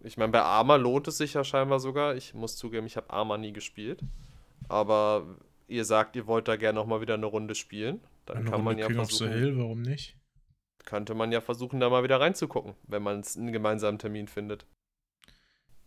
Ich 0.00 0.16
meine, 0.16 0.30
bei 0.30 0.42
Arma 0.42 0.76
lohnt 0.76 1.08
es 1.08 1.18
sich 1.18 1.34
ja 1.34 1.42
scheinbar 1.42 1.80
sogar. 1.80 2.14
Ich 2.14 2.32
muss 2.34 2.56
zugeben, 2.56 2.86
ich 2.86 2.96
habe 2.96 3.10
Arma 3.10 3.36
nie 3.36 3.52
gespielt. 3.52 4.00
Aber 4.68 5.38
ihr 5.66 5.84
sagt, 5.84 6.14
ihr 6.14 6.26
wollt 6.26 6.46
da 6.46 6.56
gerne 6.56 6.78
nochmal 6.78 7.00
wieder 7.00 7.14
eine 7.14 7.26
Runde 7.26 7.56
spielen. 7.56 8.00
Dann 8.26 8.38
Eine 8.38 8.50
kann 8.50 8.62
man 8.62 8.74
Runde 8.74 8.82
ja 8.82 8.86
King 8.86 8.98
of 9.00 9.10
the 9.10 9.16
versuchen 9.16 9.38
Hill, 9.38 9.58
warum 9.58 9.82
nicht? 9.82 10.16
könnte 10.84 11.14
man 11.14 11.32
ja 11.32 11.42
versuchen, 11.42 11.80
da 11.80 11.90
mal 11.90 12.02
wieder 12.02 12.18
reinzugucken, 12.18 12.74
wenn 12.84 13.02
man 13.02 13.20
es 13.20 13.36
einen 13.36 13.52
gemeinsamen 13.52 13.98
Termin 13.98 14.26
findet. 14.26 14.64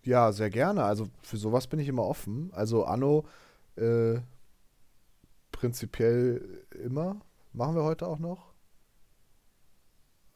Ja, 0.03 0.31
sehr 0.31 0.49
gerne. 0.49 0.83
Also 0.83 1.07
für 1.21 1.37
sowas 1.37 1.67
bin 1.67 1.79
ich 1.79 1.87
immer 1.87 2.03
offen. 2.03 2.49
Also 2.53 2.85
Anno 2.85 3.27
äh, 3.75 4.19
prinzipiell 5.51 6.65
immer. 6.83 7.21
Machen 7.53 7.75
wir 7.75 7.83
heute 7.83 8.07
auch 8.07 8.19
noch. 8.19 8.53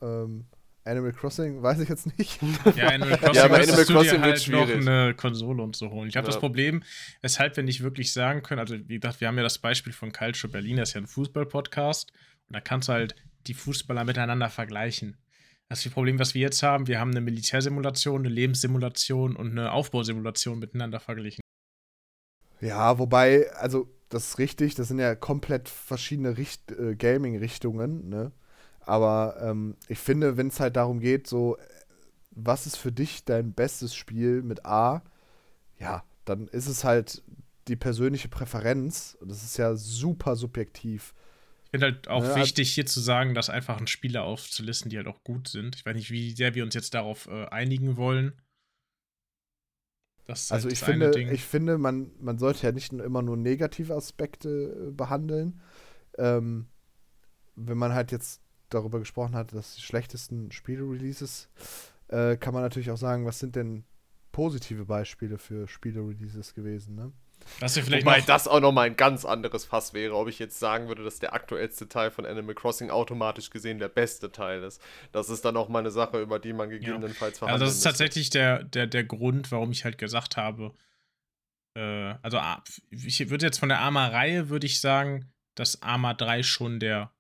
Ähm, 0.02 0.46
Animal 0.84 1.14
Crossing 1.14 1.64
weiß 1.64 1.80
ich 1.80 1.90
jetzt 1.90 2.16
nicht. 2.18 2.40
Ja, 2.76 2.90
Animal 2.90 3.18
Crossing, 3.18 3.34
Ja, 3.36 3.46
aber 3.46 3.56
Animal 3.56 3.86
Crossing 3.86 3.96
dir 3.96 4.12
wird 4.12 4.22
halt 4.22 4.36
noch 4.50 4.68
schwierig. 4.68 4.88
eine 4.88 5.14
Konsole 5.16 5.64
und 5.64 5.76
so 5.76 5.90
holen. 5.90 6.10
Ich 6.10 6.16
habe 6.18 6.28
Ja. 6.28 6.32
das 6.32 6.40
Problem, 6.40 6.84
weshalb 7.22 7.56
wir 7.56 7.64
nicht 7.64 7.82
wirklich 7.82 8.14
sagen 8.14 8.44
können, 8.44 8.60
also 8.60 8.76
wie 8.88 9.00
gesagt, 9.00 9.20
wir 9.22 9.28
haben 9.28 9.38
ja 9.38 9.44
das 9.44 9.58
Beispiel 9.58 9.94
von 9.94 10.12
Culture 10.12 10.52
Berlin, 10.52 10.78
das 10.78 10.90
ist 10.90 10.94
ja 10.96 11.02
ein 11.02 11.08
Fußball-Podcast 11.08 12.12
und 12.50 12.54
da 12.54 12.62
kannst 12.62 12.90
du 12.90 12.94
halt 12.94 13.16
die 13.48 13.56
Fußballer 13.56 14.04
miteinander 14.04 14.50
vergleichen. 14.50 15.18
Das 15.70 15.80
ist 15.80 15.88
das 15.88 15.94
Problem, 15.94 16.20
was 16.20 16.36
wir 16.36 16.42
jetzt 16.42 16.62
haben. 16.62 16.88
Wir 16.88 17.00
haben 17.00 17.12
eine 17.12 17.22
Militärsimulation, 17.22 18.22
eine 18.22 18.30
Lebenssimulation 18.30 19.36
und 19.36 19.52
eine 19.52 19.72
Aufbausimulation 19.72 20.60
miteinander 20.60 21.00
verglichen. 21.00 21.42
Ja, 22.62 23.00
wobei, 23.00 23.52
also 23.54 23.90
das 24.10 24.30
ist 24.30 24.38
richtig, 24.40 24.76
das 24.76 24.88
sind 24.88 25.00
ja 25.00 25.16
komplett 25.16 25.68
verschiedene 25.68 26.38
Richt 26.38 26.72
äh, 26.72 26.96
Gaming-Richtungen, 26.96 28.10
ne? 28.10 28.32
Aber 28.80 29.38
ähm, 29.42 29.76
ich 29.88 29.98
finde, 29.98 30.38
wenn 30.38 30.48
es 30.48 30.60
halt 30.60 30.76
darum 30.76 31.00
geht, 31.00 31.26
so, 31.26 31.58
äh, 31.58 31.62
was 32.32 32.68
ist 32.68 32.78
für 32.78 32.92
dich 32.92 33.26
dein 33.26 33.54
bestes 33.54 33.96
Spiel 33.96 34.44
mit 34.44 34.66
A, 34.66 35.02
ja, 35.80 36.04
dann 36.26 36.48
ist 36.48 36.68
es 36.68 36.84
halt 36.84 37.24
die 37.68 37.76
persönliche 37.76 38.30
Präferenz. 38.30 39.18
Das 39.22 39.44
ist 39.44 39.58
ja 39.58 39.76
super 39.76 40.36
subjektiv. 40.36 41.14
Ich 41.66 41.72
finde 41.72 41.88
halt 41.88 42.08
auch 42.08 42.24
Ja, 42.24 42.36
wichtig, 42.36 42.74
hier 42.74 42.86
zu 42.86 43.00
sagen, 43.02 43.34
dass 43.36 43.50
einfach 43.50 43.78
ein 43.80 43.88
Spieler 43.88 44.24
aufzulisten, 44.24 44.90
die 44.90 44.98
halt 44.98 45.08
auch 45.08 45.24
gut 45.24 45.48
sind. 45.48 45.76
Ich 45.76 45.86
weiß 45.86 45.96
nicht, 45.96 46.10
wie 46.12 46.32
sehr 46.32 46.56
wir 46.56 46.64
uns 46.64 46.74
jetzt 46.74 46.94
darauf 46.94 47.28
äh, 47.28 47.46
einigen 47.48 47.98
wollen. 47.98 48.34
Das 50.26 50.44
ist 50.46 50.52
Also 50.52 50.68
halt 50.68 50.72
ich 50.72 50.80
das 50.80 50.84
eine 50.84 50.98
finde, 50.98 51.12
Ding. 51.12 51.30
ich 51.30 51.44
finde, 51.44 51.78
man, 51.78 52.12
man 52.20 52.38
sollte 52.38 52.66
ja 52.68 52.72
nicht 52.72 52.94
immer 52.94 53.22
nur 53.22 53.38
negative 53.38 53.94
Aspekte 53.96 54.50
äh, 54.90 54.92
behandeln. 54.92 55.62
Ähm, 56.18 56.68
wenn 57.56 57.78
man 57.78 57.94
halt 57.94 58.12
jetzt 58.12 58.42
darüber 58.70 59.00
gesprochen 59.00 59.36
hat, 59.36 59.54
dass 59.54 59.76
die 59.76 59.82
schlechtesten 59.82 60.52
Spiele-Releases, 60.52 61.50
äh, 62.10 62.38
kann 62.38 62.54
man 62.54 62.64
natürlich 62.64 62.92
auch 62.92 62.98
sagen, 62.98 63.26
was 63.26 63.40
sind 63.40 63.56
denn 63.56 63.86
positive 64.32 64.86
Beispiele 64.86 65.38
für 65.38 65.68
Spiele-Releases 65.68 66.54
gewesen, 66.54 66.96
ne? 66.96 67.12
Was 67.60 67.76
wir 67.76 67.84
vielleicht 67.84 68.06
Wobei 68.06 68.20
noch, 68.20 68.26
das 68.26 68.48
auch 68.48 68.60
nochmal 68.60 68.88
ein 68.88 68.98
ganz 68.98 69.24
anderes 69.24 69.66
Fass 69.66 69.94
wäre, 69.94 70.16
ob 70.16 70.28
ich 70.28 70.40
jetzt 70.40 70.60
sagen 70.60 70.88
würde, 70.88 71.04
dass 71.04 71.20
der 71.20 71.34
aktuellste 71.34 71.88
Teil 71.88 72.12
von 72.12 72.26
Animal 72.26 72.56
Crossing 72.56 72.90
automatisch 72.90 73.50
gesehen 73.50 73.80
der 73.80 73.88
beste 73.88 74.32
Teil 74.32 74.64
ist. 74.64 74.82
Das 75.12 75.30
ist 75.30 75.46
dann 75.46 75.56
auch 75.56 75.70
mal 75.70 75.80
eine 75.80 75.92
Sache, 75.92 76.22
über 76.22 76.40
die 76.40 76.54
man 76.54 76.70
gegebenenfalls 76.70 77.40
verhandeln 77.40 77.62
Also 77.62 77.66
das 77.66 77.78
ist 77.78 77.84
tatsächlich 77.84 78.30
der, 78.30 78.64
der, 78.64 78.88
der 78.88 79.04
Grund, 79.04 79.52
warum 79.52 79.72
ich 79.72 79.86
halt 79.86 79.98
gesagt 79.98 80.38
habe, 80.38 80.74
äh, 81.76 82.16
also 82.22 82.40
ah, 82.40 82.64
ich 82.90 83.30
würde 83.30 83.46
jetzt 83.46 83.60
von 83.60 83.70
der 83.70 83.80
Arma-Reihe, 83.80 84.50
würde 84.50 84.66
ich 84.66 84.82
sagen, 84.82 85.32
dass 85.56 85.82
Arma 85.82 86.14
3 86.14 86.44
schon 86.44 86.80
der 86.80 87.14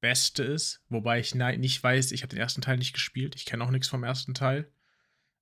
beste 0.00 0.44
ist, 0.44 0.82
wobei 0.88 1.18
ich 1.18 1.34
nicht 1.34 1.82
weiß, 1.82 2.12
ich 2.12 2.22
habe 2.22 2.30
den 2.30 2.38
ersten 2.38 2.60
Teil 2.60 2.76
nicht 2.76 2.92
gespielt, 2.92 3.34
ich 3.34 3.46
kenne 3.46 3.64
auch 3.64 3.70
nichts 3.70 3.88
vom 3.88 4.04
ersten 4.04 4.34
Teil. 4.34 4.70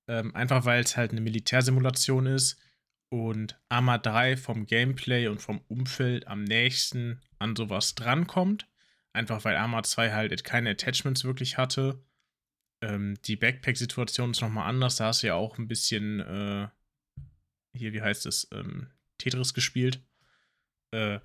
Ähm, 0.07 0.33
einfach 0.35 0.63
weil 0.63 0.81
es 0.81 0.95
halt 0.95 1.11
eine 1.11 1.19
Militärsimulation 1.19 2.27
ist 2.27 2.57
und 3.09 3.59
Arma 3.69 3.97
3 3.97 4.37
vom 4.37 4.65
Gameplay 4.65 5.27
und 5.27 5.41
vom 5.41 5.61
Umfeld 5.67 6.27
am 6.27 6.43
nächsten 6.43 7.21
an 7.39 7.55
sowas 7.55 7.95
drankommt. 7.95 8.67
Einfach 9.13 9.45
weil 9.45 9.55
Arma 9.55 9.83
2 9.83 10.11
halt 10.11 10.43
keine 10.43 10.71
Attachments 10.71 11.23
wirklich 11.23 11.57
hatte. 11.57 12.03
Ähm, 12.81 13.17
die 13.25 13.35
Backpack-Situation 13.35 14.31
ist 14.31 14.41
nochmal 14.41 14.69
anders. 14.69 14.97
Da 14.97 15.05
hast 15.05 15.23
du 15.23 15.27
ja 15.27 15.35
auch 15.35 15.57
ein 15.57 15.67
bisschen, 15.67 16.19
äh, 16.19 16.67
hier, 17.73 17.93
wie 17.93 18.01
heißt 18.01 18.25
es, 18.25 18.47
ähm, 18.51 18.91
Tetris 19.17 19.53
gespielt. 19.53 20.03
Äh, 20.91 21.19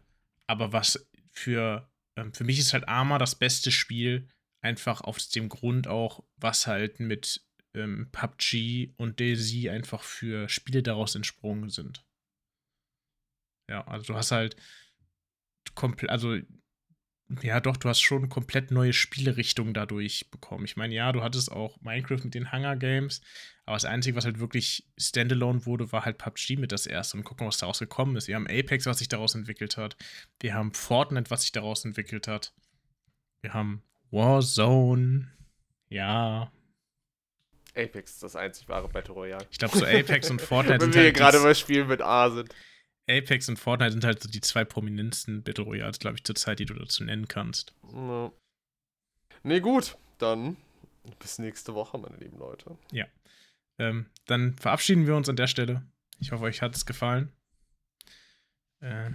aber 0.47 0.72
was 0.72 1.09
für, 1.30 1.91
ähm, 2.16 2.33
für 2.33 2.45
mich 2.45 2.59
ist 2.59 2.72
halt 2.72 2.89
Arma 2.89 3.18
das 3.18 3.35
beste 3.35 3.70
Spiel, 3.70 4.28
einfach 4.61 5.01
aus 5.01 5.28
dem 5.28 5.49
Grund 5.49 5.89
auch, 5.89 6.24
was 6.37 6.66
halt 6.66 7.01
mit 7.01 7.45
ähm, 7.75 8.09
PUBG 8.12 8.95
und 8.97 9.20
DayZ 9.20 9.68
einfach 9.68 10.03
für 10.03 10.49
Spiele 10.49 10.83
daraus 10.83 11.14
entsprungen 11.14 11.70
sind. 11.70 12.05
Ja, 13.68 13.87
also 13.87 14.12
du 14.12 14.14
hast 14.14 14.33
halt 14.33 14.57
komplett, 15.75 16.11
also 16.11 16.37
ja, 17.41 17.61
doch, 17.61 17.77
du 17.79 17.89
hast 17.89 18.01
schon 18.01 18.29
komplett 18.29 18.70
neue 18.70 18.93
Spielerichtungen 18.93 19.73
dadurch 19.73 20.31
bekommen. 20.31 20.66
Ich 20.66 20.77
meine, 20.77 20.95
ja, 20.95 21.12
du 21.12 21.23
hattest 21.23 21.51
auch 21.51 21.81
Minecraft 21.81 22.20
mit 22.25 22.35
den 22.35 22.53
Hunger 22.53 22.77
Games, 22.77 23.23
aber 23.64 23.77
das 23.77 23.85
Einzige, 23.85 24.16
was 24.16 24.25
halt 24.25 24.39
wirklich 24.39 24.87
Standalone 24.99 25.64
wurde, 25.64 25.93
war 25.93 26.05
halt 26.05 26.18
PUBG 26.18 26.57
mit 26.57 26.73
das 26.73 26.87
erste. 26.87 27.16
Und 27.16 27.25
gucken, 27.25 27.47
was 27.47 27.59
daraus 27.59 27.79
gekommen 27.79 28.16
ist. 28.16 28.29
Wir 28.29 28.35
haben 28.35 28.49
Apex, 28.49 28.87
was 28.87 28.99
sich 28.99 29.09
daraus 29.09 29.35
entwickelt 29.35 29.77
hat. 29.77 29.97
Wir 30.41 30.55
haben 30.55 30.75
Fortnite, 30.75 31.31
was 31.31 31.43
sich 31.43 31.53
daraus 31.53 31.85
entwickelt 31.85 32.29
hat. 32.29 32.53
Wir 33.41 33.55
haben 33.55 33.83
Warzone. 34.11 35.33
Ja. 35.89 36.53
Apex 37.75 38.12
ist 38.12 38.23
das 38.23 38.37
einzig 38.37 38.68
wahre 38.68 38.89
Battle 38.89 39.14
Royale. 39.14 39.47
Ich 39.51 39.59
glaube, 39.59 39.79
so 39.79 39.85
Apex 39.85 40.31
und 40.31 40.41
Fortnite 40.43 40.81
Wenn 40.81 40.93
sind 40.93 40.95
wir 40.95 41.03
halt 41.05 41.16
gerade 41.16 41.41
bei 41.41 41.55
Spielen 41.55 41.89
mit 41.89 42.03
A 42.03 42.31
sind. 42.31 42.55
Apex 43.09 43.49
und 43.49 43.59
Fortnite 43.59 43.93
sind 43.93 44.05
halt 44.05 44.23
so 44.23 44.29
die 44.29 44.41
zwei 44.41 44.64
prominentesten 44.64 45.43
Battle 45.43 45.64
Royals, 45.64 45.99
glaube 45.99 46.16
ich, 46.16 46.25
zurzeit, 46.25 46.59
die 46.59 46.66
du 46.66 46.75
dazu 46.75 47.03
nennen 47.05 47.29
kannst. 47.29 47.75
Ja. 47.93 48.33
Nee, 49.43 49.61
gut, 49.61 49.97
dann 50.18 50.57
bis 51.18 51.39
nächste 51.39 51.75
Woche, 51.75 51.99
meine 51.99 52.16
lieben 52.16 52.39
Leute. 52.39 52.77
Ähm, 53.79 54.07
dann 54.27 54.55
verabschieden 54.55 55.07
wir 55.07 55.16
uns 55.16 55.29
an 55.29 55.37
der 55.37 55.49
Stelle. 55.49 55.83
Ich 56.20 56.31
hoffe, 56.33 56.45
euch 56.45 56.62
hat 56.62 56.77
es 56.77 56.87
gefallen. 56.87 57.33
Äh, 58.81 59.11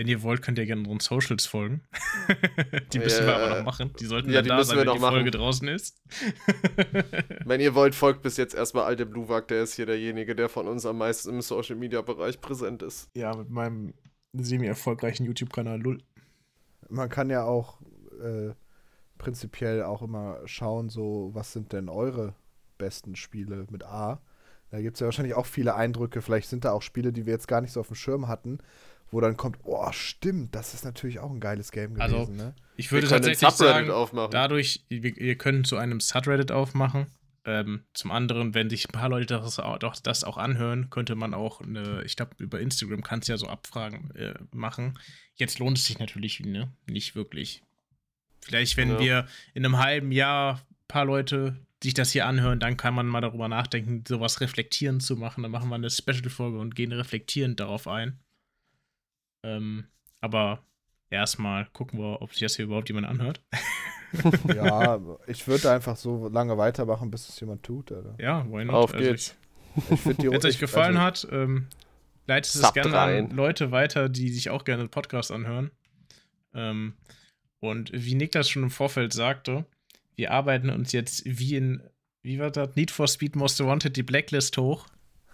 Wenn 0.00 0.08
ihr 0.08 0.22
wollt, 0.22 0.40
könnt 0.40 0.58
ihr 0.58 0.64
gerne 0.64 0.88
unseren 0.88 1.20
Socials 1.20 1.44
folgen. 1.44 1.82
die 2.94 3.00
müssen 3.00 3.26
wir 3.26 3.32
Ja, 3.32 3.36
aber 3.36 3.56
noch 3.58 3.64
machen. 3.66 3.92
Die 4.00 4.06
sollten 4.06 4.30
ja, 4.30 4.36
dann 4.36 4.44
die 4.44 4.48
da 4.48 4.56
müssen 4.56 4.68
sein, 4.68 4.76
wir 4.78 4.80
wenn 4.80 4.86
noch 4.86 4.94
die 4.94 5.00
machen. 5.00 5.14
Folge 5.16 5.30
draußen 5.30 5.68
ist. 5.68 6.02
Wenn 7.44 7.60
ihr 7.60 7.74
wollt, 7.74 7.94
folgt 7.94 8.22
bis 8.22 8.38
jetzt 8.38 8.54
erstmal 8.54 8.84
Alte 8.84 9.04
Bluewag, 9.04 9.48
der 9.48 9.62
ist 9.62 9.74
hier 9.74 9.84
derjenige, 9.84 10.34
der 10.34 10.48
von 10.48 10.68
uns 10.68 10.86
am 10.86 10.96
meisten 10.96 11.28
im 11.28 11.42
Social 11.42 11.76
Media 11.76 12.00
Bereich 12.00 12.40
präsent 12.40 12.82
ist. 12.82 13.10
ja, 13.14 13.36
mit 13.36 13.50
meinem 13.50 13.92
semi-erfolgreichen 14.32 15.26
YouTube-Kanal 15.26 15.78
Lull. 15.78 15.98
Man 16.88 17.10
kann 17.10 17.28
ja 17.28 17.44
auch 17.44 17.82
äh, 18.22 18.54
prinzipiell 19.18 19.82
auch 19.82 20.00
immer 20.00 20.38
schauen, 20.46 20.88
so, 20.88 21.28
was 21.34 21.52
sind 21.52 21.74
denn 21.74 21.90
eure 21.90 22.34
besten 22.78 23.16
Spiele 23.16 23.66
mit 23.70 23.84
A? 23.84 24.22
Da 24.70 24.80
gibt 24.80 24.96
es 24.96 25.00
ja 25.00 25.06
wahrscheinlich 25.06 25.34
auch 25.34 25.46
viele 25.46 25.74
Eindrücke. 25.74 26.22
Vielleicht 26.22 26.48
sind 26.48 26.64
da 26.64 26.72
auch 26.72 26.80
Spiele, 26.82 27.12
die 27.12 27.26
wir 27.26 27.34
jetzt 27.34 27.48
gar 27.48 27.60
nicht 27.60 27.72
so 27.72 27.80
auf 27.80 27.88
dem 27.88 27.96
Schirm 27.96 28.28
hatten, 28.28 28.60
wo 29.10 29.20
dann 29.20 29.36
kommt, 29.36 29.58
oh, 29.64 29.90
stimmt, 29.92 30.54
das 30.54 30.74
ist 30.74 30.84
natürlich 30.84 31.18
auch 31.18 31.30
ein 31.30 31.40
geiles 31.40 31.72
Game 31.72 31.94
gewesen, 31.94 32.14
Also, 32.14 32.32
ne? 32.32 32.54
Ich 32.76 32.90
würde 32.92 33.08
tatsächlich 33.08 33.40
Subreddit 33.40 33.74
sagen, 33.74 33.90
aufmachen. 33.90 34.30
dadurch, 34.30 34.84
wir, 34.88 35.02
wir 35.16 35.34
können 35.36 35.64
zu 35.64 35.76
einem 35.76 36.00
Subreddit 36.00 36.52
aufmachen. 36.52 37.06
Ähm, 37.46 37.84
zum 37.94 38.10
anderen, 38.10 38.52
wenn 38.54 38.68
sich 38.68 38.86
ein 38.88 38.92
paar 38.92 39.08
Leute 39.08 39.26
das, 39.26 39.58
auch- 39.58 39.78
das 39.78 40.24
auch 40.24 40.36
anhören, 40.36 40.90
könnte 40.90 41.14
man 41.14 41.32
auch 41.34 41.60
eine, 41.62 42.02
ich 42.04 42.14
glaube, 42.16 42.32
über 42.38 42.60
Instagram 42.60 43.02
kannst 43.02 43.28
du 43.28 43.32
ja 43.32 43.38
so 43.38 43.46
Abfragen 43.48 44.10
äh, 44.14 44.34
machen. 44.52 44.98
Jetzt 45.36 45.58
lohnt 45.58 45.78
es 45.78 45.86
sich 45.86 45.98
natürlich 45.98 46.40
ne? 46.40 46.70
nicht 46.86 47.14
wirklich. 47.16 47.62
Vielleicht, 48.42 48.76
wenn 48.76 48.90
Ja. 48.90 49.00
wir 49.00 49.26
in 49.54 49.64
einem 49.64 49.78
halben 49.78 50.12
Jahr 50.12 50.56
ein 50.56 50.60
paar 50.88 51.04
Leute 51.06 51.56
sich 51.82 51.94
das 51.94 52.12
hier 52.12 52.26
anhören, 52.26 52.60
dann 52.60 52.76
kann 52.76 52.92
man 52.92 53.06
mal 53.06 53.22
darüber 53.22 53.48
nachdenken, 53.48 54.04
sowas 54.06 54.42
reflektierend 54.42 55.02
zu 55.02 55.16
machen. 55.16 55.42
Dann 55.42 55.50
machen 55.50 55.70
wir 55.70 55.76
eine 55.76 55.88
Special-Folge 55.90 56.58
und 56.58 56.74
gehen 56.76 56.92
reflektierend 56.92 57.58
darauf 57.58 57.88
ein. 57.88 58.18
Ähm, 59.42 59.86
aber 60.20 60.62
erstmal 61.10 61.66
gucken 61.72 61.98
wir, 61.98 62.22
ob 62.22 62.32
sich 62.32 62.40
das 62.40 62.56
hier 62.56 62.66
überhaupt 62.66 62.88
jemand 62.88 63.06
anhört. 63.06 63.40
ja, 64.54 64.98
ich 65.26 65.46
würde 65.46 65.70
einfach 65.70 65.96
so 65.96 66.28
lange 66.28 66.56
weitermachen, 66.58 67.10
bis 67.10 67.28
es 67.28 67.38
jemand 67.40 67.62
tut. 67.62 67.92
Oder? 67.92 68.14
Ja, 68.18 68.44
why 68.50 68.64
not? 68.64 68.74
Auf 68.74 68.94
Also 68.94 69.06
geht's. 69.06 69.36
Die 70.18 70.30
Wenn 70.30 70.38
es 70.38 70.44
euch 70.44 70.58
gefallen 70.58 70.96
also, 70.96 71.28
hat, 71.28 71.32
ähm, 71.32 71.66
leitet 72.26 72.54
es 72.54 72.72
gerne 72.72 72.92
rein. 72.92 73.24
an 73.26 73.36
Leute 73.36 73.70
weiter, 73.70 74.08
die 74.08 74.30
sich 74.30 74.50
auch 74.50 74.64
gerne 74.64 74.88
Podcasts 74.88 75.30
anhören. 75.30 75.70
Ähm, 76.54 76.94
und 77.60 77.90
wie 77.92 78.14
Nick 78.14 78.32
das 78.32 78.48
schon 78.48 78.64
im 78.64 78.70
Vorfeld 78.70 79.12
sagte, 79.12 79.64
wir 80.16 80.32
arbeiten 80.32 80.70
uns 80.70 80.92
jetzt 80.92 81.22
wie 81.24 81.56
in, 81.56 81.82
wie 82.22 82.38
war 82.38 82.50
das, 82.50 82.74
Need 82.74 82.90
for 82.90 83.06
Speed 83.06 83.36
Most 83.36 83.60
Wanted 83.64 83.96
die 83.96 84.02
Blacklist 84.02 84.56
hoch. 84.58 84.86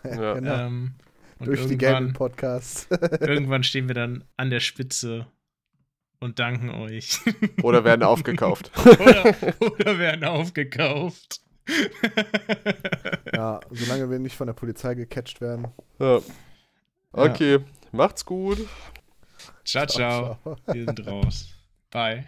Ja. 0.04 0.34
Genau. 0.34 0.66
Ähm, 0.66 0.94
und 1.38 1.46
Durch 1.48 1.66
die 1.66 1.72
irgendwann, 1.72 1.92
Gaming-Podcasts. 1.94 2.88
irgendwann 3.20 3.62
stehen 3.62 3.88
wir 3.88 3.94
dann 3.94 4.24
an 4.36 4.50
der 4.50 4.60
Spitze 4.60 5.26
und 6.20 6.38
danken 6.38 6.70
euch. 6.70 7.20
Oder 7.62 7.84
werden 7.84 8.02
aufgekauft. 8.02 8.70
oder, 8.84 9.34
oder 9.60 9.98
werden 9.98 10.24
aufgekauft. 10.24 11.40
ja, 13.34 13.60
solange 13.70 14.08
wir 14.10 14.18
nicht 14.18 14.36
von 14.36 14.46
der 14.46 14.54
Polizei 14.54 14.94
gecatcht 14.94 15.40
werden. 15.40 15.68
ja. 15.98 16.20
Okay, 17.12 17.60
macht's 17.92 18.24
gut. 18.24 18.58
ciao, 19.64 19.86
ciao. 19.86 20.38
Wir 20.66 20.84
sind 20.84 21.06
raus. 21.06 21.48
Bye. 21.90 22.26